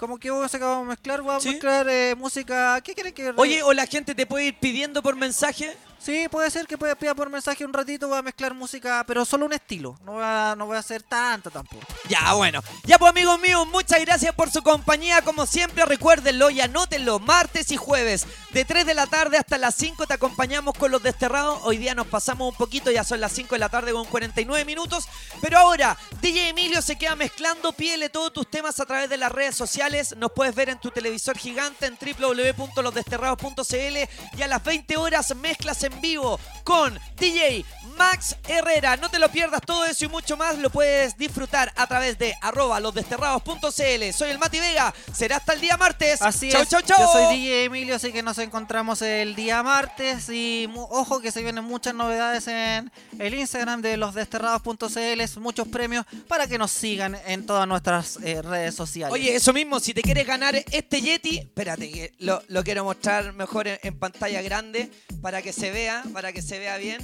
Como 0.00 0.18
que 0.18 0.30
vamos 0.30 0.54
a 0.54 0.58
vamos 0.58 0.84
a 0.86 0.88
mezclar, 0.90 1.22
vamos 1.22 1.46
a 1.46 1.48
mezclar 1.50 1.88
eh, 1.88 2.14
música. 2.16 2.80
¿Qué 2.82 2.94
quieren 2.94 3.14
que 3.14 3.32
Oye, 3.36 3.62
o 3.62 3.72
la 3.72 3.86
gente 3.86 4.14
te 4.14 4.26
puede 4.26 4.46
ir 4.46 4.58
pidiendo 4.58 5.02
por 5.02 5.16
mensaje. 5.16 5.74
Sí, 6.06 6.28
puede 6.30 6.48
ser 6.52 6.68
que 6.68 6.78
pida 6.78 7.16
por 7.16 7.28
mensaje 7.28 7.64
un 7.64 7.72
ratito, 7.72 8.06
voy 8.06 8.18
a 8.18 8.22
mezclar 8.22 8.54
música, 8.54 9.02
pero 9.08 9.24
solo 9.24 9.44
un 9.44 9.52
estilo. 9.52 9.98
No 10.04 10.12
voy 10.12 10.22
a, 10.24 10.54
no 10.56 10.66
voy 10.66 10.76
a 10.76 10.78
hacer 10.78 11.02
tanto 11.02 11.50
tampoco. 11.50 11.84
Ya, 12.08 12.32
bueno. 12.34 12.62
Ya 12.84 12.96
pues 12.96 13.10
amigos 13.10 13.40
míos, 13.40 13.66
muchas 13.72 14.00
gracias 14.02 14.32
por 14.32 14.48
su 14.48 14.62
compañía. 14.62 15.22
Como 15.22 15.46
siempre, 15.46 15.84
recuérdenlo 15.84 16.48
y 16.50 16.60
anótenlo. 16.60 17.18
Martes 17.18 17.72
y 17.72 17.76
jueves, 17.76 18.24
de 18.52 18.64
3 18.64 18.86
de 18.86 18.94
la 18.94 19.08
tarde 19.08 19.36
hasta 19.36 19.58
las 19.58 19.74
5 19.74 20.06
te 20.06 20.14
acompañamos 20.14 20.78
con 20.78 20.92
los 20.92 21.02
desterrados. 21.02 21.58
Hoy 21.64 21.76
día 21.76 21.96
nos 21.96 22.06
pasamos 22.06 22.52
un 22.52 22.56
poquito, 22.56 22.92
ya 22.92 23.02
son 23.02 23.20
las 23.20 23.32
5 23.32 23.56
de 23.56 23.58
la 23.58 23.68
tarde 23.68 23.90
con 23.90 24.06
49 24.06 24.64
minutos. 24.64 25.08
Pero 25.40 25.58
ahora, 25.58 25.98
DJ 26.20 26.50
Emilio 26.50 26.82
se 26.82 26.94
queda 26.94 27.16
mezclando. 27.16 27.72
Pídele 27.72 28.10
todos 28.10 28.32
tus 28.32 28.48
temas 28.48 28.78
a 28.78 28.86
través 28.86 29.10
de 29.10 29.16
las 29.16 29.32
redes 29.32 29.56
sociales. 29.56 30.14
Nos 30.16 30.30
puedes 30.30 30.54
ver 30.54 30.68
en 30.68 30.78
tu 30.78 30.92
televisor 30.92 31.36
gigante 31.36 31.86
en 31.86 31.98
www.losdesterrados.cl 32.00 34.38
y 34.38 34.42
a 34.42 34.46
las 34.46 34.62
20 34.62 34.96
horas 34.98 35.34
mezclas 35.34 35.82
en 35.82 35.95
vivo 36.00 36.38
con 36.64 36.98
DJ 37.18 37.64
Max 37.96 38.36
Herrera. 38.46 38.96
No 38.96 39.08
te 39.08 39.18
lo 39.18 39.30
pierdas 39.30 39.60
todo 39.62 39.84
eso 39.84 40.04
y 40.04 40.08
mucho 40.08 40.36
más 40.36 40.58
lo 40.58 40.70
puedes 40.70 41.16
disfrutar 41.16 41.72
a 41.76 41.86
través 41.86 42.18
de 42.18 42.34
arroba 42.40 42.80
losdesterrados.cl. 42.80 44.12
Soy 44.12 44.30
el 44.30 44.38
Mati 44.38 44.60
Vega. 44.60 44.92
Será 45.14 45.36
hasta 45.36 45.52
el 45.54 45.60
día 45.60 45.76
martes. 45.76 46.20
Así 46.22 46.50
chau, 46.50 46.62
es. 46.62 46.68
chau, 46.68 46.82
chau. 46.82 46.98
Yo 46.98 47.12
soy 47.12 47.36
DJ 47.36 47.64
Emilio, 47.64 47.96
así 47.96 48.12
que 48.12 48.22
nos 48.22 48.38
encontramos 48.38 49.00
el 49.02 49.34
día 49.34 49.62
martes. 49.62 50.28
Y 50.28 50.68
ojo 50.74 51.20
que 51.20 51.30
se 51.30 51.42
vienen 51.42 51.64
muchas 51.64 51.94
novedades 51.94 52.46
en 52.48 52.90
el 53.18 53.34
Instagram 53.34 53.80
de 53.80 53.96
losdesterrados.cl, 53.96 55.40
muchos 55.40 55.68
premios 55.68 56.04
para 56.28 56.46
que 56.46 56.58
nos 56.58 56.70
sigan 56.70 57.16
en 57.26 57.46
todas 57.46 57.66
nuestras 57.66 58.18
eh, 58.22 58.42
redes 58.42 58.74
sociales. 58.74 59.12
Oye, 59.12 59.34
eso 59.34 59.52
mismo, 59.52 59.80
si 59.80 59.94
te 59.94 60.02
quieres 60.02 60.26
ganar 60.26 60.54
este 60.70 61.00
Yeti, 61.00 61.38
espérate 61.38 61.90
que 61.90 62.12
lo, 62.18 62.42
lo 62.48 62.62
quiero 62.62 62.84
mostrar 62.84 63.32
mejor 63.32 63.68
en, 63.68 63.78
en 63.82 63.98
pantalla 63.98 64.42
grande 64.42 64.90
para 65.22 65.42
que 65.42 65.52
se 65.52 65.70
vea, 65.70 65.85
para 66.12 66.32
que 66.32 66.42
se 66.42 66.58
vea 66.58 66.76
bien. 66.78 67.00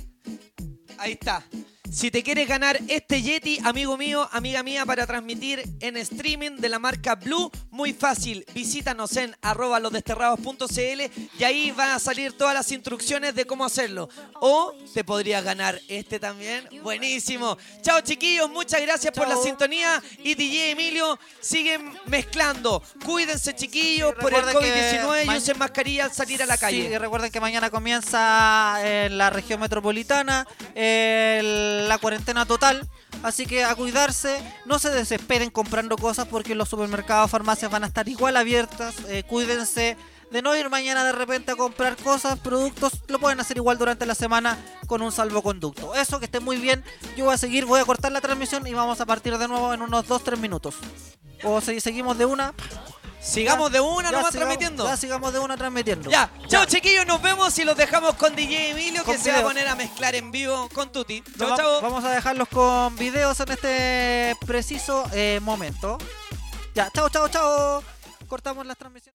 Ahí 0.98 1.12
está. 1.12 1.44
Si 1.90 2.10
te 2.10 2.22
quieres 2.22 2.48
ganar 2.48 2.78
este 2.88 3.20
Yeti, 3.22 3.58
amigo 3.64 3.98
mío, 3.98 4.26
amiga 4.32 4.62
mía, 4.62 4.86
para 4.86 5.06
transmitir 5.06 5.62
en 5.80 5.96
streaming 5.98 6.52
de 6.56 6.68
la 6.70 6.78
marca 6.78 7.16
Blue, 7.16 7.50
muy 7.70 7.92
fácil. 7.92 8.46
Visítanos 8.54 9.14
en 9.16 9.36
arroba 9.42 9.78
losdesterrados.cl 9.78 11.02
y 11.38 11.44
ahí 11.44 11.70
van 11.72 11.90
a 11.90 11.98
salir 11.98 12.32
todas 12.38 12.54
las 12.54 12.70
instrucciones 12.72 13.34
de 13.34 13.44
cómo 13.46 13.64
hacerlo. 13.64 14.08
O 14.40 14.72
te 14.94 15.04
podrías 15.04 15.44
ganar 15.44 15.78
este 15.88 16.18
también. 16.18 16.66
Buenísimo. 16.82 17.58
Chao 17.82 18.00
chiquillos, 18.00 18.48
muchas 18.48 18.80
gracias 18.80 19.12
por 19.12 19.28
la 19.28 19.36
sintonía. 19.36 20.00
Y 20.22 20.34
DJ 20.34 20.70
Emilio, 20.70 21.18
siguen 21.40 21.92
mezclando. 22.06 22.82
Cuídense 23.04 23.54
chiquillos 23.54 24.14
por 24.14 24.32
el 24.32 24.42
recuerden 24.42 24.72
que 24.72 24.98
COVID-19 25.02 25.34
y 25.34 25.36
usen 25.36 25.58
mascarilla 25.58 26.04
al 26.04 26.12
salir 26.12 26.42
a 26.42 26.46
la 26.46 26.56
calle. 26.56 26.86
Sí, 26.86 26.92
y 26.94 26.96
recuerden 26.96 27.30
que 27.30 27.40
mañana 27.40 27.68
comienza 27.70 28.78
en 28.82 29.18
la 29.18 29.28
región 29.30 29.60
metropolitana 29.60 30.46
el- 30.74 31.71
la 31.88 31.98
cuarentena 31.98 32.46
total. 32.46 32.88
Así 33.22 33.46
que 33.46 33.64
a 33.64 33.74
cuidarse, 33.74 34.42
no 34.66 34.78
se 34.78 34.90
desesperen 34.90 35.50
comprando 35.50 35.96
cosas 35.96 36.26
porque 36.26 36.54
los 36.54 36.68
supermercados, 36.68 37.30
farmacias 37.30 37.70
van 37.70 37.84
a 37.84 37.86
estar 37.86 38.08
igual 38.08 38.36
abiertas. 38.36 38.94
Eh, 39.08 39.22
cuídense 39.22 39.96
de 40.32 40.42
no 40.42 40.56
ir 40.56 40.70
mañana 40.70 41.04
de 41.04 41.12
repente 41.12 41.52
a 41.52 41.56
comprar 41.56 41.96
cosas, 41.96 42.38
productos, 42.38 43.02
lo 43.08 43.18
pueden 43.18 43.38
hacer 43.38 43.58
igual 43.58 43.76
durante 43.76 44.06
la 44.06 44.14
semana 44.14 44.58
con 44.86 45.02
un 45.02 45.12
salvoconducto. 45.12 45.94
Eso, 45.94 46.18
que 46.18 46.24
esté 46.24 46.40
muy 46.40 46.56
bien. 46.56 46.82
Yo 47.16 47.26
voy 47.26 47.34
a 47.34 47.38
seguir, 47.38 47.66
voy 47.66 47.80
a 47.80 47.84
cortar 47.84 48.12
la 48.12 48.22
transmisión 48.22 48.66
y 48.66 48.72
vamos 48.72 49.00
a 49.00 49.06
partir 49.06 49.36
de 49.36 49.46
nuevo 49.46 49.74
en 49.74 49.82
unos 49.82 50.08
2-3 50.08 50.38
minutos. 50.38 50.76
O 51.44 51.60
si 51.60 51.80
seguimos 51.80 52.16
de 52.16 52.24
una. 52.24 52.54
Sigamos 53.22 53.70
de 53.70 53.80
una 53.80 54.10
nomás 54.10 54.32
sigamos- 54.32 54.32
transmitiendo. 54.32 54.84
Ya 54.86 54.96
sigamos 54.96 55.32
de 55.32 55.38
una 55.38 55.56
transmitiendo. 55.56 56.10
Ya, 56.10 56.30
chao 56.48 56.64
chiquillos, 56.66 57.06
nos 57.06 57.22
vemos 57.22 57.56
y 57.58 57.64
los 57.64 57.76
dejamos 57.76 58.14
con 58.16 58.34
DJ 58.34 58.70
Emilio 58.70 59.04
que 59.04 59.16
se 59.16 59.30
va 59.32 59.38
a 59.38 59.42
poner 59.42 59.68
a 59.68 59.74
mezclar 59.76 60.14
en 60.14 60.30
vivo 60.32 60.68
con 60.74 60.90
Tuti. 60.90 61.22
Chao, 61.38 61.50
va- 61.50 61.56
chao. 61.56 61.80
Vamos 61.80 62.04
a 62.04 62.10
dejarlos 62.10 62.48
con 62.48 62.96
videos 62.96 63.38
en 63.40 63.50
este 63.52 64.36
preciso 64.46 65.04
eh, 65.12 65.38
momento. 65.42 65.98
Ya, 66.74 66.90
chao, 66.90 67.08
chao, 67.10 67.28
chao. 67.28 67.82
Cortamos 68.26 68.66
las 68.66 68.76
transmisiones. 68.78 69.10